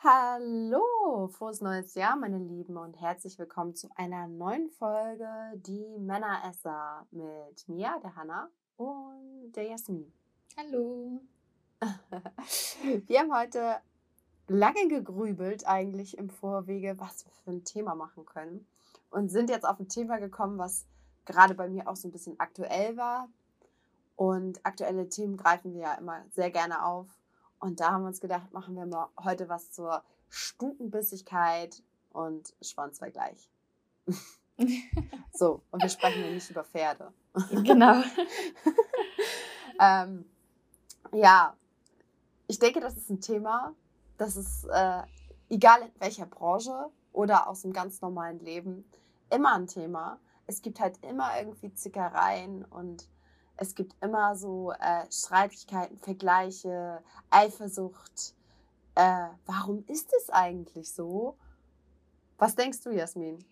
Hallo, 0.00 1.26
frohes 1.26 1.60
neues 1.60 1.96
Jahr, 1.96 2.14
meine 2.14 2.38
Lieben, 2.38 2.76
und 2.76 3.00
herzlich 3.00 3.36
willkommen 3.36 3.74
zu 3.74 3.88
einer 3.96 4.28
neuen 4.28 4.70
Folge 4.70 5.28
Die 5.56 5.98
Männeresser 5.98 7.04
mit 7.10 7.68
mir, 7.68 7.98
der 8.00 8.14
Hanna 8.14 8.48
und 8.76 9.50
der 9.56 9.64
Jasmin. 9.64 10.12
Hallo. 10.56 11.20
Wir 13.08 13.18
haben 13.18 13.36
heute 13.36 13.78
lange 14.46 14.86
gegrübelt 14.86 15.66
eigentlich 15.66 16.16
im 16.16 16.30
Vorwege, 16.30 16.94
was 17.00 17.26
wir 17.26 17.32
für 17.32 17.50
ein 17.50 17.64
Thema 17.64 17.96
machen 17.96 18.24
können 18.24 18.68
und 19.10 19.30
sind 19.30 19.50
jetzt 19.50 19.66
auf 19.66 19.80
ein 19.80 19.88
Thema 19.88 20.18
gekommen, 20.18 20.58
was 20.58 20.86
gerade 21.24 21.56
bei 21.56 21.68
mir 21.68 21.88
auch 21.88 21.96
so 21.96 22.06
ein 22.06 22.12
bisschen 22.12 22.38
aktuell 22.38 22.96
war. 22.96 23.28
Und 24.14 24.64
aktuelle 24.64 25.08
Themen 25.08 25.36
greifen 25.36 25.74
wir 25.74 25.80
ja 25.80 25.94
immer 25.94 26.24
sehr 26.30 26.52
gerne 26.52 26.84
auf. 26.84 27.17
Und 27.60 27.80
da 27.80 27.92
haben 27.92 28.02
wir 28.02 28.08
uns 28.08 28.20
gedacht, 28.20 28.52
machen 28.52 28.76
wir 28.76 28.86
mal 28.86 29.08
heute 29.22 29.48
was 29.48 29.70
zur 29.72 30.02
Stutenbissigkeit 30.28 31.82
und 32.12 32.54
Schwanzvergleich. 32.62 33.50
so, 35.32 35.62
und 35.70 35.82
wir 35.82 35.88
sprechen 35.88 36.24
ja 36.24 36.30
nicht 36.30 36.50
über 36.50 36.64
Pferde. 36.64 37.12
Genau. 37.50 38.02
ähm, 39.80 40.24
ja, 41.12 41.56
ich 42.46 42.58
denke, 42.58 42.80
das 42.80 42.96
ist 42.96 43.10
ein 43.10 43.20
Thema, 43.20 43.74
das 44.16 44.36
ist, 44.36 44.64
äh, 44.64 45.02
egal 45.48 45.82
in 45.82 46.00
welcher 46.00 46.26
Branche 46.26 46.90
oder 47.12 47.48
aus 47.48 47.62
dem 47.62 47.72
ganz 47.72 48.00
normalen 48.00 48.40
Leben, 48.40 48.84
immer 49.30 49.54
ein 49.54 49.66
Thema. 49.66 50.18
Es 50.46 50.62
gibt 50.62 50.80
halt 50.80 51.04
immer 51.04 51.38
irgendwie 51.38 51.72
Zickereien 51.74 52.64
und 52.64 53.08
es 53.58 53.74
gibt 53.74 53.94
immer 54.00 54.36
so 54.36 54.72
äh, 54.72 55.04
Streitigkeiten, 55.10 55.98
Vergleiche, 55.98 57.02
Eifersucht. 57.28 58.34
Äh, 58.94 59.28
warum 59.46 59.84
ist 59.88 60.12
es 60.16 60.30
eigentlich 60.30 60.92
so? 60.92 61.36
Was 62.38 62.54
denkst 62.54 62.82
du, 62.84 62.90
Jasmin? 62.90 63.44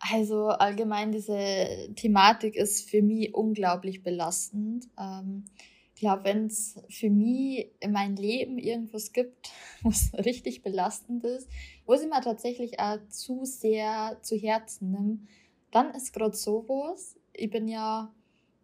Also 0.00 0.48
allgemein 0.48 1.12
diese 1.12 1.92
Thematik 1.94 2.56
ist 2.56 2.90
für 2.90 3.00
mich 3.00 3.32
unglaublich 3.32 4.02
belastend. 4.02 4.88
Ähm, 4.98 5.44
ich 5.94 6.00
glaube, 6.00 6.24
wenn 6.24 6.46
es 6.46 6.80
für 6.88 7.10
mich 7.10 7.70
in 7.80 7.92
meinem 7.92 8.16
Leben 8.16 8.58
irgendwas 8.58 9.12
gibt, 9.12 9.50
was 9.82 10.12
richtig 10.14 10.62
belastend 10.62 11.24
ist, 11.24 11.48
wo 11.86 11.94
ich 11.94 12.02
mir 12.02 12.20
tatsächlich 12.20 12.80
auch 12.80 12.98
zu 13.08 13.44
sehr 13.44 14.18
zu 14.22 14.36
Herzen 14.36 14.90
nehme, 14.90 15.18
dann 15.70 15.92
ist 15.92 16.12
gerade 16.12 16.36
sowas. 16.36 17.16
Ich 17.32 17.50
bin 17.50 17.68
ja 17.68 18.12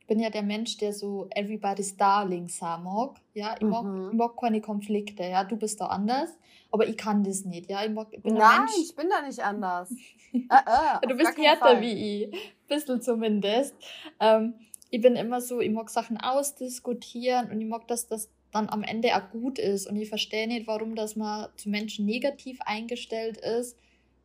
bin 0.06 0.20
ja 0.20 0.30
der 0.30 0.42
Mensch, 0.42 0.76
der 0.76 0.92
so 0.92 1.28
everybody's 1.30 1.96
darling 1.96 2.48
sein 2.48 2.82
mag. 2.82 3.16
Ja, 3.32 3.54
ich 3.58 3.66
mag, 3.66 3.84
mhm. 3.84 4.10
ich 4.10 4.16
mag 4.16 4.36
keine 4.38 4.60
Konflikte. 4.60 5.24
Ja, 5.24 5.44
du 5.44 5.56
bist 5.56 5.80
da 5.80 5.86
anders, 5.86 6.30
aber 6.70 6.86
ich 6.86 6.96
kann 6.96 7.24
das 7.24 7.44
nicht. 7.44 7.70
Ja, 7.70 7.84
ich, 7.84 7.90
mag, 7.90 8.08
ich 8.10 8.22
bin 8.22 8.34
Nein, 8.34 8.60
Mensch. 8.60 8.72
ich 8.78 8.94
bin 8.94 9.08
da 9.08 9.26
nicht 9.26 9.40
anders. 9.40 9.90
äh, 10.32 10.38
äh, 10.38 11.06
du 11.06 11.14
bist 11.16 11.36
härter 11.38 11.80
wie 11.80 12.24
ich. 12.24 12.54
Bisschen 12.68 13.00
zumindest. 13.00 13.74
Ähm, 14.20 14.54
ich 14.90 15.00
bin 15.00 15.16
immer 15.16 15.40
so, 15.40 15.60
ich 15.60 15.70
mag 15.70 15.90
Sachen 15.90 16.18
ausdiskutieren 16.18 17.50
und 17.50 17.60
ich 17.60 17.66
mag, 17.66 17.88
dass 17.88 18.06
das 18.06 18.30
dann 18.52 18.68
am 18.68 18.84
Ende 18.84 19.16
auch 19.16 19.30
gut 19.30 19.58
ist. 19.58 19.88
Und 19.88 19.96
ich 19.96 20.08
verstehe 20.08 20.46
nicht, 20.46 20.66
warum 20.66 20.94
dass 20.94 21.16
man 21.16 21.48
zu 21.56 21.68
Menschen 21.68 22.06
negativ 22.06 22.60
eingestellt 22.64 23.38
ist 23.38 23.76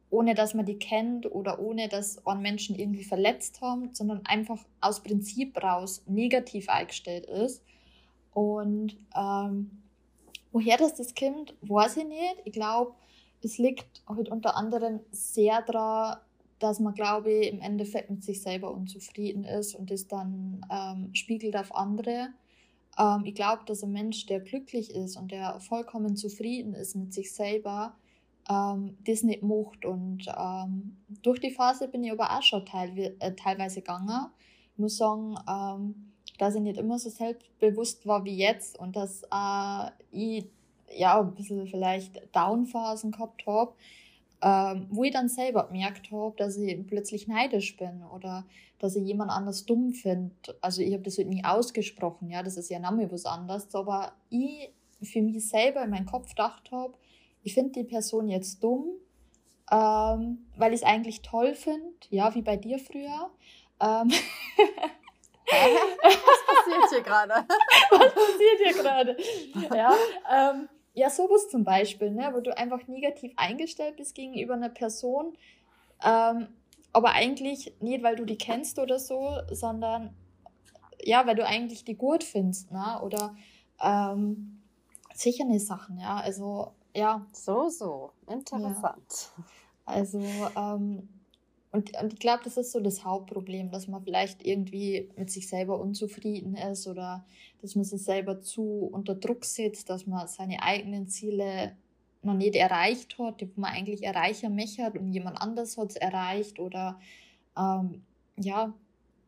ohne 0.09 0.33
dass 0.33 0.53
man 0.53 0.65
die 0.65 0.79
kennt 0.79 1.31
oder 1.31 1.59
ohne 1.59 1.87
dass 1.87 2.23
man 2.25 2.41
Menschen 2.41 2.75
irgendwie 2.75 3.03
verletzt 3.03 3.61
haben, 3.61 3.93
sondern 3.93 4.25
einfach 4.25 4.59
aus 4.81 5.01
Prinzip 5.01 5.61
raus 5.61 6.03
negativ 6.07 6.69
eingestellt 6.69 7.25
ist. 7.25 7.63
Und 8.33 8.97
ähm, 9.15 9.83
woher 10.51 10.77
das 10.77 10.95
das 10.95 11.13
kommt, 11.13 11.53
weiß 11.61 11.97
ich 11.97 12.05
nicht. 12.05 12.35
Ich 12.45 12.53
glaube, 12.53 12.93
es 13.43 13.57
liegt 13.57 14.01
halt 14.07 14.29
unter 14.29 14.55
anderem 14.55 14.99
sehr 15.11 15.61
daran, 15.61 16.19
dass 16.59 16.79
man, 16.79 16.93
glaube 16.93 17.31
ich, 17.31 17.51
im 17.51 17.61
Endeffekt 17.61 18.09
mit 18.09 18.23
sich 18.23 18.41
selber 18.41 18.73
unzufrieden 18.73 19.45
ist 19.45 19.75
und 19.75 19.91
das 19.91 20.07
dann 20.07 20.65
ähm, 20.69 21.09
spiegelt 21.15 21.55
auf 21.55 21.73
andere. 21.73 22.29
Ähm, 22.97 23.23
ich 23.25 23.33
glaube, 23.33 23.63
dass 23.65 23.83
ein 23.83 23.93
Mensch, 23.93 24.25
der 24.25 24.41
glücklich 24.41 24.93
ist 24.93 25.15
und 25.15 25.31
der 25.31 25.59
vollkommen 25.61 26.17
zufrieden 26.17 26.73
ist 26.73 26.95
mit 26.95 27.13
sich 27.13 27.33
selber, 27.33 27.95
ähm, 28.49 28.97
das 29.05 29.23
nicht 29.23 29.43
macht. 29.43 29.85
Und 29.85 30.25
ähm, 30.27 30.97
durch 31.21 31.39
die 31.39 31.51
Phase 31.51 31.87
bin 31.87 32.03
ich 32.03 32.11
aber 32.11 32.37
auch 32.37 32.43
schon 32.43 32.65
teil, 32.65 33.15
äh, 33.19 33.33
teilweise 33.33 33.81
gegangen. 33.81 34.27
Ich 34.73 34.79
muss 34.79 34.97
sagen, 34.97 35.35
ähm, 35.47 36.11
dass 36.37 36.55
ich 36.55 36.61
nicht 36.61 36.77
immer 36.77 36.97
so 36.97 37.09
selbstbewusst 37.09 38.07
war 38.07 38.23
wie 38.25 38.37
jetzt 38.37 38.79
und 38.79 38.95
dass 38.95 39.23
äh, 39.23 39.91
ich 40.11 40.45
ja 40.95 41.19
ein 41.19 41.35
bisschen 41.35 41.67
vielleicht 41.67 42.35
Downphasen 42.35 43.11
gehabt 43.11 43.45
habe, 43.45 43.73
ähm, 44.41 44.87
wo 44.89 45.03
ich 45.03 45.11
dann 45.11 45.27
selber 45.29 45.67
gemerkt 45.67 46.11
habe, 46.11 46.33
dass 46.37 46.57
ich 46.57 46.87
plötzlich 46.87 47.27
neidisch 47.27 47.75
bin 47.77 48.03
oder 48.15 48.45
dass 48.79 48.95
ich 48.95 49.05
jemand 49.05 49.31
anders 49.31 49.65
dumm 49.65 49.91
finde. 49.91 50.31
Also 50.61 50.81
ich 50.81 50.93
habe 50.93 51.03
das 51.03 51.17
halt 51.17 51.27
nie 51.27 51.43
ausgesprochen, 51.43 52.29
ja, 52.29 52.41
das 52.41 52.55
ist 52.55 52.69
ja 52.69 52.79
nochmal 52.79 53.11
was 53.11 53.25
anderes, 53.25 53.75
aber 53.75 54.13
ich 54.29 54.69
für 55.01 55.21
mich 55.21 55.47
selber 55.47 55.83
in 55.83 55.89
meinem 55.89 56.05
Kopf 56.05 56.29
gedacht 56.29 56.71
habe, 56.71 56.93
ich 57.43 57.53
finde 57.53 57.71
die 57.71 57.83
Person 57.83 58.27
jetzt 58.27 58.63
dumm, 58.63 58.85
ähm, 59.71 60.45
weil 60.57 60.73
ich 60.73 60.81
es 60.81 60.87
eigentlich 60.87 61.21
toll 61.21 61.53
finde, 61.53 61.93
ja, 62.09 62.33
wie 62.35 62.41
bei 62.41 62.57
dir 62.57 62.79
früher. 62.79 63.29
Ähm 63.79 64.11
Was 65.51 66.45
passiert 66.45 66.89
hier 66.89 67.01
gerade? 67.01 67.33
Was 67.91 68.13
passiert 68.13 68.59
hier 68.63 68.73
gerade? 68.73 69.17
Ja, 69.75 69.93
ähm, 70.31 70.69
ja, 70.93 71.09
sowas 71.09 71.49
zum 71.49 71.63
Beispiel, 71.63 72.11
ne, 72.11 72.31
wo 72.33 72.41
du 72.41 72.55
einfach 72.55 72.87
negativ 72.87 73.33
eingestellt 73.35 73.97
bist 73.97 74.15
gegenüber 74.15 74.53
einer 74.53 74.69
Person, 74.69 75.37
ähm, 76.03 76.47
aber 76.91 77.13
eigentlich 77.13 77.73
nicht, 77.79 78.03
weil 78.03 78.15
du 78.15 78.25
die 78.25 78.37
kennst 78.37 78.79
oder 78.79 78.99
so, 78.99 79.37
sondern 79.51 80.15
ja, 81.01 81.25
weil 81.25 81.35
du 81.35 81.45
eigentlich 81.45 81.83
die 81.85 81.95
gut 81.95 82.23
findest, 82.23 82.71
ne? 82.71 82.99
Oder 83.03 83.35
ähm, 83.81 84.61
sicher 85.13 85.45
eine 85.45 85.59
Sachen, 85.59 85.99
ja. 85.99 86.17
Also 86.17 86.73
ja. 86.95 87.25
So, 87.31 87.69
so. 87.69 88.11
Interessant. 88.27 89.31
Ja. 89.37 89.43
Also, 89.85 90.21
ähm, 90.55 91.07
und, 91.71 91.95
und 92.01 92.13
ich 92.13 92.19
glaube, 92.19 92.43
das 92.43 92.57
ist 92.57 92.71
so 92.71 92.79
das 92.79 93.03
Hauptproblem, 93.03 93.69
dass 93.69 93.87
man 93.87 94.03
vielleicht 94.03 94.45
irgendwie 94.45 95.09
mit 95.15 95.29
sich 95.29 95.47
selber 95.47 95.79
unzufrieden 95.79 96.55
ist 96.55 96.87
oder 96.87 97.25
dass 97.61 97.75
man 97.75 97.85
sich 97.85 98.03
selber 98.03 98.41
zu 98.41 98.89
unter 98.91 99.13
Druck 99.15 99.45
setzt, 99.45 99.89
dass 99.89 100.07
man 100.07 100.27
seine 100.27 100.63
eigenen 100.63 101.07
Ziele 101.07 101.75
noch 102.21 102.33
nicht 102.33 102.55
erreicht 102.55 103.17
hat, 103.19 103.41
die 103.41 103.49
man 103.55 103.71
eigentlich 103.71 104.03
erreichen 104.03 104.55
möchte 104.55 104.91
und 104.91 105.13
jemand 105.13 105.41
anders 105.41 105.77
hat 105.77 105.91
es 105.91 105.95
erreicht 105.95 106.59
oder 106.59 106.99
ähm, 107.57 108.03
ja, 108.35 108.73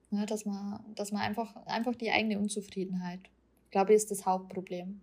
ne, 0.10 0.26
dass 0.26 0.46
man, 0.46 0.84
dass 0.96 1.12
man 1.12 1.22
einfach, 1.22 1.56
einfach 1.68 1.96
die 1.96 2.12
eigene 2.12 2.40
Unzufriedenheit, 2.40 3.22
glaube 3.70 3.92
ich, 3.92 3.98
ist 3.98 4.12
das 4.12 4.26
Hauptproblem. 4.26 5.00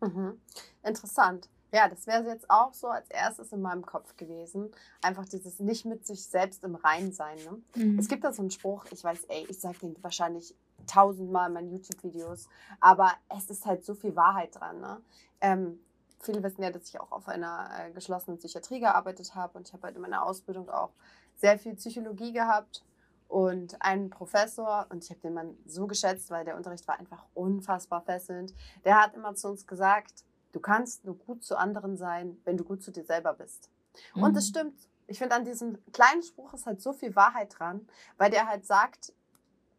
Mhm. 0.00 0.40
Interessant. 0.82 1.48
Ja, 1.72 1.88
das 1.88 2.06
wäre 2.06 2.24
jetzt 2.26 2.50
auch 2.50 2.72
so 2.74 2.88
als 2.88 3.08
erstes 3.10 3.52
in 3.52 3.60
meinem 3.60 3.84
Kopf 3.84 4.16
gewesen. 4.16 4.70
Einfach 5.02 5.26
dieses 5.26 5.60
nicht 5.60 5.84
mit 5.84 6.06
sich 6.06 6.26
selbst 6.26 6.64
im 6.64 6.74
Rein 6.74 7.12
sein. 7.12 7.38
Ne? 7.44 7.82
Mhm. 7.82 7.98
Es 7.98 8.08
gibt 8.08 8.24
da 8.24 8.32
so 8.32 8.42
einen 8.42 8.50
Spruch, 8.50 8.86
ich 8.90 9.04
weiß, 9.04 9.24
ey, 9.28 9.46
ich 9.48 9.60
sage 9.60 9.78
den 9.78 10.02
wahrscheinlich 10.02 10.54
tausendmal 10.86 11.48
in 11.48 11.54
meinen 11.54 11.70
YouTube-Videos, 11.70 12.48
aber 12.80 13.12
es 13.28 13.50
ist 13.50 13.66
halt 13.66 13.84
so 13.84 13.94
viel 13.94 14.16
Wahrheit 14.16 14.54
dran. 14.54 14.80
Ne? 14.80 15.00
Ähm, 15.40 15.80
viele 16.20 16.42
wissen 16.42 16.62
ja, 16.62 16.70
dass 16.70 16.88
ich 16.88 17.00
auch 17.00 17.12
auf 17.12 17.28
einer 17.28 17.70
äh, 17.78 17.90
geschlossenen 17.92 18.38
Psychiatrie 18.38 18.80
gearbeitet 18.80 19.34
habe 19.34 19.58
und 19.58 19.68
ich 19.68 19.72
habe 19.72 19.84
halt 19.84 19.96
in 19.96 20.02
meiner 20.02 20.24
Ausbildung 20.24 20.68
auch 20.68 20.90
sehr 21.36 21.58
viel 21.58 21.74
Psychologie 21.74 22.32
gehabt 22.32 22.84
und 23.28 23.80
einen 23.80 24.10
Professor, 24.10 24.86
und 24.90 25.04
ich 25.04 25.10
habe 25.10 25.20
den 25.20 25.34
Mann 25.34 25.56
so 25.64 25.86
geschätzt, 25.86 26.30
weil 26.30 26.44
der 26.44 26.56
Unterricht 26.56 26.86
war 26.88 26.98
einfach 26.98 27.24
unfassbar 27.34 28.02
fesselnd, 28.02 28.52
der 28.84 29.00
hat 29.00 29.14
immer 29.14 29.34
zu 29.36 29.48
uns 29.48 29.66
gesagt, 29.66 30.24
Du 30.52 30.60
kannst 30.60 31.04
nur 31.04 31.16
gut 31.16 31.44
zu 31.44 31.56
anderen 31.56 31.96
sein, 31.96 32.40
wenn 32.44 32.56
du 32.56 32.64
gut 32.64 32.82
zu 32.82 32.90
dir 32.90 33.04
selber 33.04 33.34
bist. 33.34 33.68
Mhm. 34.14 34.22
Und 34.22 34.36
das 34.36 34.46
mhm. 34.46 34.50
stimmt. 34.50 34.88
Ich 35.06 35.18
finde, 35.18 35.34
an 35.34 35.44
diesem 35.44 35.78
kleinen 35.92 36.22
Spruch 36.22 36.54
ist 36.54 36.66
halt 36.66 36.80
so 36.80 36.92
viel 36.92 37.16
Wahrheit 37.16 37.58
dran, 37.58 37.88
weil 38.16 38.30
der 38.30 38.46
halt 38.46 38.64
sagt, 38.64 39.12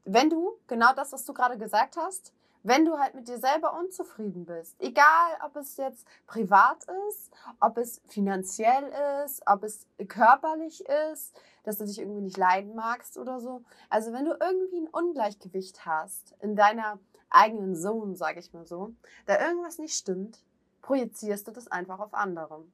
wenn 0.03 0.29
du 0.29 0.57
genau 0.67 0.93
das, 0.93 1.13
was 1.13 1.25
du 1.25 1.33
gerade 1.33 1.57
gesagt 1.57 1.95
hast, 1.95 2.33
wenn 2.63 2.85
du 2.85 2.99
halt 2.99 3.15
mit 3.15 3.27
dir 3.27 3.39
selber 3.39 3.77
unzufrieden 3.79 4.45
bist, 4.45 4.75
egal 4.79 5.37
ob 5.43 5.55
es 5.55 5.77
jetzt 5.77 6.05
privat 6.27 6.85
ist, 7.09 7.31
ob 7.59 7.77
es 7.77 8.01
finanziell 8.07 8.91
ist, 9.25 9.41
ob 9.47 9.63
es 9.63 9.87
körperlich 10.07 10.85
ist, 11.11 11.35
dass 11.63 11.77
du 11.77 11.85
dich 11.85 11.99
irgendwie 11.99 12.21
nicht 12.21 12.37
leiden 12.37 12.75
magst 12.75 13.17
oder 13.17 13.39
so. 13.39 13.63
Also 13.89 14.13
wenn 14.13 14.25
du 14.25 14.37
irgendwie 14.39 14.81
ein 14.81 14.87
Ungleichgewicht 14.87 15.85
hast 15.85 16.35
in 16.39 16.55
deiner 16.55 16.99
eigenen 17.29 17.75
Zone, 17.75 18.15
sage 18.15 18.39
ich 18.39 18.53
mal 18.53 18.65
so, 18.65 18.93
da 19.25 19.39
irgendwas 19.39 19.79
nicht 19.79 19.95
stimmt, 19.95 20.43
projizierst 20.81 21.47
du 21.47 21.51
das 21.51 21.67
einfach 21.67 21.99
auf 21.99 22.13
andere. 22.13 22.65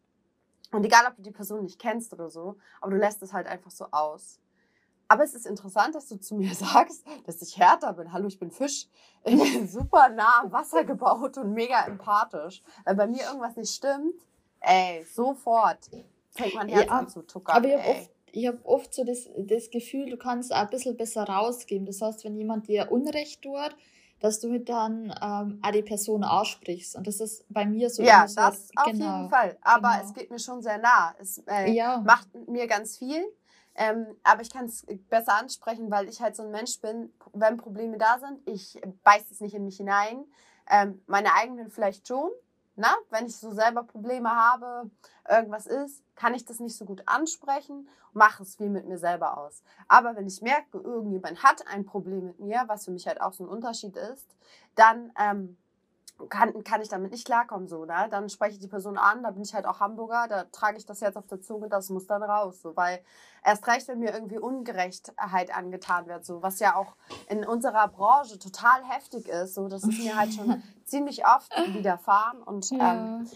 Und 0.71 0.83
egal, 0.83 1.05
ob 1.07 1.15
du 1.15 1.21
die 1.21 1.31
Person 1.31 1.63
nicht 1.63 1.79
kennst 1.79 2.13
oder 2.13 2.29
so, 2.29 2.57
aber 2.81 2.91
du 2.91 2.97
lässt 2.97 3.21
es 3.23 3.33
halt 3.33 3.47
einfach 3.47 3.71
so 3.71 3.85
aus. 3.91 4.39
Aber 5.07 5.23
es 5.23 5.33
ist 5.33 5.45
interessant, 5.45 5.95
dass 5.95 6.07
du 6.07 6.19
zu 6.19 6.35
mir 6.35 6.53
sagst, 6.55 7.05
dass 7.25 7.41
ich 7.41 7.57
härter 7.57 7.93
bin. 7.93 8.11
Hallo, 8.11 8.27
ich 8.27 8.39
bin 8.39 8.51
Fisch. 8.51 8.87
Ich 9.23 9.37
bin 9.37 9.67
super 9.67 10.09
nah 10.09 10.41
am 10.41 10.51
Wasser 10.51 10.83
gebaut 10.83 11.37
und 11.37 11.53
mega 11.53 11.85
empathisch. 11.85 12.61
Weil 12.85 12.95
bei 12.95 13.07
mir 13.07 13.23
irgendwas 13.23 13.55
nicht 13.55 13.73
stimmt, 13.73 14.15
ey, 14.59 15.05
sofort 15.05 15.89
fängt 16.31 16.55
mein 16.55 16.69
Herz 16.69 16.87
ja, 16.87 16.91
an 16.91 17.07
zu 17.07 17.21
tuckern. 17.21 17.55
Aber 17.55 17.67
ich 17.67 17.75
habe 17.75 17.89
oft, 17.89 18.11
hab 18.35 18.65
oft 18.65 18.93
so 18.93 19.03
das, 19.05 19.29
das 19.37 19.69
Gefühl, 19.69 20.09
du 20.09 20.17
kannst 20.17 20.53
auch 20.53 20.57
ein 20.57 20.69
bisschen 20.69 20.97
besser 20.97 21.23
rausgeben. 21.23 21.85
Das 21.85 22.01
heißt, 22.01 22.25
wenn 22.25 22.35
jemand 22.37 22.67
dir 22.67 22.91
Unrecht 22.91 23.41
tut, 23.41 23.75
dass 24.19 24.39
du 24.39 24.59
dann 24.59 25.13
ähm, 25.21 25.61
die 25.73 25.83
Person 25.83 26.23
aussprichst. 26.23 26.95
Und 26.95 27.07
das 27.07 27.19
ist 27.19 27.45
bei 27.49 27.65
mir 27.65 27.89
so. 27.89 28.03
Ja, 28.03 28.27
so, 28.27 28.35
das 28.35 28.69
auf 28.75 28.91
genau, 28.91 29.17
jeden 29.17 29.29
Fall. 29.29 29.57
Aber 29.61 29.91
genau. 29.91 30.03
es 30.03 30.13
geht 30.13 30.31
mir 30.31 30.39
schon 30.39 30.61
sehr 30.61 30.77
nah. 30.79 31.13
Es 31.19 31.39
äh, 31.47 31.71
ja. 31.71 31.99
macht 31.99 32.27
mir 32.47 32.67
ganz 32.67 32.97
viel. 32.97 33.23
Ähm, 33.75 34.07
aber 34.23 34.41
ich 34.41 34.51
kann 34.51 34.65
es 34.65 34.85
besser 35.07 35.37
ansprechen, 35.37 35.91
weil 35.91 36.09
ich 36.09 36.19
halt 36.19 36.35
so 36.35 36.43
ein 36.43 36.51
Mensch 36.51 36.81
bin, 36.81 37.13
wenn 37.33 37.57
Probleme 37.57 37.99
da 37.99 38.17
sind, 38.19 38.39
ich 38.47 38.81
beiß 39.03 39.29
es 39.29 39.39
nicht 39.39 39.53
in 39.53 39.65
mich 39.65 39.77
hinein. 39.77 40.25
Ähm, 40.69 41.01
meine 41.05 41.33
eigenen 41.35 41.69
vielleicht 41.69 42.07
schon, 42.07 42.31
na, 42.77 42.95
wenn 43.09 43.25
ich 43.25 43.35
so 43.35 43.51
selber 43.51 43.83
Probleme 43.83 44.29
habe, 44.29 44.89
irgendwas 45.27 45.67
ist, 45.67 46.03
kann 46.15 46.33
ich 46.33 46.45
das 46.45 46.59
nicht 46.59 46.77
so 46.77 46.85
gut 46.85 47.03
ansprechen, 47.05 47.89
mache 48.13 48.43
es 48.43 48.55
viel 48.55 48.69
mit 48.69 48.87
mir 48.87 48.97
selber 48.97 49.37
aus. 49.37 49.63
Aber 49.87 50.15
wenn 50.15 50.27
ich 50.27 50.41
merke, 50.41 50.77
irgendjemand 50.77 51.43
hat 51.43 51.67
ein 51.67 51.85
Problem 51.85 52.25
mit 52.27 52.39
mir, 52.39 52.63
was 52.67 52.85
für 52.85 52.91
mich 52.91 53.07
halt 53.07 53.19
auch 53.19 53.33
so 53.33 53.43
ein 53.43 53.49
Unterschied 53.49 53.97
ist, 53.97 54.35
dann 54.75 55.11
ähm, 55.19 55.57
kann, 56.29 56.63
kann 56.63 56.81
ich 56.81 56.89
damit 56.89 57.11
nicht 57.11 57.25
klarkommen, 57.25 57.67
so, 57.67 57.85
ne? 57.85 58.07
Dann 58.09 58.29
spreche 58.29 58.53
ich 58.53 58.59
die 58.59 58.67
Person 58.67 58.97
an, 58.97 59.23
da 59.23 59.31
bin 59.31 59.43
ich 59.43 59.53
halt 59.53 59.65
auch 59.65 59.79
Hamburger, 59.79 60.27
da 60.27 60.45
trage 60.45 60.77
ich 60.77 60.85
das 60.85 60.99
jetzt 60.99 61.17
auf 61.17 61.27
der 61.27 61.41
Zunge, 61.41 61.69
das 61.69 61.89
muss 61.89 62.07
dann 62.07 62.23
raus, 62.23 62.61
so, 62.61 62.75
weil 62.75 63.01
erst 63.45 63.67
recht, 63.67 63.87
wenn 63.87 63.99
mir 63.99 64.13
irgendwie 64.13 64.39
Ungerechtheit 64.39 65.55
angetan 65.55 66.07
wird, 66.07 66.25
so, 66.25 66.41
was 66.41 66.59
ja 66.59 66.75
auch 66.75 66.95
in 67.29 67.45
unserer 67.45 67.87
Branche 67.87 68.39
total 68.39 68.83
heftig 68.83 69.27
ist, 69.27 69.53
so, 69.53 69.67
das 69.67 69.83
ist 69.83 69.99
mir 69.99 70.17
halt 70.17 70.33
schon 70.33 70.61
ziemlich 70.85 71.25
oft 71.25 71.51
widerfahren 71.73 72.41
und, 72.41 72.69
ja. 72.71 72.93
ähm, 72.93 73.29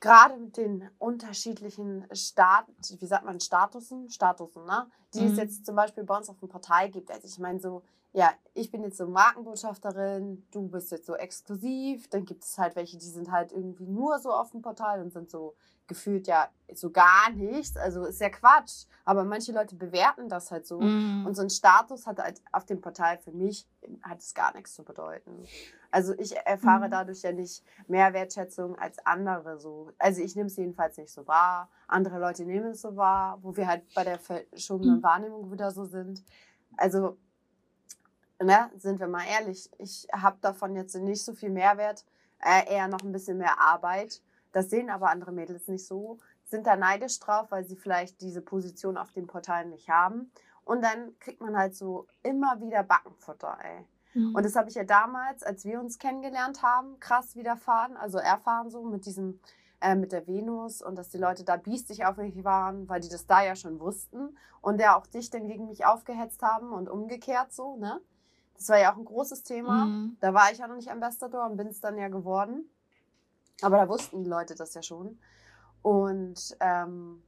gerade 0.00 0.36
mit 0.36 0.56
den 0.56 0.88
unterschiedlichen 0.98 2.06
Stat, 2.12 2.66
wie 2.98 3.06
sagt 3.06 3.24
man, 3.24 3.40
Statusen, 3.40 4.08
Statusen, 4.10 4.64
ne? 4.64 4.86
Die 5.14 5.20
mhm. 5.20 5.32
es 5.32 5.36
jetzt 5.38 5.66
zum 5.66 5.76
Beispiel 5.76 6.04
bei 6.04 6.16
uns 6.16 6.28
auf 6.28 6.38
dem 6.38 6.48
Portal 6.48 6.90
gibt. 6.90 7.10
Also 7.10 7.26
ich 7.26 7.38
meine, 7.38 7.60
so, 7.60 7.82
ja, 8.12 8.32
ich 8.54 8.70
bin 8.70 8.82
jetzt 8.82 8.98
so 8.98 9.06
Markenbotschafterin, 9.06 10.46
du 10.50 10.68
bist 10.68 10.90
jetzt 10.90 11.06
so 11.06 11.14
exklusiv, 11.14 12.08
dann 12.08 12.24
gibt 12.24 12.44
es 12.44 12.58
halt 12.58 12.76
welche, 12.76 12.98
die 12.98 13.06
sind 13.06 13.30
halt 13.30 13.52
irgendwie 13.52 13.86
nur 13.86 14.18
so 14.18 14.32
auf 14.32 14.50
dem 14.50 14.62
Portal 14.62 15.00
und 15.00 15.12
sind 15.12 15.30
so 15.30 15.54
gefühlt 15.88 16.26
ja 16.28 16.48
so 16.74 16.90
gar 16.90 17.30
nichts. 17.30 17.76
Also 17.76 18.04
ist 18.04 18.20
ja 18.20 18.30
Quatsch. 18.30 18.86
Aber 19.04 19.24
manche 19.24 19.52
Leute 19.52 19.74
bewerten 19.74 20.28
das 20.28 20.50
halt 20.50 20.66
so. 20.66 20.80
Mm. 20.80 21.26
Und 21.26 21.34
so 21.34 21.42
ein 21.42 21.50
Status 21.50 22.06
hat 22.06 22.18
halt 22.18 22.40
auf 22.52 22.66
dem 22.66 22.80
Portal 22.80 23.18
für 23.18 23.32
mich 23.32 23.66
hat 24.02 24.18
es 24.18 24.34
gar 24.34 24.54
nichts 24.54 24.74
zu 24.74 24.84
bedeuten. 24.84 25.44
Also 25.90 26.12
ich 26.18 26.36
erfahre 26.36 26.88
mm. 26.88 26.90
dadurch 26.90 27.22
ja 27.22 27.32
nicht 27.32 27.64
mehr 27.88 28.12
Wertschätzung 28.12 28.78
als 28.78 28.98
andere 29.04 29.58
so. 29.58 29.90
Also 29.98 30.22
ich 30.22 30.36
nehme 30.36 30.46
es 30.46 30.56
jedenfalls 30.56 30.98
nicht 30.98 31.12
so 31.12 31.26
wahr. 31.26 31.70
Andere 31.88 32.18
Leute 32.20 32.44
nehmen 32.44 32.72
es 32.72 32.82
so 32.82 32.96
wahr, 32.96 33.38
wo 33.42 33.56
wir 33.56 33.66
halt 33.66 33.82
bei 33.94 34.04
der 34.04 34.18
verschobenen 34.18 35.00
mm. 35.00 35.02
Wahrnehmung 35.02 35.50
wieder 35.50 35.70
so 35.70 35.84
sind. 35.84 36.22
Also 36.76 37.16
ne, 38.42 38.70
sind 38.76 39.00
wir 39.00 39.08
mal 39.08 39.24
ehrlich, 39.26 39.70
ich 39.78 40.06
habe 40.12 40.38
davon 40.40 40.76
jetzt 40.76 40.94
nicht 40.94 41.24
so 41.24 41.32
viel 41.32 41.50
Mehrwert, 41.50 42.04
äh, 42.40 42.72
eher 42.72 42.88
noch 42.88 43.00
ein 43.02 43.12
bisschen 43.12 43.38
mehr 43.38 43.58
Arbeit. 43.58 44.22
Das 44.58 44.70
sehen 44.70 44.90
aber 44.90 45.10
andere 45.10 45.30
Mädels 45.30 45.68
nicht 45.68 45.86
so, 45.86 46.18
sind 46.44 46.66
da 46.66 46.74
neidisch 46.74 47.20
drauf, 47.20 47.46
weil 47.50 47.62
sie 47.62 47.76
vielleicht 47.76 48.20
diese 48.20 48.42
Position 48.42 48.96
auf 48.96 49.12
den 49.12 49.28
Portalen 49.28 49.70
nicht 49.70 49.88
haben. 49.88 50.32
Und 50.64 50.82
dann 50.82 51.16
kriegt 51.20 51.40
man 51.40 51.56
halt 51.56 51.76
so 51.76 52.08
immer 52.24 52.60
wieder 52.60 52.82
Backenfutter, 52.82 53.56
ey. 53.62 53.86
Mhm. 54.14 54.34
Und 54.34 54.44
das 54.44 54.56
habe 54.56 54.68
ich 54.68 54.74
ja 54.74 54.82
damals, 54.82 55.44
als 55.44 55.64
wir 55.64 55.78
uns 55.78 56.00
kennengelernt 56.00 56.64
haben, 56.64 56.98
krass 56.98 57.36
widerfahren, 57.36 57.96
also 57.96 58.18
erfahren 58.18 58.68
so 58.68 58.82
mit 58.82 59.06
diesem, 59.06 59.38
äh, 59.80 59.94
mit 59.94 60.10
der 60.10 60.26
Venus 60.26 60.82
und 60.82 60.96
dass 60.96 61.10
die 61.10 61.18
Leute 61.18 61.44
da 61.44 61.56
biestig 61.56 62.04
auf 62.04 62.16
mich 62.16 62.42
waren, 62.42 62.88
weil 62.88 63.00
die 63.00 63.08
das 63.08 63.26
da 63.26 63.44
ja 63.44 63.54
schon 63.54 63.78
wussten 63.78 64.36
und 64.60 64.80
der 64.80 64.96
auch 64.96 65.06
dich 65.06 65.30
dann 65.30 65.46
gegen 65.46 65.68
mich 65.68 65.86
aufgehetzt 65.86 66.42
haben 66.42 66.72
und 66.72 66.88
umgekehrt 66.88 67.52
so, 67.52 67.76
ne? 67.76 68.00
Das 68.56 68.68
war 68.70 68.78
ja 68.80 68.92
auch 68.92 68.96
ein 68.96 69.04
großes 69.04 69.44
Thema. 69.44 69.84
Mhm. 69.84 70.16
Da 70.18 70.34
war 70.34 70.50
ich 70.50 70.58
ja 70.58 70.66
noch 70.66 70.74
nicht 70.74 70.90
Ambassador 70.90 71.46
und 71.46 71.56
bin 71.56 71.68
es 71.68 71.80
dann 71.80 71.96
ja 71.96 72.08
geworden. 72.08 72.68
Aber 73.62 73.76
da 73.76 73.88
wussten 73.88 74.22
die 74.22 74.30
Leute 74.30 74.54
das 74.54 74.74
ja 74.74 74.82
schon. 74.82 75.18
Und 75.82 76.56
ähm, 76.60 77.22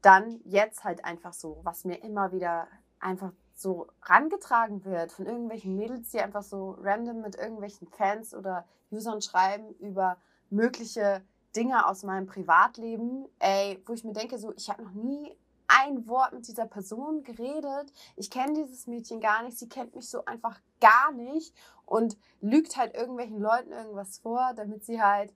dann 0.00 0.40
jetzt 0.44 0.84
halt 0.84 1.04
einfach 1.04 1.32
so, 1.32 1.60
was 1.62 1.84
mir 1.84 2.02
immer 2.02 2.32
wieder 2.32 2.66
einfach 2.98 3.32
so 3.54 3.88
rangetragen 4.02 4.84
wird 4.84 5.12
von 5.12 5.26
irgendwelchen 5.26 5.76
Mädels, 5.76 6.10
die 6.10 6.20
einfach 6.20 6.42
so 6.42 6.76
random 6.80 7.20
mit 7.20 7.36
irgendwelchen 7.36 7.86
Fans 7.88 8.34
oder 8.34 8.66
Usern 8.90 9.22
schreiben 9.22 9.74
über 9.78 10.16
mögliche 10.50 11.22
Dinge 11.54 11.86
aus 11.86 12.02
meinem 12.02 12.26
Privatleben, 12.26 13.26
ey, 13.38 13.82
wo 13.86 13.92
ich 13.92 14.04
mir 14.04 14.12
denke, 14.12 14.38
so, 14.38 14.52
ich 14.56 14.70
habe 14.70 14.82
noch 14.82 14.92
nie 14.92 15.36
ein 15.80 16.06
Wort 16.06 16.32
mit 16.32 16.46
dieser 16.48 16.66
Person 16.66 17.22
geredet. 17.22 17.92
Ich 18.16 18.30
kenne 18.30 18.54
dieses 18.54 18.86
Mädchen 18.86 19.20
gar 19.20 19.42
nicht. 19.42 19.58
Sie 19.58 19.68
kennt 19.68 19.94
mich 19.94 20.08
so 20.08 20.24
einfach 20.24 20.60
gar 20.80 21.12
nicht 21.12 21.54
und 21.86 22.16
lügt 22.40 22.76
halt 22.76 22.94
irgendwelchen 22.94 23.40
Leuten 23.40 23.72
irgendwas 23.72 24.18
vor, 24.18 24.52
damit 24.54 24.84
sie 24.84 25.02
halt, 25.02 25.32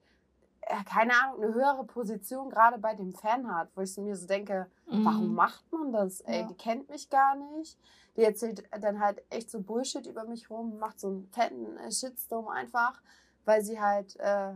äh, 0.61 0.83
keine 0.83 1.13
Ahnung, 1.13 1.43
eine 1.43 1.53
höhere 1.53 1.83
Position 1.85 2.49
gerade 2.49 2.77
bei 2.77 2.93
dem 2.93 3.13
Fan 3.13 3.53
hat, 3.53 3.69
wo 3.75 3.81
ich 3.81 3.97
mir 3.97 4.15
so 4.15 4.27
denke, 4.27 4.67
mhm. 4.87 5.05
warum 5.05 5.33
macht 5.33 5.71
man 5.71 5.91
das? 5.91 6.21
Ey, 6.21 6.41
ja. 6.41 6.47
die 6.47 6.55
kennt 6.55 6.89
mich 6.89 7.09
gar 7.09 7.35
nicht. 7.35 7.77
Die 8.15 8.23
erzählt 8.23 8.63
dann 8.81 8.99
halt 8.99 9.23
echt 9.29 9.51
so 9.51 9.61
Bullshit 9.61 10.07
über 10.07 10.23
mich 10.23 10.49
rum, 10.49 10.79
macht 10.79 10.99
so 10.99 11.07
einen 11.07 11.27
fetten 11.31 11.77
äh, 11.77 11.91
Shitstorm 11.91 12.47
einfach, 12.47 12.99
weil 13.45 13.61
sie 13.61 13.79
halt, 13.79 14.15
äh, 14.19 14.53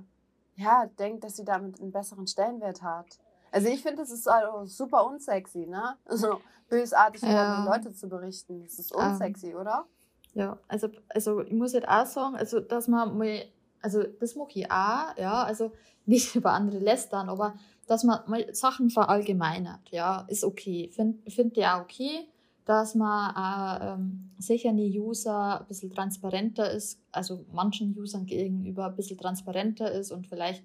ja, 0.55 0.85
denkt, 0.99 1.23
dass 1.23 1.37
sie 1.37 1.45
damit 1.45 1.79
einen 1.79 1.91
besseren 1.91 2.27
Stellenwert 2.27 2.81
hat. 2.81 3.19
Also 3.51 3.67
ich 3.67 3.81
finde, 3.81 3.97
das 3.97 4.11
ist 4.11 4.27
also 4.27 4.65
super 4.65 5.05
unsexy, 5.05 5.67
ne? 5.67 5.95
So 6.09 6.39
bösartig 6.69 7.21
ja. 7.21 7.63
über 7.63 7.71
Leute 7.71 7.93
zu 7.93 8.07
berichten. 8.07 8.63
Das 8.63 8.79
ist 8.79 8.95
unsexy, 8.95 9.51
ähm, 9.51 9.57
oder? 9.57 9.85
Ja, 10.33 10.57
also, 10.67 10.87
also 11.09 11.41
ich 11.41 11.51
muss 11.51 11.73
jetzt 11.73 11.87
auch 11.87 12.05
sagen, 12.05 12.35
also 12.35 12.61
dass 12.61 12.87
man 12.87 13.17
mal, 13.17 13.43
also 13.81 14.03
das 14.03 14.35
mache 14.35 14.51
ich 14.55 14.71
auch, 14.71 15.17
ja, 15.17 15.43
also 15.43 15.71
nicht 16.05 16.35
über 16.35 16.53
andere 16.53 16.79
lästern, 16.79 17.29
aber 17.29 17.53
dass 17.87 18.03
man 18.03 18.21
mal 18.27 18.53
Sachen 18.55 18.89
verallgemeinert, 18.89 19.89
ja, 19.89 20.25
ist 20.29 20.45
okay. 20.45 20.89
Finde 20.93 21.29
find 21.29 21.57
ich 21.57 21.65
auch 21.65 21.81
okay, 21.81 22.27
dass 22.63 22.95
man 22.95 23.35
auch 23.35 23.95
ähm, 23.95 24.29
sicher 24.37 24.69
eine 24.69 24.83
User 24.83 25.59
ein 25.59 25.67
bisschen 25.67 25.91
transparenter 25.91 26.71
ist, 26.71 26.99
also 27.11 27.43
manchen 27.51 27.97
Usern 27.97 28.25
gegenüber 28.25 28.85
ein 28.85 28.95
bisschen 28.95 29.17
transparenter 29.17 29.91
ist 29.91 30.11
und 30.11 30.27
vielleicht 30.27 30.63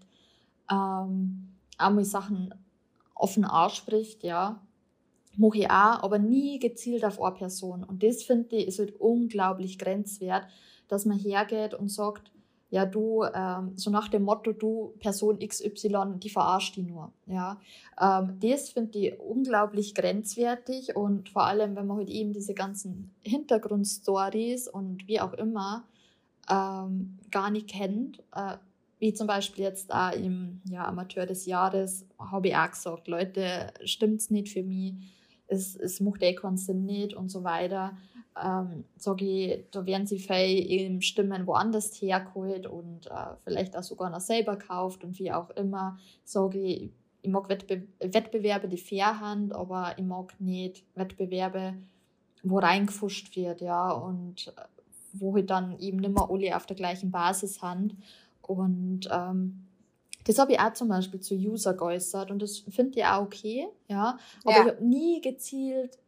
ähm, 0.71 1.57
auch 1.79 1.91
mal 1.91 2.05
Sachen 2.05 2.55
offen 3.17 3.45
ausspricht, 3.45 4.23
ja, 4.23 4.61
mache 5.37 5.59
ich 5.59 5.71
auch, 5.71 6.03
aber 6.03 6.19
nie 6.19 6.59
gezielt 6.59 7.05
auf 7.05 7.21
eine 7.21 7.35
Person. 7.35 7.85
Und 7.85 8.03
das 8.03 8.23
finde 8.23 8.57
ich 8.57 8.69
ist 8.69 8.79
halt 8.79 8.99
unglaublich 9.01 9.79
grenzwert, 9.79 10.47
dass 10.89 11.05
man 11.05 11.19
hergeht 11.19 11.75
und 11.75 11.89
sagt, 11.89 12.31
ja, 12.71 12.85
du, 12.85 13.25
ähm, 13.33 13.73
so 13.77 13.91
nach 13.91 14.09
dem 14.09 14.25
Motto, 14.25 14.53
du, 14.53 14.95
Person 14.99 15.39
XY, 15.39 16.19
die 16.19 16.31
verarscht 16.31 16.77
die 16.77 16.83
nur. 16.83 17.13
Ja, 17.27 17.61
ähm, 18.01 18.39
das 18.41 18.71
finde 18.71 18.99
ich 18.99 19.21
unglaublich 19.21 19.95
grenzwertig 19.95 20.97
und 20.97 21.29
vor 21.29 21.45
allem, 21.45 21.77
wenn 21.77 21.87
man 21.87 21.99
halt 21.99 22.11
eben 22.11 22.33
diese 22.33 22.55
ganzen 22.55 23.15
Hintergrundstories 23.23 24.69
und 24.69 25.07
wie 25.07 25.21
auch 25.21 25.33
immer 25.35 25.85
ähm, 26.51 27.19
gar 27.31 27.51
nicht 27.51 27.69
kennt, 27.69 28.19
äh, 28.35 28.57
wie 28.99 29.13
zum 29.13 29.27
Beispiel 29.27 29.65
jetzt 29.65 29.93
auch 29.93 30.13
im 30.13 30.61
ja, 30.65 30.87
Amateur 30.87 31.27
des 31.27 31.47
Jahres, 31.47 32.07
habe 32.19 32.49
ich 32.49 32.57
auch 32.57 32.71
gesagt, 32.71 33.09
Leute, 33.09 33.73
stimmt 33.85 34.21
es 34.21 34.31
nicht 34.31 34.49
für 34.49 34.63
mich, 34.63 34.95
es, 35.49 35.77
es 35.77 36.01
macht 36.01 36.23
eh 36.23 36.35
keinen 36.35 36.57
Sinn 36.57 36.85
nicht 36.85 37.15
und 37.15 37.29
so 37.29 37.45
weiter. 37.45 37.97
Ähm, 38.43 38.85
sage 38.97 39.25
ich, 39.25 39.65
da 39.71 39.87
werden 39.87 40.07
sie 40.07 40.19
viel 40.19 41.01
Stimmen 41.01 41.47
woanders 41.47 41.95
hergeholt 42.01 42.67
und 42.67 43.07
äh, 43.07 43.35
vielleicht 43.45 43.77
auch 43.77 43.83
sogar 43.83 44.11
noch 44.11 44.21
selber 44.21 44.57
kauft 44.57 45.05
und 45.05 45.19
wie 45.19 45.33
auch 45.33 45.51
immer. 45.51 45.99
Sage 46.25 46.59
ich, 46.59 46.91
ich 47.23 47.31
mag 47.31 47.49
Wettbe 47.49 47.87
Wettbewerbe, 47.99 48.69
die 48.69 48.77
fair 48.77 49.21
haben, 49.21 49.53
aber 49.53 49.95
ich 49.97 50.05
mag 50.05 50.39
nicht 50.41 50.85
Wettbewerbe, 50.95 51.75
wo 52.43 52.59
reingefuscht 52.59 53.35
wird, 53.37 53.61
ja, 53.63 53.91
und 53.91 54.49
äh, 54.49 54.63
wo 55.13 55.35
halt 55.35 55.49
dann 55.49 55.79
eben 55.79 55.99
nicht 55.99 56.15
mehr 56.15 56.29
alle 56.31 56.57
auf 56.57 56.67
der 56.67 56.77
gleichen 56.77 57.11
Basis 57.11 57.63
haben. 57.63 58.03
Und 58.47 59.09
ähm, 59.11 59.67
das 60.25 60.39
habe 60.39 60.53
ich 60.53 60.61
auch 60.61 60.73
zum 60.73 60.89
Beispiel 60.89 61.21
zu 61.21 61.35
User 61.35 61.75
geäußert 61.75 62.31
und 62.31 62.43
das 62.43 62.59
finde 62.59 62.99
ich 62.99 63.05
auch 63.05 63.23
okay, 63.23 63.69
ja. 63.89 64.19
Aber 64.45 64.57
ja. 64.57 64.63
ich 64.63 64.69
habe 64.73 64.85
nie 64.85 65.21
gezielt 65.21 65.99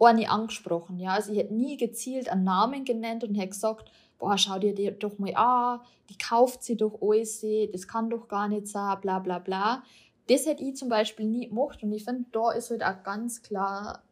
eine 0.00 0.28
angesprochen, 0.28 0.98
ja. 0.98 1.12
Also 1.12 1.32
ich 1.32 1.38
hätte 1.38 1.54
nie 1.54 1.76
gezielt 1.76 2.28
einen 2.28 2.42
Namen 2.42 2.84
genannt 2.84 3.22
und 3.22 3.36
hätte 3.36 3.50
gesagt, 3.50 3.90
boah, 4.18 4.36
schau 4.36 4.58
dir 4.58 4.74
die 4.74 4.90
doch 4.98 5.18
mal 5.18 5.34
an, 5.36 5.80
die 6.10 6.18
kauft 6.18 6.64
sie 6.64 6.76
doch 6.76 7.00
alles, 7.00 7.44
das 7.72 7.86
kann 7.86 8.10
doch 8.10 8.26
gar 8.26 8.48
nicht 8.48 8.66
sein, 8.66 9.00
bla 9.00 9.20
bla 9.20 9.38
bla. 9.38 9.84
Das 10.28 10.46
hätte 10.46 10.64
ich 10.64 10.76
zum 10.76 10.88
Beispiel 10.88 11.26
nie 11.26 11.48
gemacht 11.48 11.82
und 11.82 11.92
ich 11.92 12.04
finde, 12.04 12.24
da 12.32 12.50
ist 12.52 12.70
halt 12.70 12.82
auch 12.84 13.02
ganz 13.04 13.42
klar, 13.42 14.02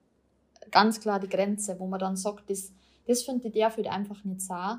ganz 0.71 1.01
klar 1.01 1.19
die 1.19 1.29
Grenze, 1.29 1.77
wo 1.79 1.87
man 1.87 1.99
dann 1.99 2.17
sagt, 2.17 2.51
das, 2.51 2.73
das 3.07 3.23
finde 3.23 3.49
ich 3.49 3.55
darf 3.55 3.77
halt 3.77 3.89
einfach 3.89 4.23
nicht 4.25 4.43
sein. 4.43 4.79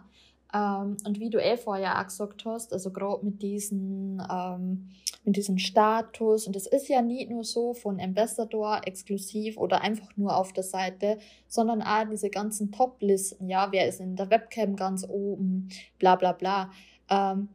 Ähm, 0.53 0.98
und 1.05 1.20
wie 1.20 1.29
du 1.29 1.41
eh 1.41 1.58
vorher 1.58 2.00
auch 2.00 2.05
gesagt 2.05 2.46
hast, 2.46 2.74
also 2.74 2.91
gerade 2.91 3.25
mit 3.25 3.41
ähm, 3.43 4.89
mit 5.24 5.36
diesem 5.36 5.60
Status, 5.60 6.48
und 6.48 6.55
es 6.55 6.65
ist 6.65 6.88
ja 6.88 7.01
nicht 7.01 7.29
nur 7.29 7.43
so 7.43 7.74
von 7.74 8.00
Ambassador 8.00 8.81
exklusiv 8.86 9.58
oder 9.58 9.81
einfach 9.81 10.17
nur 10.17 10.36
auf 10.36 10.51
der 10.51 10.63
Seite, 10.63 11.20
sondern 11.48 11.81
auch 11.81 12.05
diese 12.10 12.29
ganzen 12.29 12.72
Top-Listen, 12.72 13.48
ja, 13.48 13.72
wer 13.72 13.88
ist 13.88 14.00
in 14.00 14.15
der 14.15 14.29
Webcam 14.31 14.75
ganz 14.75 15.05
oben, 15.08 15.70
bla 16.00 16.15
bla 16.15 16.31
bla. 16.31 16.72
Ähm, 17.10 17.50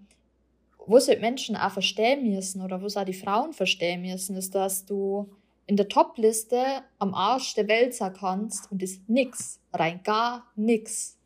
wo 0.87 1.00
sie 1.00 1.17
Menschen 1.17 1.57
auch 1.57 1.73
verstehen 1.73 2.31
müssen 2.31 2.62
oder 2.62 2.81
wo 2.81 2.88
sie 2.88 3.00
auch 3.00 3.05
die 3.05 3.12
Frauen 3.12 3.53
verstehen 3.53 4.03
müssen, 4.03 4.37
ist, 4.37 4.55
dass 4.55 4.85
du 4.85 5.29
in 5.67 5.76
der 5.76 5.88
Top-Liste 5.88 6.62
am 6.99 7.12
Arsch 7.12 7.55
der 7.55 7.67
Welt 7.67 7.95
sein 7.95 8.12
kannst 8.12 8.71
und 8.71 8.83
ist 8.83 9.09
nix, 9.09 9.61
rein 9.73 10.00
gar 10.05 10.47
nix, 10.55 11.19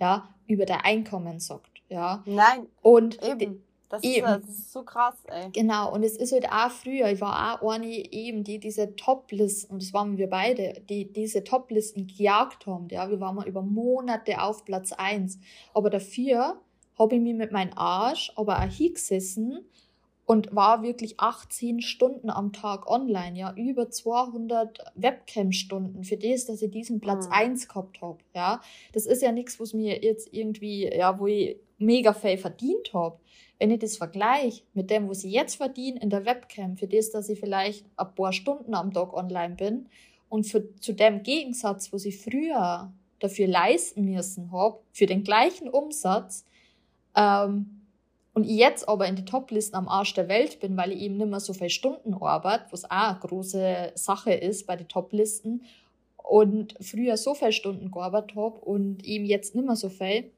ja, 0.00 0.33
über 0.46 0.66
dein 0.66 0.80
Einkommen 0.80 1.40
sagt, 1.40 1.82
ja. 1.88 2.22
Nein. 2.26 2.66
Und 2.82 3.22
eben. 3.22 3.62
Das 3.88 4.02
ist, 4.02 4.16
eben. 4.16 4.26
das 4.26 4.48
ist 4.48 4.72
so 4.72 4.82
krass, 4.82 5.14
ey. 5.26 5.50
Genau, 5.52 5.92
und 5.92 6.02
es 6.02 6.16
ist 6.16 6.32
halt 6.32 6.50
auch 6.50 6.70
früher, 6.70 7.10
ich 7.10 7.20
war 7.20 7.62
auch 7.62 7.70
eine 7.70 7.86
eben, 7.86 8.42
die 8.42 8.58
diese 8.58 8.96
Top-Listen, 8.96 9.72
und 9.72 9.82
das 9.82 9.92
waren 9.92 10.16
wir 10.16 10.28
beide, 10.28 10.82
die 10.88 11.12
diese 11.12 11.44
Top-Listen 11.44 12.06
gejagt 12.06 12.66
haben, 12.66 12.88
ja. 12.88 13.08
Wir 13.08 13.20
waren 13.20 13.36
mal 13.36 13.46
über 13.46 13.62
Monate 13.62 14.42
auf 14.42 14.64
Platz 14.64 14.92
1. 14.92 15.38
Aber 15.74 15.90
dafür 15.90 16.60
habe 16.98 17.14
ich 17.16 17.20
mich 17.20 17.34
mit 17.34 17.52
meinem 17.52 17.72
Arsch 17.76 18.32
aber 18.36 18.58
auch 18.58 18.70
hingesessen 18.70 19.64
und 20.26 20.54
war 20.54 20.82
wirklich 20.82 21.20
18 21.20 21.80
Stunden 21.82 22.30
am 22.30 22.52
Tag 22.52 22.90
online, 22.90 23.38
ja, 23.38 23.54
über 23.56 23.90
200 23.90 24.78
Webcam-Stunden 24.94 26.04
für 26.04 26.16
das, 26.16 26.46
dass 26.46 26.62
ich 26.62 26.70
diesen 26.70 27.00
Platz 27.00 27.26
mhm. 27.26 27.32
1 27.32 27.68
gehabt 27.68 28.00
habe, 28.00 28.18
ja. 28.34 28.60
Das 28.92 29.06
ist 29.06 29.22
ja 29.22 29.32
nichts, 29.32 29.60
was 29.60 29.74
mir 29.74 30.02
jetzt 30.02 30.32
irgendwie, 30.32 30.88
ja, 30.88 31.18
wo 31.18 31.26
ich 31.26 31.56
mega 31.78 32.12
viel 32.14 32.38
verdient 32.38 32.94
habe. 32.94 33.18
Wenn 33.58 33.70
ich 33.70 33.80
das 33.80 33.96
vergleiche 33.96 34.62
mit 34.72 34.90
dem, 34.90 35.08
was 35.08 35.24
ich 35.24 35.32
jetzt 35.32 35.56
verdiene 35.56 36.00
in 36.00 36.10
der 36.10 36.24
Webcam, 36.24 36.76
für 36.76 36.86
das, 36.86 37.10
dass 37.10 37.28
ich 37.28 37.38
vielleicht 37.38 37.84
ein 37.96 38.14
paar 38.14 38.32
Stunden 38.32 38.74
am 38.74 38.92
Tag 38.92 39.12
online 39.12 39.54
bin 39.54 39.86
und 40.28 40.44
für, 40.44 40.74
zu 40.80 40.92
dem 40.92 41.22
Gegensatz, 41.22 41.92
was 41.92 42.04
ich 42.04 42.18
früher 42.18 42.92
dafür 43.20 43.46
leisten 43.46 44.04
müssen 44.04 44.52
habe, 44.52 44.78
für 44.92 45.06
den 45.06 45.22
gleichen 45.22 45.68
Umsatz, 45.68 46.44
ähm, 47.16 47.83
und 48.34 48.44
ich 48.44 48.56
jetzt 48.56 48.88
aber 48.88 49.06
in 49.06 49.16
die 49.16 49.24
Toplisten 49.24 49.76
am 49.76 49.88
Arsch 49.88 50.14
der 50.14 50.28
Welt 50.28 50.60
bin, 50.60 50.76
weil 50.76 50.92
ich 50.92 51.00
eben 51.00 51.16
nicht 51.16 51.30
mehr 51.30 51.40
so 51.40 51.52
viele 51.52 51.70
Stunden 51.70 52.14
arbeite, 52.14 52.66
was 52.70 52.84
auch 52.84 52.90
eine 52.90 53.18
große 53.20 53.92
Sache 53.94 54.32
ist 54.32 54.66
bei 54.66 54.76
den 54.76 54.88
Toplisten, 54.88 55.62
und 56.24 56.74
früher 56.80 57.16
so 57.16 57.34
viele 57.34 57.52
Stunden 57.52 57.90
gearbeitet 57.90 58.34
habe 58.34 58.58
und 58.60 59.04
eben 59.04 59.26
jetzt 59.26 59.54
nicht 59.54 59.66
mehr 59.66 59.76
so 59.76 59.90
viel, 59.90 60.30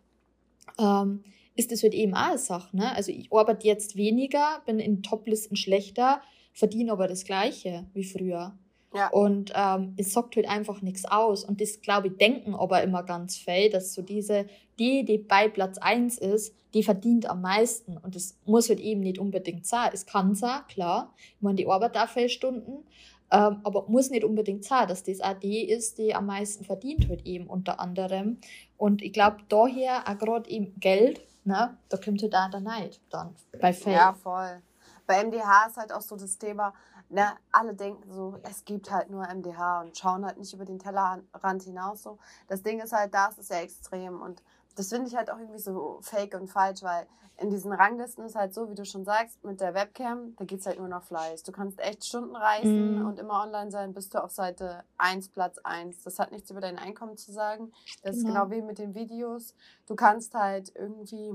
ähm, 0.78 1.22
ist 1.54 1.72
das 1.72 1.82
halt 1.82 1.94
eben 1.94 2.12
auch 2.14 2.30
eine 2.30 2.38
Sache. 2.38 2.76
Ne? 2.76 2.94
Also 2.94 3.12
ich 3.12 3.32
arbeite 3.32 3.66
jetzt 3.66 3.96
weniger, 3.96 4.60
bin 4.66 4.80
in 4.80 5.02
Toplisten 5.02 5.56
schlechter, 5.56 6.20
verdiene 6.52 6.92
aber 6.92 7.06
das 7.06 7.24
Gleiche 7.24 7.86
wie 7.94 8.04
früher. 8.04 8.58
Ja. 8.96 9.08
Und 9.08 9.52
ähm, 9.54 9.94
es 9.98 10.12
sagt 10.12 10.36
halt 10.36 10.48
einfach 10.48 10.80
nichts 10.80 11.04
aus. 11.04 11.44
Und 11.44 11.60
das, 11.60 11.82
glaube 11.82 12.08
ich, 12.08 12.16
denken 12.16 12.54
aber 12.54 12.82
immer 12.82 13.02
ganz 13.02 13.36
viel, 13.36 13.68
dass 13.68 13.92
so 13.92 14.02
diese, 14.02 14.46
die, 14.78 15.04
die 15.04 15.18
bei 15.18 15.48
Platz 15.48 15.78
1 15.78 16.18
ist, 16.18 16.54
die 16.72 16.82
verdient 16.82 17.28
am 17.28 17.42
meisten. 17.42 17.98
Und 17.98 18.14
das 18.14 18.38
muss 18.46 18.68
halt 18.68 18.80
eben 18.80 19.00
nicht 19.00 19.18
unbedingt 19.18 19.66
sein. 19.66 19.90
Es 19.92 20.06
kann 20.06 20.34
sein, 20.34 20.60
klar. 20.68 21.14
Ich 21.18 21.42
meine, 21.42 21.56
die 21.56 21.66
arbeitet 21.66 22.02
auch 22.02 22.08
viele 22.08 22.30
Stunden. 22.30 22.84
Ähm, 23.30 23.60
aber 23.64 23.86
muss 23.88 24.10
nicht 24.10 24.24
unbedingt 24.24 24.64
sein, 24.64 24.86
dass 24.86 25.02
das 25.02 25.20
auch 25.20 25.34
die 25.34 25.68
ist, 25.68 25.98
die 25.98 26.14
am 26.14 26.26
meisten 26.26 26.64
verdient 26.64 27.08
halt 27.08 27.26
eben 27.26 27.48
unter 27.48 27.80
anderem. 27.80 28.38
Und 28.76 29.02
ich 29.02 29.12
glaube, 29.12 29.38
daher 29.48 30.04
auch 30.06 30.16
gerade 30.18 30.48
eben 30.48 30.78
Geld, 30.78 31.20
ne, 31.44 31.76
da 31.88 31.96
kommt 31.96 32.22
halt 32.22 32.34
auch 32.34 32.50
der 32.50 32.60
Neid 32.60 33.00
dann 33.10 33.34
bei 33.60 33.72
Fällen. 33.72 33.96
Ja, 33.96 34.12
voll. 34.14 34.62
Bei 35.06 35.24
MDH 35.24 35.66
ist 35.66 35.76
halt 35.76 35.92
auch 35.92 36.00
so 36.00 36.16
das 36.16 36.38
Thema, 36.38 36.72
ne, 37.08 37.36
alle 37.52 37.74
denken 37.74 38.12
so, 38.12 38.38
es 38.42 38.64
gibt 38.64 38.90
halt 38.90 39.10
nur 39.10 39.26
MDH 39.26 39.82
und 39.82 39.96
schauen 39.96 40.24
halt 40.24 40.38
nicht 40.38 40.52
über 40.52 40.64
den 40.64 40.78
Tellerrand 40.78 41.62
hinaus 41.62 42.02
so. 42.02 42.18
Das 42.48 42.62
Ding 42.62 42.80
ist 42.80 42.92
halt, 42.92 43.14
das 43.14 43.38
ist 43.38 43.50
ja 43.50 43.58
extrem 43.58 44.20
und 44.20 44.42
das 44.76 44.90
finde 44.90 45.08
ich 45.08 45.16
halt 45.16 45.30
auch 45.30 45.38
irgendwie 45.38 45.58
so 45.58 45.98
fake 46.02 46.34
und 46.34 46.48
falsch, 46.48 46.82
weil 46.82 47.06
in 47.38 47.50
diesen 47.50 47.72
Ranglisten 47.72 48.24
ist 48.24 48.34
halt 48.34 48.54
so, 48.54 48.70
wie 48.70 48.74
du 48.74 48.84
schon 48.84 49.04
sagst, 49.04 49.42
mit 49.44 49.60
der 49.60 49.74
Webcam, 49.74 50.34
da 50.36 50.44
geht 50.44 50.60
es 50.60 50.66
halt 50.66 50.78
nur 50.78 50.88
noch 50.88 51.02
Fleiß. 51.02 51.42
Du 51.42 51.52
kannst 51.52 51.78
echt 51.80 52.04
Stunden 52.04 52.34
reisen 52.34 53.00
mhm. 53.00 53.06
und 53.06 53.18
immer 53.18 53.42
online 53.42 53.70
sein, 53.70 53.92
bist 53.92 54.14
du 54.14 54.22
auf 54.22 54.30
Seite 54.30 54.84
1, 54.98 55.30
Platz 55.30 55.58
1. 55.62 56.02
Das 56.02 56.18
hat 56.18 56.32
nichts 56.32 56.50
über 56.50 56.60
dein 56.60 56.78
Einkommen 56.78 57.16
zu 57.16 57.32
sagen. 57.32 57.72
Das 58.02 58.16
genau. 58.16 58.28
ist 58.28 58.34
genau 58.34 58.50
wie 58.50 58.62
mit 58.62 58.78
den 58.78 58.94
Videos. 58.94 59.54
Du 59.86 59.96
kannst 59.96 60.34
halt 60.34 60.72
irgendwie, 60.74 61.32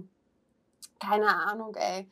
keine 1.00 1.28
Ahnung, 1.28 1.76
ey, 1.76 2.10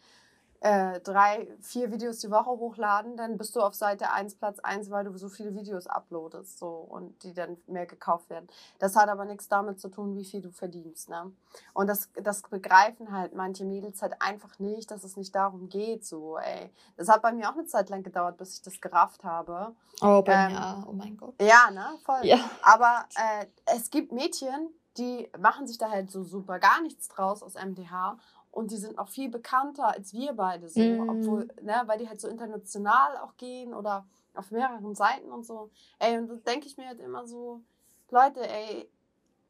äh, 0.61 0.99
drei, 0.99 1.47
vier 1.61 1.91
Videos 1.91 2.19
die 2.19 2.31
Woche 2.31 2.49
hochladen, 2.49 3.15
dann 3.15 3.37
bist 3.37 3.55
du 3.55 3.61
auf 3.61 3.75
Seite 3.75 4.11
1, 4.11 4.35
Platz 4.35 4.59
1, 4.59 4.89
weil 4.91 5.05
du 5.05 5.17
so 5.17 5.29
viele 5.29 5.55
Videos 5.55 5.87
uploadest 5.87 6.59
so, 6.59 6.67
und 6.67 7.23
die 7.23 7.33
dann 7.33 7.57
mehr 7.67 7.85
gekauft 7.85 8.29
werden. 8.29 8.47
Das 8.77 8.95
hat 8.95 9.07
aber 9.07 9.25
nichts 9.25 9.47
damit 9.47 9.79
zu 9.79 9.89
tun, 9.89 10.17
wie 10.17 10.25
viel 10.25 10.41
du 10.41 10.51
verdienst. 10.51 11.09
Ne? 11.09 11.31
Und 11.73 11.87
das, 11.87 12.09
das 12.21 12.41
begreifen 12.41 13.11
halt 13.11 13.33
manche 13.33 13.63
Mädels 13.63 14.01
halt 14.01 14.21
einfach 14.21 14.59
nicht, 14.59 14.91
dass 14.91 15.03
es 15.03 15.15
nicht 15.15 15.33
darum 15.33 15.69
geht. 15.69 16.05
So, 16.05 16.37
ey. 16.37 16.71
Das 16.97 17.07
hat 17.07 17.21
bei 17.21 17.31
mir 17.31 17.49
auch 17.49 17.53
eine 17.53 17.65
Zeit 17.65 17.89
lang 17.89 18.03
gedauert, 18.03 18.37
bis 18.37 18.55
ich 18.55 18.61
das 18.61 18.81
gerafft 18.81 19.23
habe. 19.23 19.73
Oh, 20.01 20.21
bei 20.21 20.33
ähm, 20.33 20.51
mir, 20.51 20.85
oh 20.89 20.91
mein 20.91 21.15
Gott. 21.15 21.35
Ja, 21.41 21.71
ne, 21.71 21.85
voll. 22.03 22.19
Ja. 22.23 22.37
Aber 22.63 23.05
äh, 23.15 23.45
es 23.65 23.89
gibt 23.89 24.11
Mädchen, 24.11 24.69
die 24.97 25.29
machen 25.39 25.67
sich 25.67 25.77
da 25.77 25.89
halt 25.89 26.11
so 26.11 26.23
super 26.23 26.59
gar 26.59 26.81
nichts 26.81 27.07
draus 27.07 27.41
aus 27.41 27.53
MDH 27.53 28.17
und 28.51 28.71
die 28.71 28.77
sind 28.77 28.97
auch 28.97 29.09
viel 29.09 29.29
bekannter 29.29 29.87
als 29.87 30.13
wir 30.13 30.33
beide 30.33 30.69
so, 30.69 30.79
mm. 30.79 31.09
obwohl, 31.09 31.47
ne, 31.61 31.83
weil 31.85 31.99
die 31.99 32.09
halt 32.09 32.19
so 32.19 32.27
international 32.27 33.17
auch 33.17 33.37
gehen 33.37 33.73
oder 33.73 34.05
auf 34.33 34.51
mehreren 34.51 34.95
Seiten 34.95 35.31
und 35.31 35.45
so. 35.45 35.69
Ey, 35.99 36.17
und 36.17 36.27
da 36.27 36.35
denke 36.35 36.67
ich 36.67 36.77
mir 36.77 36.87
halt 36.87 36.99
immer 36.99 37.27
so, 37.27 37.61
Leute, 38.09 38.41
ey, 38.41 38.89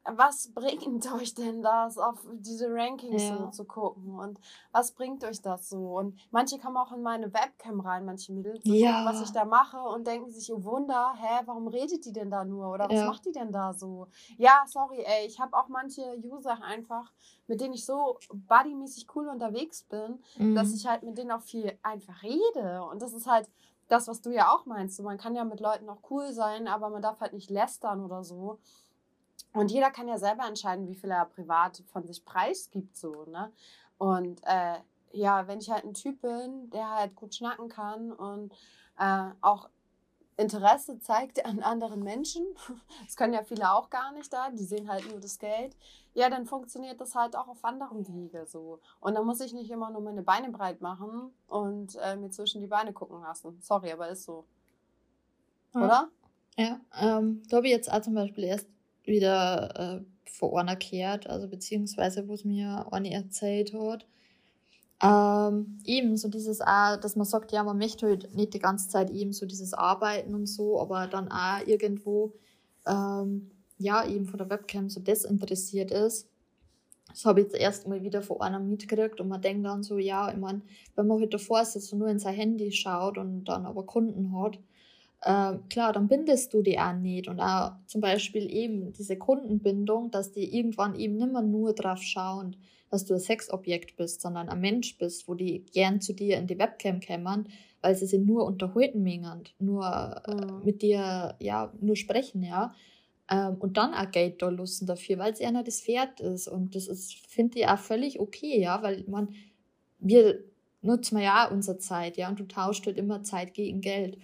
was 0.06 0.52
bringt 0.54 1.12
euch 1.14 1.34
denn 1.34 1.62
das, 1.62 1.98
auf 1.98 2.20
diese 2.34 2.72
Rankings 2.72 3.24
ja. 3.24 3.38
so 3.38 3.48
zu 3.48 3.66
gucken? 3.66 4.20
Und 4.20 4.40
was 4.72 4.92
bringt 4.92 5.24
euch 5.24 5.42
das 5.42 5.70
so? 5.70 5.98
Und 5.98 6.20
manche 6.32 6.58
kommen 6.60 6.78
auch 6.78 6.92
in 6.92 7.02
meine 7.02 7.34
Webcam 7.34 7.80
rein, 7.80 8.06
manche 8.06 8.34
Mädels, 8.34 8.62
ja. 8.64 8.92
gucken, 8.92 9.06
was 9.06 9.22
ich 9.22 9.32
da 9.32 9.46
mache 9.46 9.80
und 9.80 10.08
denken 10.08 10.32
sich, 10.32 10.52
oh 10.54 10.64
Wunder, 10.64 11.14
hä, 11.18 11.44
warum 11.46 11.68
redet 11.68 12.06
die 12.06 12.14
denn 12.14 12.32
da 12.32 12.44
nur? 12.46 12.72
Oder 12.72 12.86
was 12.90 13.00
ja. 13.00 13.06
macht 13.06 13.26
die 13.26 13.32
denn 13.32 13.52
da 13.52 13.74
so? 13.74 14.08
Ja, 14.38 14.64
sorry, 14.68 15.04
ey, 15.04 15.28
ich 15.28 15.40
habe 15.40 15.56
auch 15.56 15.68
manche 15.68 16.02
User 16.24 16.62
einfach, 16.64 17.12
mit 17.48 17.62
denen 17.62 17.74
ich 17.74 17.86
so 17.86 18.18
bodymäßig 18.34 19.08
cool 19.16 19.28
unterwegs 19.28 19.84
bin, 19.84 20.20
mhm. 20.38 20.56
dass 20.56 20.74
ich 20.74 20.88
halt 20.88 21.04
mit 21.04 21.18
denen 21.18 21.32
auch 21.32 21.42
viel 21.42 21.78
einfach 21.84 22.24
rede. 22.24 22.84
Und 22.84 23.02
das 23.02 23.14
ist 23.14 23.28
halt 23.28 23.50
das, 23.90 24.08
was 24.08 24.22
du 24.22 24.32
ja 24.32 24.54
auch 24.54 24.66
meinst. 24.66 25.02
man 25.02 25.18
kann 25.18 25.36
ja 25.36 25.44
mit 25.44 25.60
Leuten 25.60 25.90
auch 25.90 26.00
cool 26.10 26.32
sein, 26.32 26.68
aber 26.68 26.90
man 26.90 27.02
darf 27.02 27.20
halt 27.20 27.34
nicht 27.34 27.50
lästern 27.50 28.06
oder 28.06 28.24
so. 28.24 28.60
Und 29.54 29.72
jeder 29.72 29.90
kann 29.92 30.08
ja 30.08 30.18
selber 30.18 30.48
entscheiden, 30.48 30.88
wie 30.88 30.96
viel 30.96 31.12
er 31.12 31.26
privat 31.26 31.84
von 31.92 32.06
sich 32.06 32.24
preisgibt, 32.24 32.96
so, 32.96 33.26
ne? 33.26 33.52
Und 33.98 34.42
äh, 34.44 34.76
ja, 35.12 35.48
wenn 35.48 35.60
ich 35.60 35.70
halt 35.70 35.86
ein 35.86 35.94
Typ 35.94 36.22
bin, 36.22 36.70
der 36.70 36.90
halt 36.90 37.16
gut 37.16 37.34
schnacken 37.34 37.68
kann 37.68 38.12
und 38.12 38.54
äh, 38.98 39.32
auch 39.42 39.70
Interesse 40.38 41.00
zeigt 41.00 41.46
an 41.46 41.62
anderen 41.62 42.04
Menschen, 42.04 42.46
das 43.06 43.16
können 43.16 43.34
ja 43.34 43.44
viele 43.44 43.72
auch 43.72 43.90
gar 43.90 44.12
nicht 44.14 44.32
da, 44.32 44.50
die 44.52 44.64
sehen 44.64 44.90
halt 44.90 45.10
nur 45.10 45.20
das 45.20 45.40
Geld, 45.40 45.76
ja, 46.14 46.30
dann 46.30 46.46
funktioniert 46.46 47.00
das 47.02 47.16
halt 47.16 47.36
auch 47.36 47.48
auf 47.48 47.64
anderem 47.64 48.08
Wege 48.08 48.46
so. 48.48 48.80
Und 49.00 49.16
dann 49.16 49.26
muss 49.26 49.42
ich 49.42 49.54
nicht 49.54 49.70
immer 49.70 49.90
nur 49.90 50.02
meine 50.02 50.22
Beine 50.22 50.50
breit 50.50 50.82
machen 50.82 51.34
und 51.48 51.96
äh, 51.98 52.16
mir 52.16 52.30
zwischen 52.30 52.62
die 52.62 52.68
Beine 52.68 52.94
gucken 52.94 53.22
lassen. 53.22 53.60
Sorry, 53.62 53.92
aber 53.92 54.10
ist 54.10 54.24
so. 54.24 54.46
Oder? 55.74 56.10
Ja, 56.58 56.80
ähm, 57.00 57.44
ich 57.46 57.72
jetzt 57.72 57.92
auch 57.92 58.02
zum 58.02 58.16
Beispiel 58.16 58.46
erst 58.46 58.68
wieder 59.10 60.00
äh, 60.00 60.30
vor 60.32 60.60
einer 60.60 60.76
kehrt, 60.76 61.28
also 61.28 61.48
beziehungsweise 61.48 62.28
wo 62.28 62.34
es 62.34 62.46
mir 62.46 62.88
eine 62.92 63.12
erzählt 63.12 63.74
hat. 63.74 64.06
Ähm, 65.02 65.78
eben 65.86 66.18
so 66.18 66.28
dieses 66.28 66.62
auch, 66.62 66.98
dass 66.98 67.16
man 67.16 67.26
sagt, 67.26 67.52
ja, 67.52 67.64
man 67.64 67.78
möchte 67.78 68.08
halt 68.08 68.36
nicht 68.36 68.54
die 68.54 68.60
ganze 68.60 68.90
Zeit 68.90 69.10
eben 69.10 69.32
so 69.32 69.46
dieses 69.46 69.74
Arbeiten 69.74 70.36
und 70.36 70.46
so, 70.46 70.80
aber 70.80 71.08
dann 71.08 71.30
auch 71.32 71.66
irgendwo, 71.66 72.34
ähm, 72.86 73.52
ja, 73.78 74.06
eben 74.06 74.26
von 74.26 74.38
der 74.40 74.50
Webcam 74.50 74.90
so 74.90 75.00
desinteressiert 75.00 75.92
ist. 75.92 76.28
Das 77.08 77.26
habe 77.26 77.40
ich 77.40 77.48
jetzt 77.48 77.56
erst 77.58 77.88
mal 77.88 78.04
wieder 78.04 78.22
von 78.22 78.42
einer 78.42 78.60
mitgekriegt 78.60 79.20
und 79.20 79.30
man 79.30 79.42
denkt 79.42 79.66
dann 79.66 79.84
so, 79.84 79.98
ja, 79.98 80.32
ich 80.32 80.38
meine, 80.38 80.62
wenn 80.96 81.08
man 81.08 81.20
halt 81.20 81.34
davor 81.34 81.66
sitzt 81.66 81.92
und 81.94 82.00
nur 82.00 82.10
in 82.10 82.20
sein 82.20 82.36
Handy 82.36 82.72
schaut 82.72 83.18
und 83.18 83.46
dann 83.46 83.66
aber 83.66 83.86
Kunden 83.86 84.38
hat, 84.38 84.60
äh, 85.22 85.54
klar, 85.70 85.94
dann 85.94 86.08
bindest 86.08 86.54
du 86.54 86.62
die 86.62 86.80
auch 86.80 86.94
nicht. 86.94 87.28
Und 87.28 87.40
auch 87.40 87.74
zum 87.88 88.02
Beispiel 88.02 88.52
eben 88.54 88.94
diese 88.94 89.18
Kundenbindung, 89.18 90.12
dass 90.12 90.32
die 90.32 90.56
irgendwann 90.56 90.96
eben 90.96 91.18
nicht 91.18 91.32
mehr 91.32 91.42
nur 91.42 91.74
drauf 91.74 92.02
schauen, 92.02 92.56
dass 92.90 93.06
du 93.06 93.14
ein 93.14 93.20
Sexobjekt 93.20 93.98
bist, 93.98 94.22
sondern 94.22 94.50
ein 94.50 94.62
Mensch 94.62 94.98
bist, 94.98 95.28
wo 95.28 95.36
die 95.36 95.66
gern 95.74 96.02
zu 96.02 96.14
dir 96.14 96.38
in 96.38 96.48
die 96.48 96.58
Webcam 96.58 97.00
kämmern, 97.00 97.48
weil 97.82 97.96
sie 97.96 98.08
sich 98.08 98.20
nur 98.20 98.46
unterhalten 98.46 99.04
mengen, 99.04 99.44
nur 99.60 100.22
mhm. 100.28 100.66
mit 100.66 100.82
dir, 100.82 101.36
ja, 101.40 101.72
nur 101.80 101.96
sprechen, 101.96 102.44
ja. 102.44 102.74
Ähm, 103.30 103.58
und 103.60 103.78
dann 103.78 103.94
auch 103.94 104.10
Geld 104.12 104.42
da 104.42 104.50
lassen 104.50 104.88
dafür, 104.88 105.20
weil 105.20 105.34
es 105.34 105.42
einer 105.42 105.64
das 105.64 105.88
wert 105.88 106.20
ist. 106.20 106.48
Und 106.48 106.76
das 106.76 106.88
ist, 106.88 107.14
finde 107.28 107.60
ich, 107.60 107.68
auch 107.68 107.78
völlig 107.78 108.20
okay, 108.20 108.60
ja, 108.60 108.82
weil 108.82 109.04
man, 109.08 109.30
wir 110.00 110.44
nutzen 110.82 111.20
ja 111.20 111.48
auch 111.48 111.52
unsere 111.52 111.78
Zeit, 111.78 112.18
ja, 112.18 112.30
und 112.30 112.40
du 112.40 112.46
tauschst 112.46 112.86
halt 112.86 112.98
immer 112.98 113.22
Zeit 113.24 113.54
gegen 113.54 113.82
Geld. 113.82 114.18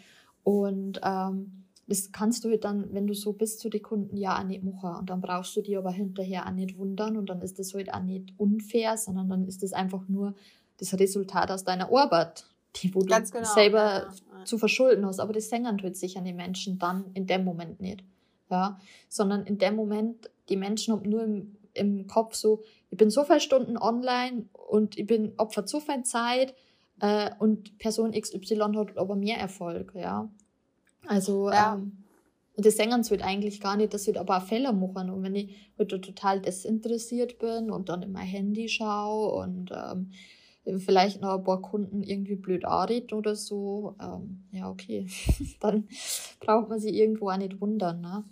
Und 0.45 1.01
ähm, 1.03 1.65
das 1.87 2.11
kannst 2.11 2.45
du 2.45 2.49
halt 2.49 2.63
dann, 2.63 2.93
wenn 2.93 3.07
du 3.07 3.15
so 3.15 3.33
bist 3.33 3.59
zu 3.59 3.67
den 3.67 3.81
Kunden, 3.81 4.15
ja 4.15 4.39
auch 4.39 4.43
nicht 4.43 4.63
machen. 4.63 4.95
Und 4.99 5.09
dann 5.09 5.19
brauchst 5.19 5.55
du 5.57 5.61
die 5.61 5.75
aber 5.75 5.91
hinterher 5.91 6.45
auch 6.45 6.51
nicht 6.51 6.77
wundern 6.77 7.17
und 7.17 7.29
dann 7.29 7.41
ist 7.41 7.57
das 7.57 7.73
halt 7.73 7.91
auch 7.91 8.03
nicht 8.03 8.31
unfair, 8.37 8.95
sondern 8.95 9.27
dann 9.27 9.47
ist 9.47 9.63
das 9.63 9.73
einfach 9.73 10.07
nur 10.07 10.35
das 10.77 10.97
Resultat 10.99 11.49
aus 11.49 11.63
deiner 11.63 11.91
Arbeit, 11.91 12.45
die 12.75 12.93
wo 12.93 12.99
Ganz 12.99 13.31
du 13.31 13.39
genau. 13.39 13.51
selber 13.51 14.07
ja. 14.37 14.45
zu 14.45 14.59
verschulden 14.59 15.03
hast. 15.05 15.19
Aber 15.19 15.33
das 15.33 15.49
sängern 15.49 15.79
tut 15.79 15.95
sich 15.95 16.15
an 16.15 16.25
die 16.25 16.33
Menschen 16.33 16.77
dann 16.77 17.05
in 17.15 17.25
dem 17.25 17.43
Moment 17.43 17.81
nicht. 17.81 18.03
Ja, 18.51 18.79
sondern 19.09 19.47
in 19.47 19.57
dem 19.57 19.75
Moment, 19.75 20.29
die 20.49 20.57
Menschen 20.57 20.93
haben 20.93 21.09
nur 21.09 21.23
im, 21.23 21.55
im 21.73 22.05
Kopf 22.05 22.35
so, 22.35 22.61
ich 22.91 22.97
bin 22.99 23.09
so 23.09 23.23
viele 23.23 23.39
Stunden 23.39 23.77
online 23.79 24.45
und 24.69 24.95
ich 24.99 25.07
bin 25.07 25.33
Opfer 25.37 25.65
zu 25.65 25.79
viel 25.79 26.03
Zeit 26.03 26.53
äh, 27.01 27.29
und 27.39 27.77
Person 27.77 28.11
XY 28.11 28.73
hat 28.75 28.97
aber 28.97 29.15
mehr 29.15 29.37
Erfolg, 29.37 29.93
ja. 29.95 30.29
Also, 31.07 31.49
ja. 31.49 31.75
ähm, 31.75 32.03
und 32.55 32.65
das 32.65 32.77
Sängern 32.77 33.07
wird 33.09 33.21
eigentlich 33.21 33.59
gar 33.59 33.75
nicht, 33.75 33.93
das 33.93 34.07
wird 34.07 34.17
aber 34.17 34.37
auch 34.37 34.43
Fälle 34.43 34.71
machen. 34.71 35.09
Und 35.09 35.23
wenn 35.23 35.35
ich 35.35 35.55
heute 35.77 35.99
total 35.99 36.41
desinteressiert 36.41 37.37
bin 37.37 37.69
und 37.69 37.89
dann 37.89 38.01
in 38.01 38.13
mein 38.13 38.25
Handy 38.25 38.69
schaue 38.69 39.43
und 39.43 39.71
ähm, 39.71 40.11
vielleicht 40.79 41.21
noch 41.21 41.37
ein 41.37 41.43
paar 41.43 41.61
Kunden 41.61 42.01
irgendwie 42.01 42.35
blöd 42.35 42.63
anredet 42.65 43.11
oder 43.11 43.35
so, 43.35 43.95
ähm, 44.01 44.45
ja, 44.51 44.69
okay, 44.69 45.07
dann 45.59 45.87
braucht 46.39 46.69
man 46.69 46.79
sich 46.79 46.93
irgendwo 46.93 47.29
auch 47.29 47.37
nicht 47.37 47.59
wundern, 47.59 48.01
ne? 48.01 48.23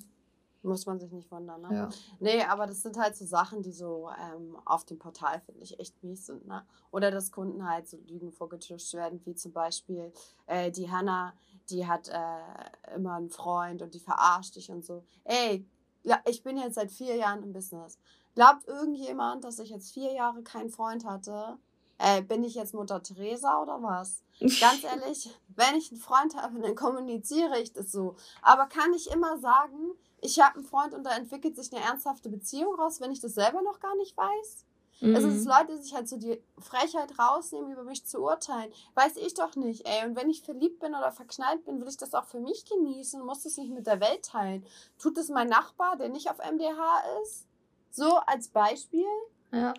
Muss 0.64 0.86
man 0.86 1.00
sich 1.00 1.12
nicht 1.12 1.30
wundern, 1.30 1.62
ne? 1.62 1.76
Ja. 1.76 1.90
Nee, 2.20 2.44
aber 2.44 2.66
das 2.68 2.82
sind 2.82 2.98
halt 2.98 3.18
so 3.18 3.26
Sachen, 3.26 3.62
die 3.62 3.74
so 3.74 4.10
ähm, 4.18 4.58
auf 4.64 4.86
dem 4.86 4.98
Portal, 4.98 5.42
finde 5.42 5.62
ich, 5.62 5.78
echt 5.78 6.02
mies 6.02 6.26
sind, 6.26 6.48
ne? 6.48 6.66
Oder 6.92 7.12
dass 7.12 7.32
Kunden 7.32 7.68
halt 7.68 7.88
so 7.88 7.98
Lügen 8.08 8.32
vorgetuscht 8.32 8.94
werden, 8.94 9.22
wie 9.26 9.36
zum 9.36 9.52
Beispiel 9.52 10.14
äh, 10.48 10.72
die 10.72 10.90
Hanna, 10.90 11.34
die 11.70 11.86
hat 11.86 12.08
äh, 12.08 12.96
immer 12.96 13.16
einen 13.16 13.30
Freund 13.30 13.82
und 13.82 13.94
die 13.94 14.00
verarscht 14.00 14.56
dich 14.56 14.72
und 14.72 14.86
so. 14.86 15.04
Ey, 15.26 15.68
ja, 16.04 16.20
ich 16.26 16.44
bin 16.44 16.58
jetzt 16.58 16.76
seit 16.76 16.92
vier 16.92 17.16
Jahren 17.16 17.44
im 17.44 17.52
Business. 17.52 17.98
Glaubt 18.36 18.68
irgendjemand, 18.68 19.44
dass 19.44 19.60
ich 19.60 19.70
jetzt 19.70 19.94
vier 19.94 20.14
Jahre 20.14 20.44
keinen 20.44 20.70
Freund 20.70 21.06
hatte? 21.06 21.58
Äh, 21.98 22.22
bin 22.22 22.44
ich 22.44 22.56
jetzt 22.56 22.74
Mutter 22.74 23.04
Teresa 23.04 23.62
oder 23.62 23.82
was? 23.82 24.24
Ganz 24.40 24.84
ehrlich, 24.84 25.30
wenn 25.56 25.76
ich 25.76 25.92
einen 25.92 26.02
Freund 26.02 26.36
habe, 26.36 26.60
dann 26.60 26.76
kommuniziere 26.76 27.60
ich 27.60 27.72
das 27.74 27.92
so. 27.92 28.16
Aber 28.42 28.66
kann 28.66 28.94
ich 28.94 29.12
immer 29.12 29.38
sagen, 29.38 29.92
ich 30.24 30.40
habe 30.40 30.56
einen 30.56 30.66
Freund 30.66 30.94
und 30.94 31.04
da 31.04 31.16
entwickelt 31.16 31.56
sich 31.56 31.72
eine 31.74 31.84
ernsthafte 31.84 32.30
Beziehung 32.30 32.76
raus, 32.76 33.02
wenn 33.02 33.12
ich 33.12 33.20
das 33.20 33.36
selber 33.36 33.62
noch 33.62 33.80
gar 33.80 33.96
nicht 33.96 34.16
weiß? 34.18 34.66
Mhm. 35.02 35.16
Also, 35.16 35.30
dass 35.30 35.44
Leute 35.44 35.78
sich 35.82 35.94
halt 35.94 36.08
so 36.08 36.18
die 36.18 36.42
Frechheit 36.60 37.20
rausnehmen, 37.20 37.72
über 37.72 37.84
mich 37.84 38.06
zu 38.06 38.20
urteilen. 38.20 38.72
Weiß 38.96 39.18
ich 39.18 39.34
doch 39.34 39.56
nicht, 39.56 39.86
ey. 39.86 40.08
Und 40.08 40.16
wenn 40.16 40.30
ich 40.30 40.44
verliebt 40.44 40.80
bin 40.80 40.96
oder 40.96 41.12
verknallt 41.12 41.66
bin, 41.66 41.82
will 41.82 41.90
ich 41.90 41.98
das 41.98 42.14
auch 42.14 42.26
für 42.26 42.40
mich 42.40 42.66
genießen 42.66 43.20
und 43.20 43.28
muss 43.28 43.44
das 43.44 43.58
nicht 43.58 43.72
mit 43.72 43.86
der 43.86 44.00
Welt 44.00 44.24
teilen. 44.24 44.66
Tut 45.00 45.18
es 45.18 45.30
mein 45.30 45.50
Nachbar, 45.50 45.98
der 45.98 46.10
nicht 46.10 46.30
auf 46.30 46.38
MDH 46.38 47.04
ist? 47.24 47.46
So 47.92 48.18
als 48.26 48.48
Beispiel? 48.48 49.06
Ja. 49.52 49.74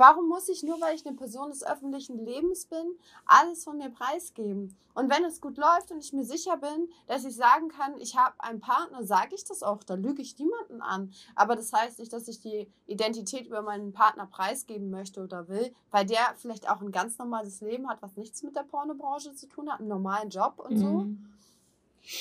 Warum 0.00 0.28
muss 0.28 0.48
ich 0.48 0.62
nur, 0.62 0.80
weil 0.80 0.94
ich 0.94 1.06
eine 1.06 1.14
Person 1.14 1.50
des 1.50 1.62
öffentlichen 1.62 2.24
Lebens 2.24 2.64
bin, 2.64 2.96
alles 3.26 3.64
von 3.64 3.76
mir 3.76 3.90
preisgeben? 3.90 4.74
Und 4.94 5.10
wenn 5.10 5.26
es 5.26 5.42
gut 5.42 5.58
läuft 5.58 5.90
und 5.90 6.02
ich 6.02 6.14
mir 6.14 6.24
sicher 6.24 6.56
bin, 6.56 6.88
dass 7.06 7.26
ich 7.26 7.36
sagen 7.36 7.68
kann, 7.68 7.98
ich 7.98 8.16
habe 8.16 8.32
einen 8.38 8.60
Partner, 8.60 9.04
sage 9.04 9.34
ich 9.34 9.44
das 9.44 9.62
auch, 9.62 9.84
da 9.84 9.96
lüge 9.96 10.22
ich 10.22 10.38
niemanden 10.38 10.80
an. 10.80 11.12
Aber 11.34 11.54
das 11.54 11.70
heißt 11.74 11.98
nicht, 11.98 12.14
dass 12.14 12.28
ich 12.28 12.40
die 12.40 12.66
Identität 12.86 13.46
über 13.46 13.60
meinen 13.60 13.92
Partner 13.92 14.24
preisgeben 14.24 14.88
möchte 14.88 15.22
oder 15.22 15.48
will, 15.48 15.70
weil 15.90 16.06
der 16.06 16.34
vielleicht 16.38 16.70
auch 16.70 16.80
ein 16.80 16.92
ganz 16.92 17.18
normales 17.18 17.60
Leben 17.60 17.86
hat, 17.86 18.00
was 18.00 18.16
nichts 18.16 18.42
mit 18.42 18.56
der 18.56 18.62
Pornobranche 18.62 19.34
zu 19.34 19.48
tun 19.48 19.70
hat, 19.70 19.80
einen 19.80 19.88
normalen 19.88 20.30
Job 20.30 20.60
und 20.66 20.78
so. 20.78 20.86
Mhm. 20.86 21.26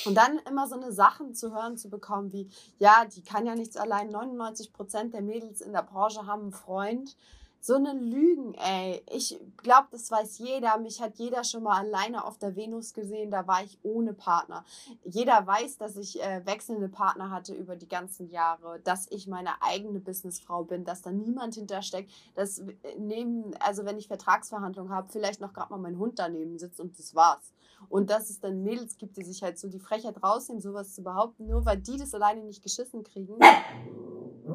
Und 0.03 0.15
dann 0.15 0.39
immer 0.39 0.67
so 0.67 0.75
eine 0.75 0.91
Sachen 0.91 1.33
zu 1.33 1.53
hören 1.53 1.77
zu 1.77 1.89
bekommen, 1.89 2.33
wie, 2.33 2.49
ja, 2.77 3.05
die 3.05 3.23
kann 3.23 3.45
ja 3.45 3.55
nichts 3.55 3.77
allein, 3.77 4.09
99 4.09 4.73
Prozent 4.73 5.13
der 5.13 5.21
Mädels 5.21 5.61
in 5.61 5.71
der 5.71 5.83
Branche 5.83 6.25
haben 6.25 6.41
einen 6.41 6.51
Freund. 6.51 7.15
So 7.61 7.75
eine 7.75 7.93
Lügen, 7.93 8.53
ey. 8.53 9.03
Ich 9.11 9.37
glaube, 9.57 9.87
das 9.91 10.09
weiß 10.09 10.37
jeder. 10.37 10.77
Mich 10.77 11.01
hat 11.01 11.15
jeder 11.15 11.43
schon 11.43 11.63
mal 11.63 11.77
alleine 11.77 12.23
auf 12.23 12.37
der 12.37 12.55
Venus 12.55 12.93
gesehen. 12.93 13.31
Da 13.31 13.47
war 13.47 13.63
ich 13.63 13.77
ohne 13.83 14.13
Partner. 14.13 14.63
Jeder 15.03 15.45
weiß, 15.45 15.77
dass 15.77 15.97
ich 15.97 16.23
äh, 16.23 16.45
wechselnde 16.45 16.87
Partner 16.87 17.31
hatte 17.31 17.53
über 17.53 17.75
die 17.75 17.89
ganzen 17.89 18.29
Jahre, 18.29 18.79
dass 18.79 19.11
ich 19.11 19.27
meine 19.27 19.61
eigene 19.61 19.99
Businessfrau 19.99 20.63
bin, 20.63 20.85
dass 20.85 21.01
da 21.01 21.11
niemand 21.11 21.55
hintersteckt, 21.55 22.09
dass 22.35 22.59
äh, 22.59 22.73
neben, 22.97 23.53
also 23.59 23.83
wenn 23.83 23.97
ich 23.97 24.07
Vertragsverhandlungen 24.07 24.93
habe, 24.93 25.09
vielleicht 25.09 25.41
noch 25.41 25.53
gerade 25.53 25.71
mal 25.71 25.79
mein 25.79 25.99
Hund 25.99 26.17
daneben 26.17 26.57
sitzt 26.57 26.79
und 26.79 26.97
das 26.97 27.13
war's. 27.13 27.53
Und 27.89 28.09
dass 28.09 28.29
es 28.29 28.39
dann 28.39 28.63
Mädels 28.63 28.97
gibt, 28.97 29.17
die 29.17 29.23
sich 29.23 29.43
halt 29.43 29.59
so 29.59 29.67
die 29.67 29.79
Frechheit 29.79 30.21
rausnehmen, 30.23 30.61
sowas 30.61 30.93
zu 30.95 31.03
behaupten, 31.03 31.47
nur 31.47 31.65
weil 31.65 31.77
die 31.77 31.97
das 31.97 32.13
alleine 32.13 32.43
nicht 32.43 32.63
geschissen 32.63 33.03
kriegen. 33.03 33.37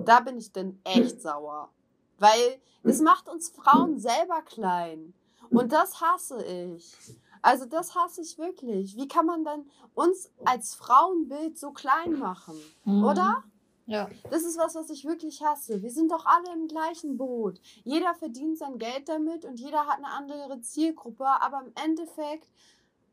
Da 0.05 0.21
bin 0.21 0.39
ich 0.39 0.53
dann 0.53 0.79
echt 0.85 1.21
sauer. 1.23 1.71
Weil 2.19 2.61
es 2.83 3.01
macht 3.01 3.29
uns 3.29 3.51
Frauen 3.51 3.99
selber 3.99 4.43
klein. 4.43 5.15
Und 5.51 5.73
das 5.73 6.01
hasse 6.01 6.45
ich. 6.45 6.97
Also 7.43 7.67
das 7.67 7.95
hasse 7.95 8.23
ich 8.23 8.39
wirklich. 8.39 8.97
Wie 8.97 9.09
kann 9.09 9.27
man 9.27 9.45
dann 9.45 9.67
uns 9.95 10.31
als 10.45 10.75
Frauenbild 10.75 11.59
so 11.59 11.73
klein 11.73 12.19
machen? 12.19 12.57
Mhm. 12.85 13.05
Oder? 13.05 13.45
Ja. 13.87 14.09
Das 14.31 14.45
ist 14.45 14.59
was, 14.59 14.75
was 14.75 14.89
ich 14.89 15.05
wirklich 15.05 15.43
hasse. 15.43 15.83
Wir 15.83 15.91
sind 15.91 16.11
doch 16.11 16.25
alle 16.25 16.53
im 16.55 16.69
gleichen 16.69 17.19
Boot. 17.19 17.61
Jeder 17.85 18.15
verdient 18.15 18.57
sein 18.57 18.79
Geld 18.79 19.09
damit 19.09 19.45
und 19.45 19.61
jeder 19.61 19.87
hat 19.87 19.99
eine 19.99 20.09
andere 20.09 20.61
Zielgruppe. 20.61 21.27
Aber 21.27 21.63
im 21.67 21.73
Endeffekt, 21.85 22.49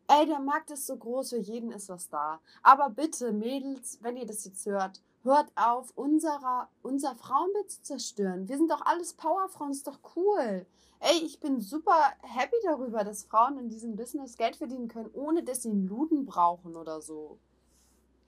ey, 0.08 0.26
der 0.26 0.40
Markt 0.40 0.72
ist 0.72 0.88
so 0.88 0.96
groß, 0.96 1.32
für 1.32 1.40
jeden 1.40 1.72
ist 1.72 1.90
was 1.90 2.08
da. 2.08 2.40
Aber 2.64 2.90
bitte, 2.90 3.34
Mädels, 3.34 4.00
wenn 4.02 4.16
ihr 4.16 4.26
das 4.26 4.46
jetzt 4.46 4.66
hört, 4.66 5.02
hört 5.24 5.52
auf, 5.56 5.92
unserer, 5.96 6.70
unser 6.82 7.16
Frauenbild 7.16 7.72
zu 7.72 7.82
zerstören. 7.84 8.48
Wir 8.48 8.58
sind 8.58 8.72
doch 8.72 8.86
alles 8.86 9.14
Powerfrauen, 9.14 9.72
ist 9.72 9.88
doch 9.88 10.00
cool. 10.16 10.66
Ey, 11.00 11.26
ich 11.26 11.40
bin 11.40 11.62
super 11.62 12.14
happy 12.22 12.56
darüber, 12.64 13.04
dass 13.04 13.24
Frauen 13.24 13.58
in 13.58 13.70
diesem 13.70 13.96
Business 13.96 14.38
Geld 14.38 14.56
verdienen 14.56 14.88
können, 14.88 15.10
ohne 15.14 15.44
dass 15.44 15.64
sie 15.64 15.72
einen 15.72 15.88
Luden 15.88 16.26
brauchen 16.26 16.76
oder 16.76 17.02
so. 17.02 17.40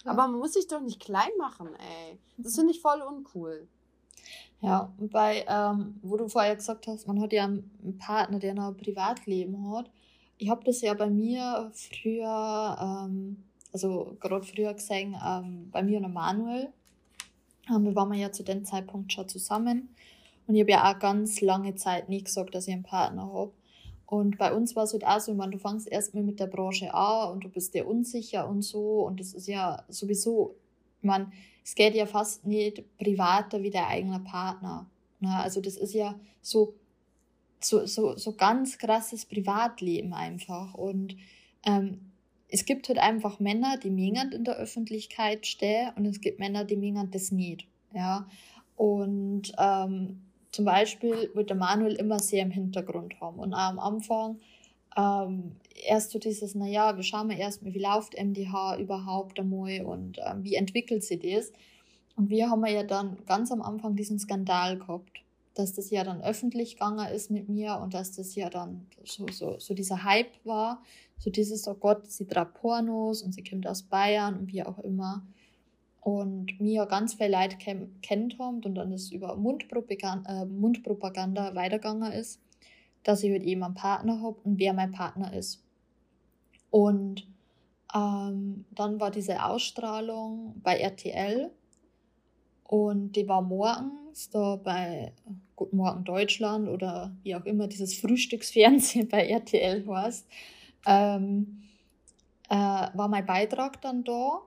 Ja. 0.03 0.12
Aber 0.12 0.27
man 0.27 0.39
muss 0.39 0.53
sich 0.53 0.67
doch 0.67 0.82
nicht 0.82 0.99
klein 0.99 1.29
machen, 1.38 1.69
ey. 1.75 2.17
Das 2.38 2.56
finde 2.56 2.71
ich 2.71 2.82
voll 2.82 3.01
uncool. 3.01 3.67
Ja, 4.62 4.93
bei, 4.97 5.45
ähm, 5.47 5.99
wo 6.01 6.15
du 6.15 6.29
vorher 6.29 6.56
gesagt 6.56 6.88
hast, 6.88 7.08
man 7.08 7.19
hat 7.19 7.34
ja 7.34 7.43
einen 7.43 7.97
Partner, 7.99 8.39
der 8.39 8.53
noch 8.53 8.69
ein 8.69 8.77
Privatleben 8.77 9.69
hat. 9.71 9.91
Ich 10.38 10.49
habe 10.49 10.63
das 10.63 10.82
ja 10.82 10.93
bei 10.93 11.10
mir 11.10 11.69
früher, 11.73 12.77
ähm, 12.82 13.43
also 13.71 14.15
gerade 14.19 14.45
früher 14.45 14.73
gesehen, 14.73 15.15
ähm, 15.25 15.69
bei 15.69 15.84
mir 15.84 15.99
und 15.99 16.13
Manuel, 16.13 16.71
wir 17.67 17.95
waren 17.95 18.13
ja 18.13 18.32
zu 18.32 18.43
dem 18.43 18.65
Zeitpunkt 18.65 19.13
schon 19.13 19.28
zusammen. 19.28 19.95
Und 20.47 20.56
ich 20.56 20.62
habe 20.62 20.71
ja 20.71 20.91
auch 20.91 20.99
ganz 20.99 21.41
lange 21.41 21.76
Zeit 21.76 22.10
nie 22.10 22.23
gesagt, 22.23 22.54
dass 22.54 22.67
ich 22.67 22.73
einen 22.73 22.84
Partner 22.84 23.32
habe. 23.32 23.52
Und 24.06 24.38
bei 24.38 24.54
uns 24.54 24.76
war 24.76 24.84
es 24.84 24.93
halt 24.93 25.06
auch 25.06 25.19
so, 25.19 25.32
ich 25.32 25.38
meine, 25.38 25.54
du 25.54 25.58
fängst 25.58 25.88
erstmal 25.88 26.23
mit 26.23 26.39
der 26.39 26.47
Branche 26.47 26.93
an 26.93 27.32
und 27.32 27.43
du 27.43 27.49
bist 27.49 27.73
dir 27.73 27.88
unsicher 27.88 28.47
und 28.47 28.62
so. 28.62 29.06
Und 29.06 29.19
das 29.19 29.34
ist 29.34 29.47
ja 29.47 29.84
sowieso, 29.88 30.56
ich 31.02 31.08
meine, 31.08 31.32
es 31.63 31.73
geht 31.76 31.95
ja 31.95 32.06
fast 32.06 32.45
nicht 32.45 32.84
privater 32.97 33.63
wie 33.63 33.71
der 33.71 33.88
eigene 33.88 34.19
Partner. 34.19 34.86
Ne? 35.19 35.34
Also 35.36 35.62
das 35.62 35.78
ist 35.78 35.93
ja 35.93 36.19
so, 36.41 36.76
so, 37.62 37.86
so, 37.86 38.17
so 38.17 38.34
ganz 38.34 38.78
krasses 38.78 39.26
Privatleben 39.26 40.13
einfach. 40.13 40.73
Und 40.73 41.15
ähm, 41.65 42.12
es 42.54 42.66
gibt 42.66 42.88
halt 42.88 43.00
einfach 43.00 43.39
Männer, 43.39 43.78
die 43.78 43.89
mengen 43.89 44.32
in 44.32 44.44
der 44.44 44.58
Öffentlichkeit 44.58 45.48
stehen 45.48 45.89
und 45.96 46.06
es 46.06 46.22
gibt 46.22 46.38
Männer, 46.38 46.63
die 46.63 46.76
mengen 46.76 47.10
das 47.10 47.32
nicht. 47.32 47.68
Ja? 47.96 48.28
Und 48.76 49.52
ähm, 49.58 50.22
zum 50.52 50.63
Beispiel 50.63 51.32
wird 51.34 51.50
der 51.50 51.58
Manuel 51.58 51.96
immer 51.96 52.20
sehr 52.20 52.44
im 52.44 52.52
Hintergrund 52.52 53.20
haben. 53.20 53.39
Und 53.39 53.56
am 53.56 53.80
Anfang 53.80 54.38
ähm, 54.96 55.54
erst 55.84 56.12
so 56.12 56.20
dieses, 56.20 56.54
naja, 56.54 56.96
wir 56.96 57.02
schauen 57.02 57.26
mal 57.26 57.39
erstmal, 57.39 57.74
wie 57.74 57.82
läuft 57.82 58.13
MDH 58.24 58.78
überhaupt 58.78 59.39
einmal 59.39 59.82
und 59.82 60.20
ähm, 60.24 60.44
wie 60.44 60.54
entwickelt 60.54 61.04
sich 61.04 61.22
das. 61.22 61.52
Und 62.16 62.30
wir 62.30 62.52
haben 62.52 62.63
ja 62.68 62.84
dann 62.84 63.18
ganz 63.26 63.52
am 63.52 63.63
Anfang 63.63 63.96
diesen 63.96 64.20
Skandal 64.20 64.78
gehabt, 64.78 65.24
dass 65.54 65.74
das 65.74 65.89
ja 65.92 66.04
dann 66.04 66.22
öffentlich 66.22 66.74
gegangen 66.74 67.08
ist 67.13 67.30
mit 67.30 67.50
mir 67.50 67.80
und 67.82 67.94
dass 67.94 68.12
das 68.12 68.36
ja 68.36 68.50
dann 68.50 68.88
so, 69.04 69.28
so, 69.32 69.60
so 69.60 69.74
dieser 69.74 70.04
Hype 70.04 70.34
war, 70.46 70.82
so 71.18 71.30
dieses, 71.30 71.68
oh 71.68 71.76
Gott, 71.76 72.10
sie 72.10 72.26
treibt 72.26 72.56
Pornos 72.56 73.22
und 73.22 73.34
sie 73.34 73.44
kommt 73.44 73.68
aus 73.68 73.84
Bayern 73.84 74.38
und 74.39 74.52
wie 74.52 74.63
auch 74.63 74.80
immer. 74.80 75.26
Und 76.02 76.60
mir 76.60 76.86
ganz 76.86 77.13
viele 77.13 77.32
Leute 77.32 77.58
kennt 78.02 78.39
und 78.39 78.76
dann 78.76 78.92
das 78.92 79.12
über 79.12 79.36
Mundpropaganda, 79.38 80.42
äh, 80.42 80.46
Mundpropaganda 80.46 81.56
weitergegangen 81.56 82.12
ist, 82.12 82.42
dass 83.04 83.24
ich 83.24 83.32
halt 83.32 83.44
eben 83.44 83.63
einen 83.63 83.74
Partner 83.74 84.22
habe 84.22 84.38
und 84.44 84.60
wer 84.60 84.74
mein 84.74 84.92
Partner 84.92 85.34
ist. 85.34 85.63
Und 86.72 87.28
ähm, 87.94 88.66
dann 88.72 89.00
war 89.00 89.12
diese 89.12 89.46
Ausstrahlung 89.46 90.60
bei 90.63 90.78
RTL 90.78 91.52
Und 92.63 93.16
die 93.16 93.28
war 93.28 93.42
morgens 94.13 94.30
da 94.30 94.58
bei 94.58 95.12
Guten 95.56 95.78
Morgen 95.78 96.04
Deutschland 96.04 96.69
oder 96.69 97.15
wie 97.23 97.36
auch 97.36 97.45
immer 97.45 97.67
dieses 97.67 97.95
Frühstücksfernsehen 97.99 99.08
bei 99.10 99.28
RTL 99.28 99.88
heißt, 99.88 100.28
ähm, 100.86 101.63
äh, 102.47 102.56
war 102.56 103.08
mein 103.08 103.26
Beitrag 103.26 103.82
dann 103.82 104.04
da. 104.04 104.41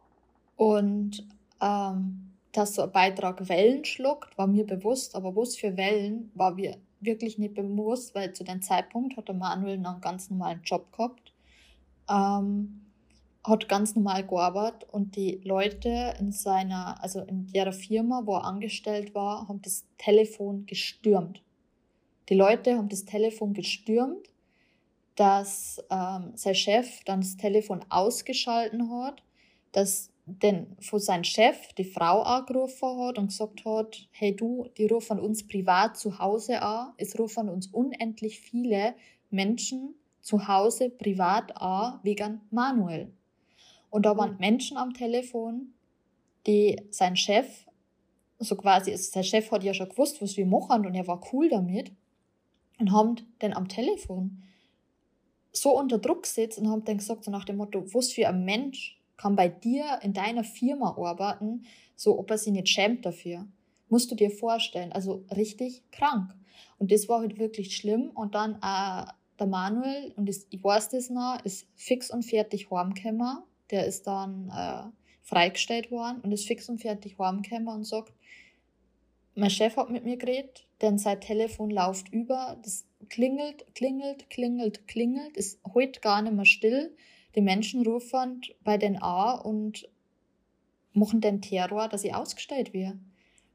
Und 0.55 1.27
ähm, 1.61 2.33
dass 2.53 2.77
so 2.77 2.83
ein 2.83 2.93
Beitrag 2.93 3.49
Wellen 3.49 3.85
schluckt, 3.85 4.39
war 4.39 4.47
mir 4.47 4.65
bewusst, 4.65 5.17
aber 5.17 5.35
was 5.35 5.57
für 5.57 5.77
Wellen 5.77 6.31
war 6.35 6.55
mir 6.55 6.77
wirklich 7.01 7.37
nicht 7.37 7.55
bewusst, 7.55 8.15
weil 8.15 8.33
zu 8.35 8.45
dem 8.45 8.63
Zeitpunkt 8.63 9.17
hat 9.17 9.27
der 9.27 9.35
Manuel 9.35 9.79
noch 9.79 9.95
einen 9.95 10.01
ganz 10.01 10.31
normalen 10.31 10.63
Job 10.63 10.93
gehabt. 10.93 11.33
Ähm, 12.09 12.86
hat 13.47 13.69
ganz 13.69 13.95
normal 13.95 14.27
gearbeitet 14.27 14.89
und 14.91 15.17
die 15.17 15.41
Leute 15.45 16.15
in 16.19 16.33
seiner, 16.33 17.03
also 17.03 17.21
in 17.21 17.47
der 17.47 17.73
Firma, 17.73 18.23
wo 18.25 18.35
er 18.35 18.45
angestellt 18.45 19.15
war, 19.15 19.49
haben 19.49 19.63
das 19.63 19.85
Telefon 19.99 20.67
gestürmt. 20.67 21.43
Die 22.29 22.35
Leute 22.35 22.77
haben 22.77 22.89
das 22.89 23.05
Telefon 23.05 23.55
gestürmt, 23.55 24.29
dass 25.15 25.83
ähm, 25.91 26.33
sein 26.35 26.55
Chef 26.55 27.05
dann 27.05 27.21
das 27.21 27.37
Telefon 27.37 27.85
ausgeschalten 27.89 28.91
hat, 28.91 29.23
dass 29.73 30.11
denn 30.27 30.77
von 30.81 30.99
seinem 30.99 31.23
Chef 31.23 31.73
die 31.75 31.85
Frau 31.85 32.23
angerufen 32.23 32.99
hat 32.99 33.17
und 33.17 33.29
gesagt 33.29 33.65
hat, 33.65 34.09
hey 34.11 34.35
du, 34.35 34.69
die 34.77 34.87
rufen 34.87 35.21
uns 35.21 35.47
privat 35.47 35.97
zu 35.97 36.19
Hause 36.19 36.61
an, 36.63 36.93
es 36.97 37.17
rufen 37.17 37.49
uns 37.49 37.69
unendlich 37.69 38.41
viele 38.41 38.95
Menschen 39.31 39.95
zu 40.21 40.49
Hause 40.49 40.91
privat 40.91 41.57
an 41.57 42.01
wegen 42.03 42.41
Manuel. 42.51 43.13
Und 43.97 44.03
da 44.03 44.15
waren 44.19 44.37
Menschen 44.37 44.77
am 44.77 44.93
Telefon, 44.93 45.73
die 46.47 46.83
sein 46.91 47.17
Chef, 47.17 47.65
so 48.39 48.55
quasi, 48.55 48.91
also 48.91 49.11
sein 49.11 49.25
Chef 49.25 49.51
hat 49.51 49.65
ja 49.65 49.73
schon 49.73 49.89
gewusst, 49.89 50.21
was 50.21 50.37
wir 50.37 50.45
machen 50.45 50.85
und 50.85 50.95
er 50.95 51.07
war 51.07 51.19
cool 51.33 51.49
damit 51.49 51.93
und 52.79 52.93
haben 52.93 53.17
den 53.41 53.55
am 53.55 53.69
Telefon 53.69 54.43
so 55.51 55.79
unter 55.79 55.97
Druck 55.97 56.25
gesetzt 56.25 56.59
und 56.59 56.69
haben 56.69 56.85
dann 56.85 56.99
gesagt, 56.99 57.25
so 57.25 57.31
nach 57.31 57.47
dem 57.47 57.57
Motto, 57.57 57.87
was 57.95 58.13
für 58.13 58.29
ein 58.29 58.45
Mensch 58.45 59.01
kann 59.17 59.35
bei 59.35 59.49
dir 59.49 59.99
in 60.03 60.13
deiner 60.13 60.45
Firma 60.45 60.95
arbeiten, 60.99 61.65
so 61.95 62.19
ob 62.19 62.31
er 62.31 62.37
sich 62.37 62.53
nicht 62.53 62.69
schämt 62.69 63.07
dafür. 63.07 63.47
Musst 63.89 64.11
du 64.11 64.15
dir 64.15 64.31
vorstellen, 64.31 64.93
also 64.93 65.25
richtig 65.35 65.91
krank. 65.91 66.35
Und 66.77 66.93
das 66.93 67.09
war 67.09 67.21
halt 67.21 67.39
wirklich 67.39 67.75
schlimm. 67.75 68.11
Und 68.11 68.35
dann 68.35 68.57
äh, 68.57 69.11
der 69.39 69.47
Manuel, 69.47 70.13
und 70.17 70.29
das, 70.29 70.47
ich 70.51 70.63
weiß 70.63 70.91
das 70.91 71.09
noch, 71.09 71.43
ist 71.45 71.67
fix 71.77 72.11
und 72.11 72.27
fertig 72.27 72.71
heimgekommen 72.71 73.43
der 73.71 73.87
ist 73.87 74.07
dann 74.07 74.51
äh, 74.51 74.91
freigestellt 75.23 75.91
worden 75.91 76.21
und 76.23 76.33
ist 76.33 76.47
fix 76.47 76.69
und 76.69 76.81
fertig 76.81 77.19
heimgekommen 77.19 77.69
und 77.69 77.85
sagt, 77.85 78.13
mein 79.35 79.51
Chef 79.51 79.77
hat 79.77 79.91
mit 79.91 80.05
mir 80.05 80.17
geredet, 80.17 80.67
denn 80.81 80.99
sein 80.99 81.21
Telefon 81.21 81.71
läuft 81.71 82.09
über, 82.13 82.57
das 82.63 82.87
klingelt, 83.11 83.67
klingelt, 83.75 84.31
klingelt, 84.31 84.89
klingelt, 84.89 85.37
ist 85.37 85.61
heute 85.75 86.01
gar 86.01 86.23
nicht 86.23 86.35
mehr 86.35 86.47
still. 86.47 86.97
Die 87.35 87.43
Menschen 87.43 87.85
rufen 87.87 88.41
bei 88.65 88.79
den 88.79 89.03
A 89.03 89.33
und 89.33 89.89
machen 90.95 91.21
den 91.21 91.43
Terror, 91.43 91.89
dass 91.89 92.03
sie 92.03 92.15
ausgestellt 92.15 92.73
wird. 92.73 92.95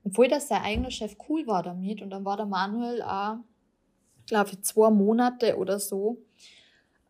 Obwohl 0.03 0.27
das 0.27 0.47
sein 0.47 0.61
eigener 0.61 0.91
Chef 0.91 1.15
cool 1.27 1.47
war 1.47 1.63
damit 1.63 2.01
und 2.01 2.11
dann 2.11 2.25
war 2.25 2.37
der 2.37 2.45
Manuel 2.45 3.01
auch, 3.01 3.37
glaube 4.27 4.51
ich, 4.51 4.61
zwei 4.61 4.89
Monate 4.91 5.57
oder 5.57 5.79
so 5.79 6.17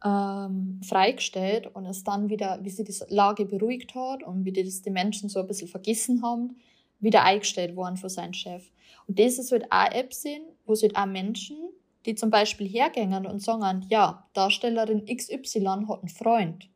ähm, 0.04 0.82
freigestellt 0.84 1.70
und 1.74 1.86
ist 1.86 2.08
dann 2.08 2.30
wieder, 2.30 2.60
wie 2.62 2.70
sie 2.70 2.84
die 2.84 2.94
Lage 3.10 3.46
beruhigt 3.46 3.96
hat 3.96 4.24
und 4.24 4.46
wie 4.46 4.52
das 4.52 4.82
die 4.82 4.90
Menschen 4.90 5.30
so 5.30 5.40
ein 5.40 5.48
bisschen 5.48 5.68
vergessen 5.68 6.24
haben, 6.24 6.58
wieder 7.00 7.24
eingestellt 7.24 7.76
worden 7.76 7.98
von 7.98 8.10
seinem 8.10 8.34
Chef. 8.34 8.70
Und 9.08 9.20
das 9.20 9.38
ist 9.38 9.52
halt 9.52 9.72
auch 9.72 9.92
Apps 9.92 10.22
sind, 10.22 10.44
wo 10.66 10.74
es 10.74 10.82
halt 10.82 10.96
auch 10.96 11.06
Menschen, 11.06 11.58
die 12.06 12.16
zum 12.16 12.30
Beispiel 12.30 12.68
hergängen 12.68 13.26
und 13.26 13.42
sagen, 13.42 13.86
ja, 13.90 14.28
Darstellerin 14.34 15.06
XY 15.06 15.86
hat 15.88 16.00
einen 16.00 16.10
Freund, 16.10 16.70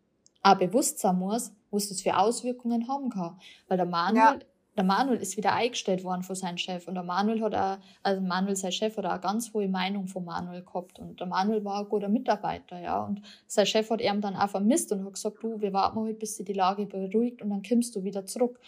auch 0.44 0.58
bewusst 0.58 1.00
sein 1.00 1.18
muss, 1.18 1.52
was 1.72 1.90
das 1.90 2.02
für 2.02 2.18
Auswirkungen 2.18 2.88
haben 2.88 3.10
kann. 3.10 3.40
Weil 3.68 3.78
der 3.78 3.88
Manuel 3.88 4.40
ja 4.40 4.40
der 4.76 4.84
Manuel 4.84 5.20
ist 5.20 5.38
wieder 5.38 5.54
eingestellt 5.54 6.04
worden 6.04 6.24
von 6.24 6.36
seinem 6.36 6.58
Chef 6.58 6.88
und 6.88 6.96
der 6.96 7.04
Manuel 7.04 7.42
hat 7.42 7.56
auch, 7.56 7.78
also 8.04 8.22
Manuel, 8.22 8.56
sein 8.56 8.72
Chef, 8.72 8.98
hat 8.98 9.06
auch 9.06 9.12
eine 9.12 9.22
ganz 9.22 9.54
hohe 9.54 9.68
Meinung 9.68 10.08
von 10.08 10.26
Manuel 10.26 10.64
gehabt 10.64 11.00
und 11.00 11.20
der 11.20 11.28
Manuel 11.28 11.64
war 11.64 11.80
ein 11.80 11.90
guter 11.90 12.10
Mitarbeiter, 12.10 12.80
ja, 12.80 13.04
und 13.04 13.22
sein 13.48 13.66
Chef 13.66 13.90
hat 13.90 14.02
ihm 14.02 14.22
dann 14.22 14.36
auch 14.36 14.50
vermisst 14.50 14.92
und 14.92 15.06
hat 15.06 15.14
gesagt, 15.14 15.38
du, 15.42 15.62
wir 15.62 15.74
warten 15.74 16.00
mal, 16.00 16.14
bis 16.14 16.38
sich 16.38 16.46
die 16.46 16.54
Lage 16.54 16.86
beruhigt 16.86 17.42
und 17.42 17.50
dann 17.50 17.64
kommst 17.64 17.96
du 17.96 18.04
wieder 18.04 18.26
zurück. 18.26 18.60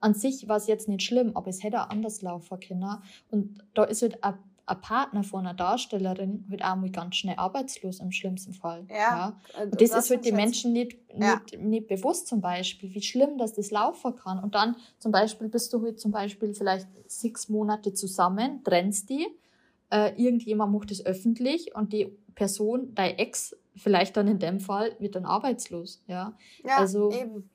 An 0.00 0.14
sich 0.14 0.48
war 0.48 0.58
es 0.58 0.68
jetzt 0.68 0.88
nicht 0.88 1.02
schlimm, 1.02 1.32
aber 1.34 1.48
es 1.48 1.64
hätte 1.64 1.82
auch 1.82 1.90
anders 1.90 2.22
laufen 2.22 2.60
können 2.60 3.02
und 3.30 3.58
da 3.74 3.84
ist 3.84 4.02
halt 4.02 4.22
ein 4.22 4.38
ein 4.68 4.80
Partner 4.80 5.22
von 5.22 5.40
einer 5.40 5.54
Darstellerin 5.54 6.44
wird 6.48 6.62
auch 6.62 6.76
mal 6.76 6.90
ganz 6.90 7.16
schnell 7.16 7.36
arbeitslos 7.36 8.00
im 8.00 8.12
schlimmsten 8.12 8.52
Fall. 8.52 8.86
Ja. 8.88 8.96
ja. 8.96 9.40
Äh, 9.56 9.64
und 9.64 9.80
das, 9.80 9.90
das 9.90 10.04
ist 10.04 10.10
halt 10.10 10.24
die 10.24 10.32
Menschen 10.32 10.72
nicht, 10.72 10.98
ja. 11.16 11.34
nicht, 11.36 11.58
nicht 11.58 11.88
bewusst 11.88 12.28
zum 12.28 12.40
Beispiel, 12.40 12.94
wie 12.94 13.02
schlimm 13.02 13.38
dass 13.38 13.54
das 13.54 13.70
laufen 13.70 14.16
kann. 14.16 14.42
Und 14.42 14.54
dann 14.54 14.76
zum 14.98 15.12
Beispiel 15.12 15.48
bist 15.48 15.72
du 15.72 15.82
halt 15.82 15.98
zum 15.98 16.12
Beispiel 16.12 16.54
vielleicht 16.54 16.86
sechs 17.06 17.48
Monate 17.48 17.94
zusammen, 17.94 18.62
trennst 18.62 19.08
die, 19.08 19.26
äh, 19.90 20.12
irgendjemand 20.22 20.72
macht 20.72 20.90
es 20.90 21.04
öffentlich 21.04 21.74
und 21.74 21.92
die 21.92 22.16
Person, 22.34 22.94
dein 22.94 23.18
Ex, 23.18 23.56
vielleicht 23.74 24.16
dann 24.16 24.28
in 24.28 24.38
dem 24.38 24.60
Fall, 24.60 24.94
wird 24.98 25.14
dann 25.14 25.24
arbeitslos. 25.24 26.02
Ja, 26.06 26.36
ja 26.62 26.76
also, 26.76 27.10
eben. 27.10 27.48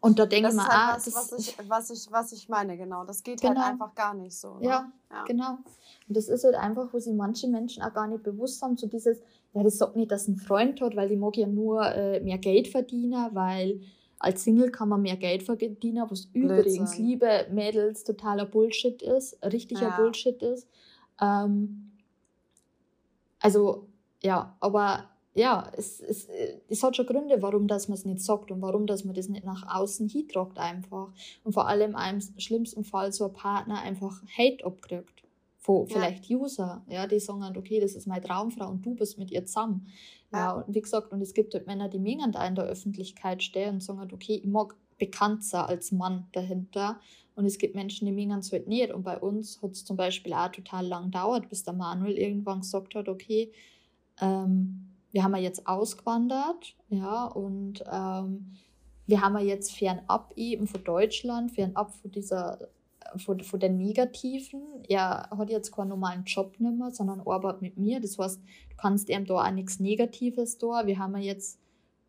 Und 0.00 0.18
da 0.18 0.26
denke 0.26 0.50
ich 0.50 0.54
mal, 0.54 0.68
halt 0.68 0.72
ah, 0.72 0.96
was, 0.96 1.04
das 1.06 1.14
was 1.14 1.32
ich, 1.38 1.56
was, 1.68 1.90
ich, 1.90 2.12
was 2.12 2.32
ich 2.32 2.48
meine, 2.48 2.76
genau. 2.76 3.04
Das 3.04 3.22
geht 3.22 3.42
halt 3.42 3.54
genau. 3.54 3.64
halt 3.64 3.72
einfach 3.72 3.94
gar 3.94 4.14
nicht 4.14 4.36
so. 4.36 4.58
Ne? 4.58 4.66
Ja, 4.66 4.92
ja, 5.10 5.24
genau. 5.24 5.58
Und 6.08 6.16
das 6.16 6.28
ist 6.28 6.44
halt 6.44 6.54
einfach, 6.54 6.92
wo 6.92 6.98
sich 7.00 7.14
manche 7.14 7.48
Menschen 7.48 7.82
auch 7.82 7.92
gar 7.92 8.06
nicht 8.06 8.22
bewusst 8.22 8.62
haben, 8.62 8.76
so 8.76 8.86
dieses, 8.86 9.20
ja, 9.54 9.62
das 9.62 9.78
sagt 9.78 9.96
nicht, 9.96 10.10
dass 10.12 10.28
ein 10.28 10.36
Freund 10.36 10.80
hat, 10.80 10.94
weil 10.94 11.08
die 11.08 11.16
mag 11.16 11.36
ja 11.36 11.48
nur 11.48 11.84
äh, 11.84 12.20
mehr 12.20 12.38
Geld 12.38 12.68
verdienen, 12.68 13.34
weil 13.34 13.80
als 14.20 14.44
Single 14.44 14.70
kann 14.70 14.88
man 14.88 15.02
mehr 15.02 15.16
Geld 15.16 15.42
verdienen, 15.42 16.04
was 16.08 16.26
Blödsinn. 16.26 16.58
übrigens, 16.58 16.98
liebe 16.98 17.46
Mädels, 17.50 18.04
totaler 18.04 18.46
Bullshit 18.46 19.02
ist, 19.02 19.38
richtiger 19.44 19.82
ja. 19.82 19.96
Bullshit 19.96 20.40
ist. 20.42 20.68
Ähm, 21.20 21.92
also, 23.40 23.88
ja, 24.22 24.56
aber 24.60 25.08
ja, 25.38 25.70
es, 25.76 26.00
es, 26.00 26.28
es 26.68 26.82
hat 26.82 26.96
schon 26.96 27.06
Gründe, 27.06 27.40
warum 27.40 27.68
das 27.68 27.88
man 27.88 27.96
es 27.96 28.04
nicht 28.04 28.20
sagt 28.20 28.50
und 28.50 28.60
warum 28.60 28.86
dass 28.86 29.04
man 29.04 29.14
das 29.14 29.28
nicht 29.28 29.44
nach 29.44 29.64
außen 29.78 30.08
hintragt 30.08 30.58
einfach. 30.58 31.12
Und 31.44 31.52
vor 31.52 31.68
allem 31.68 31.94
im 31.94 32.20
schlimmsten 32.40 32.84
Fall 32.84 33.12
so 33.12 33.26
ein 33.26 33.32
Partner 33.32 33.80
einfach 33.80 34.20
Hate 34.36 34.64
abkriegt. 34.64 35.22
Von 35.58 35.86
ja. 35.86 35.94
vielleicht 35.94 36.28
User, 36.28 36.82
ja, 36.88 37.06
die 37.06 37.20
sagen 37.20 37.44
halt, 37.44 37.56
okay, 37.56 37.78
das 37.78 37.94
ist 37.94 38.06
meine 38.06 38.24
Traumfrau 38.24 38.68
und 38.68 38.84
du 38.84 38.94
bist 38.94 39.18
mit 39.18 39.30
ihr 39.30 39.46
zusammen. 39.46 39.86
Ja, 40.32 40.38
ja 40.38 40.52
und 40.52 40.74
wie 40.74 40.80
gesagt, 40.80 41.12
und 41.12 41.20
es 41.20 41.34
gibt 41.34 41.54
halt 41.54 41.66
Männer, 41.66 41.88
die 41.88 41.98
mengen 41.98 42.32
da 42.32 42.44
in 42.46 42.54
der 42.56 42.64
Öffentlichkeit 42.64 43.42
stehen 43.42 43.74
und 43.74 43.82
sagen 43.82 44.00
halt, 44.00 44.12
okay, 44.12 44.40
ich 44.42 44.46
mag 44.46 44.74
bekannt 44.98 45.44
sein 45.44 45.66
als 45.66 45.92
Mann 45.92 46.26
dahinter. 46.32 46.98
Und 47.36 47.44
es 47.44 47.58
gibt 47.58 47.76
Menschen, 47.76 48.06
die 48.06 48.12
mengen 48.12 48.40
es 48.40 48.50
halt 48.50 48.66
nicht. 48.66 48.92
Und 48.92 49.04
bei 49.04 49.18
uns 49.18 49.62
hat 49.62 49.70
es 49.70 49.84
zum 49.84 49.96
Beispiel 49.96 50.32
auch 50.32 50.48
total 50.48 50.84
lang 50.84 51.04
gedauert, 51.04 51.48
bis 51.48 51.62
der 51.62 51.74
Manuel 51.74 52.18
irgendwann 52.18 52.60
gesagt 52.60 52.96
hat, 52.96 53.08
okay, 53.08 53.52
ähm, 54.20 54.87
wir 55.12 55.24
haben 55.24 55.34
ja 55.34 55.42
jetzt 55.42 55.66
ausgewandert, 55.66 56.76
ja, 56.90 57.24
und 57.26 57.82
ähm, 57.90 58.52
wir 59.06 59.22
haben 59.22 59.38
ja 59.38 59.44
jetzt 59.44 59.72
fernab 59.72 60.32
eben 60.36 60.66
von 60.66 60.84
Deutschland, 60.84 61.52
fernab 61.52 61.94
von 61.94 62.10
dieser, 62.10 62.68
von, 63.16 63.40
von 63.40 63.58
den 63.58 63.78
Negativen. 63.78 64.60
Er 64.86 65.30
hat 65.30 65.48
jetzt 65.48 65.74
keinen 65.74 65.88
normalen 65.88 66.24
Job 66.24 66.60
nicht 66.60 66.76
mehr, 66.76 66.90
sondern 66.90 67.20
arbeitet 67.20 67.62
mit 67.62 67.78
mir. 67.78 68.00
Das 68.00 68.18
heißt, 68.18 68.38
du 68.38 68.76
kannst 68.76 69.08
ihm 69.08 69.24
da 69.24 69.46
auch 69.46 69.50
nichts 69.50 69.80
Negatives 69.80 70.58
da. 70.58 70.86
Wir 70.86 70.98
haben 70.98 71.16
ja 71.16 71.22
jetzt 71.22 71.58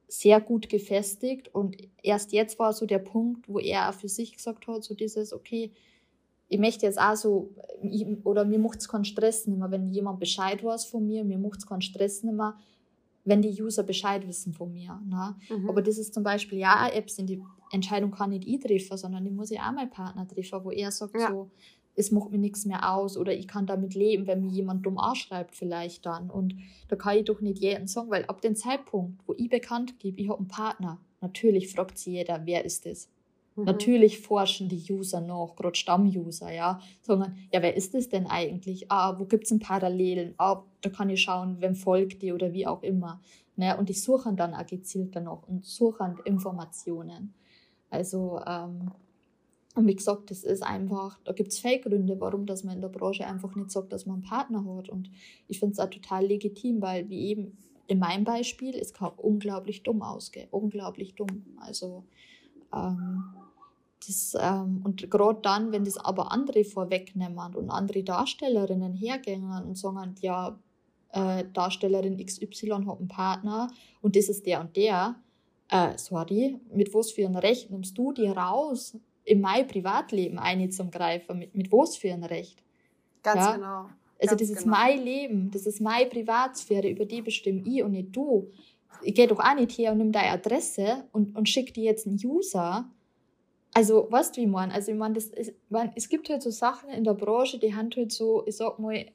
sehr 0.09 0.41
gut 0.41 0.67
gefestigt 0.67 1.53
und 1.53 1.77
erst 2.03 2.33
jetzt 2.33 2.59
war 2.59 2.73
so 2.73 2.85
der 2.85 2.99
Punkt, 2.99 3.47
wo 3.47 3.59
er 3.59 3.89
auch 3.89 3.93
für 3.93 4.09
sich 4.09 4.35
gesagt 4.35 4.67
hat, 4.67 4.83
so 4.83 4.93
dieses, 4.93 5.31
okay, 5.31 5.71
ich 6.49 6.59
möchte 6.59 6.85
jetzt 6.87 6.99
auch 6.99 7.15
so, 7.15 7.51
ich, 7.83 8.05
oder 8.25 8.43
mir 8.43 8.57
macht 8.57 8.79
es 8.79 8.89
keinen 8.89 9.05
Stress 9.05 9.45
nicht 9.45 9.59
mehr, 9.59 9.69
wenn 9.69 9.91
jemand 9.91 10.19
Bescheid 10.19 10.63
weiß 10.63 10.85
von 10.85 11.05
mir, 11.07 11.23
mir 11.23 11.37
macht 11.37 11.59
es 11.59 11.67
keinen 11.67 11.81
Stress 11.81 12.23
nicht 12.23 12.35
mehr, 12.35 12.57
wenn 13.25 13.41
die 13.41 13.61
User 13.61 13.83
Bescheid 13.83 14.27
wissen 14.27 14.53
von 14.53 14.71
mir. 14.71 14.99
Ne? 15.07 15.35
Mhm. 15.49 15.69
Aber 15.69 15.81
das 15.81 15.97
ist 15.97 16.13
zum 16.13 16.23
Beispiel 16.23 16.59
ja 16.59 16.75
eine 16.75 16.93
App, 16.93 17.07
die 17.07 17.41
Entscheidung 17.71 18.11
kann 18.11 18.31
nicht 18.31 18.47
ich 18.47 18.59
treffen, 18.59 18.97
sondern 18.97 19.23
die 19.23 19.31
muss 19.31 19.51
ich 19.51 19.59
auch 19.59 19.71
mein 19.71 19.89
Partner 19.89 20.27
treffen, 20.27 20.63
wo 20.63 20.71
er 20.71 20.91
sagt 20.91 21.15
ja. 21.15 21.29
so, 21.29 21.51
es 21.95 22.11
macht 22.11 22.31
mir 22.31 22.37
nichts 22.37 22.65
mehr 22.65 22.93
aus 22.95 23.17
oder 23.17 23.33
ich 23.33 23.47
kann 23.47 23.65
damit 23.65 23.93
leben, 23.93 24.25
wenn 24.25 24.41
mir 24.41 24.51
jemand 24.51 24.85
dumm 24.85 24.97
anschreibt 24.97 25.55
vielleicht 25.55 26.05
dann. 26.05 26.29
Und 26.29 26.55
da 26.87 26.95
kann 26.95 27.17
ich 27.17 27.25
doch 27.25 27.41
nicht 27.41 27.59
jeden 27.59 27.87
sagen, 27.87 28.09
weil 28.09 28.25
ab 28.25 28.41
dem 28.41 28.55
Zeitpunkt, 28.55 29.21
wo 29.27 29.33
ich 29.37 29.49
bekannt 29.49 29.99
gebe, 29.99 30.21
ich 30.21 30.29
habe 30.29 30.39
einen 30.39 30.47
Partner, 30.47 30.99
natürlich 31.19 31.71
fragt 31.71 31.97
sich 31.97 32.13
jeder, 32.13 32.45
wer 32.45 32.63
ist 32.63 32.85
das? 32.85 33.09
Mhm. 33.59 33.65
Natürlich 33.65 34.19
forschen 34.19 34.69
die 34.69 34.83
User 34.91 35.21
noch, 35.21 35.55
gerade 35.55 35.75
Stammuser, 35.75 36.51
ja, 36.51 36.79
sondern, 37.01 37.37
ja, 37.53 37.61
wer 37.61 37.75
ist 37.75 37.95
es 37.95 38.09
denn 38.09 38.27
eigentlich? 38.27 38.91
Ah, 38.91 39.19
wo 39.19 39.25
gibt 39.25 39.43
es 39.43 39.49
denn 39.49 39.59
Parallelen? 39.59 40.33
Ah, 40.37 40.63
da 40.81 40.89
kann 40.89 41.09
ich 41.09 41.21
schauen, 41.21 41.61
wem 41.61 41.75
folgt 41.75 42.21
die 42.21 42.33
oder 42.33 42.53
wie 42.53 42.67
auch 42.67 42.83
immer. 42.83 43.21
Ne? 43.55 43.77
Und 43.77 43.89
die 43.89 43.93
suchen 43.93 44.35
dann 44.35 44.53
auch 44.53 44.65
gezielt 44.65 45.15
noch 45.15 45.47
und 45.47 45.65
suchen 45.65 46.17
Informationen. 46.25 47.33
Also, 47.89 48.39
ähm, 48.45 48.91
Und 49.75 49.87
wie 49.87 49.95
gesagt, 49.95 50.31
das 50.31 50.43
ist 50.43 50.63
einfach, 50.63 51.19
da 51.23 51.31
gibt 51.31 51.51
es 51.51 51.59
Fake-Gründe, 51.59 52.19
warum 52.19 52.45
dass 52.45 52.63
man 52.63 52.75
in 52.75 52.81
der 52.81 52.89
Branche 52.89 53.25
einfach 53.25 53.55
nicht 53.55 53.71
sagt, 53.71 53.93
dass 53.93 54.05
man 54.05 54.15
einen 54.15 54.23
Partner 54.23 54.65
hat. 54.65 54.89
Und 54.89 55.09
ich 55.47 55.59
finde 55.59 55.73
es 55.73 55.79
auch 55.79 55.89
total 55.89 56.25
legitim, 56.25 56.81
weil 56.81 57.07
wie 57.09 57.27
eben 57.29 57.57
in 57.87 57.99
meinem 57.99 58.23
Beispiel, 58.23 58.75
es 58.75 58.93
kann 58.93 59.11
unglaublich 59.17 59.83
dumm 59.83 60.01
ausgehen. 60.01 60.47
Unglaublich 60.51 61.15
dumm. 61.15 61.45
Also 61.59 62.03
ähm, 62.73 63.23
das, 64.05 64.35
ähm, 64.39 64.81
und 64.83 65.09
gerade 65.09 65.39
dann, 65.41 65.71
wenn 65.71 65.83
das 65.83 65.97
aber 65.97 66.31
andere 66.31 66.63
vorwegnehmen 66.63 67.55
und 67.55 67.69
andere 67.69 68.03
Darstellerinnen 68.03 68.93
hergehen 68.93 69.51
und 69.51 69.77
sagen, 69.77 70.15
ja, 70.21 70.57
äh, 71.11 71.43
Darstellerin 71.53 72.23
XY 72.23 72.85
hat 72.85 72.99
einen 72.99 73.07
Partner 73.07 73.69
und 74.01 74.15
das 74.15 74.29
ist 74.29 74.45
der 74.45 74.61
und 74.61 74.75
der, 74.75 75.15
äh, 75.69 75.97
sorry, 75.97 76.59
mit 76.73 76.93
was 76.93 77.11
für 77.11 77.25
ein 77.25 77.35
Recht 77.35 77.71
nimmst 77.71 77.97
du 77.97 78.11
dir 78.11 78.31
raus, 78.31 78.95
in 79.23 79.41
mein 79.41 79.67
Privatleben 79.67 80.39
einzugreifen? 80.39 81.37
Mit, 81.37 81.55
mit 81.55 81.71
was 81.71 81.95
für 81.95 82.11
ein 82.11 82.23
Recht? 82.23 82.63
Ganz 83.21 83.41
ja? 83.41 83.55
genau. 83.55 83.89
Also 84.21 84.35
Ganz 84.35 84.41
das 84.41 84.49
ist 84.49 84.63
genau. 84.63 84.77
mein 84.77 85.03
Leben, 85.03 85.51
das 85.51 85.65
ist 85.65 85.79
meine 85.79 86.09
Privatsphäre, 86.09 86.89
über 86.89 87.05
die 87.05 87.21
bestimme 87.21 87.61
ich 87.65 87.83
und 87.83 87.91
nicht 87.91 88.15
du. 88.15 88.51
Ich 89.01 89.13
gehe 89.13 89.27
doch 89.27 89.39
auch 89.39 89.55
nicht 89.55 89.77
her 89.77 89.93
und 89.93 89.99
nimm 89.99 90.11
deine 90.11 90.31
Adresse 90.31 91.05
und, 91.11 91.35
und 91.35 91.47
schicke 91.47 91.71
dir 91.71 91.85
jetzt 91.85 92.05
einen 92.05 92.19
User. 92.21 92.89
Also, 93.79 94.11
weißt 94.11 94.35
du, 94.35 94.41
wie 94.41 94.45
man? 94.45 94.71
Also, 94.71 94.91
ich 94.91 94.97
meine, 94.97 95.13
das 95.13 95.27
ist, 95.27 95.53
man, 95.69 95.93
es 95.95 96.09
gibt 96.09 96.29
halt 96.29 96.41
so 96.41 96.49
Sachen 96.49 96.89
in 96.89 97.05
der 97.05 97.13
Branche, 97.13 97.59
die 97.59 97.73
haben 97.73 97.89
halt 97.95 98.11
so, 98.11 98.43
ich 98.45 98.57
sag 98.57 98.77
mal, 98.77 99.05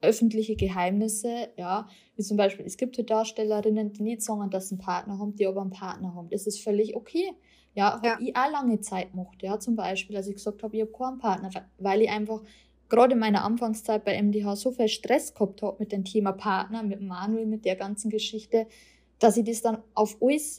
öffentliche 0.00 0.54
Geheimnisse, 0.54 1.48
ja, 1.56 1.88
wie 2.14 2.22
zum 2.22 2.36
Beispiel, 2.36 2.64
es 2.64 2.76
gibt 2.76 2.96
halt 2.98 3.10
Darstellerinnen, 3.10 3.92
die 3.94 4.04
nicht 4.04 4.22
sagen, 4.22 4.48
dass 4.48 4.68
sie 4.68 4.76
einen 4.76 4.84
Partner 4.84 5.18
haben, 5.18 5.34
die 5.34 5.44
aber 5.44 5.60
einen 5.60 5.70
Partner 5.70 6.14
haben. 6.14 6.30
Das 6.30 6.46
ist 6.46 6.62
völlig 6.62 6.94
okay. 6.94 7.32
Ja, 7.74 7.94
habe 7.94 8.06
ja. 8.06 8.18
ich 8.20 8.36
auch 8.36 8.48
lange 8.52 8.80
Zeit 8.80 9.10
gemacht, 9.10 9.42
ja, 9.42 9.58
zum 9.58 9.74
Beispiel, 9.74 10.16
als 10.16 10.28
ich 10.28 10.36
gesagt 10.36 10.62
habe, 10.62 10.76
ich 10.76 10.82
habe 10.82 10.92
keinen 10.92 11.18
Partner, 11.18 11.50
weil 11.78 12.02
ich 12.02 12.08
einfach 12.08 12.42
gerade 12.88 13.14
in 13.14 13.18
meiner 13.18 13.42
Anfangszeit 13.44 14.04
bei 14.04 14.22
MDH 14.22 14.54
so 14.54 14.70
viel 14.70 14.86
Stress 14.86 15.34
gehabt 15.34 15.62
habe 15.62 15.78
mit 15.80 15.90
dem 15.90 16.04
Thema 16.04 16.30
Partner, 16.30 16.84
mit 16.84 17.00
Manuel, 17.00 17.46
mit 17.46 17.64
der 17.64 17.74
ganzen 17.74 18.08
Geschichte, 18.08 18.68
dass 19.18 19.36
ich 19.36 19.44
das 19.44 19.62
dann 19.62 19.82
auf 19.94 20.16
alles 20.20 20.58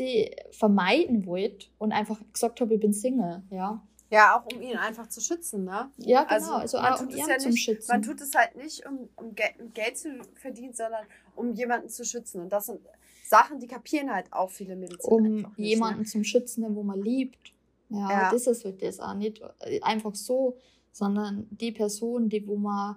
vermeiden 0.52 1.26
wollte 1.26 1.68
und 1.78 1.92
einfach 1.92 2.20
gesagt 2.32 2.62
habe, 2.62 2.76
ich 2.76 2.80
bin 2.80 2.94
Single, 2.94 3.44
ja. 3.50 3.82
Ja, 4.10 4.40
auch 4.40 4.56
um 4.56 4.62
ihn 4.62 4.78
einfach 4.78 5.08
zu 5.08 5.20
schützen, 5.20 5.66
ne? 5.66 5.92
Ja, 5.98 6.24
genau. 6.24 6.56
Also, 6.56 6.78
also 6.78 6.78
man, 6.78 7.10
tut 7.10 7.20
es 7.20 7.28
ja 7.28 7.50
nicht, 7.50 7.64
schützen. 7.64 7.92
man 7.92 8.02
tut 8.02 8.22
es 8.22 8.34
halt 8.36 8.56
nicht, 8.56 8.86
um, 8.86 9.10
um 9.18 9.36
Geld 9.36 9.98
zu 9.98 10.22
verdienen, 10.36 10.74
sondern 10.74 11.06
um 11.36 11.54
jemanden 11.54 11.90
zu 11.90 12.06
schützen. 12.06 12.40
Und 12.40 12.54
das 12.54 12.68
sind 12.68 12.80
Sachen, 13.26 13.60
die 13.60 13.68
kapieren 13.68 14.10
halt 14.14 14.32
auch 14.32 14.50
viele 14.50 14.78
Mädels. 14.78 15.04
Um 15.04 15.42
nicht, 15.42 15.58
jemanden 15.58 16.02
ne? 16.02 16.06
zum 16.06 16.24
Schützen, 16.24 16.74
wo 16.74 16.84
man 16.84 17.02
liebt. 17.02 17.54
Ja, 17.90 18.10
ja, 18.10 18.32
das 18.32 18.48
ist 18.48 18.64
halt 18.64 18.82
das 18.82 19.02
auch 19.02 19.14
nicht 19.14 19.42
einfach 19.82 20.16
so 20.16 20.58
sondern 20.98 21.48
die 21.52 21.72
Person, 21.72 22.28
die 22.28 22.48
wo 22.48 22.56
man 22.56 22.96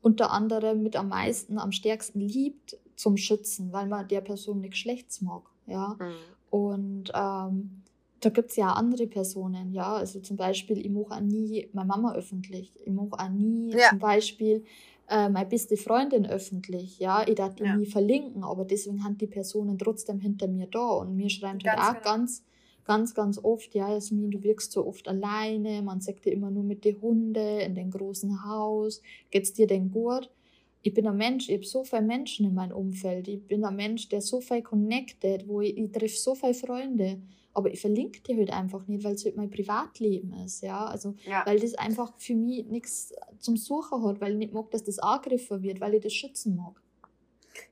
unter 0.00 0.30
anderem 0.30 0.82
mit 0.82 0.96
am 0.96 1.08
meisten, 1.08 1.58
am 1.58 1.72
stärksten 1.72 2.20
liebt, 2.20 2.78
zum 2.96 3.16
Schützen, 3.16 3.72
weil 3.72 3.86
man 3.86 4.08
der 4.08 4.20
Person 4.20 4.60
nichts 4.60 4.78
Schlechtes 4.78 5.20
mag. 5.20 5.42
Ja? 5.66 5.96
Mhm. 5.98 6.14
Und 6.50 7.12
ähm, 7.14 7.82
da 8.20 8.28
gibt 8.30 8.50
es 8.50 8.56
ja 8.56 8.72
andere 8.72 9.06
Personen, 9.06 9.72
ja. 9.72 9.94
Also 9.94 10.20
zum 10.20 10.36
Beispiel, 10.36 10.78
ich 10.78 10.90
mache 10.90 11.14
auch 11.14 11.20
nie 11.20 11.68
meine 11.72 11.88
Mama 11.88 12.14
öffentlich. 12.14 12.72
Ich 12.84 12.92
mache 12.92 13.12
auch 13.12 13.28
nie 13.28 13.72
ja. 13.72 13.90
zum 13.90 13.98
Beispiel 13.98 14.64
äh, 15.08 15.28
meine 15.28 15.46
beste 15.46 15.76
Freundin 15.76 16.26
öffentlich, 16.26 16.98
ja. 16.98 17.26
Ich 17.26 17.34
darf 17.34 17.54
die 17.54 17.64
ja. 17.64 17.76
nie 17.76 17.86
verlinken, 17.86 18.44
aber 18.44 18.64
deswegen 18.64 19.02
haben 19.02 19.18
die 19.18 19.26
Personen 19.26 19.78
trotzdem 19.78 20.20
hinter 20.20 20.46
mir 20.46 20.66
da. 20.66 20.90
Und 20.90 21.16
mir 21.16 21.30
schreiben 21.30 21.58
halt 21.64 21.78
auch 21.78 21.92
genau. 21.94 22.04
ganz 22.04 22.44
ganz, 22.84 23.14
ganz 23.14 23.38
oft, 23.42 23.74
ja, 23.74 23.92
Jasmin, 23.92 24.30
du 24.30 24.42
wirkst 24.42 24.72
so 24.72 24.86
oft 24.86 25.08
alleine, 25.08 25.82
man 25.82 26.00
sagt 26.00 26.24
dir 26.24 26.32
immer 26.32 26.50
nur 26.50 26.64
mit 26.64 26.84
den 26.84 27.00
Hunden 27.00 27.34
in 27.34 27.74
dem 27.74 27.90
großen 27.90 28.44
Haus, 28.44 29.02
geht's 29.30 29.52
dir 29.52 29.66
denn 29.66 29.90
gut? 29.90 30.30
Ich 30.82 30.94
bin 30.94 31.06
ein 31.06 31.16
Mensch, 31.16 31.48
ich 31.48 31.54
habe 31.54 31.64
so 31.64 31.84
viele 31.84 32.02
Menschen 32.02 32.46
in 32.46 32.54
meinem 32.54 32.76
Umfeld, 32.76 33.28
ich 33.28 33.46
bin 33.46 33.64
ein 33.64 33.76
Mensch, 33.76 34.08
der 34.08 34.20
so 34.20 34.40
viel 34.40 34.62
connected, 34.62 35.46
wo 35.46 35.60
ich, 35.60 35.76
ich 35.76 35.92
treffe 35.92 36.16
so 36.16 36.34
viele 36.34 36.54
Freunde, 36.54 37.22
aber 37.54 37.72
ich 37.72 37.80
verlinke 37.80 38.20
die 38.22 38.36
halt 38.36 38.50
einfach 38.50 38.88
nicht, 38.88 39.04
weil 39.04 39.14
es 39.14 39.24
halt 39.24 39.36
mein 39.36 39.50
Privatleben 39.50 40.32
ist, 40.44 40.62
ja, 40.62 40.84
also, 40.84 41.14
ja. 41.24 41.42
weil 41.46 41.60
das 41.60 41.74
einfach 41.74 42.12
für 42.18 42.34
mich 42.34 42.66
nichts 42.66 43.14
zum 43.38 43.56
Suchen 43.56 44.02
hat, 44.04 44.20
weil 44.20 44.32
ich 44.32 44.38
nicht 44.38 44.52
mag, 44.52 44.70
dass 44.70 44.82
das 44.82 44.98
angegriffen 44.98 45.62
wird, 45.62 45.80
weil 45.80 45.94
ich 45.94 46.02
das 46.02 46.14
schützen 46.14 46.56
mag. 46.56 46.81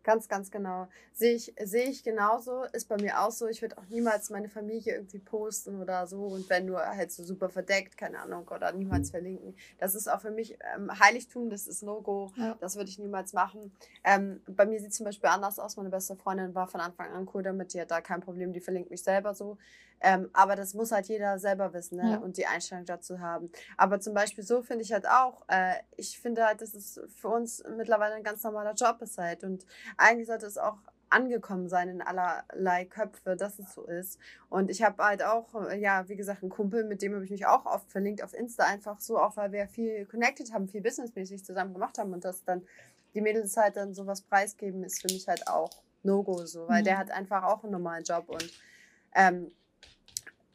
Ganz, 0.03 0.29
ganz 0.29 0.51
genau. 0.51 0.88
Sehe 1.12 1.35
ich, 1.35 1.55
sehe 1.62 1.88
ich 1.88 2.03
genauso. 2.03 2.64
Ist 2.73 2.88
bei 2.88 2.97
mir 2.97 3.21
auch 3.21 3.31
so. 3.31 3.47
Ich 3.47 3.62
würde 3.62 3.79
auch 3.79 3.87
niemals 3.88 4.31
meine 4.31 4.49
Familie 4.49 4.95
irgendwie 4.95 5.19
posten 5.19 5.81
oder 5.81 6.07
so. 6.07 6.23
Und 6.25 6.49
wenn 6.51 6.66
nur 6.66 6.81
halt 6.81 7.12
so 7.12 7.23
super 7.25 7.49
verdeckt, 7.49 7.97
keine 7.97 8.19
Ahnung, 8.21 8.47
oder 8.49 8.73
niemals 8.73 9.09
mhm. 9.09 9.12
verlinken. 9.12 9.57
Das 9.79 9.95
ist 9.95 10.09
auch 10.09 10.21
für 10.21 10.31
mich 10.31 10.59
ähm, 10.75 10.90
Heiligtum, 10.99 11.51
das 11.51 11.66
ist 11.66 11.83
No-Go. 11.83 12.33
Ja. 12.37 12.57
Das 12.61 12.77
würde 12.77 12.90
ich 12.90 12.99
niemals 12.99 13.33
machen. 13.33 13.73
Ähm, 14.05 14.40
bei 14.47 14.66
mir 14.66 14.79
sieht 14.81 14.90
es 14.90 14.97
zum 14.97 15.07
Beispiel 15.07 15.29
anders 15.29 15.59
aus. 15.59 15.77
Meine 15.77 15.90
beste 15.90 16.16
Freundin 16.16 16.55
war 16.55 16.66
von 16.66 16.81
Anfang 16.81 17.11
an 17.12 17.29
cool 17.35 17.43
damit. 17.43 17.75
Die 17.75 17.81
hat 17.81 17.90
da 17.90 18.01
kein 18.01 18.21
Problem. 18.21 18.53
Die 18.53 18.61
verlinkt 18.61 18.90
mich 18.90 19.03
selber 19.03 19.35
so. 19.35 19.59
Ähm, 20.01 20.31
aber 20.33 20.57
das 20.57 20.75
muss 20.75 20.93
halt 20.93 21.07
jeder 21.07 21.39
selber 21.39 21.73
wissen 21.73 21.97
ne? 21.97 22.13
Ja. 22.13 22.17
und 22.19 22.37
die 22.37 22.47
Einstellung 22.47 22.87
dazu 22.87 23.21
haben. 23.21 23.51
Aber 23.77 24.01
zum 24.01 24.15
Beispiel 24.15 24.45
so 24.45 24.63
finde 24.63 24.85
ich 24.85 24.93
halt 24.93 25.07
auch, 25.07 25.43
äh, 25.49 25.75
ich 25.97 26.19
finde 26.19 26.47
halt, 26.47 26.63
das 26.63 26.75
ist 26.75 27.01
für 27.17 27.29
uns 27.29 27.63
mittlerweile 27.77 28.15
ein 28.15 28.23
ganz 28.23 28.43
normaler 28.43 28.75
Job 28.75 29.03
ist 29.03 29.19
halt. 29.19 29.45
Und 29.45 29.67
eigentlich 29.99 30.27
sollte 30.27 30.47
es 30.47 30.57
auch 30.57 30.79
angekommen 31.11 31.69
sein 31.69 31.89
in 31.89 32.03
allerlei 32.03 32.85
Köpfe, 32.85 33.37
dass 33.37 33.59
es 33.59 33.75
so 33.75 33.85
ist. 33.85 34.19
Und 34.49 34.71
ich 34.71 34.83
habe 34.83 35.03
halt 35.05 35.23
auch, 35.23 35.49
ja, 35.77 36.09
wie 36.09 36.17
gesagt, 36.17 36.43
einen 36.43 36.51
Kumpel, 36.51 36.85
mit 36.85 37.03
dem 37.03 37.15
habe 37.15 37.25
ich 37.25 37.31
mich 37.31 37.47
auch 37.47 37.67
oft 37.67 37.91
verlinkt 37.91 38.23
auf 38.23 38.33
Insta, 38.33 38.65
einfach 38.65 39.01
so, 39.01 39.19
auch 39.19 39.37
weil 39.37 39.53
wir 39.53 39.67
viel 39.67 40.07
connected 40.07 40.53
haben, 40.53 40.69
viel 40.69 40.81
businessmäßig 40.81 41.45
zusammen 41.45 41.75
gemacht 41.75 41.99
haben 41.99 42.13
und 42.13 42.25
dass 42.25 42.45
dann 42.45 42.63
die 43.15 43.21
Mädels 43.21 43.57
halt 43.57 43.77
dann 43.77 43.93
sowas 43.93 44.23
preisgeben, 44.23 44.85
ist 44.85 45.03
für 45.03 45.13
mich 45.13 45.27
halt 45.27 45.49
auch 45.49 45.83
No-Go 46.05 46.47
so, 46.47 46.69
weil 46.69 46.81
mhm. 46.81 46.85
der 46.85 46.99
hat 46.99 47.11
einfach 47.11 47.43
auch 47.43 47.65
einen 47.65 47.73
normalen 47.73 48.05
Job 48.05 48.29
und 48.29 48.49
ähm, 49.15 49.51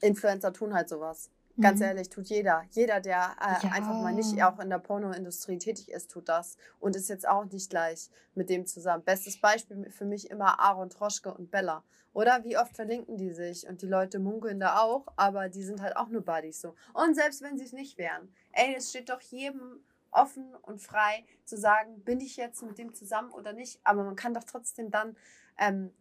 Influencer 0.01 0.53
tun 0.53 0.73
halt 0.73 0.89
sowas. 0.89 1.29
Ganz 1.59 1.79
mhm. 1.79 1.85
ehrlich, 1.85 2.09
tut 2.09 2.27
jeder. 2.27 2.65
Jeder, 2.71 2.99
der 2.99 3.35
äh, 3.39 3.65
ja. 3.65 3.71
einfach 3.71 3.93
mal 3.93 4.13
nicht 4.13 4.43
auch 4.43 4.59
in 4.59 4.69
der 4.69 4.79
Pornoindustrie 4.79 5.57
tätig 5.57 5.89
ist, 5.89 6.11
tut 6.11 6.27
das. 6.27 6.57
Und 6.79 6.95
ist 6.97 7.07
jetzt 7.07 7.27
auch 7.27 7.45
nicht 7.45 7.69
gleich 7.69 8.09
mit 8.33 8.49
dem 8.49 8.65
zusammen. 8.65 9.03
Bestes 9.03 9.39
Beispiel 9.39 9.89
für 9.89 10.05
mich 10.05 10.29
immer 10.29 10.59
Aaron 10.59 10.89
Troschke 10.89 11.33
und 11.33 11.51
Bella. 11.51 11.83
Oder 12.11 12.43
wie 12.43 12.57
oft 12.57 12.75
verlinken 12.75 13.17
die 13.17 13.31
sich? 13.31 13.67
Und 13.67 13.81
die 13.81 13.87
Leute 13.87 14.19
munkeln 14.19 14.59
da 14.59 14.79
auch, 14.79 15.07
aber 15.15 15.47
die 15.49 15.63
sind 15.63 15.81
halt 15.81 15.95
auch 15.95 16.09
nur 16.09 16.21
Buddies 16.21 16.61
so. 16.61 16.75
Und 16.93 17.15
selbst 17.15 17.41
wenn 17.41 17.57
sie 17.57 17.65
es 17.65 17.73
nicht 17.73 17.97
wären, 17.97 18.33
ey, 18.51 18.75
es 18.77 18.89
steht 18.89 19.09
doch 19.09 19.21
jedem 19.21 19.79
offen 20.11 20.55
und 20.61 20.81
frei 20.81 21.25
zu 21.43 21.57
sagen, 21.57 22.01
bin 22.03 22.19
ich 22.19 22.37
jetzt 22.37 22.63
mit 22.63 22.77
dem 22.77 22.93
zusammen 22.93 23.31
oder 23.31 23.53
nicht. 23.53 23.79
Aber 23.83 24.03
man 24.03 24.15
kann 24.15 24.33
doch 24.33 24.45
trotzdem 24.45 24.91
dann 24.91 25.15
ähm, 25.57 25.91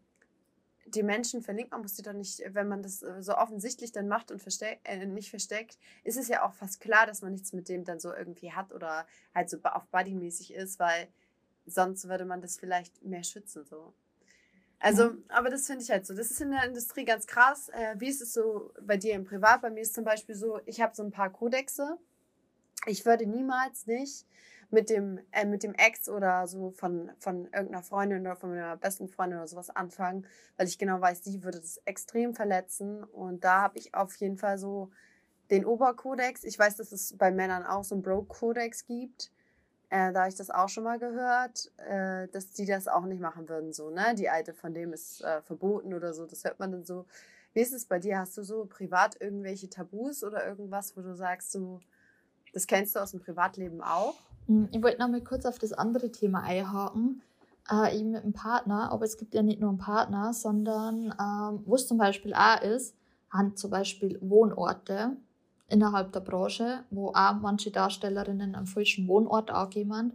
die 0.87 1.03
Menschen 1.03 1.43
verlinkt, 1.43 1.73
man 1.73 1.83
muss 1.83 1.95
die 1.95 2.03
doch 2.03 2.13
nicht, 2.13 2.43
wenn 2.49 2.69
man 2.69 2.83
das 2.83 3.03
äh, 3.03 3.23
so 3.23 3.37
offensichtlich 3.37 3.93
dann 3.93 4.09
macht 4.09 4.31
und 4.31 4.43
versteck, 4.43 4.81
äh, 4.85 5.07
nicht 5.07 5.31
versteckt, 5.31 5.79
ist 6.03 6.17
es 6.17 6.29
ja 6.29 6.45
auch 6.45 6.55
fast 6.55 6.81
klar, 6.81 7.07
dass 7.07 7.23
man 7.23 7.33
nichts 7.33 7.53
mit 7.53 7.69
dem 7.69 7.85
dann 7.85 8.01
so 8.01 8.13
irgendwie 8.13 8.53
hat 8.53 8.73
oder 8.73 9.07
halt 9.35 9.51
so 9.51 9.59
auf 9.63 9.87
Buddy-mäßig 9.89 10.55
ist, 10.55 10.79
weil 10.79 11.09
sonst 11.67 12.09
würde 12.09 12.25
man 12.25 12.43
das 12.43 12.59
vielleicht 12.59 13.03
mehr 13.03 13.25
schützen 13.25 13.65
so. 13.65 13.95
Also, 14.79 15.11
mhm. 15.11 15.25
aber 15.29 15.49
das 15.49 15.67
finde 15.67 15.83
ich 15.83 15.91
halt 15.91 16.07
so. 16.07 16.15
Das 16.15 16.31
ist 16.31 16.41
in 16.41 16.51
der 16.51 16.65
Industrie 16.65 17.05
ganz 17.05 17.27
krass. 17.27 17.71
Äh, 17.71 17.95
wie 17.99 18.09
ist 18.09 18.21
es 18.21 18.35
so 18.35 18.73
bei 18.83 18.99
dir 18.99 19.15
im 19.15 19.25
Privat? 19.25 19.63
Bei 19.63 19.71
mir 19.71 19.81
ist 19.81 19.95
zum 19.95 20.05
Beispiel 20.05 20.35
so, 20.35 20.61
ich 20.67 20.81
habe 20.81 20.95
so 20.95 21.03
ein 21.03 21.11
paar 21.11 21.31
Kodexe. 21.31 21.97
Ich 22.87 23.07
würde 23.07 23.25
niemals 23.25 23.87
nicht 23.87 24.27
mit 24.75 24.91
dem, 24.91 25.21
äh, 25.33 25.47
mit 25.47 25.63
dem 25.63 25.73
Ex 25.75 26.09
oder 26.09 26.47
so 26.47 26.73
von, 26.73 27.11
von 27.19 27.45
irgendeiner 27.45 27.83
Freundin 27.83 28.21
oder 28.21 28.37
von 28.37 28.51
meiner 28.51 28.77
besten 28.77 29.09
Freundin 29.09 29.39
oder 29.39 29.49
sowas 29.49 29.71
anfangen, 29.71 30.27
weil 30.59 30.67
ich 30.67 30.79
genau 30.79 31.01
weiß, 31.01 31.23
die 31.23 31.43
würde 31.43 31.61
das 31.61 31.79
extrem 31.87 32.35
verletzen. 32.35 33.05
Und 33.05 33.45
da 33.45 33.63
habe 33.63 33.79
ich 33.79 33.95
auf 33.95 34.15
jeden 34.17 34.37
Fall 34.37 34.59
so 34.59 34.91
den 35.51 35.65
Oberkodex. 35.65 36.45
Ich 36.45 36.59
weiß, 36.59 36.77
dass 36.77 36.93
es 36.93 37.17
bei 37.17 37.31
Männern 37.31 37.65
auch 37.65 37.85
so 37.85 37.95
einen 37.95 38.03
Bro-Kodex 38.03 38.87
gibt. 38.87 39.31
Äh, 39.91 40.13
da 40.13 40.21
habe 40.21 40.29
ich 40.29 40.35
das 40.35 40.51
auch 40.51 40.69
schon 40.69 40.85
mal 40.85 40.99
gehört, 40.99 41.71
äh, 41.77 42.29
dass 42.29 42.51
die 42.51 42.67
das 42.67 42.89
auch 42.89 43.05
nicht 43.05 43.21
machen 43.21 43.49
würden, 43.49 43.73
so, 43.73 43.91
ne? 43.91 44.15
Die 44.17 44.29
alte 44.29 44.53
von 44.53 44.75
dem 44.75 44.93
ist 44.93 45.23
äh, 45.23 45.41
verboten 45.43 45.95
oder 45.95 46.13
so. 46.15 46.27
Das 46.27 46.45
hört 46.45 46.59
man 46.59 46.73
dann 46.73 46.85
so. 46.85 47.07
Wie 47.53 47.61
ist 47.61 47.73
es 47.73 47.85
bei 47.85 48.01
dir? 48.01 48.19
Hast 48.19 48.37
du 48.37 48.43
so 48.43 48.65
privat 48.65 49.21
irgendwelche 49.21 49.71
Tabus 49.71 50.25
oder 50.25 50.45
irgendwas, 50.45 50.97
wo 50.97 51.03
du 51.03 51.15
sagst, 51.15 51.53
so, 51.53 51.81
das 52.53 52.67
kennst 52.67 52.97
du 52.97 53.01
aus 53.01 53.13
dem 53.13 53.21
Privatleben 53.21 53.81
auch? 53.81 54.17
Hm, 54.47 54.69
ich 54.73 54.83
wollte 54.83 55.01
noch 55.01 55.09
mal 55.09 55.23
kurz 55.23 55.45
auf 55.47 55.59
das 55.59 55.73
andere 55.73 56.11
Thema 56.11 56.43
einhaken. 56.43 57.23
Äh, 57.71 57.99
eben 57.99 58.11
mit 58.11 58.23
einem 58.23 58.35
Partner, 58.35 58.93
aber 58.93 59.05
es 59.07 59.17
gibt 59.17 59.35
ja 59.35 59.43
nicht 59.43 59.61
nur 59.61 59.71
einen 59.71 59.79
Partner, 59.79 60.35
sondern 60.35 61.15
ähm, 61.19 61.63
wo 61.65 61.77
es 61.77 61.87
zum 61.87 61.97
Beispiel 61.97 62.35
auch 62.35 62.61
ist, 62.61 62.95
haben 63.31 63.57
zum 63.57 63.71
Beispiel 63.71 64.19
Wohnorte 64.21 65.17
innerhalb 65.69 66.13
der 66.13 66.21
Branche, 66.21 66.85
wo 66.91 67.09
auch 67.09 67.35
manche 67.41 67.71
Darstellerinnen 67.71 68.55
einen 68.55 68.67
falschen 68.67 69.09
Wohnort 69.09 69.51
angeben. 69.51 70.13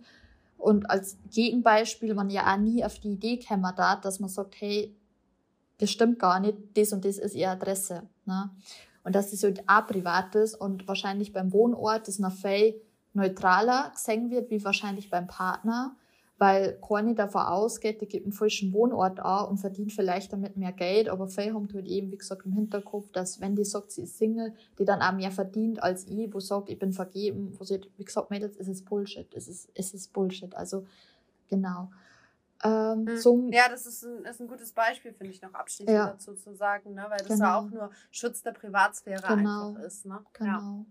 Und 0.59 0.89
als 0.91 1.17
Gegenbeispiel 1.31 2.13
man 2.13 2.29
ja 2.29 2.53
auch 2.53 2.59
nie 2.59 2.83
auf 2.85 2.99
die 2.99 3.13
Idee 3.13 3.37
käme, 3.37 3.73
dass 3.75 4.19
man 4.19 4.29
sagt, 4.29 4.55
hey, 4.59 4.95
das 5.79 5.89
stimmt 5.89 6.19
gar 6.19 6.39
nicht, 6.39 6.57
das 6.75 6.93
und 6.93 7.03
das 7.03 7.17
ist 7.17 7.33
ihre 7.33 7.51
Adresse. 7.51 8.03
Ne? 8.25 8.51
und 9.03 9.15
dass 9.15 9.31
das 9.31 9.43
halt 9.43 9.63
auch 9.67 9.87
privat 9.87 10.35
ist 10.35 10.55
und 10.55 10.87
wahrscheinlich 10.87 11.33
beim 11.33 11.51
Wohnort 11.53 12.07
das 12.07 12.19
noch 12.19 12.31
viel 12.31 12.79
neutraler 13.13 13.91
gesehen 13.93 14.29
wird, 14.29 14.49
wie 14.49 14.63
wahrscheinlich 14.63 15.09
beim 15.09 15.27
Partner 15.27 15.95
weil 16.39 16.79
keine 16.79 17.13
davon 17.15 17.41
ausgeht, 17.41 17.99
die 18.01 18.07
gibt 18.07 18.25
einen 18.25 18.31
falschen 18.31 18.71
Wohnort 18.71 19.19
an 19.19 19.49
und 19.49 19.57
verdient 19.57 19.91
vielleicht 19.91 20.31
damit 20.31 20.55
mehr 20.55 20.71
Geld, 20.71 21.09
aber 21.09 21.27
viele 21.27 21.53
haben 21.53 21.67
halt 21.73 21.85
eben, 21.85 22.11
wie 22.11 22.17
gesagt, 22.17 22.45
im 22.45 22.53
Hinterkopf, 22.53 23.11
dass 23.11 23.41
wenn 23.41 23.55
die 23.55 23.65
sagt, 23.65 23.91
sie 23.91 24.03
ist 24.03 24.17
Single, 24.17 24.53
die 24.79 24.85
dann 24.85 25.01
auch 25.01 25.11
mehr 25.11 25.31
verdient 25.31 25.83
als 25.83 26.07
ich, 26.07 26.33
wo 26.33 26.39
sagt, 26.39 26.69
ich 26.69 26.79
bin 26.79 26.93
vergeben, 26.93 27.53
wo 27.59 27.65
sie, 27.65 27.81
wie 27.97 28.05
gesagt, 28.05 28.31
Mädels, 28.31 28.55
es 28.57 28.69
ist 28.69 28.85
Bullshit, 28.85 29.27
es 29.35 29.49
ist, 29.49 29.69
es 29.75 29.93
ist 29.93 30.13
Bullshit, 30.13 30.55
also 30.55 30.87
genau. 31.49 31.91
Ähm, 32.63 33.07
hm. 33.07 33.51
ja, 33.51 33.69
das 33.69 33.85
ist 33.85 34.03
ein, 34.03 34.23
ist 34.23 34.39
ein 34.39 34.47
gutes 34.47 34.71
Beispiel, 34.71 35.13
finde 35.13 35.33
ich, 35.33 35.41
noch 35.41 35.53
abschließend 35.53 35.95
ja. 35.95 36.07
dazu 36.07 36.35
zu 36.35 36.53
sagen, 36.55 36.93
ne? 36.93 37.05
weil 37.09 37.19
das 37.19 37.27
genau. 37.27 37.45
ja 37.45 37.59
auch 37.59 37.69
nur 37.69 37.89
Schutz 38.11 38.41
der 38.43 38.51
Privatsphäre 38.51 39.21
genau. 39.27 39.69
einfach 39.69 39.83
ist. 39.83 40.05
Ne? 40.05 40.19
Genau. 40.33 40.49
Ja. 40.49 40.85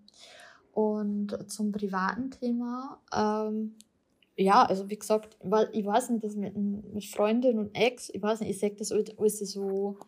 Und 0.78 1.36
zum 1.50 1.72
privaten 1.72 2.30
Thema, 2.30 3.00
ähm, 3.12 3.74
ja, 4.36 4.62
also 4.62 4.88
wie 4.88 4.96
gesagt, 4.96 5.36
ich 5.72 5.84
weiß 5.84 6.10
nicht, 6.10 6.22
das 6.22 6.36
mit, 6.36 6.56
mit 6.56 7.04
Freundin 7.04 7.58
und 7.58 7.74
Ex, 7.74 8.10
ich 8.10 8.22
weiß 8.22 8.38
nicht, 8.38 8.50
ich 8.50 8.60
sage 8.60 8.76
das 8.76 8.92
alles 8.92 9.40
so, 9.40 9.98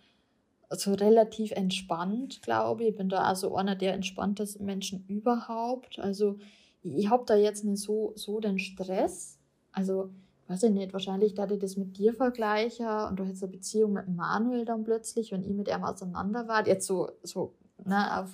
so 0.70 0.94
relativ 0.94 1.50
entspannt, 1.50 2.40
glaube 2.42 2.84
ich. 2.84 2.90
Ich 2.90 2.96
bin 2.96 3.08
da 3.08 3.22
also 3.22 3.56
einer 3.56 3.74
der 3.74 3.94
entspanntesten 3.94 4.64
Menschen 4.64 5.04
überhaupt. 5.08 5.98
Also 5.98 6.38
ich 6.84 7.10
habe 7.10 7.24
da 7.26 7.34
jetzt 7.34 7.64
nicht 7.64 7.82
so, 7.82 8.12
so 8.14 8.38
den 8.38 8.60
Stress. 8.60 9.40
Also, 9.72 10.10
weiß 10.46 10.62
ich 10.62 10.70
nicht, 10.70 10.92
wahrscheinlich 10.92 11.34
da 11.34 11.50
ich 11.50 11.58
das 11.58 11.76
mit 11.76 11.98
dir 11.98 12.14
vergleiche 12.14 13.08
und 13.08 13.18
du 13.18 13.24
hättest 13.24 13.42
eine 13.42 13.50
Beziehung 13.50 13.94
mit 13.94 14.06
Manuel 14.06 14.64
dann 14.64 14.84
plötzlich, 14.84 15.32
wenn 15.32 15.42
ich 15.42 15.50
mit 15.50 15.66
ihm 15.66 15.82
auseinander 15.82 16.46
war, 16.46 16.64
jetzt 16.64 16.86
so, 16.86 17.10
so, 17.24 17.54
ne, 17.84 18.20
auf 18.20 18.30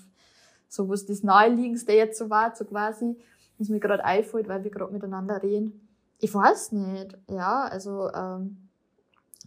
so, 0.69 0.89
was 0.89 1.07
das 1.07 1.23
Naheliegendste 1.23 1.93
jetzt 1.93 2.19
so 2.19 2.31
war, 2.31 2.55
so 2.55 2.65
quasi, 2.65 3.17
was 3.59 3.69
mir 3.69 3.81
gerade 3.81 4.05
einfällt, 4.05 4.49
weil 4.49 4.65
wir 4.65 4.71
gerade 4.71 4.93
miteinander 4.93 5.43
reden 5.43 5.87
ich 6.19 6.33
weiß 6.33 6.73
nicht, 6.73 7.17
ja, 7.31 7.65
also 7.65 8.11
ähm, 8.13 8.69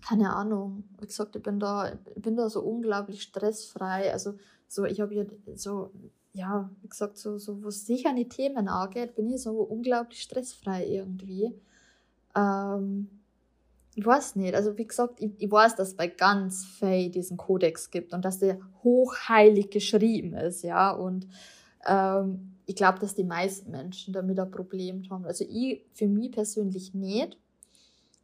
keine 0.07 0.35
Ahnung. 0.35 0.83
Wie 0.99 1.07
gesagt, 1.07 1.35
ich 1.35 1.43
bin 1.43 1.59
da, 1.59 1.91
ich 2.15 2.21
bin 2.21 2.35
da 2.35 2.49
so 2.49 2.61
unglaublich 2.61 3.21
stressfrei. 3.21 4.11
Also 4.11 4.35
so, 4.67 4.85
ich 4.85 5.01
habe 5.01 5.15
ja 5.15 5.25
so, 5.55 5.91
ja, 6.33 6.69
wie 6.81 6.87
gesagt, 6.87 7.17
so, 7.17 7.37
so 7.37 7.63
was 7.63 7.85
sicher 7.85 8.13
die 8.13 8.29
Themen 8.29 8.67
angeht, 8.67 9.15
bin 9.15 9.29
ich 9.29 9.41
so 9.41 9.59
unglaublich 9.61 10.21
stressfrei 10.21 10.85
irgendwie. 10.85 11.59
Ähm, 12.35 13.09
ich 13.99 14.05
weiß 14.05 14.37
nicht, 14.37 14.55
also 14.55 14.77
wie 14.77 14.87
gesagt, 14.87 15.19
ich, 15.19 15.31
ich 15.37 15.51
weiß, 15.51 15.75
dass 15.75 15.89
es 15.89 15.95
bei 15.97 16.07
ganz 16.07 16.65
Faye 16.65 17.09
diesen 17.09 17.35
Kodex 17.35 17.91
gibt 17.91 18.13
und 18.13 18.23
dass 18.23 18.39
der 18.39 18.57
hochheilig 18.81 19.71
geschrieben 19.71 20.33
ist, 20.33 20.63
ja, 20.63 20.91
und 20.91 21.27
ähm, 21.85 22.55
ich 22.65 22.75
glaube, 22.75 22.99
dass 22.99 23.13
die 23.13 23.25
meisten 23.25 23.71
Menschen 23.71 24.13
damit 24.13 24.39
ein 24.39 24.51
Problem 24.51 25.03
haben. 25.09 25.25
Also 25.25 25.43
ich 25.49 25.83
für 25.93 26.07
mich 26.07 26.31
persönlich 26.31 26.93
nicht, 26.93 27.37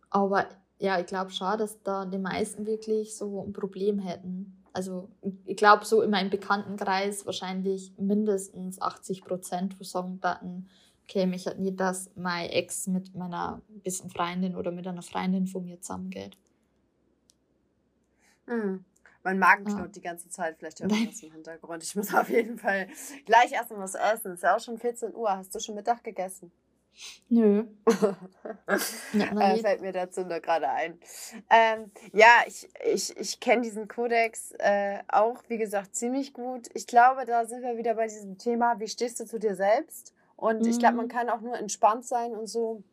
aber 0.10 0.46
ja, 0.80 0.98
ich 0.98 1.08
glaube 1.08 1.32
schon, 1.32 1.58
dass 1.58 1.82
da 1.84 2.06
die 2.06 2.20
meisten 2.20 2.66
wirklich 2.66 3.18
so 3.18 3.44
ein 3.44 3.52
Problem 3.52 4.00
hätten. 4.00 4.64
Also 4.72 5.10
ich 5.44 5.58
glaube, 5.58 5.84
so 5.84 6.02
in 6.02 6.10
meinem 6.10 6.30
Bekanntenkreis 6.30 7.26
wahrscheinlich 7.26 7.92
mindestens 7.98 8.82
80 8.82 9.26
Prozent, 9.26 9.76
sagen 9.82 10.20
dann, 10.22 10.70
okay, 11.08 11.26
mich 11.26 11.46
hat 11.46 11.60
nicht, 11.60 11.80
dass 11.80 12.10
mein 12.16 12.50
Ex 12.50 12.88
mit 12.88 13.16
meiner 13.16 13.62
besten 13.68 14.10
Freundin 14.10 14.56
oder 14.56 14.72
mit 14.72 14.88
einer 14.88 15.02
Freundin 15.02 15.48
von 15.48 15.64
mir 15.64 15.80
zusammengeht. 15.80 16.38
Mhm. 18.48 18.84
Mein 19.24 19.40
Magen 19.40 19.66
knurrt 19.66 19.88
ja. 19.88 19.88
die 19.88 20.02
ganze 20.02 20.30
Zeit, 20.30 20.58
vielleicht 20.60 20.80
hört 20.82 20.92
man 20.92 21.06
das 21.06 21.24
im 21.24 21.32
Hintergrund. 21.32 21.82
Ich 21.82 21.96
muss 21.96 22.14
auf 22.14 22.30
jeden 22.30 22.60
Fall 22.60 22.88
gleich 23.26 23.52
erstmal 23.52 23.80
was 23.80 23.96
essen. 23.96 24.34
Es 24.34 24.38
ist 24.38 24.44
ja 24.44 24.56
auch 24.56 24.60
schon 24.60 24.78
14 24.78 25.16
Uhr. 25.16 25.32
Hast 25.32 25.54
du 25.56 25.60
schon 25.60 25.74
Mittag 25.74 26.04
gegessen? 26.04 26.52
Nö. 27.28 27.66
ja, 29.14 29.52
äh, 29.52 29.60
fällt 29.60 29.82
mir 29.82 29.92
dazu 29.92 30.22
nur 30.22 30.40
gerade 30.40 30.70
ein. 30.70 31.00
Ähm, 31.50 31.92
ja, 32.14 32.44
ich, 32.48 32.70
ich, 32.86 33.18
ich 33.18 33.40
kenne 33.40 33.64
diesen 33.64 33.88
Kodex 33.88 34.52
äh, 34.60 35.00
auch, 35.08 35.44
wie 35.48 35.58
gesagt, 35.58 35.96
ziemlich 35.96 36.34
gut. 36.34 36.70
Ich 36.74 36.88
glaube, 36.88 37.26
da 37.26 37.46
sind 37.46 37.64
wir 37.64 37.78
wieder 37.78 37.96
bei 37.96 38.06
diesem 38.06 38.38
Thema, 38.38 38.80
wie 38.80 38.88
stehst 38.88 39.20
du 39.20 39.26
zu 39.26 39.40
dir 39.40 39.56
selbst? 39.56 40.15
Und 40.36 40.62
mhm. 40.62 40.70
ich 40.70 40.80
glaube, 40.80 40.98
man 40.98 41.08
kann 41.08 41.30
auch 41.30 41.42
nur 41.42 41.58
entspannt 41.58 42.06
sein 42.06 42.36
und 42.36 42.48
so 42.48 42.84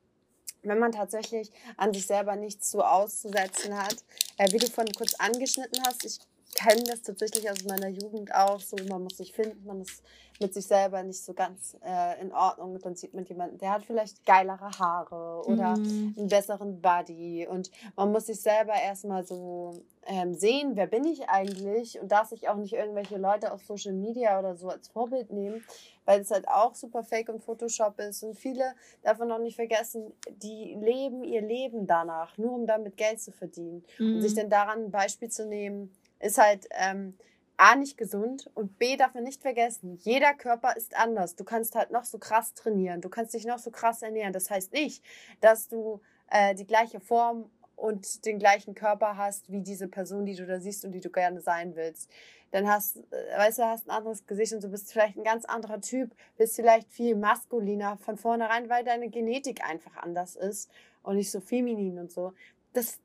wenn 0.62 0.78
man 0.78 0.92
tatsächlich 0.92 1.50
an 1.76 1.92
sich 1.92 2.06
selber 2.06 2.36
nichts 2.36 2.70
so 2.70 2.82
auszusetzen 2.82 3.76
hat. 3.76 3.96
Äh, 4.38 4.52
wie 4.52 4.58
du 4.58 4.66
vorhin 4.66 4.94
kurz 4.94 5.14
angeschnitten 5.14 5.82
hast, 5.86 6.04
ich 6.04 6.18
kenne 6.54 6.84
das 6.84 7.02
tatsächlich 7.02 7.50
aus 7.50 7.64
meiner 7.64 7.88
Jugend 7.88 8.34
auch 8.34 8.60
so, 8.60 8.76
man 8.88 9.02
muss 9.02 9.16
sich 9.16 9.32
finden, 9.32 9.64
man 9.66 9.82
ist 9.82 10.02
mit 10.40 10.52
sich 10.52 10.66
selber 10.66 11.02
nicht 11.02 11.22
so 11.22 11.32
ganz 11.32 11.76
äh, 11.84 12.20
in 12.20 12.32
Ordnung. 12.32 12.74
Und 12.74 12.84
dann 12.84 12.96
sieht 12.96 13.14
man 13.14 13.24
jemanden, 13.24 13.58
der 13.58 13.70
hat 13.72 13.84
vielleicht 13.84 14.24
geilere 14.26 14.70
Haare 14.78 15.46
oder 15.46 15.76
mhm. 15.76 16.14
einen 16.18 16.28
besseren 16.28 16.80
Body. 16.80 17.46
Und 17.48 17.70
man 17.96 18.12
muss 18.12 18.26
sich 18.26 18.40
selber 18.40 18.74
erstmal 18.74 19.24
so 19.24 19.82
ähm, 20.06 20.34
sehen, 20.34 20.72
wer 20.74 20.86
bin 20.86 21.04
ich 21.04 21.28
eigentlich 21.28 22.00
und 22.00 22.10
darf 22.10 22.28
sich 22.28 22.48
auch 22.48 22.56
nicht 22.56 22.72
irgendwelche 22.72 23.18
Leute 23.18 23.52
auf 23.52 23.62
Social 23.64 23.92
Media 23.92 24.38
oder 24.38 24.56
so 24.56 24.68
als 24.68 24.88
Vorbild 24.88 25.30
nehmen, 25.30 25.64
weil 26.04 26.20
es 26.20 26.30
halt 26.30 26.48
auch 26.48 26.74
super 26.74 27.04
fake 27.04 27.28
und 27.28 27.42
Photoshop 27.42 27.98
ist. 28.00 28.22
Und 28.24 28.34
viele 28.34 28.74
davon 29.02 29.28
noch 29.28 29.38
nicht 29.38 29.56
vergessen, 29.56 30.12
die 30.42 30.76
leben 30.80 31.22
ihr 31.24 31.42
Leben 31.42 31.86
danach, 31.86 32.36
nur 32.36 32.52
um 32.52 32.66
damit 32.66 32.96
Geld 32.96 33.20
zu 33.20 33.30
verdienen. 33.30 33.84
Mhm. 33.98 34.16
Und 34.16 34.22
sich 34.22 34.34
dann 34.34 34.50
daran 34.50 34.84
ein 34.84 34.90
Beispiel 34.90 35.30
zu 35.30 35.46
nehmen, 35.46 35.94
ist 36.22 36.38
halt 36.38 36.66
ähm, 36.70 37.16
A 37.56 37.76
nicht 37.76 37.96
gesund 37.96 38.50
und 38.54 38.78
B 38.78 38.96
darf 38.96 39.14
man 39.14 39.24
nicht 39.24 39.42
vergessen, 39.42 39.98
jeder 40.02 40.34
Körper 40.34 40.74
ist 40.76 40.96
anders. 40.96 41.36
Du 41.36 41.44
kannst 41.44 41.74
halt 41.74 41.90
noch 41.90 42.04
so 42.04 42.18
krass 42.18 42.54
trainieren, 42.54 43.00
du 43.00 43.08
kannst 43.08 43.34
dich 43.34 43.44
noch 43.44 43.58
so 43.58 43.70
krass 43.70 44.02
ernähren. 44.02 44.32
Das 44.32 44.50
heißt 44.50 44.72
nicht, 44.72 45.04
dass 45.40 45.68
du 45.68 46.00
äh, 46.30 46.54
die 46.54 46.66
gleiche 46.66 47.00
Form 47.00 47.50
und 47.76 48.24
den 48.24 48.38
gleichen 48.38 48.74
Körper 48.74 49.16
hast 49.16 49.50
wie 49.50 49.60
diese 49.60 49.88
Person, 49.88 50.24
die 50.24 50.34
du 50.34 50.46
da 50.46 50.60
siehst 50.60 50.84
und 50.84 50.92
die 50.92 51.00
du 51.00 51.10
gerne 51.10 51.40
sein 51.40 51.76
willst. 51.76 52.10
Dann 52.52 52.68
hast, 52.68 52.96
äh, 52.96 53.38
weißt 53.38 53.58
du, 53.58 53.64
hast 53.64 53.86
ein 53.86 53.90
anderes 53.90 54.26
Gesicht 54.26 54.52
und 54.52 54.62
du 54.62 54.68
bist 54.68 54.92
vielleicht 54.92 55.16
ein 55.16 55.24
ganz 55.24 55.44
anderer 55.44 55.80
Typ, 55.80 56.14
bist 56.36 56.56
vielleicht 56.56 56.90
viel 56.90 57.16
maskuliner 57.16 57.96
von 57.98 58.16
vornherein, 58.16 58.68
weil 58.68 58.84
deine 58.84 59.08
Genetik 59.08 59.64
einfach 59.64 59.96
anders 59.96 60.36
ist 60.36 60.70
und 61.02 61.16
nicht 61.16 61.30
so 61.30 61.40
feminin 61.40 61.98
und 61.98 62.12
so. 62.12 62.32
Das, 62.72 63.00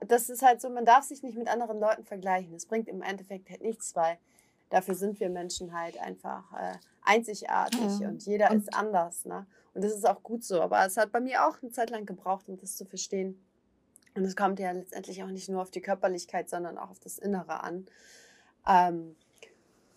das 0.00 0.30
ist 0.30 0.42
halt 0.42 0.60
so, 0.60 0.70
man 0.70 0.84
darf 0.84 1.04
sich 1.04 1.22
nicht 1.22 1.36
mit 1.36 1.48
anderen 1.48 1.78
Leuten 1.78 2.04
vergleichen. 2.04 2.54
Es 2.54 2.66
bringt 2.66 2.88
im 2.88 3.02
Endeffekt 3.02 3.50
halt 3.50 3.62
nichts, 3.62 3.94
weil 3.94 4.18
dafür 4.70 4.94
sind 4.94 5.20
wir 5.20 5.28
Menschen 5.28 5.78
halt 5.78 5.98
einfach 5.98 6.44
äh, 6.52 6.76
einzigartig 7.02 8.00
ja. 8.00 8.08
und 8.08 8.24
jeder 8.24 8.50
und 8.50 8.58
ist 8.58 8.74
anders. 8.74 9.24
Ne? 9.24 9.46
Und 9.74 9.84
das 9.84 9.92
ist 9.92 10.08
auch 10.08 10.22
gut 10.22 10.44
so. 10.44 10.62
Aber 10.62 10.84
es 10.86 10.96
hat 10.96 11.12
bei 11.12 11.20
mir 11.20 11.46
auch 11.46 11.62
eine 11.62 11.70
Zeit 11.70 11.90
lang 11.90 12.06
gebraucht, 12.06 12.48
um 12.48 12.56
das 12.56 12.76
zu 12.76 12.84
verstehen. 12.84 13.44
Und 14.14 14.24
es 14.24 14.34
kommt 14.34 14.58
ja 14.58 14.72
letztendlich 14.72 15.22
auch 15.22 15.28
nicht 15.28 15.48
nur 15.48 15.62
auf 15.62 15.70
die 15.70 15.80
Körperlichkeit, 15.80 16.48
sondern 16.48 16.78
auch 16.78 16.90
auf 16.90 16.98
das 16.98 17.18
Innere 17.18 17.62
an. 17.62 17.86
Ähm, 18.66 19.16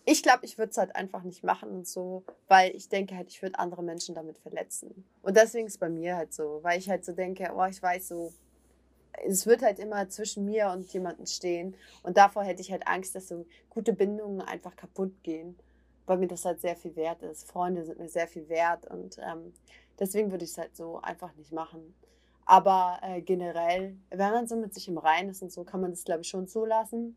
ich 0.06 0.22
glaube, 0.22 0.44
ich 0.44 0.58
würde 0.58 0.70
es 0.70 0.76
halt 0.76 0.94
einfach 0.94 1.22
nicht 1.22 1.42
machen 1.44 1.70
und 1.70 1.88
so, 1.88 2.24
weil 2.46 2.76
ich 2.76 2.90
denke 2.90 3.16
halt, 3.16 3.30
ich 3.30 3.40
würde 3.40 3.58
andere 3.58 3.82
Menschen 3.82 4.14
damit 4.14 4.38
verletzen. 4.38 5.04
Und 5.22 5.36
deswegen 5.36 5.66
ist 5.66 5.74
es 5.74 5.78
bei 5.78 5.88
mir 5.88 6.16
halt 6.16 6.34
so, 6.34 6.60
weil 6.62 6.78
ich 6.78 6.90
halt 6.90 7.04
so 7.04 7.12
denke, 7.12 7.50
oh, 7.56 7.64
ich 7.64 7.82
weiß 7.82 8.08
so, 8.08 8.32
es 9.26 9.46
wird 9.46 9.62
halt 9.62 9.78
immer 9.78 10.08
zwischen 10.08 10.44
mir 10.44 10.70
und 10.70 10.92
jemandem 10.92 11.26
stehen. 11.26 11.76
Und 12.02 12.16
davor 12.16 12.44
hätte 12.44 12.62
ich 12.62 12.72
halt 12.72 12.86
Angst, 12.86 13.14
dass 13.14 13.28
so 13.28 13.46
gute 13.70 13.92
Bindungen 13.92 14.40
einfach 14.40 14.76
kaputt 14.76 15.22
gehen, 15.22 15.58
weil 16.06 16.18
mir 16.18 16.28
das 16.28 16.44
halt 16.44 16.60
sehr 16.60 16.76
viel 16.76 16.96
wert 16.96 17.22
ist. 17.22 17.48
Freunde 17.50 17.84
sind 17.84 17.98
mir 17.98 18.08
sehr 18.08 18.28
viel 18.28 18.48
wert 18.48 18.86
und 18.86 19.18
ähm, 19.18 19.52
deswegen 19.98 20.30
würde 20.30 20.44
ich 20.44 20.50
es 20.50 20.58
halt 20.58 20.76
so 20.76 21.00
einfach 21.00 21.34
nicht 21.34 21.52
machen. 21.52 21.94
Aber 22.46 22.98
äh, 23.02 23.22
generell, 23.22 23.96
wenn 24.10 24.32
man 24.32 24.46
so 24.46 24.56
mit 24.56 24.74
sich 24.74 24.88
im 24.88 24.98
Reinen 24.98 25.30
ist 25.30 25.42
und 25.42 25.50
so, 25.52 25.64
kann 25.64 25.80
man 25.80 25.92
das, 25.92 26.04
glaube 26.04 26.20
ich, 26.22 26.28
schon 26.28 26.46
zulassen. 26.46 27.16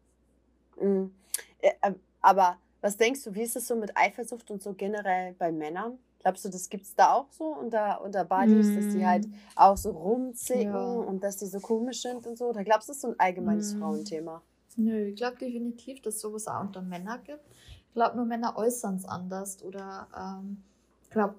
Mhm. 0.79 1.13
Äh, 1.59 1.71
äh, 1.81 1.93
aber 2.21 2.57
was 2.81 2.97
denkst 2.97 3.23
du, 3.23 3.35
wie 3.35 3.41
ist 3.41 3.55
es 3.55 3.67
so 3.67 3.75
mit 3.75 3.97
Eifersucht 3.97 4.49
und 4.51 4.61
so 4.61 4.73
generell 4.73 5.33
bei 5.33 5.51
Männern? 5.51 5.99
Glaubst 6.19 6.45
du, 6.45 6.49
das 6.49 6.69
gibt 6.69 6.85
es 6.85 6.95
da 6.95 7.13
auch 7.13 7.31
so 7.31 7.45
unter, 7.45 8.01
unter 8.03 8.25
Buddies, 8.25 8.67
mm. 8.67 8.75
dass 8.75 8.93
die 8.93 9.05
halt 9.05 9.27
mm. 9.27 9.33
auch 9.55 9.77
so 9.77 9.91
rumzicken 9.91 10.73
ja. 10.73 10.83
und 10.83 11.23
dass 11.23 11.37
die 11.37 11.45
so 11.45 11.59
komisch 11.59 12.01
sind 12.01 12.25
und 12.25 12.37
so? 12.37 12.45
Oder 12.45 12.63
glaubst 12.63 12.89
du, 12.89 12.91
das 12.91 12.97
ist 12.97 13.01
so 13.01 13.09
ein 13.09 13.19
allgemeines 13.19 13.73
mm. 13.73 13.79
Frauenthema? 13.79 14.41
Nö, 14.77 15.07
ich 15.07 15.15
glaube 15.15 15.37
definitiv, 15.37 16.01
dass 16.01 16.15
es 16.15 16.21
sowas 16.21 16.47
auch 16.47 16.61
unter 16.61 16.81
Männern 16.81 17.19
gibt. 17.23 17.43
Ich 17.87 17.93
glaube, 17.93 18.15
nur 18.15 18.25
Männer 18.25 18.57
äußern 18.57 18.95
es 18.95 19.05
anders. 19.05 19.63
Oder 19.63 20.07
ähm, 20.15 20.63
ich 21.03 21.09
glaube, 21.09 21.35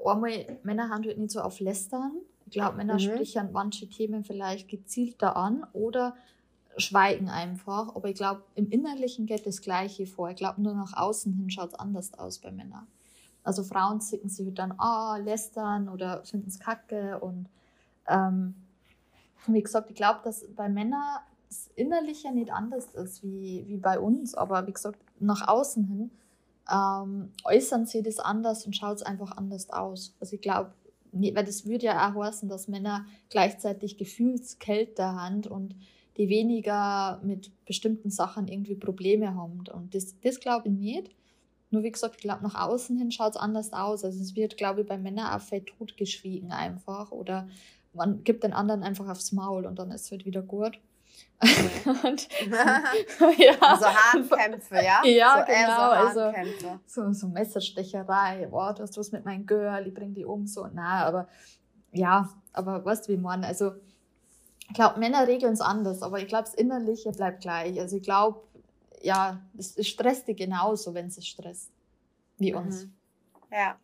Männer 0.63 0.91
handeln 0.91 1.13
halt 1.13 1.19
nicht 1.19 1.31
so 1.31 1.41
auf 1.41 1.61
Lästern. 1.61 2.13
Ich 2.47 2.53
glaube, 2.53 2.77
Männer 2.77 2.95
mhm. 2.95 3.01
sprechen 3.01 3.51
manche 3.53 3.89
Themen 3.89 4.25
vielleicht 4.25 4.69
gezielter 4.69 5.37
an 5.37 5.67
oder 5.73 6.17
schweigen 6.79 7.29
einfach. 7.29 7.95
Aber 7.95 8.09
ich 8.09 8.17
glaube, 8.17 8.43
im 8.55 8.71
Innerlichen 8.71 9.27
geht 9.27 9.47
das 9.47 9.61
Gleiche 9.61 10.07
vor. 10.07 10.31
Ich 10.31 10.37
glaube, 10.37 10.63
nur 10.63 10.75
nach 10.75 10.97
außen 10.97 11.33
hin 11.33 11.51
schaut 11.51 11.69
es 11.69 11.79
anders 11.79 12.15
aus 12.15 12.39
bei 12.39 12.51
Männern. 12.51 12.87
Also 13.49 13.63
Frauen 13.63 14.03
zicken 14.03 14.29
sich 14.29 14.53
dann, 14.53 14.75
ah, 14.77 15.15
oh, 15.15 15.23
lästern 15.23 15.89
oder 15.89 16.23
finden 16.23 16.49
es 16.49 16.59
kacke. 16.59 17.19
Und 17.19 17.49
ähm, 18.07 18.55
wie 19.47 19.63
gesagt, 19.63 19.89
ich 19.89 19.97
glaube, 19.97 20.21
dass 20.23 20.45
bei 20.55 20.69
Männern 20.69 21.21
das 21.49 21.71
Innerliche 21.75 22.31
nicht 22.31 22.53
anders 22.53 22.91
ist 22.93 23.23
wie, 23.23 23.65
wie 23.67 23.79
bei 23.79 23.99
uns. 23.99 24.35
Aber 24.35 24.67
wie 24.67 24.73
gesagt, 24.75 24.99
nach 25.19 25.49
außen 25.49 25.83
hin 25.83 26.11
ähm, 26.71 27.33
äußern 27.43 27.87
sie 27.87 28.03
das 28.03 28.19
anders 28.19 28.67
und 28.67 28.77
schaut 28.77 28.97
es 28.97 29.03
einfach 29.03 29.35
anders 29.39 29.71
aus. 29.71 30.15
Also 30.21 30.35
ich 30.35 30.43
glaube, 30.43 30.75
weil 31.13 31.45
das 31.47 31.65
würde 31.65 31.87
ja 31.87 32.13
auch 32.13 32.23
heißen, 32.23 32.51
dass 32.51 32.69
Männer 32.69 33.07
gleichzeitig 33.31 33.97
gefühlskälter 33.97 35.15
haben 35.15 35.47
und 35.47 35.75
die 36.19 36.29
weniger 36.29 37.19
mit 37.23 37.51
bestimmten 37.65 38.11
Sachen 38.11 38.47
irgendwie 38.47 38.75
Probleme 38.75 39.35
haben. 39.35 39.65
Und 39.73 39.95
das, 39.95 40.21
das 40.21 40.39
glaube 40.39 40.69
ich 40.69 40.75
nicht. 40.75 41.15
Nur 41.71 41.83
wie 41.83 41.93
gesagt, 41.93 42.17
ich 42.17 42.23
glaube, 42.23 42.43
nach 42.43 42.55
außen 42.55 42.97
hin 42.97 43.11
schaut 43.11 43.35
es 43.35 43.37
anders 43.37 43.73
aus. 43.73 44.05
Also 44.05 44.21
es 44.21 44.35
wird, 44.35 44.57
glaube 44.57 44.83
ich, 44.83 44.87
bei 44.87 44.97
Männern 44.97 45.33
auch 45.33 45.43
fett 45.43 45.67
totgeschwiegen 45.67 46.51
einfach. 46.51 47.11
Oder 47.11 47.49
man 47.93 48.25
gibt 48.25 48.45
den 48.45 48.53
anderen 48.53 48.83
einfach 48.83 49.09
aufs 49.09 49.33
Maul 49.33 49.67
und 49.67 49.79
dann 49.79 49.91
ist 49.91 50.07
es 50.07 50.11
halt 50.11 50.25
wieder 50.25 50.43
gut. 50.43 50.81
und, 51.41 52.29
ja. 53.39 53.77
So 53.79 53.87
Hahnkämpfe, 53.87 54.77
ja? 54.77 55.01
Ja, 55.05 55.47
so 55.47 55.53
genau. 55.53 56.13
So, 56.13 56.21
also, 56.21 56.73
so, 56.87 57.13
so 57.13 57.29
Messerstecherei. 57.29 58.47
Boah, 58.51 58.75
du 58.75 58.83
hast 58.83 58.97
was 58.97 59.13
mit 59.13 59.25
meinem 59.25 59.47
Girl, 59.47 59.87
ich 59.87 59.95
bring 59.95 60.15
die 60.15 60.25
um, 60.25 60.47
so. 60.47 60.67
Na, 60.73 61.05
aber 61.05 61.29
ja, 61.93 62.29
aber 62.53 62.85
weißt 62.85 63.09
du, 63.09 63.13
wie 63.13 63.17
man, 63.17 63.45
also 63.45 63.73
ich 64.69 64.75
glaube, 64.75 64.99
Männer 64.99 65.27
regeln 65.27 65.55
es 65.55 65.61
anders, 65.61 66.03
aber 66.03 66.19
ich 66.21 66.29
glaube, 66.29 66.45
das 66.45 66.55
Innerliche 66.55 67.11
bleibt 67.13 67.41
gleich. 67.41 67.81
Also 67.81 67.97
ich 67.97 68.03
glaube, 68.03 68.43
ja, 69.03 69.41
es, 69.57 69.77
es 69.77 69.89
stresst 69.89 70.29
die 70.29 70.37
genauso, 70.37 70.95
wenn 70.95 71.07
es 71.07 71.27
stresst. 71.27 71.71
Wie 72.39 72.55
uns. 72.55 72.85
Mhm. 72.85 72.93
Ja. 73.51 73.79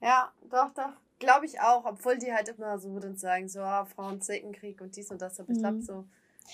Ja, 0.00 0.32
doch, 0.50 0.72
doch. 0.74 0.92
Glaube 1.18 1.46
ich 1.46 1.60
auch, 1.60 1.84
obwohl 1.84 2.18
die 2.18 2.32
halt 2.32 2.48
immer 2.48 2.78
so 2.78 2.98
dann 2.98 3.16
sagen, 3.16 3.48
so, 3.48 3.60
oh, 3.62 3.84
Frauen 3.84 4.20
Zickenkrieg 4.20 4.80
und 4.80 4.96
dies 4.96 5.10
und 5.10 5.22
das, 5.22 5.38
aber 5.38 5.52
ich 5.52 5.58
glaube 5.58 5.76
mhm. 5.76 5.82
so, 5.82 6.04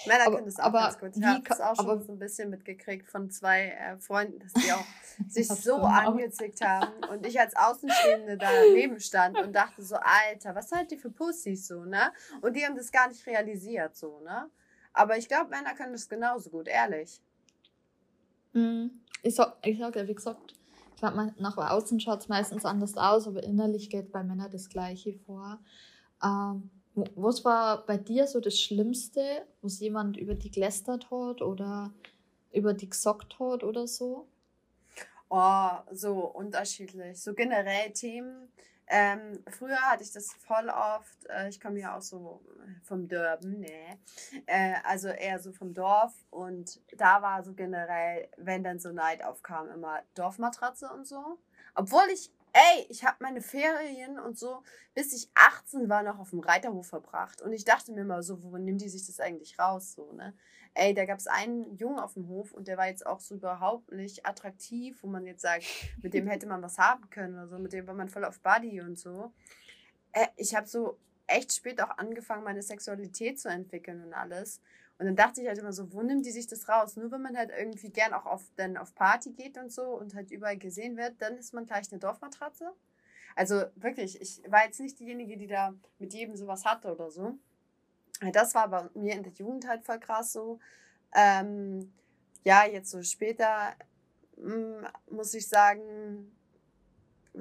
Männer 0.07 0.27
aber, 0.27 0.37
können 0.37 0.47
das 0.47 0.59
auch 0.59 0.65
aber 0.65 0.81
ganz 0.81 0.99
gut. 0.99 1.17
Ich 1.17 1.25
habe 1.25 1.43
es 1.49 1.61
auch 1.61 1.77
schon 1.77 2.03
so 2.03 2.13
ein 2.13 2.19
bisschen 2.19 2.51
mitgekriegt 2.51 3.09
von 3.09 3.31
zwei 3.31 3.69
äh, 3.71 3.97
Freunden, 3.99 4.39
dass 4.39 4.53
die 4.53 4.73
auch 4.73 4.85
sich 5.29 5.49
so 5.49 5.77
angezickt 5.77 6.61
haben 6.61 6.93
und 7.11 7.27
ich 7.27 7.41
als 7.41 7.57
Außenstehende 7.57 8.37
daneben 8.37 9.01
stand 9.01 9.39
und 9.39 9.53
dachte 9.55 9.83
so, 9.83 9.97
Alter, 9.97 10.55
was 10.55 10.69
seid 10.69 10.93
ihr 10.93 10.99
für 10.99 11.11
Pussys 11.11 11.67
so, 11.67 11.85
ne? 11.85 12.13
Und 12.43 12.55
die 12.55 12.65
haben 12.65 12.77
das 12.77 12.93
gar 12.93 13.09
nicht 13.09 13.27
realisiert 13.27 13.97
so, 13.97 14.21
ne? 14.21 14.51
Aber 14.93 15.17
ich 15.17 15.29
glaube, 15.29 15.51
Männer 15.51 15.75
können 15.75 15.93
das 15.93 16.09
genauso 16.09 16.51
gut, 16.51 16.69
ehrlich. 16.69 17.23
Ich 19.23 19.35
sag, 19.35 19.57
ich 19.65 19.79
sag 19.79 19.95
wie 19.95 20.15
gesagt, 20.15 20.55
ich 20.95 21.01
glaube, 21.01 21.33
nach 21.39 21.57
außen 21.57 22.01
schaut 22.01 22.21
es 22.21 22.29
meistens 22.29 22.65
anders 22.65 22.97
aus, 22.97 23.29
aber 23.29 23.43
innerlich 23.43 23.91
geht 23.91 24.11
bei 24.11 24.23
Männern 24.25 24.51
das 24.51 24.69
Gleiche 24.69 25.15
vor. 25.27 25.61
Ähm, 26.23 26.71
was 27.15 27.45
war 27.45 27.87
bei 27.87 27.97
dir 27.97 28.27
so 28.27 28.41
das 28.41 28.59
Schlimmste, 28.59 29.47
was 29.63 29.79
jemand 29.79 30.17
über 30.17 30.35
die 30.35 30.51
gelästert 30.51 31.11
hat 31.11 31.43
oder 31.43 31.93
über 32.53 32.75
die 32.75 32.89
gesagt 32.89 33.39
hat 33.39 33.63
oder 33.63 33.87
so? 33.87 34.27
Oh, 35.31 35.71
so 35.93 36.15
unterschiedlich. 36.21 37.23
So 37.23 37.35
generell 37.35 37.93
Themen, 37.93 38.49
ähm, 38.91 39.43
früher 39.49 39.81
hatte 39.83 40.03
ich 40.03 40.13
das 40.13 40.33
voll 40.33 40.69
oft, 40.69 41.27
äh, 41.29 41.49
ich 41.49 41.61
komme 41.61 41.79
ja 41.79 41.97
auch 41.97 42.03
so 42.03 42.41
vom 42.83 43.09
Dörben, 43.09 43.61
ne? 43.61 43.99
Äh, 44.47 44.75
also 44.85 45.09
eher 45.09 45.39
so 45.41 45.53
vom 45.53 45.75
Dorf 45.75 46.15
und 46.31 46.81
da 46.97 47.21
war 47.23 47.43
so 47.45 47.53
generell, 47.53 48.29
wenn 48.37 48.65
dann 48.65 48.79
so 48.79 48.91
Neid 48.93 49.23
aufkam, 49.23 49.71
immer 49.71 50.03
Dorfmatratze 50.15 50.91
und 50.91 51.07
so. 51.07 51.39
Obwohl 51.75 52.05
ich, 52.13 52.33
ey, 52.53 52.87
ich 52.89 53.05
habe 53.05 53.17
meine 53.21 53.41
Ferien 53.41 54.19
und 54.19 54.39
so, 54.39 54.63
bis 54.95 55.13
ich 55.13 55.31
18 55.35 55.89
war, 55.89 56.03
noch 56.03 56.19
auf 56.19 56.31
dem 56.31 56.41
Reiterhof 56.41 56.87
verbracht 56.87 57.43
und 57.43 57.53
ich 57.53 57.65
dachte 57.65 57.93
mir 57.93 58.03
immer 58.03 58.23
so, 58.23 58.43
wo 58.43 58.57
nimmt 58.57 58.81
die 58.81 58.89
sich 58.89 59.07
das 59.07 59.21
eigentlich 59.21 59.59
raus, 59.59 59.93
so, 59.95 60.13
ne? 60.13 60.35
ey, 60.75 60.95
da 60.95 61.05
gab 61.05 61.19
es 61.19 61.27
einen 61.27 61.77
Jungen 61.77 61.99
auf 61.99 62.15
dem 62.15 62.29
Hof 62.29 62.53
und 62.53 62.69
der 62.69 62.77
war 62.77 62.87
jetzt 62.87 63.07
auch 63.07 63.21
so 63.21 63.35
überhaupt 63.35 63.91
nicht 63.93 64.27
attraktiv, 64.27 65.03
wo 65.03 65.09
man 65.09 65.27
jetzt 65.27 65.43
sagt, 65.43 65.65
mit 66.03 66.15
dem 66.15 66.27
hätte 66.29 66.47
man 66.47 66.63
was 66.63 66.79
haben 66.79 67.11
können 67.11 67.35
oder 67.35 67.49
so, 67.49 67.59
mit 67.59 67.73
dem 67.73 67.87
war 67.87 67.95
man 67.95 68.09
voll 68.09 68.25
auf 68.25 68.41
Buddy 68.41 68.81
und 68.81 68.99
so. 68.99 69.33
Äh, 70.13 70.29
ich 70.37 70.55
habe 70.55 70.67
so 70.67 70.99
echt 71.27 71.53
spät 71.53 71.81
auch 71.83 71.99
angefangen, 71.99 72.45
meine 72.45 72.63
Sexualität 72.63 73.39
zu 73.39 73.49
entwickeln 73.49 74.03
und 74.05 74.15
alles. 74.15 74.61
Und 74.99 75.07
dann 75.07 75.17
dachte 75.17 75.41
ich 75.41 75.47
halt 75.47 75.59
immer 75.59 75.73
so, 75.73 75.93
wo 75.93 76.03
nimmt 76.03 76.27
die 76.27 76.33
sich 76.33 76.49
das 76.49 76.69
raus? 76.69 76.97
Nur 76.97 77.13
wenn 77.13 77.23
man 77.23 77.37
halt 77.37 77.51
irgendwie 77.57 77.91
gern 77.91 78.13
auch 78.13 78.27
auf, 78.27 78.43
dann 78.57 78.77
auf 78.77 78.95
Party 78.97 79.31
geht 79.31 79.57
und 79.57 79.73
so 79.73 79.83
und 79.83 80.15
halt 80.15 80.33
überall 80.33 80.59
gesehen 80.59 80.97
wird, 80.97 81.15
dann 81.23 81.37
ist 81.37 81.55
man 81.55 81.67
gleich 81.67 81.91
eine 81.93 82.01
Dorfmatratze. 82.01 82.73
Also 83.37 83.63
wirklich, 83.77 84.21
ich 84.21 84.43
war 84.51 84.65
jetzt 84.65 84.81
nicht 84.81 84.99
diejenige, 84.99 85.37
die 85.37 85.47
da 85.47 85.73
mit 86.01 86.13
jedem 86.15 86.37
sowas 86.37 86.65
hatte 86.65 86.93
oder 86.93 87.11
so. 87.11 87.39
Das 88.33 88.57
war 88.57 88.69
bei 88.69 88.89
mir 88.95 89.15
in 89.15 89.23
der 89.23 89.33
Jugend 89.33 89.69
halt 89.69 89.85
voll 89.85 90.01
krass 90.01 90.33
so. 90.33 90.59
Ähm, 91.15 91.93
ja, 92.43 92.67
jetzt 92.67 92.91
so 92.91 93.01
später 93.03 93.77
mh, 94.37 94.53
hm, 94.53 94.87
muss 95.11 95.35
ich 95.35 95.49
sagen, 95.49 96.33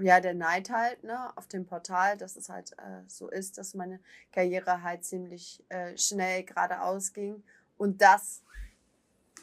ja, 0.02 0.20
der 0.20 0.34
Neid 0.34 0.70
halt, 0.70 1.04
ne, 1.04 1.36
auf 1.38 1.48
dem 1.48 1.66
Portal, 1.66 2.18
dass 2.18 2.36
es 2.36 2.50
halt 2.50 2.74
äh, 2.74 3.04
so 3.08 3.30
ist, 3.30 3.58
dass 3.58 3.74
meine 3.74 4.00
Karriere 4.32 4.84
halt 4.84 5.04
ziemlich 5.06 5.64
äh, 5.70 5.98
schnell 5.98 6.44
geradeaus 6.44 7.14
ging. 7.14 7.44
Und 7.78 8.02
das 8.02 8.44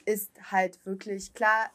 ist 0.05 0.31
halt 0.51 0.85
wirklich 0.85 1.35
klar, 1.35 1.71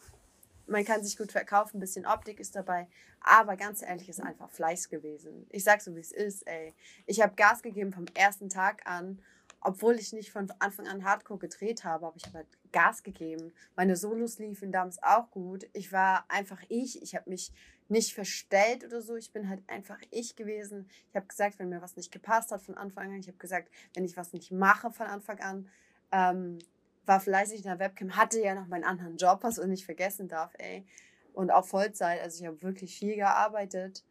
man 0.68 0.86
kann 0.86 1.04
sich 1.04 1.18
gut 1.18 1.32
verkaufen, 1.32 1.78
ein 1.78 1.80
bisschen 1.80 2.06
Optik 2.06 2.40
ist 2.40 2.56
dabei, 2.56 2.88
aber 3.22 3.58
ganz 3.58 3.82
ehrlich, 3.82 4.08
ist 4.08 4.22
einfach 4.22 4.50
Fleiß 4.52 4.90
gewesen. 4.90 5.48
Ich 5.50 5.64
sag 5.64 5.82
so, 5.82 5.96
wie 5.96 6.00
es 6.00 6.12
ist, 6.12 6.48
ey. 6.48 6.74
Ich 7.06 7.22
habe 7.22 7.36
Gas 7.36 7.62
gegeben 7.62 7.92
vom 7.92 8.06
ersten 8.14 8.50
Tag 8.50 8.86
an 8.86 9.20
obwohl 9.62 9.96
ich 9.96 10.14
nicht 10.14 10.32
von 10.32 10.52
Anfang 10.60 10.88
an 10.88 11.04
Hardcore 11.04 11.40
gedreht 11.40 11.84
habe, 11.84 12.08
aber 12.08 12.16
ich 12.16 12.26
habe 12.26 12.40
halt 12.40 12.48
Gas 12.72 13.04
gegeben. 13.04 13.52
Meine 13.76 13.96
Solos 13.96 14.40
liefen 14.40 14.72
damals 14.72 15.02
auch 15.04 15.30
gut. 15.32 15.68
Ich 15.74 15.92
war 15.92 16.26
einfach 16.30 16.62
ich. 16.70 17.02
Ich 17.02 17.16
habe 17.16 17.30
mich 17.30 17.52
nicht 17.90 18.14
verstellt 18.14 18.84
oder 18.86 19.02
so. 19.02 19.16
Ich 19.16 19.32
bin 19.32 19.50
halt 19.50 19.62
einfach 19.68 20.00
ich 20.12 20.36
gewesen. 20.36 20.90
Ich 21.10 21.16
habe 21.16 21.28
gesagt, 21.28 21.60
wenn 21.60 21.70
mir 21.70 21.82
was 21.82 21.96
nicht 21.96 22.12
gepasst 22.12 22.52
hat 22.52 22.62
von 22.62 22.78
Anfang 22.78 23.12
an. 23.12 23.20
Ich 23.20 23.28
habe 23.28 23.38
gesagt, 23.38 23.70
wenn 23.94 24.06
ich 24.06 24.18
was 24.18 24.34
nicht 24.34 24.52
mache 24.52 24.92
von 24.92 25.08
Anfang 25.08 25.40
an. 25.40 25.70
Ähm, 26.12 26.60
war 27.06 27.20
fleißig 27.20 27.58
in 27.58 27.64
der 27.64 27.80
Webcam, 27.80 28.16
hatte 28.16 28.40
ja 28.40 28.54
noch 28.54 28.68
meinen 28.68 28.84
anderen 28.84 29.18
Job, 29.18 29.40
was 29.42 29.58
ich 29.58 29.66
nicht 29.66 29.86
vergessen 29.86 30.28
darf, 30.28 30.54
ey. 30.60 30.86
Und 31.34 31.52
auch 31.52 31.66
Vollzeit. 31.66 32.22
Also 32.22 32.42
ich 32.42 32.48
habe 32.48 32.62
wirklich 32.62 32.98
viel 32.98 33.16
gearbeitet. 33.16 34.04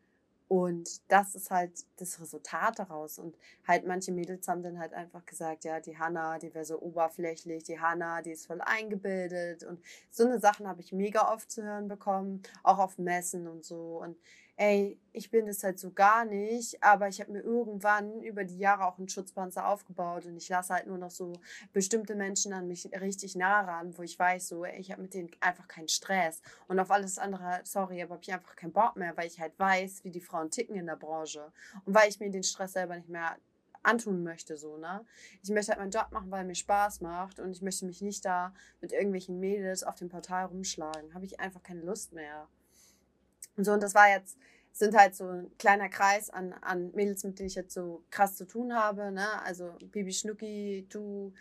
Und 0.49 1.03
das 1.09 1.34
ist 1.34 1.51
halt 1.51 1.72
das 1.96 2.20
Resultat 2.20 2.78
daraus. 2.78 3.18
Und 3.18 3.36
halt 3.66 3.86
manche 3.86 4.12
Mädels 4.12 4.49
haben 4.49 4.62
dann 4.62 4.78
halt 4.78 4.94
einfach 4.94 5.26
gesagt, 5.26 5.64
ja, 5.64 5.78
die 5.78 5.99
Hanna, 5.99 6.38
die 6.38 6.55
wäre 6.55 6.64
so 6.64 6.80
oberflächlich, 6.80 7.64
die 7.64 7.78
Hanna, 7.78 8.22
die 8.22 8.30
ist 8.30 8.46
voll 8.46 8.62
eingebildet. 8.62 9.64
Und 9.64 9.82
so 10.11 10.24
eine 10.24 10.40
Sachen 10.40 10.66
habe 10.66 10.80
ich 10.80 10.92
mega 10.92 11.32
oft 11.32 11.51
zu 11.51 11.62
hören 11.62 11.86
bekommen, 11.88 12.42
auch 12.62 12.78
auf 12.78 12.96
Messen 12.99 13.46
und 13.46 13.64
so. 13.64 14.01
Und 14.03 14.16
ey, 14.59 14.98
ich 15.12 15.30
bin 15.30 15.46
es 15.46 15.62
halt 15.62 15.78
so 15.78 15.92
gar 15.92 16.24
nicht, 16.24 16.82
aber 16.82 17.06
ich 17.06 17.20
habe 17.20 17.30
mir 17.30 17.40
irgendwann 17.40 18.22
über 18.22 18.42
die 18.42 18.59
Jahre 18.59 18.86
auch 18.86 18.98
einen 18.98 19.09
Schutzpanzer 19.09 19.68
aufgebaut 19.68 20.26
und 20.26 20.36
ich 20.36 20.48
lasse 20.48 20.74
halt 20.74 20.88
nur 20.88 20.98
noch 20.98 21.12
so 21.12 21.32
bestimmte 21.72 22.16
Menschen 22.16 22.52
an 22.52 22.66
mich 22.66 22.90
richtig 23.00 23.36
nah 23.36 23.61
ran, 23.61 23.96
wo 23.96 24.02
ich 24.02 24.18
weiß, 24.18 24.48
so, 24.48 24.64
ey, 24.64 24.80
ich 24.80 24.90
habe 24.90 25.02
mit 25.02 25.14
denen 25.14 25.30
einfach 25.40 25.68
keinen 25.68 25.86
Stress 25.86 26.42
und 26.66 26.80
auf 26.80 26.90
alles 26.90 27.18
andere, 27.18 27.61
sorry, 27.62 28.02
aber 28.02 28.14
habe 28.14 28.24
ich 28.24 28.32
einfach 28.32 28.56
keinen 28.56 28.72
Bock 28.72 28.96
mehr, 28.96 29.16
weil 29.16 29.28
ich 29.28 29.38
halt 29.38 29.56
weiß, 29.59 30.02
wie 30.02 30.11
die 30.11 30.20
Frauen 30.20 30.50
ticken 30.50 30.74
in 30.74 30.86
der 30.86 30.96
Branche 30.96 31.52
und 31.84 31.94
weil 31.94 32.09
ich 32.09 32.18
mir 32.18 32.30
den 32.30 32.42
Stress 32.42 32.72
selber 32.72 32.96
nicht 32.96 33.09
mehr 33.09 33.36
antun 33.84 34.24
möchte, 34.24 34.56
so, 34.56 34.76
ne? 34.76 35.06
Ich 35.40 35.50
möchte 35.50 35.70
halt 35.70 35.80
meinen 35.80 35.92
Job 35.92 36.09
machen, 36.11 36.32
weil 36.32 36.44
mir 36.44 36.56
Spaß 36.56 37.00
macht 37.00 37.38
und 37.38 37.52
ich 37.52 37.62
möchte 37.62 37.86
mich 37.86 38.02
nicht 38.02 38.24
da 38.24 38.52
mit 38.80 38.90
irgendwelchen 38.92 39.38
Mädels 39.38 39.84
auf 39.84 39.94
dem 39.94 40.09
Portal 40.09 40.46
rumschlagen. 40.46 41.14
Habe 41.14 41.26
ich 41.26 41.38
einfach 41.38 41.62
keine 41.62 41.82
Lust 41.82 42.12
mehr. 42.12 42.48
Und 43.59 43.64
so, 43.64 43.72
und 43.72 43.82
das 43.82 43.94
war 43.94 44.09
jetzt, 44.09 44.38
sind 44.72 44.96
halt 44.96 45.16
so 45.16 45.24
ein 45.24 45.50
kleiner 45.59 45.88
Kreis 45.88 46.30
an, 46.30 46.54
an 46.62 46.92
Mädels, 46.94 47.24
mit 47.24 47.38
denen 47.38 47.48
ich 47.48 47.56
jetzt 47.56 47.74
so 47.74 48.04
krass 48.11 48.36
zu 48.36 48.46
tun 48.46 48.72
habe, 48.72 49.11
ne? 49.11 49.42
Also 49.42 49.74
Bibi 49.90 50.12
Schnucki, 50.12 50.86
du, 50.88 51.34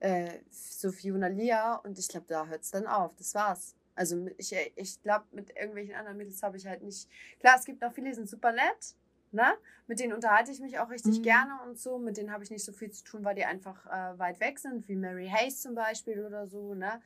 äh, 0.00 0.40
Sophie 0.50 1.12
und 1.12 1.22
Lia 1.36 1.76
und 1.76 1.96
ich 1.98 2.08
glaube, 2.08 2.26
da 2.28 2.46
hört 2.46 2.62
es 2.62 2.72
dann 2.72 2.88
auf. 2.88 3.14
Das 3.16 3.34
war's. 3.36 3.76
Also 3.94 4.28
ich, 4.36 4.52
ich 4.74 5.02
glaube, 5.02 5.26
mit 5.30 5.50
irgendwelchen 5.56 5.94
anderen 5.94 6.16
Mädels 6.16 6.42
habe 6.42 6.56
ich 6.56 6.66
halt 6.66 6.82
nicht. 6.82 7.08
Klar, 7.38 7.56
es 7.56 7.64
gibt 7.64 7.84
auch 7.84 7.92
viele, 7.92 8.08
die 8.08 8.14
sind 8.14 8.28
super 8.28 8.50
nett, 8.50 8.96
Ne? 9.32 9.52
Mit 9.86 10.00
denen 10.00 10.12
unterhalte 10.12 10.50
ich 10.50 10.60
mich 10.60 10.80
auch 10.80 10.90
richtig 10.90 11.18
mhm. 11.18 11.22
gerne 11.22 11.52
und 11.66 11.78
so. 11.78 11.98
Mit 11.98 12.16
denen 12.16 12.32
habe 12.32 12.42
ich 12.42 12.50
nicht 12.50 12.64
so 12.64 12.72
viel 12.72 12.90
zu 12.90 13.04
tun, 13.04 13.24
weil 13.24 13.36
die 13.36 13.44
einfach 13.44 13.86
äh, 13.86 14.18
weit 14.18 14.40
weg 14.40 14.58
sind, 14.58 14.88
wie 14.88 14.96
Mary 14.96 15.28
Hayes 15.28 15.62
zum 15.62 15.76
Beispiel 15.76 16.24
oder 16.24 16.48
so. 16.48 16.74
Ne? 16.74 17.00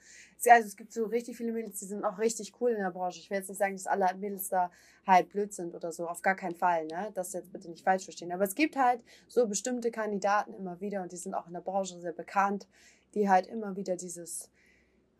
Also 0.48 0.66
es 0.66 0.76
gibt 0.76 0.92
so 0.92 1.04
richtig 1.04 1.36
viele 1.36 1.52
Mädels, 1.52 1.80
die 1.80 1.84
sind 1.84 2.04
auch 2.04 2.18
richtig 2.18 2.54
cool 2.60 2.70
in 2.70 2.78
der 2.78 2.90
Branche. 2.90 3.18
Ich 3.18 3.28
will 3.28 3.38
jetzt 3.38 3.48
nicht 3.48 3.58
sagen, 3.58 3.74
dass 3.74 3.86
alle 3.86 4.14
Mädels 4.14 4.48
da 4.48 4.70
halt 5.06 5.28
blöd 5.28 5.52
sind 5.52 5.74
oder 5.74 5.92
so. 5.92 6.08
Auf 6.08 6.22
gar 6.22 6.34
keinen 6.34 6.56
Fall. 6.56 6.86
Ne? 6.86 7.10
Das 7.14 7.34
jetzt 7.34 7.52
bitte 7.52 7.68
nicht 7.68 7.84
falsch 7.84 8.04
verstehen. 8.04 8.32
Aber 8.32 8.44
es 8.44 8.54
gibt 8.54 8.76
halt 8.76 9.02
so 9.28 9.46
bestimmte 9.46 9.90
Kandidaten 9.90 10.54
immer 10.54 10.80
wieder 10.80 11.02
und 11.02 11.12
die 11.12 11.16
sind 11.16 11.34
auch 11.34 11.46
in 11.46 11.52
der 11.52 11.60
Branche 11.60 12.00
sehr 12.00 12.12
bekannt, 12.12 12.66
die 13.14 13.28
halt 13.28 13.46
immer 13.46 13.76
wieder 13.76 13.96
dieses 13.96 14.50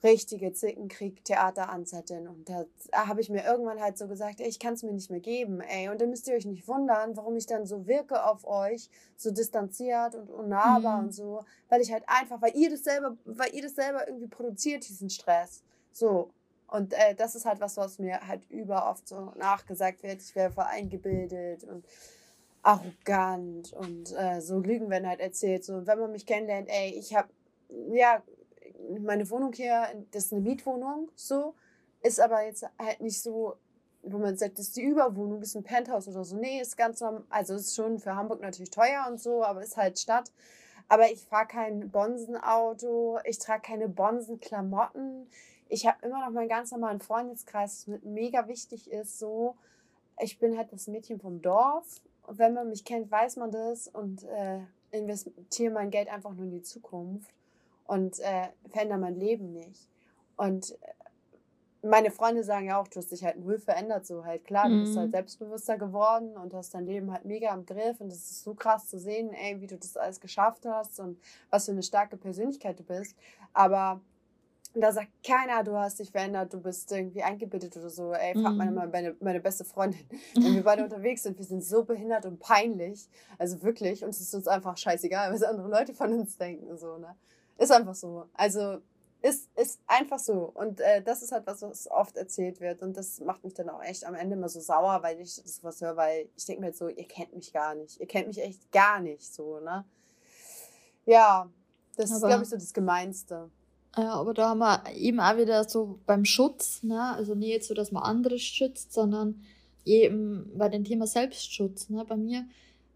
richtige 0.05 0.53
Zickenkrieg-Theater 0.53 1.71
anzetteln. 1.71 2.29
Und 2.29 2.49
da 2.49 2.67
habe 2.93 3.21
ich 3.21 3.31
mir 3.31 3.45
irgendwann 3.45 3.81
halt 3.81 3.99
so 3.99 4.07
gesagt, 4.07 4.41
ey, 4.41 4.49
ich 4.49 4.59
kann 4.59 4.75
es 4.75 4.83
mir 4.83 4.93
nicht 4.93 5.11
mehr 5.11 5.21
geben, 5.21 5.61
ey. 5.61 5.89
Und 5.89 6.01
dann 6.01 6.11
müsst 6.11 6.29
ihr 6.29 6.35
euch 6.35 6.45
nicht 6.45 6.69
wundern, 6.69 7.17
warum 7.17 7.37
ich 7.37 7.47
dann 7.47 7.67
so 7.67 7.87
wirke 7.87 8.25
auf 8.25 8.47
euch, 8.47 8.91
so 9.17 9.31
distanziert 9.31 10.15
und 10.15 10.31
unnahbar 10.31 10.99
mhm. 10.99 11.07
und 11.07 11.13
so, 11.13 11.41
weil 11.69 11.81
ich 11.81 11.93
halt 11.93 12.05
einfach, 12.07 12.41
weil 12.43 12.55
ihr 12.55 12.71
das 12.71 12.85
selber, 12.85 13.17
weil 13.25 13.55
ihr 13.55 13.63
das 13.63 13.75
selber 13.75 14.07
irgendwie 14.07 14.29
produziert, 14.29 14.89
diesen 14.89 15.11
Stress. 15.11 15.63
So. 15.93 16.31
Und 16.67 16.93
äh, 16.93 17.15
das 17.15 17.35
ist 17.35 17.45
halt 17.45 17.61
was, 17.61 17.77
was 17.77 17.99
mir 17.99 18.27
halt 18.27 18.51
über 18.51 18.91
oft 18.91 19.09
so 19.09 19.33
nachgesagt 19.37 20.03
wird. 20.03 20.23
Ich 20.23 20.35
wäre 20.35 20.51
voll 20.51 20.65
eingebildet 20.65 21.65
und 21.65 21.85
arrogant 22.63 23.73
und 23.75 24.13
äh, 24.17 24.41
so 24.41 24.59
Lügen 24.59 24.91
werden 24.91 25.09
halt 25.09 25.21
erzählt. 25.21 25.65
So, 25.65 25.87
wenn 25.87 25.99
man 25.99 26.13
mich 26.13 26.27
kennenlernt, 26.27 26.69
ey, 26.69 26.91
ich 26.91 27.15
habe, 27.15 27.29
ja, 27.93 28.23
meine 29.01 29.29
Wohnung 29.31 29.53
hier, 29.53 29.87
das 30.13 30.27
ist 30.27 30.33
eine 30.33 30.43
Mietwohnung, 30.43 31.11
so, 31.15 31.55
ist 32.03 32.21
aber 32.21 32.45
jetzt 32.45 32.67
halt 32.79 33.01
nicht 33.01 33.21
so, 33.23 33.57
wo 34.03 34.19
man 34.19 34.37
sagt, 34.37 34.59
das 34.59 34.69
ist 34.69 34.77
die 34.77 34.83
Überwohnung, 34.83 35.41
ist 35.43 35.57
ein 35.57 35.65
Penthouse 35.65 36.09
oder 36.09 36.25
so. 36.25 36.37
Nee, 36.37 36.61
ist 36.61 36.77
ganz 36.77 37.01
normal, 37.01 37.25
also 37.31 37.55
ist 37.55 37.75
schon 37.75 37.99
für 37.99 38.15
Hamburg 38.15 38.41
natürlich 38.43 38.71
teuer 38.71 39.07
und 39.09 39.19
so, 39.21 39.43
aber 39.43 39.63
ist 39.63 39.77
halt 39.77 39.99
Stadt. 39.99 40.31
Aber 40.89 41.11
ich 41.11 41.25
fahre 41.25 41.47
kein 41.47 41.91
Bonsenauto, 41.91 43.19
ich 43.25 43.39
trage 43.39 43.63
keine 43.63 43.89
Bonsenklamotten. 43.89 45.27
Ich 45.71 45.87
habe 45.87 45.97
immer 46.07 46.21
noch 46.21 46.31
meinen 46.31 46.49
ganz 46.49 46.73
normalen 46.73 47.01
Freundeskreis, 47.01 47.89
was 47.89 48.03
mega 48.03 48.47
wichtig 48.49 48.91
ist. 48.91 49.19
So, 49.19 49.57
ich 50.21 50.39
bin 50.39 50.59
halt 50.59 50.73
das 50.73 50.87
Mädchen 50.87 51.19
vom 51.21 51.41
Dorf. 51.41 52.03
Und 52.27 52.39
wenn 52.39 52.53
man 52.53 52.69
mich 52.69 52.85
kennt, 52.85 53.11
weiß 53.11 53.37
man 53.37 53.51
das 53.51 53.89
und 53.89 54.25
äh, 54.25 54.61
investiere 54.91 55.73
mein 55.73 55.91
Geld 55.91 56.09
einfach 56.09 56.35
nur 56.35 56.45
in 56.45 56.51
die 56.51 56.63
Zukunft 56.63 57.31
und 57.85 58.19
äh, 58.21 58.49
verändere 58.71 58.99
mein 58.99 59.17
Leben 59.17 59.53
nicht. 59.53 59.89
Und 60.37 60.73
äh, 60.73 61.87
meine 61.87 62.11
Freunde 62.11 62.43
sagen 62.45 62.67
ja 62.67 62.81
auch, 62.81 62.89
du 62.89 62.97
hast 62.97 63.13
dich 63.13 63.25
halt 63.25 63.39
null 63.39 63.59
verändert, 63.59 64.07
so 64.07 64.25
halt 64.25 64.45
klar, 64.45 64.69
du 64.69 64.81
bist 64.81 64.97
halt 64.97 65.09
mhm. 65.09 65.13
selbstbewusster 65.13 65.77
geworden 65.77 66.37
und 66.37 66.55
hast 66.55 66.75
dein 66.75 66.87
Leben 66.87 67.13
halt 67.13 67.27
mega 67.27 67.53
im 67.53 67.67
Griff 67.67 68.01
und 68.01 68.09
es 68.09 68.31
ist 68.31 68.45
so 68.45 68.55
krass 68.55 68.89
zu 68.89 68.99
sehen, 68.99 69.35
ey, 69.35 69.61
wie 69.61 69.67
du 69.67 69.77
das 69.77 69.97
alles 69.97 70.19
geschafft 70.21 70.65
hast 70.65 70.99
und 70.99 71.19
was 71.51 71.67
für 71.67 71.73
eine 71.73 71.83
starke 71.83 72.17
Persönlichkeit 72.17 72.79
du 72.79 72.85
bist. 72.85 73.15
Aber 73.53 74.01
da 74.75 74.93
sagt 74.93 75.11
keiner, 75.25 75.63
du 75.63 75.77
hast 75.77 76.01
dich 76.01 76.11
verändert, 76.11 76.53
du 76.53 76.61
bist 76.61 76.91
irgendwie 76.91 77.23
eingebildet 77.23 77.77
oder 77.77 77.91
so. 77.91 78.13
Ey, 78.13 78.35
frag 78.35 78.55
meine, 78.55 78.71
mhm. 78.71 78.91
meine, 78.91 79.17
meine 79.21 79.41
beste 79.41 79.65
Freundin, 79.65 80.01
wenn 80.35 80.55
wir 80.55 80.65
beide 80.65 80.83
unterwegs 80.85 81.23
sind, 81.23 81.39
wir 81.39 81.45
sind 81.45 81.63
so 81.63 81.85
behindert 81.85 82.27
und 82.27 82.41
peinlich. 82.41 83.09
Also 83.39 83.63
wirklich, 83.63 84.03
und 84.03 84.11
es 84.11 84.21
ist 84.21 84.35
uns 84.35 84.49
einfach 84.49 84.77
scheißegal, 84.77 85.33
was 85.33 85.43
andere 85.43 85.69
Leute 85.69 85.95
von 85.95 86.13
uns 86.13 86.37
denken. 86.37 86.77
So, 86.77 86.99
ne? 86.99 87.15
Ist 87.59 87.73
einfach 87.73 87.95
so. 87.95 88.27
Also 88.35 88.79
ist, 89.25 89.49
ist 89.57 89.81
einfach 89.87 90.19
so. 90.19 90.53
Und 90.55 90.81
äh, 90.81 91.03
das 91.03 91.23
ist 91.23 91.33
halt 91.33 91.47
was, 91.47 91.63
was 91.63 91.91
oft 91.91 92.17
erzählt 92.17 92.61
wird. 92.61 92.83
Und 92.83 92.95
das 92.95 93.21
macht 93.21 93.43
mich 93.43 93.55
dann 93.55 93.71
auch 93.71 93.83
echt 93.83 94.05
am 94.05 94.15
Ende 94.15 94.37
immer 94.37 94.51
so 94.51 94.61
sauer, 94.61 95.03
weil 95.03 95.19
ich 95.19 95.37
das 95.43 95.65
was 95.65 95.81
höre, 95.81 95.97
weil 95.97 96.29
ich 96.37 96.45
denke 96.45 96.61
mir 96.61 96.67
halt 96.67 96.77
so, 96.77 96.89
ihr 96.89 97.09
kennt 97.09 97.35
mich 97.35 97.53
gar 97.53 97.75
nicht. 97.75 97.99
Ihr 97.99 98.07
kennt 98.07 98.29
mich 98.29 98.43
echt 98.43 98.71
gar 98.71 99.01
nicht 99.01 99.33
so, 99.33 99.61
ne? 99.61 99.85
Ja, 101.07 101.49
das 101.97 102.11
aber, 102.11 102.17
ist, 102.17 102.27
glaube 102.27 102.43
ich, 102.43 102.49
so 102.51 102.57
das 102.57 102.75
Gemeinste. 102.75 103.51
Ja, 103.97 104.13
aber 104.15 104.35
da 104.35 104.51
haben 104.51 104.59
wir 104.59 104.83
eben 104.95 105.21
auch 105.21 105.37
wieder 105.39 105.65
so 105.65 106.01
beim 106.05 106.27
Schutz, 106.27 106.83
ne? 106.83 107.15
Also 107.15 107.35
nicht 107.35 107.49
jetzt 107.49 107.69
so, 107.69 107.75
dass 107.75 107.93
man 107.93 108.03
andere 108.03 108.39
schützt, 108.39 108.93
sondern 108.93 109.43
eben 109.87 110.51
bei 110.55 110.69
dem 110.69 110.85
Thema 110.85 111.07
Selbstschutz, 111.07 111.89
ne? 111.89 112.05
Bei 112.05 112.17
mir, 112.17 112.45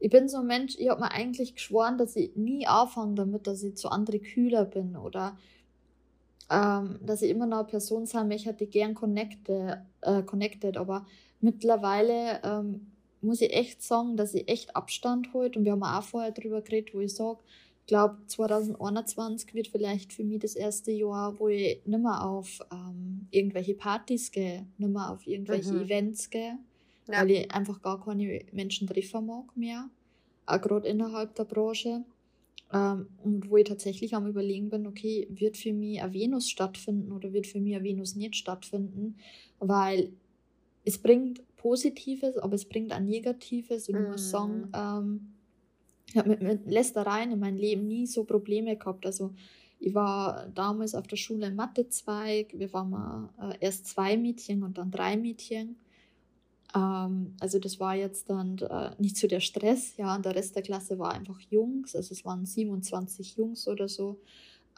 ich 0.00 0.10
bin 0.10 0.28
so 0.28 0.38
ein 0.38 0.46
Mensch, 0.46 0.76
ich 0.78 0.88
habe 0.88 1.00
mir 1.00 1.10
eigentlich 1.10 1.54
geschworen, 1.54 1.98
dass 1.98 2.16
ich 2.16 2.36
nie 2.36 2.66
anfange 2.66 3.16
damit, 3.16 3.46
dass 3.46 3.62
ich 3.62 3.76
zu 3.76 3.88
anderen 3.88 4.22
kühler 4.22 4.64
bin 4.64 4.96
oder 4.96 5.36
ähm, 6.50 6.98
dass 7.04 7.22
ich 7.22 7.30
immer 7.30 7.46
noch 7.46 7.58
eine 7.58 7.68
Person 7.68 8.06
sein 8.06 8.28
möchte, 8.28 8.52
die 8.54 8.66
gern 8.66 8.94
connected, 8.94 9.78
äh, 10.00 10.22
connected. 10.22 10.76
Aber 10.76 11.06
mittlerweile 11.40 12.40
ähm, 12.42 12.86
muss 13.20 13.40
ich 13.40 13.52
echt 13.52 13.82
sagen, 13.82 14.16
dass 14.16 14.34
ich 14.34 14.48
echt 14.48 14.76
Abstand 14.76 15.32
heute 15.34 15.58
und 15.58 15.64
wir 15.64 15.72
haben 15.72 15.82
auch 15.82 16.02
vorher 16.02 16.32
drüber 16.32 16.62
geredet, 16.62 16.94
wo 16.94 17.00
ich 17.00 17.14
sage, 17.14 17.40
ich 17.80 17.86
glaube 17.88 18.18
2021 18.26 19.54
wird 19.54 19.68
vielleicht 19.68 20.12
für 20.12 20.22
mich 20.22 20.40
das 20.40 20.54
erste 20.54 20.92
Jahr, 20.92 21.38
wo 21.38 21.48
ich 21.48 21.80
nicht 21.86 22.02
mehr 22.02 22.24
auf 22.24 22.60
ähm, 22.70 23.26
irgendwelche 23.30 23.74
Partys 23.74 24.30
gehe, 24.30 24.66
nicht 24.76 24.92
mehr 24.92 25.10
auf 25.10 25.26
irgendwelche 25.26 25.72
mhm. 25.72 25.82
Events 25.82 26.30
gehe, 26.30 26.58
ja. 27.08 27.20
weil 27.20 27.30
ich 27.30 27.50
einfach 27.52 27.82
gar 27.82 28.04
keine 28.04 28.44
Menschen 28.52 28.86
treffen 28.86 29.26
mag 29.26 29.56
mehr, 29.56 29.88
auch 30.46 30.60
gerade 30.60 30.88
innerhalb 30.88 31.34
der 31.34 31.44
Branche. 31.44 32.04
Ähm, 32.72 33.08
und 33.22 33.50
wo 33.50 33.56
ich 33.56 33.68
tatsächlich 33.68 34.14
am 34.14 34.26
Überlegen 34.26 34.68
bin, 34.68 34.86
okay, 34.86 35.26
wird 35.30 35.56
für 35.56 35.72
mich 35.72 36.02
eine 36.02 36.12
Venus 36.12 36.50
stattfinden 36.50 37.12
oder 37.12 37.32
wird 37.32 37.46
für 37.46 37.60
mich 37.60 37.74
eine 37.74 37.84
Venus 37.84 38.14
nicht 38.14 38.36
stattfinden, 38.36 39.16
weil 39.58 40.12
es 40.84 40.98
bringt 40.98 41.42
Positives, 41.56 42.36
aber 42.36 42.54
es 42.54 42.66
bringt 42.66 42.92
auch 42.92 43.00
Negatives 43.00 43.88
und 43.88 43.96
ich 43.96 44.08
muss 44.08 44.30
sagen, 44.30 44.68
mhm. 44.68 44.72
ähm, 44.74 45.32
ich 46.08 46.16
habe 46.16 46.30
mit, 46.30 46.42
mit 46.42 46.70
Lästereien 46.70 47.32
in 47.32 47.38
meinem 47.38 47.58
Leben 47.58 47.86
nie 47.86 48.06
so 48.06 48.24
Probleme 48.24 48.76
gehabt. 48.76 49.04
Also 49.04 49.34
ich 49.78 49.94
war 49.94 50.46
damals 50.54 50.94
auf 50.94 51.06
der 51.06 51.16
Schule 51.16 51.46
im 51.46 51.56
Mathezweig, 51.56 52.58
wir 52.58 52.72
waren 52.72 52.90
mal 52.90 53.30
äh, 53.40 53.56
erst 53.60 53.86
zwei 53.86 54.16
Mädchen 54.16 54.62
und 54.62 54.78
dann 54.78 54.90
drei 54.90 55.16
Mädchen. 55.16 55.76
Ähm, 56.74 57.36
also 57.40 57.58
das 57.58 57.80
war 57.80 57.94
jetzt 57.94 58.28
dann 58.30 58.58
äh, 58.58 58.90
nicht 58.98 59.16
so 59.16 59.26
der 59.26 59.40
Stress, 59.40 59.96
ja, 59.96 60.14
und 60.14 60.24
der 60.24 60.34
Rest 60.34 60.54
der 60.56 60.62
Klasse 60.62 60.98
war 60.98 61.12
einfach 61.12 61.40
Jungs, 61.40 61.94
also 61.96 62.12
es 62.12 62.24
waren 62.24 62.46
27 62.46 63.36
Jungs 63.36 63.68
oder 63.68 63.88
so. 63.88 64.20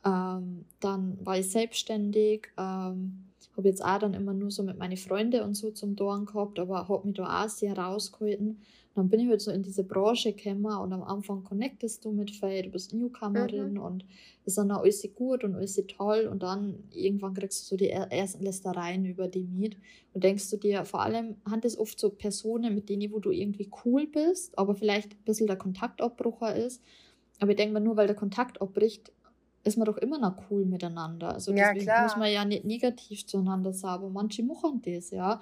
Ähm, 0.05 0.64
dann 0.80 1.18
war 1.24 1.38
ich 1.38 1.51
selbstständig, 1.51 2.49
ähm, 2.57 3.30
habe 3.61 3.69
jetzt 3.69 3.85
auch 3.85 3.99
dann 3.99 4.15
immer 4.15 4.35
nur 4.35 4.51
so 4.51 4.63
mit 4.63 4.79
meinen 4.79 4.97
Freunden 4.97 5.43
und 5.43 5.55
so 5.55 5.71
zum 5.71 5.97
Dorn 5.97 6.27
gehabt, 6.27 6.59
aber 6.59 6.89
habe 6.89 7.07
mich 7.07 7.17
da 7.17 7.45
auch 7.45 7.49
sehr 7.49 7.77
rausgehalten 7.77 8.59
dann 8.95 9.09
bin 9.09 9.21
ich 9.21 9.29
halt 9.29 9.41
so 9.41 9.51
in 9.51 9.63
diese 9.63 9.85
Branche 9.85 10.33
gekommen 10.33 10.67
und 10.67 10.93
am 10.93 11.03
Anfang 11.03 11.45
connectest 11.45 12.05
du 12.05 12.11
mit 12.11 12.33
Faye, 12.33 12.63
du 12.63 12.71
bist 12.71 12.93
Newcomerin 12.93 13.75
mhm. 13.75 13.81
und 13.81 14.05
ist 14.45 14.59
dann 14.59 14.71
auch 14.73 14.83
alles 14.83 15.09
gut 15.15 15.45
und 15.45 15.55
alles 15.55 15.81
toll 15.87 16.29
und 16.31 16.43
dann 16.43 16.83
irgendwann 16.91 17.35
kriegst 17.35 17.63
du 17.63 17.67
so 17.69 17.77
die 17.77 17.91
ersten 17.91 18.43
Lästereien 18.43 19.05
über 19.05 19.29
die 19.29 19.45
Miet 19.45 19.77
und 20.13 20.25
denkst 20.25 20.51
du 20.51 20.57
dir, 20.57 20.85
vor 20.85 21.03
allem 21.03 21.37
hat 21.49 21.65
es 21.65 21.79
oft 21.79 22.01
so 22.01 22.11
Personen, 22.11 22.75
mit 22.75 22.89
denen 22.89 23.13
wo 23.13 23.21
du 23.21 23.31
irgendwie 23.31 23.71
cool 23.85 24.07
bist, 24.09 24.59
aber 24.59 24.75
vielleicht 24.75 25.13
ein 25.13 25.25
bisschen 25.25 25.47
der 25.47 25.57
Kontaktabbrucher 25.57 26.57
ist. 26.57 26.83
Aber 27.39 27.53
ich 27.53 27.57
denke 27.57 27.73
mal, 27.73 27.81
nur 27.81 27.97
weil 27.97 28.07
der 28.07 28.17
Kontakt 28.17 28.61
abbricht, 28.61 29.13
ist 29.65 29.77
man 29.77 29.87
doch 29.87 29.99
immer 29.99 30.19
noch 30.19 30.35
cool 30.51 30.65
miteinander. 30.65 31.35
Also 31.35 31.53
ja, 31.53 31.69
deswegen 31.69 31.85
klar. 31.85 32.03
muss 32.05 32.17
man 32.17 32.31
ja 32.31 32.45
nicht 32.45 32.65
negativ 32.65 33.27
zueinander 33.27 33.73
sagen, 33.73 34.05
aber 34.05 34.11
manche 34.11 34.43
machen 34.43 34.81
das, 34.85 35.11
ja. 35.11 35.41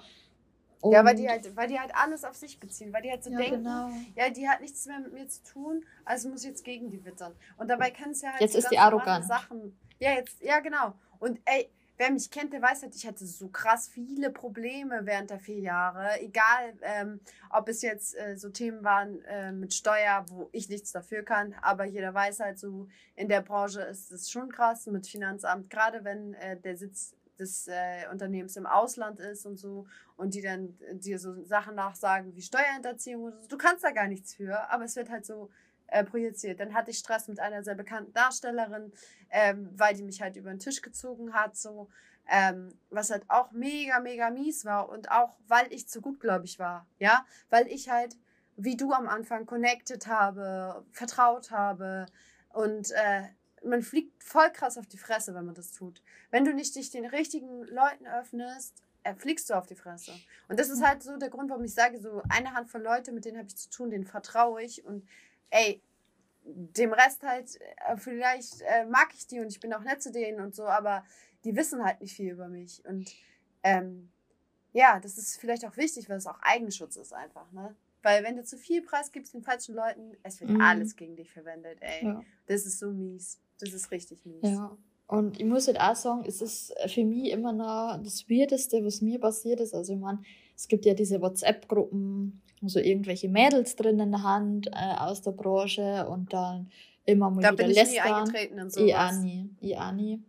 Und 0.81 0.93
ja, 0.93 1.03
weil 1.03 1.15
die, 1.15 1.27
halt, 1.27 1.55
weil 1.57 1.67
die 1.67 1.77
halt 1.77 1.91
alles 1.93 2.23
auf 2.23 2.35
sich 2.35 2.59
beziehen, 2.59 2.93
weil 2.93 3.01
die 3.01 3.09
halt 3.09 3.23
so 3.23 3.31
ja, 3.31 3.37
denken, 3.37 3.63
genau. 3.63 3.89
ja, 4.15 4.29
die 4.29 4.47
hat 4.47 4.61
nichts 4.61 4.85
mehr 4.85 4.99
mit 4.99 5.13
mir 5.13 5.27
zu 5.27 5.43
tun, 5.43 5.83
also 6.05 6.29
muss 6.29 6.43
ich 6.43 6.49
jetzt 6.49 6.63
gegen 6.63 6.89
die 6.89 7.03
wittern. 7.03 7.33
Und 7.57 7.69
dabei 7.69 7.91
kann 7.91 8.11
es 8.11 8.21
ja 8.21 8.31
halt 8.31 8.41
Jetzt 8.41 8.53
so 8.53 8.59
ist 8.59 8.69
die 8.71 8.77
arrogant. 8.77 9.25
Sachen. 9.25 9.77
Ja, 9.99 10.13
jetzt, 10.13 10.41
ja, 10.41 10.59
genau. 10.59 10.93
Und 11.19 11.39
ey, 11.43 11.69
wer 11.99 12.11
mich 12.11 12.31
kennt, 12.31 12.53
der 12.53 12.61
weiß 12.61 12.81
halt, 12.81 12.95
ich 12.95 13.05
hatte 13.05 13.25
so 13.25 13.49
krass 13.49 13.87
viele 13.87 14.31
Probleme 14.31 15.01
während 15.03 15.29
der 15.29 15.39
vier 15.39 15.59
Jahre. 15.59 16.19
Egal, 16.21 16.73
ähm, 16.81 17.19
ob 17.51 17.67
es 17.67 17.81
jetzt 17.81 18.17
äh, 18.17 18.37
so 18.37 18.49
Themen 18.49 18.83
waren 18.83 19.21
äh, 19.25 19.51
mit 19.51 19.73
Steuer, 19.73 20.25
wo 20.29 20.49
ich 20.53 20.69
nichts 20.69 20.93
dafür 20.93 21.23
kann, 21.23 21.53
aber 21.61 21.83
jeder 21.83 22.13
weiß 22.13 22.39
halt 22.39 22.57
so, 22.57 22.87
in 23.15 23.27
der 23.27 23.41
Branche 23.41 23.81
ist 23.81 24.11
es 24.11 24.31
schon 24.31 24.49
krass 24.49 24.87
mit 24.87 25.05
Finanzamt, 25.07 25.69
gerade 25.69 26.03
wenn 26.05 26.33
äh, 26.35 26.57
der 26.57 26.77
Sitz 26.77 27.15
des 27.37 27.67
äh, 27.67 28.07
Unternehmens 28.11 28.55
im 28.55 28.65
Ausland 28.65 29.19
ist 29.19 29.45
und 29.45 29.57
so 29.57 29.85
und 30.17 30.33
die 30.33 30.41
dann 30.41 30.77
dir 30.93 31.19
so 31.19 31.43
Sachen 31.43 31.75
nachsagen 31.75 32.35
wie 32.35 32.41
Steuerhinterziehung. 32.41 33.33
Du 33.47 33.57
kannst 33.57 33.83
da 33.83 33.91
gar 33.91 34.07
nichts 34.07 34.35
für, 34.35 34.69
aber 34.71 34.85
es 34.85 34.95
wird 34.95 35.09
halt 35.09 35.25
so 35.25 35.49
äh, 35.91 36.03
projiziert. 36.03 36.59
Dann 36.59 36.73
hatte 36.73 36.91
ich 36.91 36.97
Stress 36.97 37.27
mit 37.27 37.39
einer 37.39 37.63
sehr 37.63 37.75
bekannten 37.75 38.13
Darstellerin, 38.13 38.91
ähm, 39.29 39.69
weil 39.73 39.95
die 39.95 40.03
mich 40.03 40.21
halt 40.21 40.35
über 40.35 40.49
den 40.49 40.59
Tisch 40.59 40.81
gezogen 40.81 41.33
hat, 41.33 41.55
so. 41.55 41.89
Ähm, 42.31 42.77
was 42.91 43.09
halt 43.09 43.23
auch 43.27 43.51
mega, 43.51 43.99
mega 43.99 44.29
mies 44.29 44.63
war 44.63 44.89
und 44.89 45.09
auch, 45.09 45.35
weil 45.47 45.65
ich 45.73 45.87
zu 45.87 45.99
gutgläubig 45.99 46.59
war, 46.59 46.85
ja, 46.99 47.25
weil 47.49 47.65
ich 47.67 47.89
halt, 47.89 48.15
wie 48.55 48.77
du 48.77 48.93
am 48.93 49.07
Anfang, 49.07 49.47
connected 49.47 50.05
habe, 50.05 50.85
vertraut 50.91 51.49
habe 51.49 52.05
und 52.49 52.91
äh, 52.91 53.23
man 53.63 53.81
fliegt 53.81 54.23
voll 54.23 54.51
krass 54.51 54.77
auf 54.77 54.85
die 54.85 54.99
Fresse, 54.99 55.33
wenn 55.33 55.45
man 55.45 55.55
das 55.55 55.71
tut. 55.71 56.03
Wenn 56.29 56.45
du 56.45 56.53
nicht 56.53 56.75
dich 56.75 56.91
den 56.91 57.05
richtigen 57.05 57.63
Leuten 57.63 58.05
öffnest, 58.05 58.83
äh, 59.03 59.15
fliegst 59.15 59.49
du 59.49 59.53
auf 59.55 59.65
die 59.65 59.75
Fresse. 59.75 60.11
Und 60.47 60.59
das 60.59 60.69
ist 60.69 60.83
halt 60.83 61.03
so 61.03 61.17
der 61.17 61.29
Grund, 61.29 61.49
warum 61.49 61.63
ich 61.63 61.73
sage, 61.73 61.99
so 61.99 62.21
eine 62.29 62.53
Handvoll 62.53 62.81
Leute, 62.81 63.11
mit 63.11 63.25
denen 63.25 63.37
habe 63.37 63.47
ich 63.47 63.57
zu 63.57 63.69
tun, 63.69 63.89
denen 63.89 64.05
vertraue 64.05 64.61
ich 64.61 64.85
und 64.85 65.07
ey, 65.49 65.81
dem 66.43 66.93
Rest 66.93 67.23
halt, 67.23 67.59
äh, 67.87 67.97
vielleicht 67.97 68.61
äh, 68.61 68.85
mag 68.85 69.09
ich 69.13 69.27
die 69.27 69.39
und 69.39 69.47
ich 69.47 69.59
bin 69.59 69.73
auch 69.73 69.83
nett 69.83 70.01
zu 70.01 70.11
denen 70.11 70.39
und 70.39 70.55
so, 70.55 70.65
aber 70.65 71.03
die 71.43 71.55
wissen 71.55 71.83
halt 71.83 72.01
nicht 72.01 72.15
viel 72.15 72.31
über 72.31 72.47
mich. 72.47 72.83
Und 72.85 73.13
ähm, 73.63 74.09
ja, 74.73 74.99
das 74.99 75.17
ist 75.17 75.39
vielleicht 75.39 75.65
auch 75.65 75.77
wichtig, 75.77 76.09
weil 76.09 76.17
es 76.17 76.27
auch 76.27 76.39
Eigenschutz 76.41 76.95
ist 76.95 77.13
einfach, 77.13 77.51
ne? 77.51 77.75
Weil 78.01 78.23
wenn 78.23 78.37
du 78.37 78.43
zu 78.43 78.57
viel 78.57 78.81
Preis 78.81 79.11
gibst 79.11 79.33
den 79.33 79.43
falschen 79.43 79.75
Leuten, 79.75 80.15
es 80.23 80.39
wird 80.39 80.51
mhm. 80.51 80.61
alles 80.61 80.95
gegen 80.95 81.17
dich 81.17 81.29
verwendet, 81.31 81.79
ey. 81.81 82.05
Ja. 82.05 82.21
Das 82.47 82.65
ist 82.65 82.79
so 82.79 82.91
mies. 82.91 83.39
Das 83.59 83.73
ist 83.73 83.91
richtig 83.91 84.25
mies. 84.25 84.41
Ja. 84.41 84.77
Und 85.07 85.39
ich 85.39 85.45
muss 85.45 85.67
halt 85.67 85.79
auch 85.81 85.95
sagen, 85.95 86.23
es 86.25 86.41
ist 86.41 86.73
für 86.87 87.03
mich 87.03 87.31
immer 87.31 87.51
noch 87.51 87.99
das 88.01 88.29
Weirdeste, 88.29 88.85
was 88.85 89.01
mir 89.01 89.19
passiert 89.19 89.59
ist. 89.59 89.73
Also, 89.73 89.93
ich 89.93 89.99
meine, 89.99 90.21
es 90.55 90.67
gibt 90.67 90.85
ja 90.85 90.93
diese 90.93 91.19
WhatsApp-Gruppen, 91.19 92.41
also 92.61 92.79
irgendwelche 92.79 93.29
Mädels 93.29 93.75
drin 93.75 93.99
in 93.99 94.11
der 94.11 94.23
Hand 94.23 94.67
äh, 94.67 94.95
aus 94.97 95.21
der 95.21 95.31
Branche 95.31 96.07
und 96.09 96.33
dann 96.33 96.69
immer 97.05 97.29
mal 97.29 97.41
da 97.41 97.51
wieder 97.51 97.63
bin 97.63 97.71
ich 97.71 97.77
lästern. 97.77 98.05
nie 98.05 98.11
eingetreten 98.11 98.57
in 98.57 98.69
sowas. 98.69 98.87
Ich 98.87 98.95
auch 98.95 99.11
nie. 99.13 99.49
Ich 99.59 99.77
auch 99.77 99.91
nie. 99.91 100.23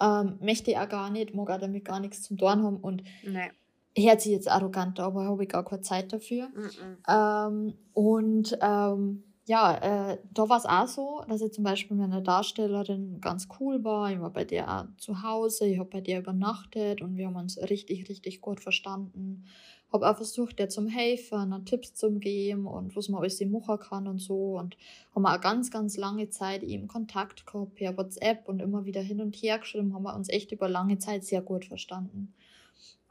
ähm, 0.00 0.38
möchte 0.40 0.70
ich 0.70 0.78
auch 0.78 0.88
gar 0.88 1.10
nicht, 1.10 1.34
mag 1.34 1.50
auch 1.50 1.58
damit 1.58 1.84
gar 1.84 2.00
nichts 2.00 2.22
zum 2.22 2.38
tun 2.38 2.62
haben 2.62 2.76
und 2.76 3.02
nee. 3.24 3.50
hört 3.96 4.20
sich 4.20 4.32
jetzt 4.32 4.48
arrogant, 4.48 5.00
aber 5.00 5.24
habe 5.24 5.42
ich 5.42 5.48
gar 5.48 5.64
keine 5.64 5.82
Zeit 5.82 6.12
dafür. 6.12 6.48
Mhm. 6.48 6.98
Ähm, 7.08 7.74
und 7.92 8.58
ähm, 8.60 9.24
ja, 9.46 10.12
äh, 10.12 10.18
da 10.32 10.48
war 10.48 10.58
es 10.58 10.64
auch 10.64 10.86
so, 10.86 11.24
dass 11.28 11.40
ich 11.40 11.52
zum 11.52 11.64
Beispiel 11.64 11.96
mit 11.96 12.04
einer 12.04 12.20
Darstellerin 12.20 13.20
ganz 13.20 13.48
cool 13.58 13.82
war. 13.82 14.12
Ich 14.12 14.20
war 14.20 14.30
bei 14.30 14.44
der 14.44 14.70
auch 14.70 14.84
zu 14.96 15.22
Hause, 15.22 15.66
ich 15.66 15.78
habe 15.78 15.90
bei 15.90 16.00
der 16.00 16.20
übernachtet 16.20 17.02
und 17.02 17.16
wir 17.16 17.26
haben 17.26 17.36
uns 17.36 17.58
richtig, 17.58 18.08
richtig 18.08 18.40
gut 18.40 18.60
verstanden. 18.60 19.46
Habe 19.92 20.08
auch 20.08 20.16
versucht, 20.16 20.58
der 20.58 20.68
zum 20.68 20.86
helfen, 20.86 21.64
Tipps 21.64 21.94
zu 21.94 22.12
geben 22.12 22.66
und 22.66 22.94
was 22.94 23.08
man 23.08 23.20
alles 23.20 23.40
machen 23.40 23.78
kann 23.78 24.06
und 24.06 24.18
so. 24.18 24.58
Und 24.58 24.76
haben 25.14 25.26
auch 25.26 25.40
ganz, 25.40 25.70
ganz 25.70 25.96
lange 25.96 26.28
Zeit 26.30 26.62
eben 26.62 26.86
Kontakt 26.86 27.46
gehabt 27.46 27.74
per 27.74 27.96
WhatsApp 27.96 28.48
und 28.48 28.60
immer 28.60 28.84
wieder 28.84 29.00
hin 29.00 29.20
und 29.20 29.34
her 29.36 29.58
geschrieben, 29.58 29.94
haben 29.94 30.04
wir 30.04 30.14
uns 30.14 30.28
echt 30.28 30.52
über 30.52 30.68
lange 30.68 30.98
Zeit 30.98 31.24
sehr 31.24 31.42
gut 31.42 31.64
verstanden. 31.64 32.32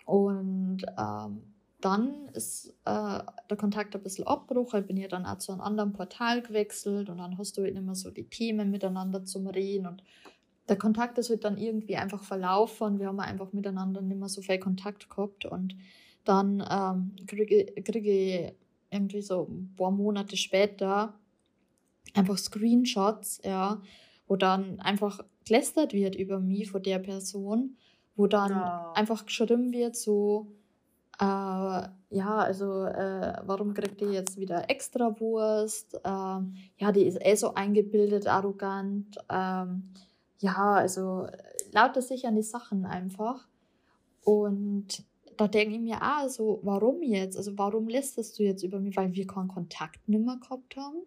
Und 0.05 0.85
ähm, 0.97 1.41
dann 1.81 2.29
ist 2.33 2.73
äh, 2.85 3.19
der 3.49 3.57
Kontakt 3.57 3.95
ein 3.95 4.03
bisschen 4.03 4.27
abgebrochen. 4.27 4.81
Ich 4.81 4.87
bin 4.87 4.97
ja 4.97 5.07
dann 5.07 5.25
auch 5.25 5.37
zu 5.37 5.51
einem 5.51 5.61
anderen 5.61 5.93
Portal 5.93 6.41
gewechselt 6.41 7.09
und 7.09 7.17
dann 7.17 7.37
hast 7.37 7.57
du 7.57 7.63
halt 7.63 7.81
mehr 7.81 7.95
so 7.95 8.11
die 8.11 8.25
Themen 8.25 8.71
miteinander 8.71 9.23
zum 9.25 9.47
Reden 9.47 9.87
und 9.87 10.03
der 10.67 10.77
Kontakt 10.77 11.17
ist 11.17 11.29
halt 11.29 11.43
dann 11.43 11.57
irgendwie 11.57 11.95
einfach 11.95 12.23
verlaufen. 12.23 12.99
Wir 12.99 13.07
haben 13.07 13.19
einfach 13.19 13.53
miteinander 13.53 14.01
nicht 14.01 14.19
mehr 14.19 14.29
so 14.29 14.41
viel 14.41 14.59
Kontakt 14.59 15.09
gehabt 15.09 15.45
und 15.45 15.75
dann 16.29 16.63
ähm, 16.69 17.25
kriege 17.25 17.65
krieg 17.81 18.05
ich 18.05 18.53
irgendwie 18.91 19.21
so 19.21 19.47
ein 19.49 19.73
paar 19.75 19.91
Monate 19.91 20.37
später 20.37 21.13
einfach 22.13 22.37
Screenshots, 22.37 23.41
ja, 23.43 23.81
wo 24.27 24.35
dann 24.35 24.79
einfach 24.79 25.21
gelästert 25.45 25.93
wird 25.93 26.15
über 26.15 26.39
mich 26.39 26.69
von 26.69 26.83
der 26.83 26.99
Person, 26.99 27.77
wo 28.15 28.27
dann 28.27 28.53
oh. 28.53 28.93
einfach 28.93 29.25
geschrieben 29.25 29.71
wird, 29.71 29.95
so, 29.95 30.47
äh, 31.19 31.23
ja, 31.23 32.37
also 32.37 32.83
äh, 32.85 33.33
warum 33.45 33.73
kriegt 33.73 34.01
die 34.01 34.05
jetzt 34.05 34.37
wieder 34.37 34.69
extra 34.69 35.19
Wurst? 35.19 35.99
Ähm, 36.03 36.53
ja, 36.77 36.91
die 36.91 37.05
ist 37.05 37.19
eh 37.21 37.35
so 37.35 37.53
eingebildet, 37.53 38.27
arrogant. 38.27 39.17
Ähm, 39.29 39.93
ja, 40.39 40.73
also 40.73 41.27
lauter 41.71 42.01
sich 42.01 42.25
an 42.25 42.35
die 42.35 42.43
Sachen 42.43 42.85
einfach. 42.85 43.47
Und 44.23 45.03
da 45.39 45.47
denke 45.47 45.75
ich 45.75 45.81
mir 45.81 46.01
auch 46.01 46.27
so, 46.27 46.59
warum 46.63 47.01
jetzt? 47.01 47.37
Also 47.37 47.57
warum 47.57 47.87
lästest 47.87 48.37
du 48.37 48.43
jetzt 48.43 48.61
über 48.61 48.79
mich? 48.79 48.97
Weil 48.97 49.13
wir 49.13 49.25
keinen 49.25 49.47
Kontakt 49.47 50.07
nicht 50.09 50.25
mehr 50.25 50.35
gehabt 50.35 50.75
haben? 50.75 50.97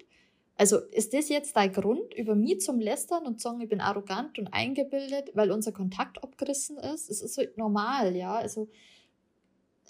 Also 0.57 0.79
ist 0.79 1.13
das 1.13 1.29
jetzt 1.29 1.55
dein 1.55 1.71
Grund, 1.71 2.15
über 2.15 2.35
mich 2.35 2.61
zum 2.61 2.81
Lästern 2.81 3.27
und 3.27 3.41
zu 3.41 3.49
sagen, 3.49 3.61
ich 3.61 3.69
bin 3.69 3.83
arrogant 3.83 4.39
und 4.39 4.49
eingebildet, 4.49 5.33
weil 5.35 5.51
unser 5.51 5.73
Kontakt 5.73 6.23
abgerissen 6.25 6.79
ist? 6.79 7.11
Es 7.11 7.21
ist 7.21 7.37
halt 7.37 7.59
normal, 7.59 8.17
ja. 8.17 8.35
Also 8.35 8.69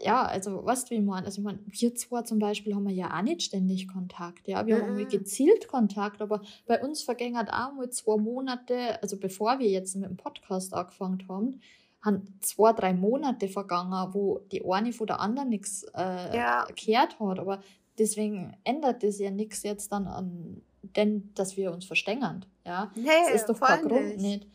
ja, 0.00 0.24
also 0.24 0.64
weißt 0.64 0.90
du, 0.90 0.96
wie 0.96 1.00
man, 1.00 1.24
also 1.24 1.40
ich 1.40 1.44
meine, 1.44 1.60
wir 1.64 1.94
zwei 1.94 2.22
zum 2.22 2.40
Beispiel 2.40 2.74
haben 2.74 2.88
wir 2.88 2.94
ja 2.94 3.16
auch 3.16 3.22
nicht 3.22 3.42
ständig 3.42 3.86
Kontakt, 3.86 4.48
ja, 4.48 4.66
wir 4.66 4.76
mhm. 4.76 4.80
haben 4.80 4.98
irgendwie 4.98 5.18
gezielt 5.18 5.68
Kontakt, 5.68 6.20
aber 6.20 6.40
bei 6.66 6.82
uns 6.82 7.02
vergingen 7.02 7.36
halt 7.36 7.50
auch 7.50 7.72
mal 7.74 7.90
zwei 7.90 8.16
Monate, 8.16 9.00
also 9.02 9.16
bevor 9.18 9.60
wir 9.60 9.68
jetzt 9.68 9.94
mit 9.94 10.08
dem 10.08 10.16
Podcast 10.16 10.74
angefangen 10.74 11.28
haben, 11.28 11.60
haben 12.02 12.38
zwei, 12.40 12.72
drei 12.72 12.92
Monate 12.92 13.48
vergangen, 13.48 14.12
wo 14.12 14.40
die 14.50 14.64
eine 14.68 14.92
von 14.92 15.06
der 15.06 15.20
anderen 15.20 15.48
nichts 15.48 15.84
äh, 15.94 16.36
ja. 16.36 16.66
gehört 16.74 17.18
hat, 17.20 17.38
aber 17.38 17.62
deswegen 17.98 18.56
ändert 18.64 19.02
das 19.02 19.18
ja 19.18 19.30
nichts 19.30 19.62
jetzt 19.62 19.92
dann 19.92 20.06
an, 20.06 20.62
denn, 20.82 21.32
dass 21.34 21.56
wir 21.56 21.72
uns 21.72 21.84
verstängern, 21.84 22.44
ja, 22.66 22.90
nee, 22.96 23.08
das 23.26 23.42
ist 23.42 23.46
doch 23.48 23.60
kein 23.60 23.86
Grund 23.86 24.16
nicht. 24.18 24.46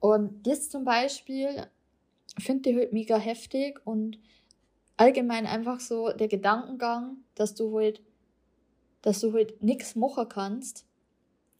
Und 0.00 0.46
das 0.46 0.68
zum 0.68 0.84
Beispiel 0.84 1.66
finde 2.38 2.70
ich 2.70 2.76
halt 2.76 2.92
mega 2.92 3.16
heftig 3.16 3.80
und 3.84 4.18
allgemein 4.96 5.46
einfach 5.46 5.80
so 5.80 6.10
der 6.10 6.28
Gedankengang, 6.28 7.18
dass 7.34 7.54
du 7.54 7.78
halt, 7.78 8.02
dass 9.00 9.20
du 9.20 9.32
halt 9.32 9.62
nichts 9.62 9.94
machen 9.96 10.28
kannst 10.28 10.86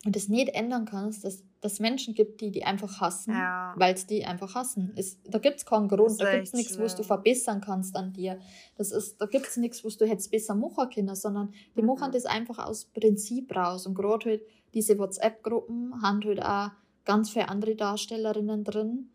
und 0.04 0.16
es 0.16 0.28
nicht 0.28 0.50
ändern 0.54 0.84
kannst, 0.84 1.24
dass 1.24 1.44
es 1.64 1.78
Menschen 1.78 2.14
gibt, 2.14 2.40
die 2.40 2.50
die 2.50 2.64
einfach 2.64 3.00
hassen, 3.00 3.32
ja. 3.32 3.72
weil 3.76 3.94
es 3.94 4.06
die 4.06 4.24
einfach 4.24 4.54
hassen. 4.54 4.92
Es, 4.96 5.22
da 5.22 5.38
gibt 5.38 5.58
es 5.58 5.66
keinen 5.66 5.88
Grund, 5.88 6.20
da 6.20 6.32
gibt 6.32 6.48
es 6.48 6.52
nichts, 6.52 6.78
was 6.78 6.96
du 6.96 7.04
verbessern 7.04 7.60
kannst 7.60 7.96
an 7.96 8.12
dir. 8.12 8.38
Das 8.76 8.90
ist, 8.90 9.20
da 9.20 9.26
gibt 9.26 9.46
es 9.46 9.56
nichts, 9.56 9.84
was 9.84 9.96
du 9.96 10.06
hättest 10.06 10.30
besser 10.30 10.54
machen 10.54 10.90
können, 10.90 11.14
sondern 11.14 11.54
die 11.76 11.82
mhm. 11.82 11.88
machen 11.88 12.12
das 12.12 12.26
einfach 12.26 12.58
aus 12.58 12.86
Prinzip 12.86 13.54
raus. 13.54 13.86
Und 13.86 13.94
gerade 13.94 14.30
halt 14.30 14.42
diese 14.74 14.98
WhatsApp-Gruppen 14.98 16.02
haben 16.02 16.20
halt 16.24 16.42
auch 16.42 16.70
ganz 17.04 17.30
viele 17.30 17.48
andere 17.48 17.76
Darstellerinnen 17.76 18.64
drin, 18.64 19.10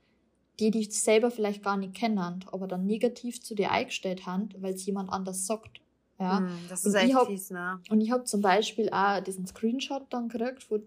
die 0.60 0.72
dich 0.72 0.92
selber 0.92 1.30
vielleicht 1.30 1.64
gar 1.64 1.78
nicht 1.78 1.96
kennen, 1.96 2.46
aber 2.52 2.68
dann 2.68 2.86
negativ 2.86 3.42
zu 3.42 3.56
dir 3.56 3.72
eingestellt 3.72 4.26
haben, 4.26 4.50
weil 4.60 4.74
es 4.74 4.86
jemand 4.86 5.12
anders 5.12 5.46
sagt. 5.46 5.82
Ja. 6.20 6.40
Mm, 6.40 6.60
das 6.70 6.86
ist 6.86 6.96
und 6.96 7.02
echt 7.02 7.14
hab, 7.14 7.28
fies, 7.28 7.52
ne? 7.52 7.80
Und 7.90 8.02
ich 8.02 8.12
habe 8.12 8.24
zum 8.24 8.42
Beispiel 8.42 8.90
auch 8.90 9.20
diesen 9.20 9.46
Screenshot 9.46 10.06
dann 10.10 10.30
gekriegt 10.30 10.64
von, 10.64 10.82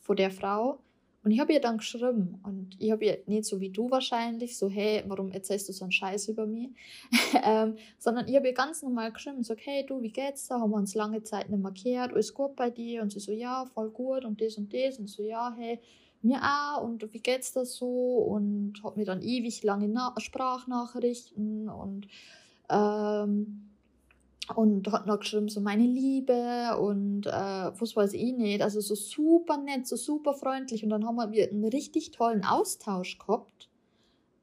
von 0.00 0.16
der 0.16 0.30
Frau 0.30 0.80
und 1.26 1.32
ich 1.32 1.40
habe 1.40 1.52
ihr 1.52 1.60
dann 1.60 1.78
geschrieben 1.78 2.38
und 2.44 2.76
ich 2.78 2.92
habe 2.92 3.04
ihr 3.04 3.18
nicht 3.26 3.46
so 3.46 3.60
wie 3.60 3.70
du 3.70 3.90
wahrscheinlich, 3.90 4.56
so 4.56 4.70
hey, 4.70 5.02
warum 5.08 5.32
erzählst 5.32 5.68
du 5.68 5.72
so 5.72 5.84
einen 5.84 5.90
Scheiß 5.90 6.28
über 6.28 6.46
mich, 6.46 6.68
ähm, 7.42 7.74
sondern 7.98 8.28
ich 8.28 8.36
habe 8.36 8.46
ihr 8.46 8.54
ganz 8.54 8.80
normal 8.80 9.10
geschrieben 9.10 9.38
und 9.38 9.44
so, 9.44 9.56
hey 9.58 9.84
du, 9.84 10.00
wie 10.02 10.12
geht's 10.12 10.46
da, 10.46 10.60
haben 10.60 10.70
wir 10.70 10.76
uns 10.76 10.94
lange 10.94 11.24
Zeit 11.24 11.50
nicht 11.50 11.60
markiert, 11.60 12.12
alles 12.12 12.32
gut 12.32 12.54
bei 12.54 12.70
dir? 12.70 13.02
Und 13.02 13.10
sie 13.10 13.18
so, 13.18 13.32
ja, 13.32 13.66
voll 13.74 13.90
gut 13.90 14.24
und 14.24 14.40
das 14.40 14.56
und 14.56 14.72
das. 14.72 15.00
Und 15.00 15.08
so, 15.08 15.24
ja, 15.24 15.52
hey, 15.58 15.80
mir 16.22 16.38
auch. 16.40 16.84
Und 16.84 17.12
wie 17.12 17.18
geht's 17.18 17.52
da 17.52 17.64
so? 17.64 18.18
Und 18.18 18.74
hat 18.84 18.96
mir 18.96 19.04
dann 19.04 19.20
ewig 19.20 19.64
lange 19.64 19.88
Na 19.88 20.14
Sprachnachrichten 20.18 21.68
und 21.68 22.06
ähm, 22.70 23.65
und 24.54 24.90
hat 24.92 25.06
noch 25.06 25.20
geschrieben, 25.20 25.48
so 25.48 25.60
meine 25.60 25.86
Liebe 25.86 26.78
und 26.78 27.26
äh, 27.26 27.30
was 27.30 27.96
weiß 27.96 28.12
ich 28.12 28.32
nicht. 28.32 28.62
Also 28.62 28.80
so 28.80 28.94
super 28.94 29.58
nett, 29.58 29.86
so 29.86 29.96
super 29.96 30.34
freundlich. 30.34 30.84
Und 30.84 30.90
dann 30.90 31.06
haben 31.06 31.16
wir 31.32 31.50
einen 31.50 31.64
richtig 31.64 32.12
tollen 32.12 32.44
Austausch 32.44 33.18
gehabt 33.18 33.68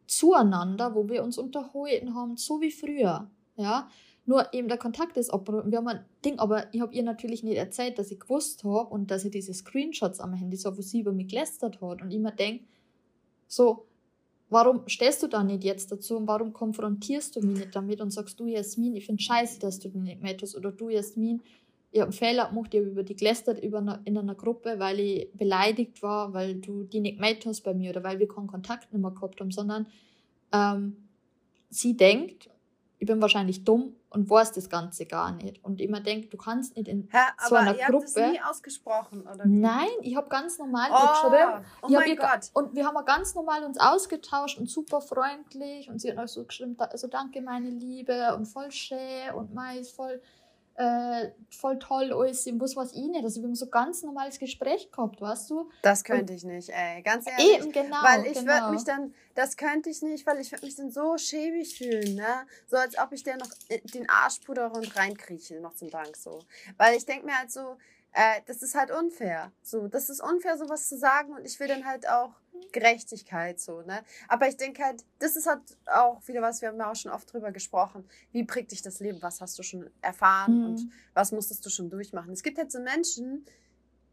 zueinander, 0.07 0.95
wo 0.95 1.09
wir 1.09 1.23
uns 1.23 1.37
unterhalten 1.37 2.13
haben, 2.13 2.37
so 2.37 2.61
wie 2.61 2.71
früher. 2.71 3.29
Ja, 3.55 3.87
nur 4.25 4.53
eben 4.53 4.67
der 4.67 4.77
Kontakt 4.77 5.17
ist 5.17 5.29
abgebrochen. 5.29 5.71
Wir 5.71 5.79
haben 5.79 5.87
ein 5.87 6.05
Ding, 6.23 6.39
aber 6.39 6.73
ich 6.73 6.81
habe 6.81 6.93
ihr 6.93 7.03
natürlich 7.03 7.43
nicht 7.43 7.57
erzählt, 7.57 7.99
dass 7.99 8.11
ich 8.11 8.19
gewusst 8.19 8.63
habe 8.63 8.89
und 8.89 9.11
dass 9.11 9.25
ich 9.25 9.31
diese 9.31 9.53
Screenshots 9.53 10.19
am 10.19 10.33
Handy 10.33 10.57
so, 10.57 10.75
wo 10.77 10.81
sie 10.81 11.01
über 11.01 11.11
mich 11.11 11.27
gelästert 11.27 11.81
hat. 11.81 12.01
Und 12.01 12.11
ich 12.11 12.19
mir 12.19 12.31
denke, 12.31 12.65
so, 13.47 13.85
warum 14.53 14.87
stehst 14.87 15.23
du 15.23 15.27
da 15.27 15.43
nicht 15.43 15.63
jetzt 15.63 15.91
dazu 15.91 16.17
und 16.17 16.27
warum 16.27 16.53
konfrontierst 16.53 17.35
du 17.35 17.41
mich 17.41 17.59
nicht 17.59 17.75
damit 17.75 17.99
und 17.99 18.11
sagst 18.11 18.39
du, 18.39 18.47
Jasmin, 18.47 18.95
ich 18.95 19.05
finde 19.05 19.21
scheiße, 19.21 19.59
dass 19.59 19.79
du 19.79 19.89
die 19.89 19.99
nicht 19.99 20.21
meldest 20.21 20.55
oder 20.55 20.71
du, 20.71 20.89
Jasmin, 20.89 21.41
ich 21.91 21.99
habe 21.99 22.09
einen 22.09 22.13
Fehler 22.13 22.49
gemacht, 22.49 22.73
ich 22.73 22.79
habe 22.79 22.89
über 22.89 23.03
die 23.03 23.15
gelästert 23.15 23.63
über 23.63 23.79
eine, 23.79 23.99
in 24.05 24.17
einer 24.17 24.35
Gruppe, 24.35 24.79
weil 24.79 24.99
ich 24.99 25.31
beleidigt 25.33 26.01
war, 26.01 26.33
weil 26.33 26.55
du 26.55 26.83
die 26.83 27.01
nicht 27.01 27.15
gemeldet 27.15 27.45
hast 27.45 27.61
bei 27.61 27.73
mir 27.73 27.91
oder 27.91 28.03
weil 28.03 28.19
wir 28.19 28.27
keinen 28.27 28.47
Kontakt 28.47 28.91
nicht 28.91 29.01
mehr 29.01 29.11
gehabt 29.11 29.39
haben, 29.39 29.51
sondern 29.51 29.85
ähm, 30.51 30.95
sie 31.69 31.95
denkt, 31.95 32.49
ich 33.03 33.07
bin 33.07 33.21
wahrscheinlich 33.21 33.65
dumm 33.65 33.97
und 34.11 34.29
weiß 34.29 34.53
das 34.53 34.69
Ganze 34.69 35.05
gar 35.05 35.33
nicht. 35.33 35.61
Und 35.61 35.81
immer 35.81 35.99
denkt, 35.99 36.31
du 36.31 36.37
kannst 36.37 36.77
nicht 36.77 36.87
in 36.87 37.09
Hä, 37.11 37.17
so 37.49 37.55
einer 37.55 37.77
ihr 37.77 37.85
Gruppe. 37.87 38.05
Habt 38.05 38.17
das 38.17 38.31
nie 38.31 38.41
ausgesprochen, 38.41 39.21
oder? 39.23 39.45
Nein, 39.45 39.89
ich 40.03 40.15
habe 40.15 40.29
ganz 40.29 40.57
normal 40.57 40.89
oh, 40.89 41.07
geschrieben. 41.09 41.65
Oh 41.81 41.87
mein 41.89 42.07
ihr, 42.07 42.15
Gott. 42.15 42.49
Und 42.53 42.73
wir 42.73 42.87
haben 42.87 43.05
ganz 43.05 43.35
normal 43.35 43.65
uns 43.65 43.77
ausgetauscht 43.77 44.57
und 44.57 44.69
super 44.69 45.01
freundlich. 45.01 45.89
Und 45.89 45.99
sie 45.99 46.11
hat 46.11 46.17
auch 46.17 46.29
so 46.29 46.45
geschrieben, 46.45 46.77
also 46.79 47.07
danke 47.07 47.41
meine 47.41 47.69
Liebe 47.69 48.33
und 48.37 48.45
voll 48.45 48.71
schön 48.71 49.33
und 49.35 49.53
mais 49.53 49.91
voll 49.91 50.21
äh, 50.75 51.29
voll 51.51 51.77
toll 51.77 52.11
alles 52.11 52.45
im 52.47 52.57
Bus, 52.57 52.75
was 52.75 52.93
ich 52.93 53.05
nicht. 53.05 53.23
Also 53.23 53.41
wir 53.41 53.47
haben 53.47 53.55
so 53.55 53.67
ganz 53.67 54.01
normales 54.03 54.39
Gespräch 54.39 54.91
gehabt, 54.91 55.21
weißt 55.21 55.49
du? 55.51 55.69
Das 55.83 56.03
könnte 56.03 56.33
und 56.33 56.37
ich 56.37 56.43
nicht, 56.43 56.69
ey, 56.69 57.01
ganz 57.03 57.27
ehrlich. 57.27 57.59
Eben, 57.59 57.71
genau. 57.71 57.97
Weil 58.01 58.25
ich 58.25 58.39
genau. 58.39 58.53
würde 58.53 58.73
mich 58.73 58.83
dann, 58.83 59.13
das 59.35 59.55
könnte 59.55 59.89
ich 59.89 60.01
nicht, 60.01 60.25
weil 60.25 60.39
ich 60.39 60.51
würde 60.51 60.65
mich 60.65 60.75
dann 60.75 60.89
so 60.89 61.17
schäbig 61.17 61.77
fühlen, 61.77 62.15
ne? 62.15 62.47
So 62.67 62.77
als 62.77 62.97
ob 62.97 63.11
ich 63.11 63.23
dir 63.23 63.37
noch 63.37 63.49
den 63.93 64.09
Arsch 64.09 64.39
pudere 64.39 64.71
und 64.71 64.95
reinkrieche, 64.95 65.59
noch 65.59 65.75
zum 65.75 65.91
Dank 65.91 66.17
so. 66.17 66.39
Weil 66.77 66.97
ich 66.97 67.05
denke 67.05 67.25
mir 67.25 67.37
halt 67.37 67.51
so, 67.51 67.77
äh, 68.13 68.41
das 68.45 68.61
ist 68.61 68.75
halt 68.75 68.91
unfair. 68.91 69.51
So, 69.61 69.87
das 69.87 70.09
ist 70.09 70.21
unfair, 70.21 70.57
sowas 70.57 70.87
zu 70.87 70.97
sagen 70.97 71.33
und 71.33 71.45
ich 71.45 71.59
will 71.59 71.67
dann 71.67 71.85
halt 71.85 72.07
auch 72.07 72.31
Gerechtigkeit 72.71 73.59
so, 73.59 73.81
ne? 73.81 74.03
Aber 74.27 74.47
ich 74.47 74.57
denke 74.57 74.83
halt, 74.83 75.03
das 75.19 75.35
ist 75.35 75.47
halt 75.47 75.61
auch 75.85 76.25
wieder 76.27 76.41
was, 76.41 76.61
wir 76.61 76.69
haben 76.69 76.79
ja 76.79 76.91
auch 76.91 76.95
schon 76.95 77.11
oft 77.11 77.31
drüber 77.31 77.51
gesprochen. 77.51 78.07
Wie 78.31 78.43
prägt 78.43 78.71
dich 78.71 78.81
das 78.81 78.99
Leben? 78.99 79.21
Was 79.21 79.41
hast 79.41 79.57
du 79.59 79.63
schon 79.63 79.89
erfahren 80.01 80.59
mhm. 80.59 80.65
und 80.65 80.91
was 81.13 81.31
musstest 81.31 81.65
du 81.65 81.69
schon 81.69 81.89
durchmachen? 81.89 82.31
Es 82.31 82.43
gibt 82.43 82.57
halt 82.57 82.71
so 82.71 82.79
Menschen, 82.79 83.45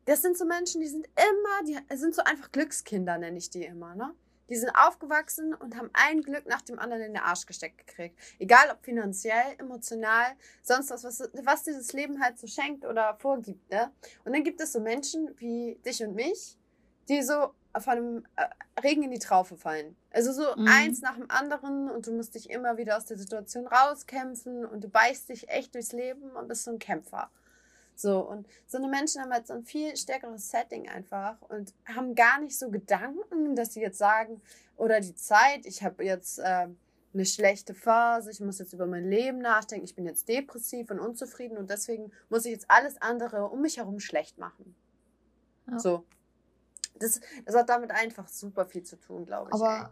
das 0.07 0.23
sind 0.23 0.37
so 0.37 0.45
Menschen, 0.45 0.81
die 0.81 0.89
sind 0.89 1.07
immer, 1.07 1.81
die 1.91 1.97
sind 1.97 2.15
so 2.15 2.23
einfach 2.23 2.51
Glückskinder, 2.53 3.19
nenne 3.19 3.39
ich 3.39 3.51
die 3.51 3.65
immer, 3.65 3.95
ne? 3.95 4.15
Die 4.51 4.57
sind 4.57 4.71
aufgewachsen 4.75 5.55
und 5.55 5.77
haben 5.77 5.91
ein 5.93 6.23
Glück 6.23 6.47
nach 6.47 6.63
dem 6.63 6.79
anderen 6.79 7.03
in 7.03 7.15
den 7.15 7.23
Arsch 7.23 7.47
gesteckt 7.47 7.87
gekriegt. 7.87 8.19
Egal 8.39 8.71
ob 8.71 8.85
finanziell, 8.85 9.55
emotional, 9.59 10.33
sonst 10.63 10.91
was, 10.91 11.05
was, 11.05 11.31
was 11.45 11.63
dieses 11.63 11.93
Leben 11.93 12.23
halt 12.23 12.39
so 12.39 12.47
schenkt 12.47 12.85
oder 12.85 13.17
vorgibt. 13.19 13.71
Ne? 13.71 13.91
Und 14.25 14.35
dann 14.35 14.45
gibt 14.45 14.61
es 14.61 14.73
so 14.73 14.81
Menschen 14.81 15.31
wie 15.39 15.81
dich 15.85 16.03
und 16.03 16.15
mich, 16.15 16.59
die 17.09 17.23
so 17.23 17.55
von 17.79 17.93
einem 17.93 18.27
äh, 18.37 18.47
Regen 18.83 19.05
in 19.05 19.11
die 19.13 19.19
Traufe 19.19 19.57
fallen. 19.57 19.97
Also 20.11 20.33
so 20.33 20.43
mhm. 20.57 20.67
eins 20.67 21.01
nach 21.01 21.15
dem 21.15 21.31
anderen 21.31 21.89
und 21.89 22.07
du 22.07 22.13
musst 22.13 22.35
dich 22.35 22.51
immer 22.51 22.77
wieder 22.77 22.97
aus 22.97 23.07
der 23.07 23.17
Situation 23.17 23.67
rauskämpfen 23.67 24.65
und 24.65 24.83
du 24.83 24.89
beißt 24.89 25.29
dich 25.29 25.49
echt 25.49 25.75
durchs 25.75 25.93
Leben 25.93 26.31
und 26.33 26.49
bist 26.49 26.65
so 26.65 26.73
ein 26.73 26.81
Kämpfer. 26.81 27.31
So, 28.01 28.21
und 28.21 28.47
so 28.67 28.79
eine 28.79 28.89
Menschen 28.89 29.21
haben 29.21 29.31
halt 29.31 29.47
so 29.47 29.53
ein 29.53 29.63
viel 29.63 29.95
stärkeres 29.95 30.51
Setting 30.51 30.89
einfach 30.89 31.37
und 31.51 31.75
haben 31.85 32.15
gar 32.15 32.41
nicht 32.41 32.59
so 32.59 32.71
Gedanken, 32.71 33.55
dass 33.55 33.75
sie 33.75 33.83
jetzt 33.83 33.99
sagen, 33.99 34.41
oder 34.77 35.01
die 35.01 35.15
Zeit, 35.15 35.67
ich 35.67 35.83
habe 35.83 36.03
jetzt 36.03 36.39
äh, 36.39 36.69
eine 37.13 37.27
schlechte 37.27 37.75
Phase, 37.75 38.31
ich 38.31 38.41
muss 38.41 38.59
jetzt 38.59 38.73
über 38.73 38.87
mein 38.87 39.11
Leben 39.11 39.39
nachdenken, 39.39 39.85
ich 39.85 39.95
bin 39.95 40.07
jetzt 40.07 40.29
depressiv 40.29 40.91
und 40.91 40.99
unzufrieden 40.99 41.59
und 41.59 41.69
deswegen 41.69 42.11
muss 42.31 42.47
ich 42.47 42.53
jetzt 42.53 42.71
alles 42.71 43.01
andere 43.03 43.49
um 43.49 43.61
mich 43.61 43.77
herum 43.77 44.01
schlecht 44.01 44.39
machen. 44.39 44.75
Ja. 45.71 45.79
So. 45.79 46.05
Das, 46.99 47.21
das 47.45 47.55
hat 47.55 47.69
damit 47.69 47.91
einfach 47.91 48.29
super 48.29 48.65
viel 48.65 48.83
zu 48.83 48.97
tun, 48.97 49.27
glaube 49.27 49.51
ich. 49.51 49.55
Aber 49.55 49.91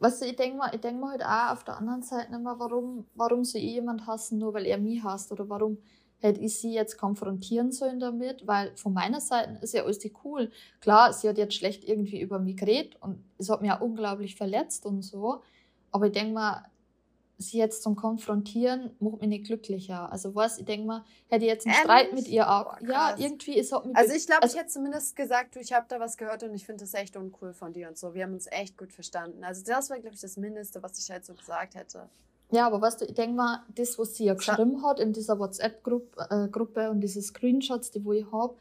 was 0.00 0.20
ich 0.20 0.34
denke 0.34 0.58
mal, 0.58 0.74
ich 0.74 0.80
denke 0.80 1.00
mal 1.00 1.12
halt 1.12 1.24
auch 1.24 1.52
auf 1.52 1.64
der 1.64 1.76
anderen 1.76 2.02
Seite 2.02 2.34
immer, 2.34 2.58
warum, 2.58 3.06
warum 3.14 3.44
soll 3.44 3.60
ich 3.60 3.74
jemand 3.74 4.06
hassen, 4.06 4.38
nur 4.38 4.52
weil 4.52 4.66
er 4.66 4.78
mich 4.78 5.02
hasst 5.04 5.30
oder 5.30 5.48
warum 5.48 5.78
hätte 6.26 6.40
ich 6.40 6.58
sie 6.58 6.72
jetzt 6.72 6.98
konfrontieren 6.98 7.72
sollen 7.72 8.00
damit, 8.00 8.46
weil 8.46 8.76
von 8.76 8.92
meiner 8.92 9.20
Seite 9.20 9.58
ist 9.62 9.74
ja 9.74 9.84
alles 9.84 9.98
die 9.98 10.12
cool. 10.24 10.50
Klar, 10.80 11.12
sie 11.12 11.28
hat 11.28 11.38
jetzt 11.38 11.54
schlecht 11.54 11.84
irgendwie 11.84 12.20
über 12.20 12.38
mich 12.38 12.56
geredet 12.56 12.96
und 13.00 13.24
es 13.38 13.50
hat 13.50 13.62
mich 13.62 13.70
auch 13.72 13.80
unglaublich 13.80 14.36
verletzt 14.36 14.86
und 14.86 15.02
so. 15.02 15.42
Aber 15.90 16.06
ich 16.06 16.12
denke 16.12 16.34
mal, 16.34 16.64
sie 17.38 17.58
jetzt 17.58 17.82
zum 17.82 17.96
Konfrontieren 17.96 18.90
macht 18.98 19.20
mich 19.20 19.28
nicht 19.28 19.46
glücklicher. 19.46 20.10
Also 20.10 20.34
was, 20.34 20.58
ich 20.58 20.64
denke 20.64 20.86
mal, 20.86 21.04
hätte 21.28 21.44
ich 21.44 21.50
jetzt 21.50 21.66
einen 21.66 21.74
Ehrlich? 21.74 21.84
Streit 21.84 22.12
mit 22.14 22.28
ihr 22.28 22.50
auch. 22.50 22.78
Boah, 22.78 22.88
ja, 22.88 23.14
irgendwie 23.18 23.58
ist 23.58 23.72
auch 23.72 23.84
mit 23.84 23.96
Also 23.96 24.14
ich 24.14 24.26
glaube, 24.26 24.42
also, 24.42 24.54
ich 24.56 24.60
hätte 24.60 24.72
zumindest 24.72 25.16
gesagt, 25.16 25.54
du, 25.56 25.60
ich 25.60 25.72
habe 25.72 25.86
da 25.88 26.00
was 26.00 26.16
gehört 26.16 26.42
und 26.42 26.54
ich 26.54 26.64
finde 26.64 26.84
das 26.84 26.94
echt 26.94 27.16
uncool 27.16 27.52
von 27.52 27.72
dir 27.72 27.88
und 27.88 27.98
so. 27.98 28.14
Wir 28.14 28.24
haben 28.24 28.32
uns 28.32 28.46
echt 28.50 28.78
gut 28.78 28.92
verstanden. 28.92 29.44
Also 29.44 29.64
das 29.64 29.90
war, 29.90 29.98
glaube 29.98 30.14
ich, 30.14 30.20
das 30.20 30.36
Mindeste, 30.36 30.82
was 30.82 30.98
ich 30.98 31.10
halt 31.10 31.24
so 31.24 31.34
gesagt 31.34 31.74
hätte. 31.74 32.08
Ja, 32.50 32.66
aber 32.66 32.80
weißt 32.80 33.00
du, 33.00 33.04
ich 33.06 33.14
denke 33.14 33.36
mal, 33.36 33.64
das, 33.74 33.98
was 33.98 34.14
sie 34.14 34.24
ja 34.26 34.34
geschrieben 34.34 34.84
hat 34.84 35.00
in 35.00 35.12
dieser 35.12 35.38
WhatsApp-Gruppe 35.38 36.80
äh, 36.80 36.88
und 36.88 37.00
diese 37.00 37.20
Screenshots, 37.20 37.90
die 37.90 38.04
wo 38.04 38.12
ich 38.12 38.30
habe, 38.30 38.54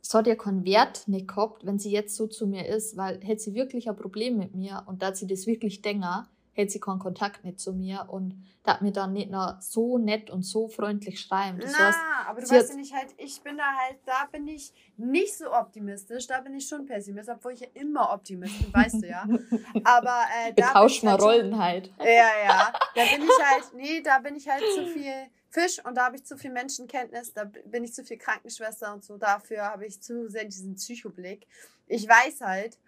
das 0.00 0.14
hat 0.14 0.26
ja 0.26 0.36
keinen 0.36 0.64
Wert 0.64 1.08
nicht 1.08 1.28
gehabt, 1.28 1.64
wenn 1.64 1.78
sie 1.78 1.90
jetzt 1.90 2.14
so 2.14 2.26
zu 2.26 2.46
mir 2.46 2.68
ist, 2.68 2.96
weil 2.96 3.20
hätte 3.22 3.42
sie 3.42 3.54
wirklich 3.54 3.88
ein 3.88 3.96
Problem 3.96 4.36
mit 4.36 4.54
mir 4.54 4.84
und 4.86 5.02
da 5.02 5.14
sie 5.14 5.26
das 5.26 5.46
wirklich 5.46 5.82
denken, 5.82 6.26
hätte 6.54 6.72
sie 6.72 6.80
keinen 6.80 6.98
Kontakt 6.98 7.44
nicht 7.44 7.60
zu 7.60 7.72
mir 7.72 8.06
und 8.08 8.42
da 8.62 8.74
hat 8.74 8.82
mir 8.82 8.92
dann 8.92 9.12
nicht 9.12 9.30
noch 9.30 9.60
so 9.60 9.98
nett 9.98 10.30
und 10.30 10.42
so 10.42 10.68
freundlich 10.68 11.20
schreiben. 11.20 11.60
Das 11.60 11.72
Na, 11.72 11.86
heißt, 11.86 11.98
aber 12.28 12.40
du 12.40 12.48
weißt 12.48 12.70
ja 12.70 12.76
nicht 12.76 12.94
halt, 12.94 13.08
ich 13.18 13.42
bin 13.42 13.58
da 13.58 13.64
halt, 13.64 13.98
da 14.06 14.26
bin 14.32 14.48
ich 14.48 14.72
nicht 14.96 15.36
so 15.36 15.52
optimistisch, 15.52 16.26
da 16.26 16.40
bin 16.40 16.54
ich 16.54 16.66
schon 16.66 16.86
Pessimist, 16.86 17.28
obwohl 17.28 17.52
ich 17.52 17.60
ja 17.60 17.66
immer 17.74 18.10
Optimist 18.10 18.58
bin, 18.58 18.72
weißt 18.72 19.02
du 19.02 19.06
ja. 19.06 19.26
Aber 19.84 20.22
äh, 20.46 20.54
da. 20.54 20.72
Tauschen 20.72 21.10
halt 21.10 21.20
Rollen 21.20 21.58
halt. 21.58 21.92
Ja, 21.98 22.06
ja. 22.06 22.72
Da 22.94 23.02
bin 23.14 23.24
ich 23.24 23.44
halt, 23.44 23.74
nee, 23.74 24.00
da 24.00 24.18
bin 24.20 24.36
ich 24.36 24.48
halt 24.48 24.62
zu 24.74 24.86
viel 24.86 25.12
Fisch 25.50 25.84
und 25.84 25.96
da 25.96 26.06
habe 26.06 26.16
ich 26.16 26.24
zu 26.24 26.36
viel 26.36 26.50
Menschenkenntnis, 26.50 27.32
da 27.34 27.44
bin 27.44 27.84
ich 27.84 27.92
zu 27.92 28.02
viel 28.02 28.18
Krankenschwester 28.18 28.94
und 28.94 29.04
so, 29.04 29.18
dafür 29.18 29.64
habe 29.64 29.86
ich 29.86 30.00
zu 30.00 30.28
sehr 30.28 30.44
diesen 30.44 30.76
Psychoblick. 30.76 31.46
Ich 31.86 32.08
weiß 32.08 32.40
halt, 32.40 32.78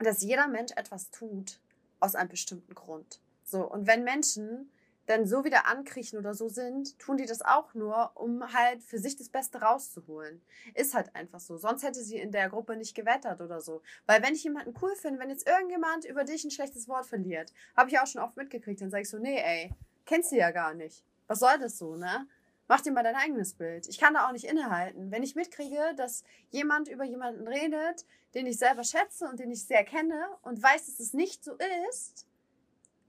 dass 0.00 0.22
jeder 0.22 0.48
Mensch 0.48 0.72
etwas 0.76 1.10
tut, 1.10 1.60
aus 2.02 2.14
einem 2.14 2.28
bestimmten 2.28 2.74
Grund. 2.74 3.20
So, 3.44 3.70
und 3.70 3.86
wenn 3.86 4.04
Menschen 4.04 4.70
dann 5.06 5.26
so 5.26 5.44
wieder 5.44 5.66
ankriechen 5.66 6.18
oder 6.18 6.34
so 6.34 6.48
sind, 6.48 6.98
tun 6.98 7.16
die 7.16 7.26
das 7.26 7.42
auch 7.42 7.74
nur, 7.74 8.12
um 8.14 8.52
halt 8.52 8.82
für 8.82 8.98
sich 8.98 9.16
das 9.16 9.28
Beste 9.28 9.60
rauszuholen. 9.60 10.40
Ist 10.74 10.94
halt 10.94 11.14
einfach 11.14 11.40
so. 11.40 11.56
Sonst 11.56 11.82
hätte 11.82 12.02
sie 12.02 12.18
in 12.18 12.30
der 12.30 12.48
Gruppe 12.48 12.76
nicht 12.76 12.94
gewettert 12.94 13.40
oder 13.40 13.60
so. 13.60 13.82
Weil 14.06 14.22
wenn 14.22 14.34
ich 14.34 14.44
jemanden 14.44 14.74
cool 14.80 14.94
finde, 14.94 15.18
wenn 15.18 15.30
jetzt 15.30 15.46
irgendjemand 15.46 16.04
über 16.04 16.24
dich 16.24 16.44
ein 16.44 16.50
schlechtes 16.50 16.88
Wort 16.88 17.06
verliert, 17.06 17.52
habe 17.76 17.90
ich 17.90 17.98
auch 17.98 18.06
schon 18.06 18.22
oft 18.22 18.36
mitgekriegt, 18.36 18.80
dann 18.80 18.90
sage 18.90 19.02
ich 19.02 19.10
so, 19.10 19.18
nee, 19.18 19.40
ey, 19.40 19.74
kennst 20.06 20.30
du 20.30 20.36
ja 20.36 20.50
gar 20.50 20.74
nicht. 20.74 21.02
Was 21.26 21.40
soll 21.40 21.58
das 21.58 21.78
so, 21.78 21.96
ne? 21.96 22.26
Mach 22.72 22.80
dir 22.80 22.92
mal 22.92 23.02
dein 23.02 23.16
eigenes 23.16 23.52
Bild. 23.52 23.86
Ich 23.86 23.98
kann 23.98 24.14
da 24.14 24.26
auch 24.26 24.32
nicht 24.32 24.46
innehalten. 24.46 25.10
Wenn 25.10 25.22
ich 25.22 25.34
mitkriege, 25.34 25.92
dass 25.98 26.24
jemand 26.48 26.88
über 26.88 27.04
jemanden 27.04 27.46
redet, 27.46 28.06
den 28.32 28.46
ich 28.46 28.56
selber 28.56 28.82
schätze 28.82 29.28
und 29.28 29.38
den 29.38 29.50
ich 29.50 29.66
sehr 29.66 29.84
kenne 29.84 30.26
und 30.40 30.62
weiß, 30.62 30.86
dass 30.86 30.98
es 30.98 31.12
nicht 31.12 31.44
so 31.44 31.52
ist, 31.90 32.26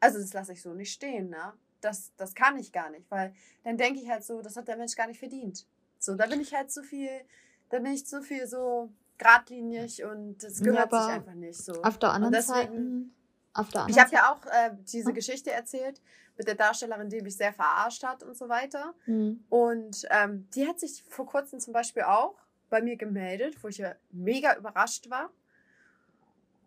also 0.01 0.19
das 0.19 0.33
lasse 0.33 0.51
ich 0.51 0.61
so 0.61 0.73
nicht 0.73 0.91
stehen, 0.91 1.29
ne? 1.29 1.53
Das, 1.79 2.11
das 2.17 2.35
kann 2.35 2.57
ich 2.57 2.73
gar 2.73 2.89
nicht, 2.89 3.09
weil 3.09 3.33
dann 3.63 3.77
denke 3.77 4.01
ich 4.01 4.09
halt 4.09 4.25
so, 4.25 4.41
das 4.41 4.57
hat 4.57 4.67
der 4.67 4.75
Mensch 4.75 4.97
gar 4.97 5.07
nicht 5.07 5.19
verdient. 5.19 5.65
So, 5.97 6.15
da 6.15 6.25
bin 6.25 6.41
ich 6.41 6.53
halt 6.53 6.69
zu 6.69 6.83
viel, 6.83 7.21
da 7.69 7.79
bin 7.79 7.93
ich 7.93 8.05
zu 8.05 8.21
viel 8.21 8.45
so 8.47 8.91
geradlinig 9.17 10.03
und 10.03 10.43
das 10.43 10.59
gehört 10.59 10.91
ja, 10.91 11.03
sich 11.03 11.13
einfach 11.13 11.35
nicht 11.35 11.63
so. 11.63 11.81
Auf 11.83 11.97
der 11.99 12.11
anderen 12.11 12.33
Seite. 12.33 13.05
Auf 13.53 13.69
der 13.69 13.83
anderen 13.83 13.95
ich 13.95 13.97
habe 13.97 14.13
ja 14.13 14.33
auch 14.33 14.45
äh, 14.45 14.75
diese 14.91 15.07
hm? 15.07 15.15
Geschichte 15.15 15.51
erzählt 15.51 16.01
mit 16.37 16.47
der 16.47 16.55
Darstellerin, 16.55 17.09
die 17.09 17.21
mich 17.21 17.37
sehr 17.37 17.53
verarscht 17.53 18.03
hat 18.03 18.23
und 18.23 18.35
so 18.35 18.49
weiter. 18.49 18.93
Mhm. 19.05 19.43
Und 19.49 20.05
ähm, 20.09 20.47
die 20.55 20.67
hat 20.67 20.79
sich 20.79 21.03
vor 21.07 21.25
kurzem 21.25 21.59
zum 21.59 21.73
Beispiel 21.73 22.03
auch 22.03 22.35
bei 22.69 22.81
mir 22.81 22.95
gemeldet, 22.95 23.63
wo 23.63 23.67
ich 23.67 23.77
ja 23.77 23.95
mega 24.11 24.55
überrascht 24.55 25.09
war. 25.09 25.29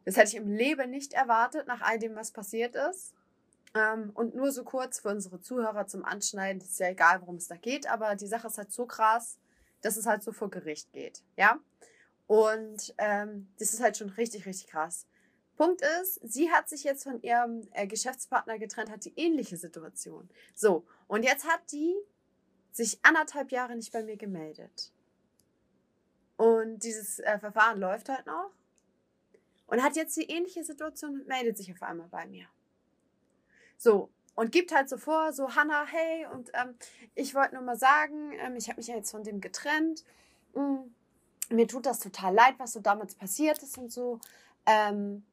Das 0.05 0.17
hätte 0.17 0.29
ich 0.29 0.37
im 0.37 0.49
Leben 0.49 0.91
nicht 0.91 1.15
erwartet, 1.15 1.67
nach 1.67 1.83
all 1.83 1.99
dem, 1.99 2.15
was 2.15 2.31
passiert 2.31 2.77
ist. 2.77 3.13
Ähm, 3.75 4.11
und 4.15 4.35
nur 4.35 4.53
so 4.53 4.63
kurz 4.63 5.01
für 5.01 5.09
unsere 5.09 5.41
Zuhörer 5.41 5.87
zum 5.87 6.05
Anschneiden, 6.05 6.63
ist 6.63 6.79
ja 6.79 6.89
egal, 6.89 7.21
worum 7.21 7.37
es 7.37 7.49
da 7.49 7.57
geht, 7.57 7.91
aber 7.91 8.15
die 8.15 8.29
Sache 8.29 8.47
ist 8.47 8.57
halt 8.57 8.73
so 8.73 8.87
krass, 8.87 9.39
dass 9.83 9.97
es 9.97 10.07
halt 10.07 10.23
so 10.23 10.33
vor 10.33 10.49
Gericht 10.49 10.93
geht. 10.93 11.23
Ja. 11.37 11.59
Und 12.29 12.95
ähm, 12.99 13.49
das 13.59 13.73
ist 13.73 13.83
halt 13.83 13.97
schon 13.97 14.11
richtig, 14.11 14.47
richtig 14.47 14.69
krass. 14.69 15.07
Punkt 15.57 15.83
ist, 16.01 16.21
sie 16.23 16.51
hat 16.51 16.69
sich 16.69 16.85
jetzt 16.85 17.05
von 17.05 17.21
ihrem 17.23 17.67
äh, 17.73 17.87
Geschäftspartner 17.87 18.59
getrennt, 18.59 18.91
hat 18.91 19.05
die 19.05 19.15
ähnliche 19.17 19.57
Situation. 19.57 20.29
So, 20.55 20.85
und 21.09 21.25
jetzt 21.25 21.47
hat 21.47 21.61
die 21.73 21.95
sich 22.73 22.99
anderthalb 23.03 23.51
Jahre 23.51 23.75
nicht 23.75 23.93
bei 23.93 24.03
mir 24.03 24.17
gemeldet. 24.17 24.93
Und 26.37 26.81
dieses 26.81 27.19
äh, 27.21 27.39
Verfahren 27.39 27.81
läuft 27.81 28.09
halt 28.09 28.27
noch. 28.27 28.51
Und 29.67 29.83
hat 29.83 29.97
jetzt 29.97 30.17
die 30.17 30.31
ähnliche 30.31 30.63
Situation 30.63 31.21
und 31.21 31.27
meldet 31.27 31.57
sich 31.57 31.73
auf 31.73 31.83
einmal 31.83 32.09
bei 32.09 32.27
mir. 32.27 32.47
So, 33.79 34.11
und 34.37 34.53
gibt 34.53 34.73
halt 34.73 34.89
so 34.89 34.99
vor, 34.99 35.33
so 35.33 35.57
Hanna, 35.57 35.85
hey, 35.87 36.27
und 36.33 36.51
ähm, 36.55 36.77
ich 37.15 37.35
wollte 37.35 37.55
nur 37.55 37.65
mal 37.65 37.79
sagen, 37.79 38.33
ähm, 38.39 38.55
ich 38.57 38.69
habe 38.69 38.77
mich 38.77 38.87
ja 38.87 38.95
jetzt 38.95 39.11
von 39.11 39.25
dem 39.25 39.41
getrennt. 39.41 40.05
Mhm. 40.55 40.95
Mir 41.49 41.67
tut 41.67 41.87
das 41.87 42.01
total 42.01 42.35
leid, 42.35 42.55
was 42.59 42.73
so 42.73 42.81
damals 42.81 43.15
passiert 43.15 43.63
ist 43.63 43.79
und 43.79 43.91
so. 43.91 44.21
Ähm, 44.67 45.25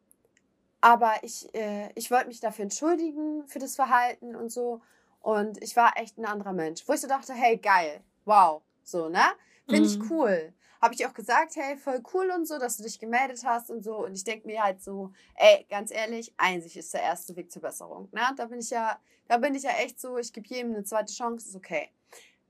aber 0.83 1.13
ich, 1.21 1.47
äh, 1.55 1.89
ich 1.95 2.11
wollte 2.11 2.27
mich 2.27 2.41
dafür 2.41 2.63
entschuldigen, 2.63 3.47
für 3.47 3.57
das 3.57 3.77
Verhalten 3.77 4.35
und 4.35 4.51
so. 4.51 4.81
Und 5.21 5.63
ich 5.63 5.77
war 5.77 5.93
echt 5.95 6.17
ein 6.17 6.25
anderer 6.25 6.51
Mensch. 6.51 6.85
Wo 6.85 6.91
ich 6.91 6.99
so 6.99 7.07
dachte, 7.07 7.33
hey, 7.33 7.55
geil, 7.55 8.01
wow, 8.25 8.61
so, 8.83 9.07
ne? 9.07 9.23
Finde 9.65 9.87
mhm. 9.87 10.03
ich 10.03 10.11
cool. 10.11 10.53
Habe 10.81 10.93
ich 10.93 11.07
auch 11.07 11.13
gesagt, 11.13 11.55
hey, 11.55 11.77
voll 11.77 12.03
cool 12.13 12.29
und 12.35 12.45
so, 12.45 12.59
dass 12.59 12.75
du 12.75 12.83
dich 12.83 12.99
gemeldet 12.99 13.45
hast 13.45 13.69
und 13.69 13.81
so. 13.81 13.95
Und 14.05 14.13
ich 14.13 14.25
denke 14.25 14.45
mir 14.45 14.61
halt 14.61 14.83
so, 14.83 15.13
ey, 15.35 15.65
ganz 15.69 15.89
ehrlich, 15.89 16.33
Einsicht 16.35 16.75
ist 16.75 16.93
der 16.93 17.03
erste 17.03 17.33
Weg 17.37 17.49
zur 17.49 17.61
Besserung. 17.61 18.09
Ne? 18.11 18.33
Da 18.35 18.47
bin 18.47 18.59
ich 18.59 18.69
ja, 18.69 18.99
da 19.29 19.37
bin 19.37 19.55
ich 19.55 19.63
ja 19.63 19.71
echt 19.81 20.01
so, 20.01 20.17
ich 20.17 20.33
gebe 20.33 20.49
jedem 20.49 20.73
eine 20.73 20.83
zweite 20.83 21.13
Chance, 21.13 21.47
ist 21.47 21.55
okay. 21.55 21.91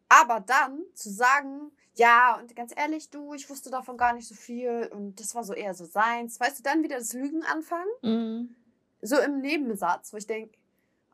Aber 0.10 0.40
dann 0.40 0.82
zu 0.96 1.12
sagen, 1.12 1.72
ja, 1.96 2.40
und 2.40 2.56
ganz 2.56 2.74
ehrlich, 2.76 3.10
du, 3.10 3.34
ich 3.34 3.50
wusste 3.50 3.70
davon 3.70 3.98
gar 3.98 4.14
nicht 4.14 4.28
so 4.28 4.36
viel 4.36 4.90
und 4.92 5.20
das 5.20 5.36
war 5.36 5.44
so 5.44 5.54
eher 5.54 5.74
so 5.74 5.86
seins. 5.86 6.40
Weißt 6.40 6.60
du, 6.60 6.64
dann 6.64 6.84
wieder 6.84 6.98
das 6.98 7.14
Lügen 7.14 7.44
anfangen? 7.44 7.90
Mhm. 8.02 8.56
So 9.02 9.20
im 9.20 9.42
Nebensatz, 9.42 10.12
wo 10.14 10.18
ich 10.18 10.26
denke, 10.26 10.58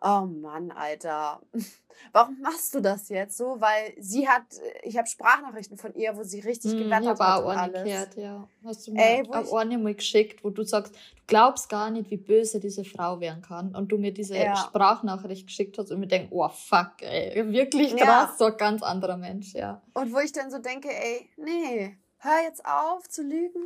oh 0.02 0.26
Mann, 0.26 0.72
Alter, 0.72 1.42
warum 2.14 2.40
machst 2.42 2.74
du 2.74 2.82
das 2.82 3.10
jetzt 3.10 3.38
so? 3.38 3.58
Weil 3.60 3.94
sie 4.00 4.28
hat, 4.28 4.44
ich 4.84 4.98
habe 4.98 5.08
Sprachnachrichten 5.08 5.78
von 5.78 5.94
ihr, 5.96 6.16
wo 6.16 6.24
sie 6.24 6.40
richtig 6.40 6.74
mm, 6.74 6.78
gewettert 6.78 7.20
hat 7.20 7.44
und 7.44 7.52
alles. 7.52 7.84
Gehört, 7.84 8.16
ja. 8.16 8.48
Hast 8.64 8.88
du 8.88 8.94
mir 8.94 9.02
Ey, 9.02 9.24
auch 9.30 9.66
mal 9.66 9.96
geschickt, 9.96 10.44
wo 10.44 10.50
du 10.50 10.64
sagst, 10.64 10.96
du 10.96 11.22
glaubst 11.28 11.70
gar 11.70 11.90
nicht, 11.92 12.10
wie 12.10 12.18
böse 12.18 12.60
diese 12.60 12.84
Frau 12.84 13.20
werden 13.20 13.42
kann 13.42 13.76
und 13.76 13.92
du 13.92 13.98
mir 13.98 14.14
diese 14.14 14.38
ja. 14.38 14.56
Sprachnachricht 14.56 15.48
geschickt 15.48 15.78
hast 15.78 15.92
und 15.92 16.00
mir 16.00 16.08
denkst, 16.08 16.30
oh 16.32 16.50
fuck, 16.50 17.02
ey, 17.02 17.52
wirklich 17.52 17.96
krass, 17.96 18.30
ja. 18.32 18.36
so 18.38 18.46
ein 18.46 18.58
ganz 18.58 18.84
anderer 18.84 19.18
Mensch, 19.18 19.54
ja. 19.54 19.82
Und 19.94 20.14
wo 20.14 20.20
ich 20.20 20.32
dann 20.32 20.52
so 20.52 20.60
denke, 20.60 20.90
ey, 20.90 21.30
nee, 21.38 21.98
hör 22.20 22.44
jetzt 22.44 22.66
auf 22.66 23.08
zu 23.08 23.24
lügen. 23.24 23.62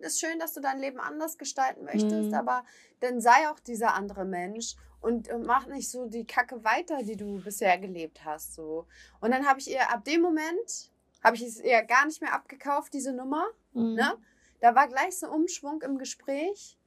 Ist 0.00 0.20
schön, 0.20 0.38
dass 0.38 0.54
du 0.54 0.60
dein 0.60 0.78
Leben 0.78 0.98
anders 0.98 1.38
gestalten 1.38 1.84
möchtest, 1.84 2.30
mhm. 2.30 2.34
aber 2.34 2.64
dann 3.00 3.20
sei 3.20 3.48
auch 3.50 3.60
dieser 3.60 3.94
andere 3.94 4.24
Mensch 4.24 4.74
und, 5.02 5.28
und 5.30 5.46
mach 5.46 5.66
nicht 5.66 5.90
so 5.90 6.06
die 6.06 6.24
Kacke 6.24 6.64
weiter, 6.64 7.02
die 7.02 7.16
du 7.16 7.42
bisher 7.42 7.76
gelebt 7.78 8.24
hast. 8.24 8.54
So. 8.54 8.86
Und 9.20 9.32
dann 9.32 9.46
habe 9.46 9.60
ich 9.60 9.70
ihr 9.70 9.90
ab 9.90 10.04
dem 10.04 10.22
Moment, 10.22 10.90
habe 11.22 11.36
ich 11.36 11.42
es 11.42 11.60
ihr 11.60 11.82
gar 11.82 12.06
nicht 12.06 12.22
mehr 12.22 12.32
abgekauft, 12.32 12.94
diese 12.94 13.12
Nummer. 13.12 13.46
Mhm. 13.72 13.94
Ne? 13.94 14.16
Da 14.60 14.74
war 14.74 14.88
gleich 14.88 15.18
so 15.18 15.26
ein 15.26 15.32
Umschwung 15.32 15.82
im 15.82 15.98
Gespräch. 15.98 16.78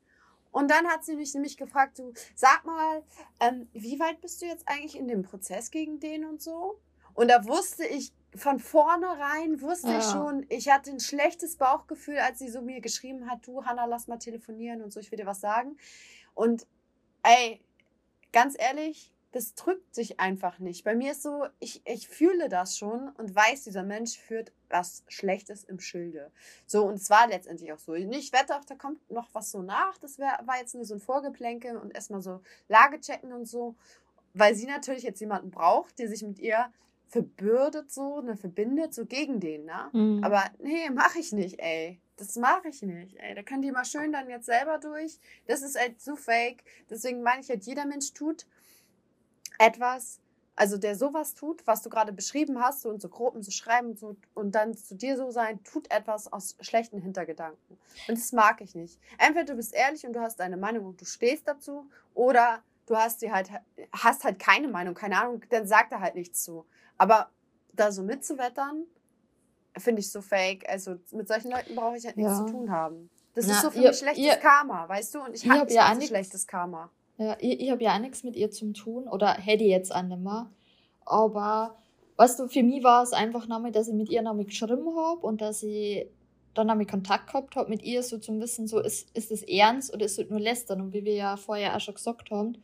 Und 0.52 0.72
dann 0.72 0.88
hat 0.88 1.04
sie 1.04 1.18
mich 1.18 1.34
nämlich 1.34 1.58
gefragt, 1.58 2.00
du, 2.00 2.14
sag 2.34 2.64
mal, 2.64 3.04
ähm, 3.42 3.68
wie 3.74 4.00
weit 4.00 4.22
bist 4.22 4.42
du 4.42 4.46
jetzt 4.46 4.68
eigentlich 4.68 4.98
in 4.98 5.10
dem 5.10 5.24
Prozess 5.24 5.70
gegen 5.70 6.00
den 6.00 6.24
und 6.24 6.42
so? 6.42 6.80
Und 7.14 7.30
da 7.30 7.46
wusste 7.46 7.86
ich 7.86 8.14
von 8.36 8.60
vornherein 8.60 9.62
wusste 9.62 9.92
ja. 9.92 10.00
ich 10.00 10.06
schon, 10.06 10.46
ich 10.50 10.70
hatte 10.70 10.92
ein 10.92 11.00
schlechtes 11.00 11.58
Bauchgefühl, 11.58 12.18
als 12.18 12.40
sie 12.40 12.50
so 12.50 12.62
mir 12.62 12.82
geschrieben 12.82 13.30
hat, 13.30 13.48
du 13.48 13.64
Hanna, 13.66 13.86
lass 13.86 14.08
mal 14.08 14.18
telefonieren 14.18 14.82
und 14.82 14.92
so, 14.92 15.00
ich 15.00 15.12
will 15.12 15.18
dir 15.18 15.26
was 15.26 15.42
sagen. 15.42 15.78
Und 16.34 16.68
ey, 17.24 17.65
ganz 18.36 18.56
ehrlich, 18.60 19.14
das 19.32 19.56
drückt 19.56 19.96
sich 19.96 20.20
einfach 20.20 20.60
nicht. 20.60 20.84
Bei 20.84 20.94
mir 20.94 21.14
ist 21.14 21.24
so, 21.24 21.46
ich, 21.60 21.82
ich 21.86 22.10
fühle 22.10 22.50
das 22.50 22.78
schon 22.78 23.10
und 23.18 23.34
weiß, 23.34 23.64
dieser 23.64 23.84
Mensch 23.84 24.18
führt 24.18 24.52
was 24.70 25.06
Schlechtes 25.08 25.64
im 25.64 25.80
Schilde. 25.80 26.32
So, 26.66 26.86
und 26.86 26.96
es 26.96 27.10
war 27.10 27.28
letztendlich 27.28 27.72
auch 27.72 27.80
so. 27.80 27.94
Ich 27.94 28.34
wette 28.34 28.58
auch, 28.58 28.66
da 28.66 28.76
kommt 28.76 29.10
noch 29.10 29.30
was 29.32 29.52
so 29.52 29.62
nach. 29.62 29.98
Das 30.00 30.20
wär, 30.20 30.38
war 30.46 30.60
jetzt 30.60 30.76
nur 30.76 30.84
so 30.84 30.96
ein 30.96 31.00
Vorgeplänkel 31.00 31.78
und 31.78 31.96
erstmal 31.96 32.22
so 32.22 32.42
Lage 32.68 33.00
checken 33.00 33.32
und 33.32 33.46
so. 33.46 33.76
Weil 34.34 34.54
sie 34.54 34.68
natürlich 34.68 35.04
jetzt 35.04 35.22
jemanden 35.22 35.50
braucht, 35.50 35.98
der 35.98 36.10
sich 36.10 36.22
mit 36.22 36.40
ihr 36.40 36.72
verbürdet 37.08 37.90
so, 37.90 38.20
ne, 38.20 38.36
verbindet, 38.36 38.94
so 38.94 39.06
gegen 39.06 39.40
den, 39.40 39.64
ne? 39.64 39.90
Mhm. 39.94 40.24
Aber 40.26 40.44
nee, 40.60 40.90
mach 40.94 41.16
ich 41.16 41.32
nicht, 41.32 41.62
ey. 41.62 42.02
Das 42.18 42.36
mache 42.38 42.70
ich 42.70 42.82
nicht, 42.82 43.18
ey. 43.18 43.36
Da 43.36 43.44
können 43.44 43.62
die 43.62 43.72
mal 43.72 43.86
schön 43.86 44.12
dann 44.12 44.30
jetzt 44.30 44.46
selber 44.46 44.78
durch. 44.78 45.20
Das 45.48 45.62
ist 45.62 45.78
halt 45.78 46.00
zu 46.02 46.16
fake. 46.16 46.64
Deswegen 46.90 47.22
meine 47.22 47.42
ich 47.42 47.50
halt, 47.50 47.66
jeder 47.66 47.86
Mensch 47.86 48.14
tut 48.14 48.46
etwas, 49.60 50.20
also 50.56 50.78
der 50.78 50.96
sowas 50.96 51.34
tut, 51.34 51.68
was 51.68 51.82
du 51.82 51.90
gerade 51.90 52.14
beschrieben 52.14 52.62
hast, 52.62 52.82
so 52.82 52.90
und 52.90 53.02
so 53.02 53.10
Gruppen 53.10 53.44
so 53.44 53.52
schreiben 53.52 53.98
so, 53.98 54.16
und 54.34 54.56
dann 54.56 54.76
zu 54.76 54.96
dir 54.96 55.18
so 55.18 55.30
sein, 55.32 55.62
tut 55.64 55.92
etwas 55.92 56.32
aus 56.32 56.56
schlechten 56.62 57.00
Hintergedanken. 57.02 57.78
Und 58.08 58.18
das 58.18 58.32
mag 58.32 58.62
ich 58.62 58.76
nicht. 58.76 59.00
Entweder 59.18 59.46
du 59.46 59.56
bist 59.56 59.74
ehrlich 59.74 60.06
und 60.06 60.14
du 60.14 60.22
hast 60.22 60.40
deine 60.40 60.58
Meinung 60.58 60.86
und 60.86 61.02
du 61.02 61.06
stehst 61.06 61.48
dazu, 61.48 61.90
oder 62.14 62.64
du 62.86 62.96
hast 62.96 63.20
sie 63.20 63.32
halt, 63.32 63.50
hast 63.92 64.24
halt 64.24 64.40
keine 64.40 64.70
Meinung, 64.70 64.94
keine 64.94 65.20
Ahnung, 65.22 65.44
dann 65.50 65.68
sagt 65.68 65.92
er 65.92 66.00
halt 66.00 66.16
nichts 66.16 66.44
zu. 66.44 66.66
Aber 66.98 67.30
da 67.74 67.92
so 67.92 68.04
mitzuwettern, 68.04 68.86
finde 69.78 70.02
ich 70.02 70.12
so 70.12 70.22
fake. 70.22 70.68
Also 70.70 70.96
mit 71.12 71.28
solchen 71.28 71.52
Leuten 71.52 71.76
brauche 71.76 71.98
ich 71.98 72.06
halt 72.06 72.18
nichts 72.18 72.32
ja. 72.32 72.46
zu 72.46 72.52
tun 72.52 72.72
haben. 72.72 73.10
Das 73.34 73.48
Na, 73.48 73.54
ist 73.54 73.62
so 73.62 73.70
für 73.70 73.80
ihr, 73.80 73.90
mich 73.90 73.98
schlechtes 73.98 74.26
ihr, 74.26 74.36
Karma, 74.36 74.88
weißt 74.88 75.16
du? 75.16 75.22
Und 75.22 75.36
ich 75.36 75.50
habe 75.50 75.72
ja 75.72 75.94
so 75.94 76.02
schlechtes 76.02 76.48
Karma. 76.48 76.90
Ja, 77.18 77.38
ich, 77.40 77.60
ich 77.62 77.72
habe 77.72 77.84
ja 77.84 77.96
auch 77.96 78.00
nichts 78.00 78.24
mit 78.24 78.36
ihr 78.36 78.52
zu 78.52 78.72
tun 78.74 79.08
oder 79.08 79.34
hätte 79.34 79.64
jetzt 79.64 79.94
auch 79.94 80.04
nicht 80.04 80.22
mehr. 80.22 80.50
Aber, 81.06 81.78
weißt 82.18 82.40
du, 82.40 82.48
für 82.48 82.64
mich 82.64 82.84
war 82.84 83.04
es 83.04 83.14
einfach 83.14 83.48
nochmal, 83.48 83.72
dass 83.72 83.88
ich 83.88 83.94
mit 83.94 84.10
ihr 84.10 84.22
nochmal 84.22 84.46
geschrieben 84.46 84.96
habe 84.96 85.20
und 85.22 85.42
dass 85.42 85.64
ich 85.64 86.08
dann 86.54 86.68
nochmal 86.68 86.86
Kontakt 86.86 87.28
gehabt 87.28 87.56
habe 87.56 87.70
mit 87.70 87.84
ihr, 87.84 88.02
so 88.02 88.18
zum 88.18 88.40
Wissen, 88.40 88.68
so 88.68 88.80
ist, 88.80 89.10
ist 89.16 89.32
es 89.32 89.44
ernst 89.44 89.94
oder 89.94 90.06
ist 90.06 90.18
es 90.18 90.30
nur 90.30 90.40
lästern? 90.40 90.82
Und 90.82 90.94
wie 90.94 91.04
wir 91.04 91.14
ja 91.14 91.38
vorher 91.38 91.76
auch 91.76 91.82
schon 91.82 91.96
gesagt 91.96 92.32
haben, 92.32 92.58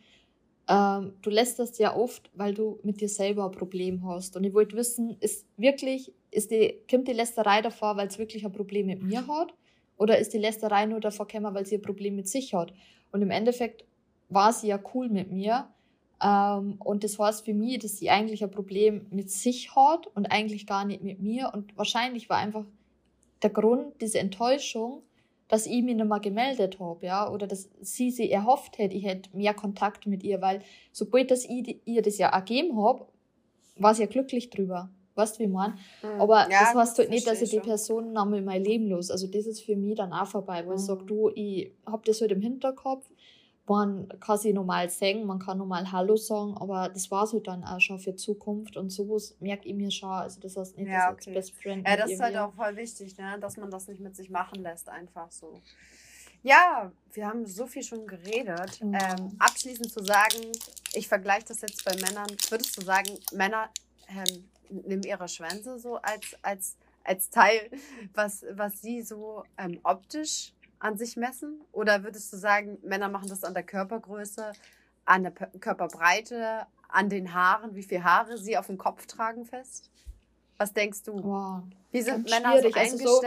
ähm, 0.67 1.13
du 1.21 1.29
lästerst 1.29 1.79
ja 1.79 1.95
oft, 1.95 2.29
weil 2.33 2.53
du 2.53 2.79
mit 2.83 3.01
dir 3.01 3.09
selber 3.09 3.45
ein 3.45 3.51
Problem 3.51 4.05
hast. 4.07 4.37
Und 4.37 4.45
ich 4.45 4.53
wollte 4.53 4.75
wissen, 4.75 5.17
ist 5.19 5.45
wirklich, 5.57 6.13
ist 6.31 6.51
die, 6.51 6.79
kommt 6.89 7.07
die 7.07 7.13
Lästerei 7.13 7.61
davor, 7.61 7.97
weil 7.97 8.07
es 8.07 8.17
wirklich 8.17 8.45
ein 8.45 8.51
Problem 8.51 8.87
mit 8.87 9.03
mir 9.03 9.27
hat? 9.27 9.53
Oder 9.97 10.17
ist 10.17 10.33
die 10.33 10.37
Lästerei 10.37 10.85
nur 10.85 10.99
davor 10.99 11.27
gekommen, 11.27 11.53
weil 11.53 11.65
sie 11.65 11.75
ein 11.75 11.81
Problem 11.81 12.15
mit 12.15 12.27
sich 12.27 12.53
hat? 12.53 12.73
Und 13.11 13.21
im 13.21 13.29
Endeffekt 13.29 13.83
war 14.29 14.53
sie 14.53 14.67
ja 14.67 14.79
cool 14.93 15.09
mit 15.09 15.31
mir. 15.31 15.67
Ähm, 16.23 16.75
und 16.79 17.03
das 17.03 17.19
heißt 17.19 17.45
für 17.45 17.53
mich, 17.53 17.79
dass 17.79 17.97
sie 17.97 18.09
eigentlich 18.09 18.43
ein 18.43 18.51
Problem 18.51 19.05
mit 19.11 19.29
sich 19.29 19.75
hat 19.75 20.07
und 20.07 20.27
eigentlich 20.27 20.65
gar 20.65 20.85
nicht 20.85 21.03
mit 21.03 21.19
mir. 21.21 21.51
Und 21.53 21.77
wahrscheinlich 21.77 22.29
war 22.29 22.37
einfach 22.37 22.65
der 23.41 23.49
Grund, 23.49 24.01
diese 24.01 24.19
Enttäuschung, 24.19 25.01
dass 25.47 25.65
ich 25.65 25.83
mich 25.83 25.95
nicht 25.95 26.07
mehr 26.07 26.19
gemeldet 26.21 26.79
habe, 26.79 27.05
ja, 27.05 27.29
oder 27.29 27.45
dass 27.45 27.69
sie 27.81 28.09
sich 28.09 28.31
erhofft 28.31 28.77
hätte, 28.77 28.95
ich 28.95 29.03
hätte 29.03 29.35
mehr 29.35 29.53
Kontakt 29.53 30.07
mit 30.07 30.23
ihr, 30.23 30.41
weil 30.41 30.61
sobald 30.93 31.29
dass 31.29 31.43
ich 31.43 31.81
ihr 31.83 32.01
das 32.01 32.17
ja 32.17 32.29
ergeben 32.29 32.81
habe, 32.81 33.05
war 33.75 33.93
sie 33.93 34.03
ja 34.03 34.07
glücklich 34.07 34.49
drüber. 34.49 34.89
Weißt 35.21 35.39
du, 35.39 35.43
wie 35.43 35.47
man? 35.47 35.77
Mhm. 36.01 36.21
Aber 36.21 36.49
ja, 36.49 36.61
das 36.61 36.75
heißt 36.75 36.97
halt 36.97 37.09
nicht, 37.09 37.27
dass 37.27 37.41
ich 37.41 37.51
die 37.51 37.59
Person 37.59 38.13
nochmal 38.13 38.39
in 38.39 38.45
mein 38.45 38.63
Leben 38.63 38.87
los. 38.87 39.11
Also 39.11 39.27
das 39.27 39.45
ist 39.45 39.61
für 39.61 39.75
mich 39.75 39.95
dann 39.95 40.13
auch 40.13 40.27
vorbei, 40.27 40.65
wo 40.65 40.71
mhm. 40.71 40.75
ich 40.75 40.81
sage, 40.81 41.03
du, 41.05 41.29
ich 41.35 41.71
hab 41.85 42.03
das 42.05 42.21
halt 42.21 42.31
im 42.31 42.41
Hinterkopf, 42.41 43.05
man 43.67 44.09
kann 44.19 44.37
sie 44.37 44.51
normal 44.51 44.89
singen, 44.89 45.25
man 45.25 45.39
kann 45.39 45.57
normal 45.57 45.91
Hallo 45.91 46.17
sagen, 46.17 46.55
aber 46.57 46.89
das 46.89 47.09
war 47.11 47.25
so 47.25 47.39
dann 47.39 47.63
auch 47.63 47.79
schon 47.79 47.99
für 47.99 48.15
Zukunft 48.15 48.75
und 48.75 48.89
sowas 48.89 49.35
merke 49.39 49.69
ich 49.69 49.75
mir 49.75 49.91
schon. 49.91 50.09
Also 50.09 50.41
das 50.41 50.57
heißt 50.57 50.77
nicht, 50.77 50.89
ja, 50.89 51.11
okay. 51.11 51.33
Best 51.33 51.53
Friend. 51.53 51.87
Ja, 51.87 51.95
das 51.95 52.11
ist 52.11 52.19
halt 52.19 52.35
auch 52.35 52.53
voll 52.53 52.75
wichtig, 52.75 53.17
ne? 53.17 53.37
dass 53.39 53.57
man 53.57 53.69
das 53.69 53.87
nicht 53.87 54.01
mit 54.01 54.15
sich 54.15 54.29
machen 54.29 54.61
lässt, 54.61 54.89
einfach 54.89 55.31
so. 55.31 55.61
Ja, 56.43 56.91
wir 57.13 57.27
haben 57.27 57.45
so 57.45 57.67
viel 57.67 57.83
schon 57.83 58.07
geredet. 58.07 58.81
Mhm. 58.83 58.95
Ähm, 58.95 59.35
abschließend 59.37 59.91
zu 59.91 60.03
sagen, 60.03 60.51
ich 60.93 61.07
vergleiche 61.07 61.45
das 61.49 61.61
jetzt 61.61 61.85
bei 61.85 61.95
Männern. 61.95 62.27
Würdest 62.49 62.75
du 62.77 62.81
sagen, 62.81 63.09
Männer 63.31 63.69
ähm, 64.09 64.49
nehmen 64.71 65.03
ihre 65.03 65.27
Schwänze 65.27 65.79
so 65.79 65.97
als, 65.97 66.35
als, 66.41 66.77
als 67.03 67.29
Teil, 67.29 67.69
was, 68.13 68.45
was 68.51 68.81
sie 68.81 69.01
so 69.01 69.43
ähm, 69.57 69.79
optisch 69.83 70.53
an 70.79 70.97
sich 70.97 71.17
messen? 71.17 71.61
Oder 71.71 72.03
würdest 72.03 72.31
du 72.33 72.37
sagen, 72.37 72.77
Männer 72.83 73.09
machen 73.09 73.29
das 73.29 73.43
an 73.43 73.53
der 73.53 73.63
Körpergröße, 73.63 74.51
an 75.05 75.23
der 75.23 75.31
Körperbreite, 75.31 76.65
an 76.89 77.09
den 77.09 77.33
Haaren, 77.33 77.75
wie 77.75 77.83
viele 77.83 78.03
Haare 78.03 78.37
sie 78.37 78.57
auf 78.57 78.67
dem 78.67 78.77
Kopf 78.77 79.05
tragen 79.05 79.45
fest? 79.45 79.89
Was 80.57 80.73
denkst 80.73 81.03
du? 81.03 81.23
Wow. 81.23 81.63
Wie 81.91 82.01
sind 82.01 82.29
Männer 82.29 82.59
so 82.61 82.67
eingestellt, 82.67 82.77
also 82.77 82.97
so, 82.97 83.21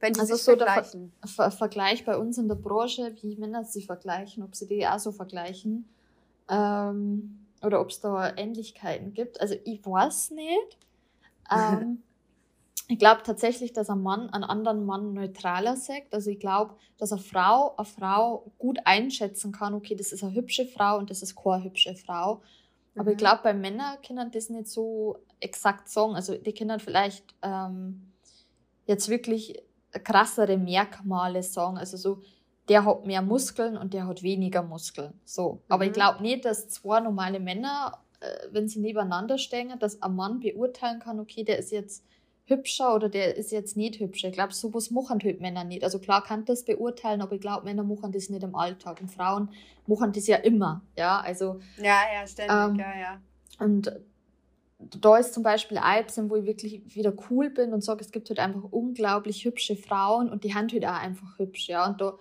wenn 0.00 0.12
die 0.12 0.20
also 0.20 0.34
sich 0.34 0.44
so 0.44 0.56
vergleichen? 0.56 1.12
Der 1.22 1.30
Ver 1.30 1.50
Vergleich 1.50 2.04
bei 2.04 2.16
uns 2.16 2.38
in 2.38 2.48
der 2.48 2.56
Branche, 2.56 3.14
wie 3.20 3.36
Männer 3.36 3.64
sich 3.64 3.86
vergleichen, 3.86 4.42
ob 4.42 4.54
sie 4.54 4.66
die 4.66 4.86
auch 4.86 4.98
so 4.98 5.12
vergleichen 5.12 5.88
ähm, 6.48 7.37
oder 7.62 7.80
ob 7.80 7.90
es 7.90 8.00
da 8.00 8.36
Ähnlichkeiten 8.36 9.14
gibt. 9.14 9.40
Also 9.40 9.54
ich 9.64 9.84
weiß 9.84 10.32
nicht. 10.32 10.78
Ähm, 11.50 12.02
ich 12.88 12.98
glaube 12.98 13.22
tatsächlich, 13.22 13.72
dass 13.72 13.88
ein 13.88 14.02
Mann 14.02 14.28
einen 14.28 14.44
anderen 14.44 14.84
Mann 14.84 15.14
neutraler 15.14 15.76
sagt. 15.76 16.12
Also 16.12 16.30
ich 16.30 16.40
glaube, 16.40 16.74
dass 16.98 17.10
eine 17.10 17.22
Frau 17.22 17.74
eine 17.76 17.86
Frau 17.86 18.52
gut 18.58 18.78
einschätzen 18.84 19.50
kann, 19.52 19.72
okay, 19.72 19.94
das 19.94 20.12
ist 20.12 20.22
eine 20.22 20.34
hübsche 20.34 20.66
Frau 20.66 20.98
und 20.98 21.08
das 21.08 21.22
ist 21.22 21.36
keine 21.36 21.64
hübsche 21.64 21.94
Frau. 21.94 22.42
Aber 22.96 23.04
mhm. 23.04 23.10
ich 23.10 23.16
glaube, 23.16 23.40
bei 23.42 23.54
Männern 23.54 23.96
können 24.06 24.30
das 24.30 24.48
nicht 24.50 24.68
so 24.68 25.18
exakt 25.40 25.88
sagen. 25.88 26.14
Also 26.14 26.36
die 26.36 26.52
können 26.52 26.80
vielleicht 26.80 27.34
ähm, 27.42 28.12
jetzt 28.86 29.08
wirklich 29.08 29.62
krassere 30.04 30.56
Merkmale 30.56 31.42
sagen. 31.42 31.78
Also 31.78 31.96
so, 31.96 32.22
der 32.68 32.84
hat 32.84 33.06
mehr 33.06 33.22
Muskeln 33.22 33.76
und 33.76 33.94
der 33.94 34.06
hat 34.06 34.22
weniger 34.22 34.62
Muskeln. 34.62 35.12
So. 35.24 35.62
Aber 35.68 35.84
mhm. 35.84 35.90
ich 35.90 35.94
glaube 35.94 36.22
nicht, 36.22 36.44
dass 36.44 36.68
zwei 36.68 37.00
normale 37.00 37.40
Männer, 37.40 37.98
äh, 38.20 38.26
wenn 38.50 38.68
sie 38.68 38.80
nebeneinander 38.80 39.38
stehen, 39.38 39.78
dass 39.78 40.02
ein 40.02 40.14
Mann 40.14 40.40
beurteilen 40.40 41.00
kann, 41.00 41.20
okay, 41.20 41.44
der 41.44 41.58
ist 41.58 41.72
jetzt 41.72 42.04
hübscher 42.46 42.94
oder 42.94 43.08
der 43.08 43.36
ist 43.36 43.52
jetzt 43.52 43.76
nicht 43.76 44.00
hübscher. 44.00 44.28
Ich 44.28 44.34
glaube, 44.34 44.54
sowas 44.54 44.90
machen 44.90 45.20
halt 45.22 45.40
Männer 45.40 45.64
nicht. 45.64 45.84
Also 45.84 45.98
klar 45.98 46.22
kann 46.24 46.44
das 46.46 46.64
beurteilen, 46.64 47.20
aber 47.20 47.34
ich 47.34 47.40
glaube, 47.40 47.64
Männer 47.64 47.84
machen 47.84 48.10
das 48.12 48.30
nicht 48.30 48.42
im 48.42 48.54
Alltag 48.54 49.00
und 49.00 49.10
Frauen 49.10 49.50
machen 49.86 50.12
das 50.12 50.26
ja 50.26 50.36
immer. 50.36 50.82
Ja, 50.96 51.20
also. 51.20 51.60
Ja, 51.76 52.00
ja, 52.14 52.26
ständig, 52.26 52.56
ähm, 52.56 52.76
ja, 52.76 52.98
ja. 52.98 53.20
Und 53.58 53.92
da 54.78 55.16
ist 55.16 55.34
zum 55.34 55.42
Beispiel 55.42 55.76
Alpsen, 55.78 56.30
wo 56.30 56.36
ich 56.36 56.44
wirklich 56.44 56.94
wieder 56.94 57.12
cool 57.30 57.50
bin 57.50 57.72
und 57.72 57.82
sage, 57.82 58.04
es 58.04 58.12
gibt 58.12 58.28
halt 58.28 58.38
einfach 58.38 58.62
unglaublich 58.70 59.44
hübsche 59.44 59.76
Frauen 59.76 60.30
und 60.30 60.44
die 60.44 60.54
haben 60.54 60.68
halt 60.68 60.86
auch 60.86 61.00
einfach 61.00 61.38
hübsch, 61.38 61.68
ja. 61.68 61.86
Und 61.88 62.00
da, 62.00 62.16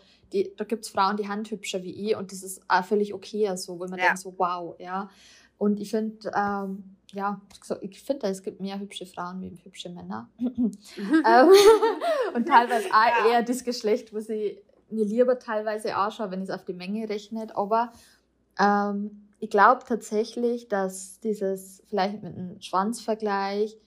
da 0.58 0.64
gibt 0.64 0.84
es 0.84 0.90
Frauen, 0.90 1.18
die 1.18 1.28
haben 1.28 1.46
hübscher 1.46 1.84
wie 1.84 2.10
ich 2.10 2.16
und 2.16 2.32
das 2.32 2.42
ist 2.42 2.62
auch 2.68 2.84
völlig 2.84 3.14
okay 3.14 3.56
so, 3.56 3.80
wo 3.80 3.88
man 3.88 4.00
ja. 4.00 4.06
denkt 4.06 4.20
so, 4.20 4.34
wow, 4.38 4.76
ja. 4.80 5.10
Und 5.60 5.80
ich 5.80 5.92
finde, 5.92 6.32
ähm, 6.36 6.96
ja, 7.14 7.42
ich 7.82 8.02
finde, 8.02 8.28
es 8.28 8.44
gibt 8.44 8.60
mehr 8.60 8.80
hübsche 8.80 9.06
Frauen 9.06 9.42
wie 9.42 9.58
hübsche 9.64 9.90
Männer. 9.90 10.30
Ähm, 10.40 11.50
und 12.34 12.48
teilweise 12.48 12.88
auch 12.90 13.26
ja. 13.26 13.32
eher 13.32 13.44
das 13.44 13.64
Geschlecht, 13.64 14.14
wo 14.14 14.20
sie 14.20 14.60
mir 14.90 15.06
lieber 15.06 15.40
teilweise 15.40 15.96
anschaue, 15.96 16.32
wenn 16.32 16.42
ich 16.42 16.50
es 16.50 16.56
auf 16.56 16.66
die 16.66 16.74
Menge 16.74 17.08
rechne. 17.10 17.48
Aber 17.56 17.92
ähm, 18.60 19.27
ich 19.40 19.50
glaube 19.50 19.84
tatsächlich, 19.88 20.68
dass 20.68 21.20
dieses 21.20 21.84
vielleicht 21.88 22.24
mit 22.24 22.36
einem 22.36 22.62
Schwanzvergleich 22.62 23.78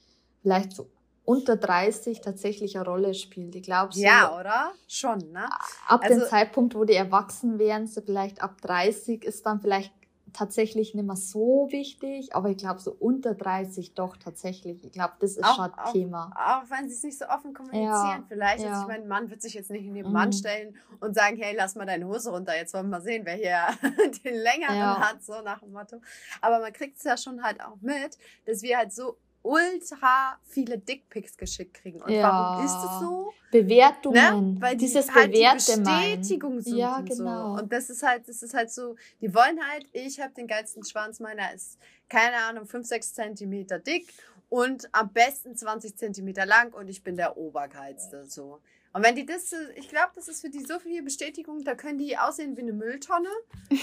vielleicht 0.43 0.73
so 0.73 0.89
unter 1.25 1.57
30 1.57 2.21
tatsächlich 2.21 2.77
eine 2.77 2.87
Rolle 2.87 3.15
spielt. 3.15 3.55
Ich 3.55 3.63
glaube 3.63 3.93
so. 3.93 4.01
Ja, 4.01 4.39
oder? 4.39 4.73
Schon, 4.89 5.31
ne? 5.33 5.49
Ab 5.87 6.03
also, 6.03 6.21
dem 6.21 6.29
Zeitpunkt, 6.29 6.75
wo 6.75 6.85
die 6.85 6.95
erwachsen 6.95 7.59
werden, 7.59 7.87
so 7.87 8.01
vielleicht 8.01 8.43
ab 8.43 8.61
30 8.63 9.25
ist 9.25 9.47
dann 9.47 9.61
vielleicht 9.61 9.93
tatsächlich 10.33 10.95
nicht 10.95 11.05
mehr 11.05 11.17
so 11.17 11.69
wichtig, 11.71 12.35
aber 12.35 12.51
ich 12.51 12.57
glaube, 12.57 12.81
so 12.81 12.95
unter 12.99 13.35
30 13.35 13.95
doch 13.95 14.17
tatsächlich. 14.17 14.85
Ich 14.85 14.93
glaube, 14.93 15.15
das 15.21 15.33
ist 15.33 15.45
auch, 15.45 15.57
schon 15.57 15.73
ein 15.73 15.93
Thema. 15.93 16.31
Auch 16.35 16.71
wenn 16.71 16.89
sie 16.89 16.95
es 16.95 17.03
nicht 17.03 17.19
so 17.19 17.27
offen 17.27 17.55
kommunizieren, 17.55 17.85
ja, 17.85 18.25
vielleicht. 18.29 18.65
Ja. 18.65 18.71
Also 18.71 18.83
ich 18.83 18.89
meine, 18.89 19.07
Mann 19.07 19.31
wird 19.31 19.43
sich 19.43 19.55
jetzt 19.55 19.71
nicht 19.71 19.87
neben 19.87 20.09
mhm. 20.09 20.15
Mann 20.15 20.33
stellen 20.33 20.77
und 21.01 21.15
sagen, 21.15 21.37
hey, 21.37 21.55
lass 21.57 21.75
mal 21.75 21.87
deine 21.87 22.07
Hose 22.07 22.31
runter, 22.31 22.57
jetzt 22.57 22.75
wollen 22.75 22.87
wir 22.87 22.99
mal 22.99 23.03
sehen, 23.03 23.25
wer 23.25 23.35
hier 23.35 23.67
den 24.25 24.35
längeren 24.35 24.77
ja. 24.77 25.01
hat, 25.01 25.23
so 25.23 25.41
nach 25.43 25.61
dem 25.61 25.73
Motto. 25.73 26.01
Aber 26.41 26.61
man 26.61 26.73
kriegt 26.73 26.99
es 26.99 27.05
ja 27.05 27.17
schon 27.17 27.43
halt 27.43 27.61
auch 27.61 27.77
mit, 27.81 28.19
dass 28.47 28.63
wir 28.63 28.79
halt 28.79 28.93
so 28.93 29.17
ultra 29.43 30.39
viele 30.45 30.79
Dickpics 30.79 31.37
geschickt 31.37 31.75
kriegen. 31.75 32.01
Und 32.03 32.11
ja. 32.11 32.23
warum 32.23 32.65
ist 32.65 32.75
es 32.75 33.01
so? 33.01 33.33
Bewertungen. 33.51 34.55
Ne? 34.55 34.61
Weil 34.61 34.77
die 34.77 34.87
Dieses 34.87 35.13
halt 35.13 35.35
die 35.35 35.49
Bestätigung 35.53 36.61
sind 36.61 36.77
ja, 36.77 36.97
und 36.99 37.09
genau. 37.09 37.55
so. 37.55 37.63
Und 37.63 37.73
das 37.73 37.91
ist 37.91 38.03
halt, 38.03 38.29
das 38.29 38.43
ist 38.43 38.55
halt 38.55 38.71
so, 38.71 38.97
die 39.21 39.35
wollen 39.35 39.59
halt, 39.71 39.87
ich 39.93 40.21
habe 40.21 40.33
den 40.35 40.47
geilsten 40.47 40.85
Schwanz, 40.85 41.21
meiner 41.21 41.53
ist, 41.53 41.79
keine 42.09 42.37
Ahnung, 42.37 42.67
5, 42.67 42.87
6 42.87 43.15
Zentimeter 43.15 43.79
dick 43.79 44.13
und 44.49 44.89
am 44.93 45.13
besten 45.13 45.57
20 45.57 45.97
Zentimeter 45.97 46.47
lang 46.47 46.73
und 46.75 46.89
ich 46.89 47.03
bin 47.03 47.17
der 47.17 47.37
Obergeilste. 47.37 48.25
So. 48.27 48.61
Und 48.93 49.05
wenn 49.05 49.15
die 49.15 49.25
das, 49.25 49.55
ich 49.77 49.89
glaube, 49.89 50.11
das 50.17 50.29
ist 50.29 50.41
für 50.41 50.51
die 50.51 50.65
so 50.65 50.79
viel 50.79 51.03
Bestätigung, 51.03 51.65
da 51.65 51.75
können 51.75 51.99
die 51.99 52.19
aussehen 52.19 52.57
wie 52.57 52.63
eine 52.63 52.73
Mülltonne, 52.73 53.29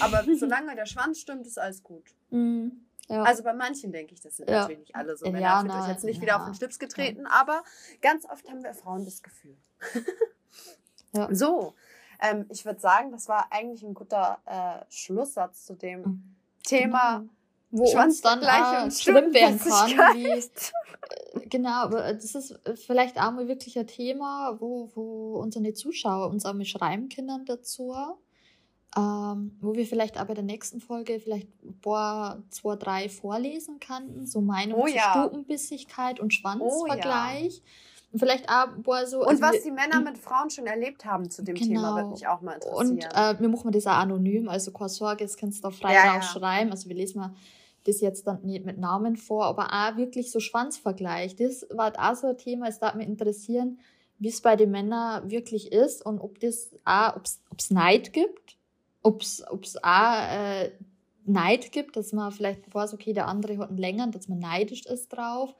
aber 0.00 0.24
solange 0.36 0.74
der 0.76 0.86
Schwanz 0.86 1.20
stimmt, 1.20 1.46
ist 1.46 1.58
alles 1.58 1.82
gut. 1.82 2.04
Mm, 2.30 2.68
ja. 3.08 3.22
Also 3.22 3.42
bei 3.42 3.52
manchen 3.52 3.92
denke 3.92 4.14
ich, 4.14 4.20
das 4.20 4.36
sind 4.36 4.48
ja. 4.48 4.60
natürlich 4.60 4.80
nicht 4.80 4.96
alle 4.96 5.16
so. 5.16 5.30
Männer 5.30 5.60
fühlt 5.60 5.72
euch 5.72 5.88
jetzt 5.88 6.04
nicht 6.04 6.16
ja. 6.16 6.22
wieder 6.22 6.36
auf 6.36 6.44
den 6.44 6.54
Schlips 6.54 6.78
getreten, 6.78 7.26
aber 7.26 7.62
ganz 8.00 8.24
oft 8.26 8.48
haben 8.48 8.62
wir 8.62 8.74
Frauen 8.74 9.04
das 9.04 9.22
Gefühl. 9.22 9.56
so, 11.30 11.74
ähm, 12.20 12.46
ich 12.50 12.64
würde 12.64 12.80
sagen, 12.80 13.10
das 13.10 13.28
war 13.28 13.48
eigentlich 13.50 13.82
ein 13.82 13.94
guter 13.94 14.38
äh, 14.44 14.84
Schlusssatz 14.92 15.64
zu 15.64 15.74
dem 15.74 16.00
mhm. 16.00 16.36
Thema. 16.64 17.20
Mhm 17.20 17.30
wo 17.70 17.84
uns 17.98 18.20
dann 18.20 18.42
auch 18.44 18.90
schlimm 18.90 19.32
werden 19.34 19.58
kann. 19.58 20.16
Wie, 20.16 20.26
äh, 20.26 21.48
genau, 21.48 21.82
aber 21.82 22.14
das 22.14 22.34
ist 22.34 22.58
vielleicht 22.86 23.20
auch 23.20 23.30
mal 23.30 23.48
wirklich 23.48 23.78
ein 23.78 23.86
Thema, 23.86 24.56
wo, 24.58 24.90
wo 24.94 25.38
unsere 25.38 25.72
Zuschauer 25.74 26.30
uns 26.30 26.46
auch 26.46 26.54
mal 26.54 26.64
schreiben 26.64 27.08
können 27.08 27.44
dazu. 27.44 27.94
Ähm, 28.98 29.56
wo 29.60 29.74
wir 29.74 29.86
vielleicht 29.86 30.20
auch 30.20 30.24
bei 30.24 30.34
der 30.34 30.44
nächsten 30.44 30.80
Folge 30.80 31.20
vielleicht 31.20 31.48
ein 31.64 31.78
paar, 31.80 32.42
zwei, 32.50 32.76
drei 32.76 33.08
vorlesen 33.08 33.78
könnten. 33.78 34.26
So 34.26 34.40
Meinung 34.40 34.80
oh, 34.80 34.86
zu 34.86 34.94
ja. 34.94 35.12
Stubenbissigkeit 35.12 36.20
und 36.20 36.34
Schwanzvergleich. 36.34 37.62
Oh, 37.62 37.66
ja. 37.66 38.12
Und 38.12 38.18
vielleicht 38.18 38.48
auch, 38.48 38.68
boah, 38.78 39.06
so. 39.06 39.20
Und 39.20 39.28
also 39.28 39.42
was 39.42 39.52
wir, 39.52 39.62
die 39.62 39.70
Männer 39.70 40.00
mit 40.00 40.18
Frauen 40.18 40.50
schon 40.50 40.66
erlebt 40.66 41.04
haben 41.04 41.30
zu 41.30 41.42
dem 41.42 41.54
genau. 41.54 41.66
Thema, 41.66 41.96
würde 41.96 42.10
mich 42.10 42.26
auch 42.26 42.40
mal 42.40 42.54
interessieren. 42.54 42.90
Und 42.90 43.04
äh, 43.04 43.40
wir 43.40 43.48
machen 43.48 43.70
das 43.70 43.86
auch 43.86 43.92
anonym, 43.92 44.48
also 44.48 44.72
keine 44.72 44.88
Sorge, 44.88 45.24
das 45.24 45.36
kannst 45.36 45.62
du 45.62 45.68
auch 45.68 45.72
frei 45.72 45.94
ja, 45.94 46.14
rausschreiben. 46.14 46.68
Ja. 46.68 46.72
Also 46.72 46.88
wir 46.88 46.96
lesen 46.96 47.20
mal 47.20 47.34
das 47.84 48.00
jetzt 48.00 48.26
dann 48.26 48.42
nicht 48.42 48.64
mit 48.64 48.78
Namen 48.78 49.16
vor, 49.16 49.44
aber 49.46 49.68
auch 49.72 49.96
wirklich 49.96 50.30
so 50.30 50.40
Schwanzvergleich. 50.40 51.36
Das 51.36 51.66
war 51.70 51.92
auch 51.98 52.14
so 52.14 52.28
ein 52.28 52.38
Thema, 52.38 52.68
es 52.68 52.78
darf 52.78 52.94
mich 52.94 53.06
interessieren, 53.06 53.78
wie 54.18 54.28
es 54.28 54.40
bei 54.40 54.56
den 54.56 54.70
Männern 54.70 55.30
wirklich 55.30 55.72
ist 55.72 56.04
und 56.04 56.20
ob 56.20 56.40
das 56.40 56.70
auch, 56.84 57.16
ob 57.16 57.58
es 57.58 57.70
Neid 57.70 58.12
gibt, 58.12 58.57
ob 59.02 59.22
es 59.22 59.42
auch 59.82 60.30
äh, 60.30 60.70
Neid 61.24 61.72
gibt, 61.72 61.96
dass 61.96 62.12
man 62.12 62.32
vielleicht 62.32 62.72
weiß, 62.74 62.94
okay, 62.94 63.12
der 63.12 63.28
andere 63.28 63.58
hat 63.58 63.68
einen 63.68 63.78
längeren, 63.78 64.12
dass 64.12 64.28
man 64.28 64.38
neidisch 64.38 64.86
ist 64.86 65.08
drauf. 65.10 65.54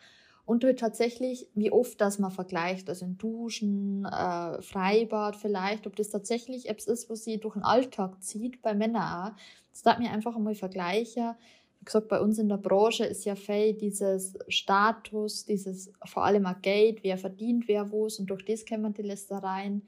Und 0.44 0.64
halt 0.64 0.78
tatsächlich, 0.78 1.46
wie 1.54 1.70
oft 1.70 2.00
das 2.00 2.18
man 2.18 2.30
vergleicht, 2.30 2.88
also 2.88 3.04
in 3.04 3.18
Duschen, 3.18 4.06
äh, 4.06 4.62
Freibad 4.62 5.36
vielleicht, 5.36 5.86
ob 5.86 5.94
das 5.96 6.08
tatsächlich 6.08 6.70
etwas 6.70 6.86
ist, 6.86 7.10
was 7.10 7.24
sie 7.24 7.38
durch 7.38 7.52
den 7.52 7.62
Alltag 7.62 8.22
zieht, 8.22 8.62
bei 8.62 8.72
Männern 8.74 9.32
auch. 9.32 9.36
Das 9.70 9.82
darf 9.82 9.98
mir 9.98 10.10
einfach 10.10 10.34
einmal 10.34 10.54
vergleichen, 10.54 11.34
wie 11.80 11.84
gesagt, 11.84 12.08
bei 12.08 12.20
uns 12.20 12.38
in 12.38 12.48
der 12.48 12.56
Branche 12.56 13.04
ist 13.04 13.24
ja 13.24 13.36
viel 13.36 13.74
dieses 13.74 14.36
Status, 14.48 15.44
dieses 15.44 15.92
vor 16.04 16.24
allem 16.24 16.46
auch 16.46 16.60
Geld, 16.60 17.04
wer 17.04 17.18
verdient 17.18 17.68
wer 17.68 17.90
wo 17.90 18.04
und 18.04 18.26
durch 18.26 18.44
das 18.44 18.64
kämen 18.64 18.92
die 18.94 19.02
Lästereien. 19.02 19.82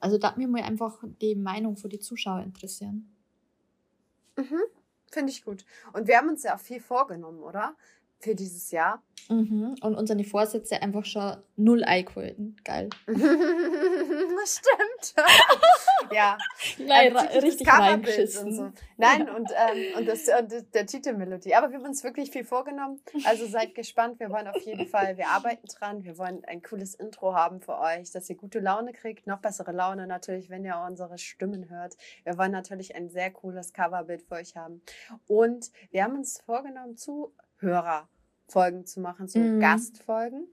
Also 0.00 0.18
da 0.18 0.28
hat 0.28 0.38
mir 0.38 0.48
mal 0.48 0.62
einfach 0.62 1.02
die 1.20 1.36
Meinung 1.36 1.76
von 1.76 1.90
die 1.90 2.00
Zuschauer 2.00 2.42
interessieren. 2.42 3.14
Mhm, 4.36 4.62
finde 5.10 5.30
ich 5.30 5.44
gut. 5.44 5.64
Und 5.92 6.08
wir 6.08 6.16
haben 6.16 6.30
uns 6.30 6.42
ja 6.42 6.56
viel 6.56 6.80
vorgenommen, 6.80 7.40
oder? 7.40 7.76
Für 8.20 8.34
dieses 8.34 8.70
Jahr. 8.70 9.02
Mhm. 9.30 9.76
Und 9.80 9.94
unsere 9.94 10.22
Vorsätze 10.24 10.82
einfach 10.82 11.04
schon 11.04 11.36
null 11.56 11.84
eingehalten. 11.84 12.56
Geil. 12.64 12.90
Stimmt. 14.44 15.14
ja. 16.12 16.36
Nein, 16.78 17.16
ähm, 17.16 17.42
richtig 17.42 17.72
reingeschissen. 17.72 18.48
Und 18.48 18.54
so. 18.54 18.72
Nein, 18.96 19.26
ja. 19.26 19.34
und, 19.34 19.50
ähm, 19.50 19.98
und, 19.98 20.08
das, 20.08 20.28
und 20.28 20.74
der 20.74 20.86
Titelmelodie. 20.86 21.54
Aber 21.54 21.70
wir 21.70 21.78
haben 21.78 21.86
uns 21.86 22.02
wirklich 22.02 22.30
viel 22.30 22.44
vorgenommen. 22.44 23.00
Also 23.24 23.46
seid 23.46 23.74
gespannt. 23.74 24.18
Wir 24.20 24.30
wollen 24.30 24.48
auf 24.48 24.60
jeden 24.66 24.86
Fall, 24.86 25.16
wir 25.16 25.28
arbeiten 25.28 25.66
dran. 25.68 26.04
Wir 26.04 26.18
wollen 26.18 26.44
ein 26.44 26.62
cooles 26.62 26.94
Intro 26.94 27.34
haben 27.34 27.60
für 27.60 27.78
euch, 27.78 28.10
dass 28.10 28.28
ihr 28.28 28.36
gute 28.36 28.58
Laune 28.58 28.92
kriegt. 28.92 29.26
Noch 29.26 29.38
bessere 29.38 29.72
Laune 29.72 30.06
natürlich, 30.06 30.50
wenn 30.50 30.64
ihr 30.64 30.76
unsere 30.86 31.18
Stimmen 31.18 31.70
hört. 31.70 31.96
Wir 32.24 32.36
wollen 32.36 32.52
natürlich 32.52 32.96
ein 32.96 33.08
sehr 33.10 33.30
cooles 33.30 33.72
Coverbild 33.72 34.22
für 34.22 34.34
euch 34.34 34.56
haben. 34.56 34.82
Und 35.26 35.70
wir 35.90 36.04
haben 36.04 36.16
uns 36.16 36.40
vorgenommen, 36.40 36.96
Zuhörerfolgen 37.60 38.86
zu 38.86 39.00
machen, 39.00 39.28
so 39.28 39.38
mhm. 39.38 39.60
Gastfolgen. 39.60 40.48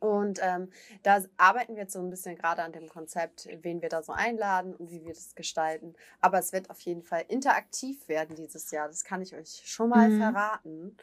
Und 0.00 0.40
ähm, 0.42 0.70
da 1.02 1.22
arbeiten 1.36 1.74
wir 1.74 1.82
jetzt 1.82 1.92
so 1.92 2.00
ein 2.00 2.08
bisschen 2.08 2.34
gerade 2.34 2.62
an 2.62 2.72
dem 2.72 2.88
Konzept, 2.88 3.46
wen 3.60 3.82
wir 3.82 3.90
da 3.90 4.02
so 4.02 4.12
einladen 4.12 4.74
und 4.74 4.90
wie 4.90 5.04
wir 5.04 5.12
das 5.12 5.34
gestalten. 5.34 5.94
Aber 6.22 6.38
es 6.38 6.52
wird 6.52 6.70
auf 6.70 6.80
jeden 6.80 7.02
Fall 7.02 7.24
interaktiv 7.28 8.08
werden 8.08 8.34
dieses 8.34 8.70
Jahr. 8.70 8.88
Das 8.88 9.04
kann 9.04 9.20
ich 9.20 9.34
euch 9.36 9.62
schon 9.66 9.90
mal 9.90 10.08
mhm. 10.08 10.18
verraten. 10.18 10.96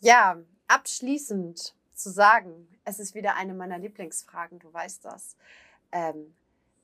Ja, 0.00 0.38
abschließend 0.68 1.74
zu 1.92 2.10
sagen, 2.10 2.66
es 2.84 2.98
ist 2.98 3.14
wieder 3.14 3.36
eine 3.36 3.52
meiner 3.52 3.78
Lieblingsfragen, 3.78 4.58
du 4.58 4.72
weißt 4.72 5.04
das. 5.04 5.36
Ähm, 5.92 6.34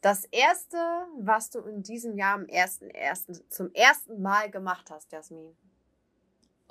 das 0.02 0.24
erste, 0.26 0.76
was 1.18 1.50
du 1.50 1.60
in 1.60 1.82
diesem 1.82 2.16
Jahr 2.16 2.34
am 2.34 2.46
ersten, 2.46 2.90
ersten, 2.90 3.38
zum 3.50 3.72
ersten 3.72 4.20
Mal 4.20 4.50
gemacht 4.50 4.90
hast, 4.90 5.10
Jasmin. 5.12 5.56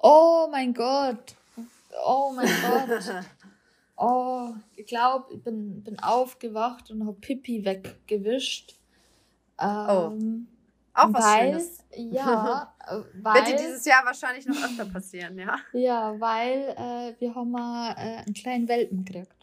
Oh 0.01 0.47
mein 0.51 0.73
Gott. 0.73 1.35
Oh 2.05 2.31
mein 2.35 2.47
Gott. 2.61 3.25
Oh, 3.97 4.53
ich 4.75 4.85
glaube, 4.85 5.33
ich 5.33 5.43
bin, 5.43 5.83
bin 5.83 5.99
aufgewacht 5.99 6.89
und 6.91 7.05
habe 7.05 7.17
Pipi 7.19 7.65
weggewischt. 7.65 8.75
Oh. 9.57 10.11
Ähm, 10.11 10.47
oh. 10.47 10.59
Auch 10.93 11.13
was 11.13 11.23
weil, 11.23 11.47
Schönes. 11.51 11.85
Ja, 11.95 12.73
weil. 13.13 13.35
Wird 13.35 13.47
dir 13.47 13.55
dieses 13.57 13.85
Jahr 13.85 14.05
wahrscheinlich 14.05 14.45
noch 14.45 14.63
öfter 14.63 14.85
passieren, 14.85 15.37
ja? 15.37 15.57
Ja, 15.73 16.19
weil 16.19 16.75
äh, 16.77 17.19
wir 17.19 17.35
haben 17.35 17.51
mal 17.51 17.91
äh, 17.91 18.23
einen 18.23 18.33
kleinen 18.33 18.67
Welpen 18.67 19.05
gekriegt. 19.05 19.38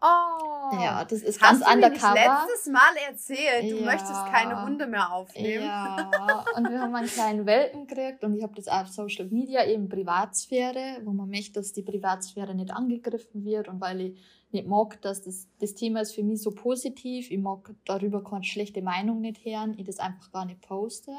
Oh. 0.00 0.76
Ja, 0.80 1.04
das 1.04 1.22
ist 1.22 1.40
ganz 1.40 1.64
Hast 1.64 1.74
undercover. 1.74 2.14
Du 2.14 2.20
mir 2.20 2.46
letztes 2.46 2.72
Mal 2.72 2.96
erzählt, 3.08 3.72
du 3.72 3.78
ja. 3.78 3.84
möchtest 3.84 4.26
keine 4.26 4.64
Hunde 4.64 4.86
mehr 4.86 5.12
aufnehmen. 5.12 5.64
Ja, 5.64 6.44
und 6.56 6.70
wir 6.70 6.80
haben 6.80 6.94
einen 6.94 7.08
kleinen 7.08 7.46
Welpen 7.46 7.86
gekriegt 7.86 8.22
und 8.22 8.34
ich 8.34 8.42
habe 8.42 8.54
das 8.54 8.68
auf 8.68 8.88
Social 8.88 9.26
Media 9.26 9.66
eben 9.66 9.88
Privatsphäre, 9.88 11.00
wo 11.04 11.12
man 11.12 11.28
möchte, 11.28 11.54
dass 11.54 11.72
die 11.72 11.82
Privatsphäre 11.82 12.54
nicht 12.54 12.70
angegriffen 12.70 13.44
wird 13.44 13.68
und 13.68 13.80
weil 13.80 14.00
ich 14.00 14.18
nicht 14.52 14.66
mag, 14.66 15.00
dass 15.02 15.22
das, 15.22 15.48
das 15.58 15.74
Thema 15.74 16.00
ist 16.00 16.14
für 16.14 16.22
mich 16.22 16.42
so 16.42 16.52
positiv, 16.52 17.30
ich 17.30 17.38
mag 17.38 17.74
darüber 17.84 18.22
keine 18.22 18.44
schlechte 18.44 18.82
Meinung 18.82 19.20
nicht 19.20 19.44
hören, 19.44 19.74
ich 19.76 19.84
das 19.84 19.98
einfach 19.98 20.30
gar 20.32 20.44
nicht 20.44 20.60
poste. 20.60 21.12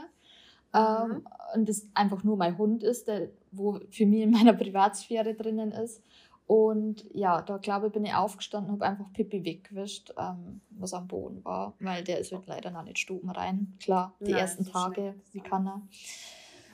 Mhm. 0.74 0.80
Ähm, 0.80 1.28
und 1.56 1.70
das 1.70 1.88
einfach 1.94 2.24
nur 2.24 2.38
mein 2.38 2.58
Hund 2.58 2.84
ist, 2.84 3.08
der, 3.08 3.30
wo 3.52 3.80
für 3.90 4.06
mich 4.06 4.22
in 4.22 4.32
meiner 4.32 4.54
Privatsphäre 4.54 5.34
drinnen 5.34 5.72
ist. 5.72 6.04
Und 6.50 7.06
ja, 7.14 7.44
da 7.44 7.58
glaube 7.58 7.88
ich, 7.88 7.94
bin 7.94 8.04
ich 8.06 8.16
aufgestanden, 8.16 8.72
habe 8.72 8.84
einfach 8.84 9.14
Pippi 9.14 9.46
weggewischt, 9.46 10.16
ähm, 10.18 10.62
was 10.72 10.96
am 10.96 11.08
Boden 11.08 11.46
war, 11.46 11.76
weil 11.80 12.04
der 12.04 12.18
ist 12.18 12.32
halt 12.32 12.48
leider 12.48 12.72
noch 12.72 12.82
nicht 12.82 12.98
Stuben 12.98 13.30
rein. 13.30 13.78
Klar, 13.80 14.16
die 14.20 14.32
Nein, 14.32 14.42
ersten 14.42 14.66
Tage, 14.66 15.14
wie 15.32 15.42
kann 15.42 15.68
er. 15.68 15.82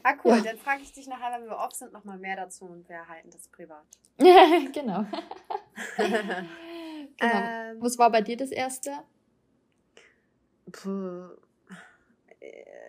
Ah, 0.02 0.14
cool. 0.24 0.38
Ja. 0.38 0.44
Dann 0.44 0.58
frage 0.60 0.82
ich 0.82 0.94
dich 0.94 1.08
nachher, 1.08 1.38
wenn 1.38 1.50
wir 1.50 1.58
off 1.58 1.74
sind, 1.74 1.92
nochmal 1.92 2.18
mehr 2.18 2.38
dazu 2.38 2.64
und 2.64 2.88
wir 2.88 3.06
halten 3.06 3.30
das 3.32 3.50
privat. 3.50 3.84
genau. 4.18 5.04
genau. 5.98 6.44
Ähm, 7.20 7.76
was 7.82 7.98
war 7.98 8.10
bei 8.10 8.22
dir 8.22 8.38
das 8.38 8.52
erste? 8.52 8.92
Puh. 10.72 11.32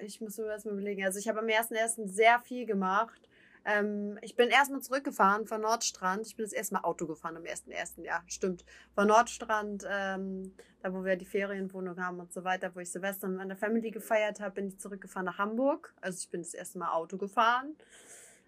Ich 0.04 0.20
muss 0.20 0.38
nur 0.38 0.52
erstmal 0.52 0.74
überlegen. 0.74 1.04
Also, 1.04 1.18
ich 1.18 1.26
habe 1.26 1.40
am 1.40 1.48
ersten 1.48 1.74
ersten 1.74 2.08
sehr 2.08 2.38
viel 2.38 2.64
gemacht 2.64 3.26
ähm, 3.66 4.16
ich 4.22 4.36
bin 4.36 4.48
erstmal 4.48 4.80
zurückgefahren 4.80 5.46
von 5.46 5.60
Nordstrand. 5.60 6.24
Ich 6.24 6.36
bin 6.36 6.44
das 6.44 6.52
erste 6.52 6.74
Mal 6.74 6.82
Auto 6.82 7.06
gefahren 7.06 7.36
am 7.36 7.42
1.1. 7.42 8.00
Ja, 8.02 8.22
stimmt. 8.28 8.64
Von 8.94 9.08
Nordstrand, 9.08 9.84
ähm, 9.90 10.54
da 10.82 10.94
wo 10.94 11.04
wir 11.04 11.16
die 11.16 11.24
Ferienwohnung 11.24 12.00
haben 12.00 12.20
und 12.20 12.32
so 12.32 12.44
weiter, 12.44 12.74
wo 12.74 12.80
ich 12.80 12.92
Silvester 12.92 13.26
mit 13.26 13.38
meiner 13.38 13.56
Family 13.56 13.90
gefeiert 13.90 14.38
habe, 14.38 14.54
bin 14.54 14.68
ich 14.68 14.78
zurückgefahren 14.78 15.26
nach 15.26 15.38
Hamburg. 15.38 15.92
Also 16.00 16.18
ich 16.20 16.30
bin 16.30 16.42
das 16.42 16.54
erste 16.54 16.78
Mal 16.78 16.92
Auto 16.92 17.16
gefahren. 17.16 17.74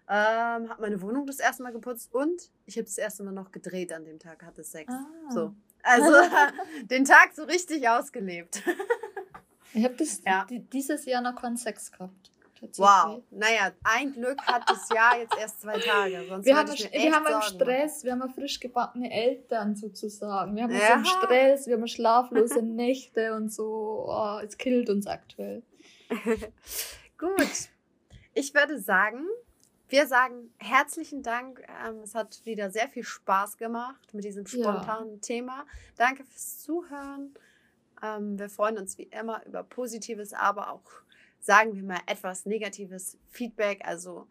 Ähm, 0.07 0.69
habe 0.69 0.81
meine 0.81 1.01
Wohnung 1.01 1.27
das 1.27 1.39
erste 1.39 1.63
Mal 1.63 1.73
geputzt 1.73 2.13
und 2.13 2.49
ich 2.65 2.77
habe 2.77 2.85
das 2.85 2.97
erste 2.97 3.23
Mal 3.23 3.33
noch 3.33 3.51
gedreht 3.51 3.91
an 3.91 4.05
dem 4.05 4.19
Tag, 4.19 4.43
hatte 4.43 4.63
Sex. 4.63 4.91
Ah. 4.91 5.31
So. 5.31 5.53
Also 5.83 6.11
den 6.85 7.03
Tag 7.03 7.33
so 7.35 7.43
richtig 7.43 7.89
ausgelebt. 7.89 8.63
ich 9.73 9.83
habe 9.83 9.95
ja. 10.25 10.47
dieses 10.49 11.05
Jahr 11.05 11.21
noch 11.21 11.35
keinen 11.35 11.57
Sex 11.57 11.91
gehabt. 11.91 12.31
Wow. 12.61 13.23
Naja, 13.31 13.71
ein 13.83 14.11
Glück 14.13 14.41
hat 14.43 14.69
das 14.69 14.89
Jahr 14.89 15.17
jetzt 15.17 15.37
erst 15.39 15.61
zwei 15.61 15.79
Tage. 15.79 16.25
Sonst 16.27 16.45
wir 16.45 16.55
haben, 16.55 16.69
wir 16.69 17.15
haben 17.15 17.25
einen 17.25 17.41
Stress, 17.41 18.03
wir 18.03 18.11
haben 18.11 18.33
frisch 18.33 18.59
gebackene 18.59 19.11
Eltern 19.11 19.75
sozusagen. 19.75 20.55
Wir 20.55 20.63
haben 20.63 20.73
ja. 20.73 20.79
so 20.79 20.93
einen 20.93 21.05
Stress, 21.05 21.67
wir 21.67 21.75
haben 21.75 21.87
schlaflose 21.87 22.61
Nächte 22.61 23.33
und 23.33 23.51
so. 23.51 24.05
Oh, 24.07 24.39
es 24.43 24.57
killt 24.57 24.89
uns 24.89 25.07
aktuell. 25.07 25.63
Gut. 27.17 27.69
Ich 28.33 28.53
würde 28.53 28.79
sagen, 28.79 29.25
wir 29.89 30.05
sagen 30.07 30.53
herzlichen 30.57 31.23
Dank. 31.23 31.65
Ähm, 31.85 32.01
es 32.03 32.15
hat 32.15 32.41
wieder 32.45 32.69
sehr 32.69 32.89
viel 32.89 33.03
Spaß 33.03 33.57
gemacht 33.57 34.13
mit 34.13 34.23
diesem 34.23 34.45
spontanen 34.45 35.15
ja. 35.15 35.19
Thema. 35.19 35.65
Danke 35.97 36.23
fürs 36.23 36.59
Zuhören. 36.59 37.33
Ähm, 38.01 38.37
wir 38.37 38.49
freuen 38.49 38.77
uns 38.77 38.97
wie 38.97 39.03
immer 39.03 39.45
über 39.45 39.63
positives, 39.63 40.33
aber 40.33 40.71
auch 40.71 40.83
sagen 41.39 41.75
wir 41.75 41.83
mal, 41.83 42.01
etwas 42.05 42.45
negatives 42.45 43.17
Feedback. 43.29 43.81
Also 43.85 44.27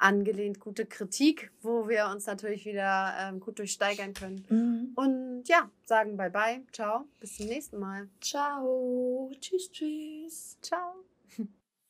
angelehnt 0.00 0.60
gute 0.60 0.86
Kritik, 0.86 1.52
wo 1.62 1.88
wir 1.88 2.06
uns 2.06 2.26
natürlich 2.26 2.64
wieder 2.64 3.14
ähm, 3.18 3.40
gut 3.40 3.58
durchsteigern 3.58 4.14
können. 4.14 4.46
Mhm. 4.48 4.92
Und 4.96 5.44
ja, 5.46 5.70
sagen 5.84 6.16
bye 6.16 6.30
bye, 6.30 6.62
ciao, 6.72 7.04
bis 7.20 7.36
zum 7.36 7.46
nächsten 7.46 7.78
Mal. 7.78 8.08
Ciao, 8.20 9.30
tschüss, 9.40 9.70
tschüss. 9.70 10.56
Ciao. 10.62 11.04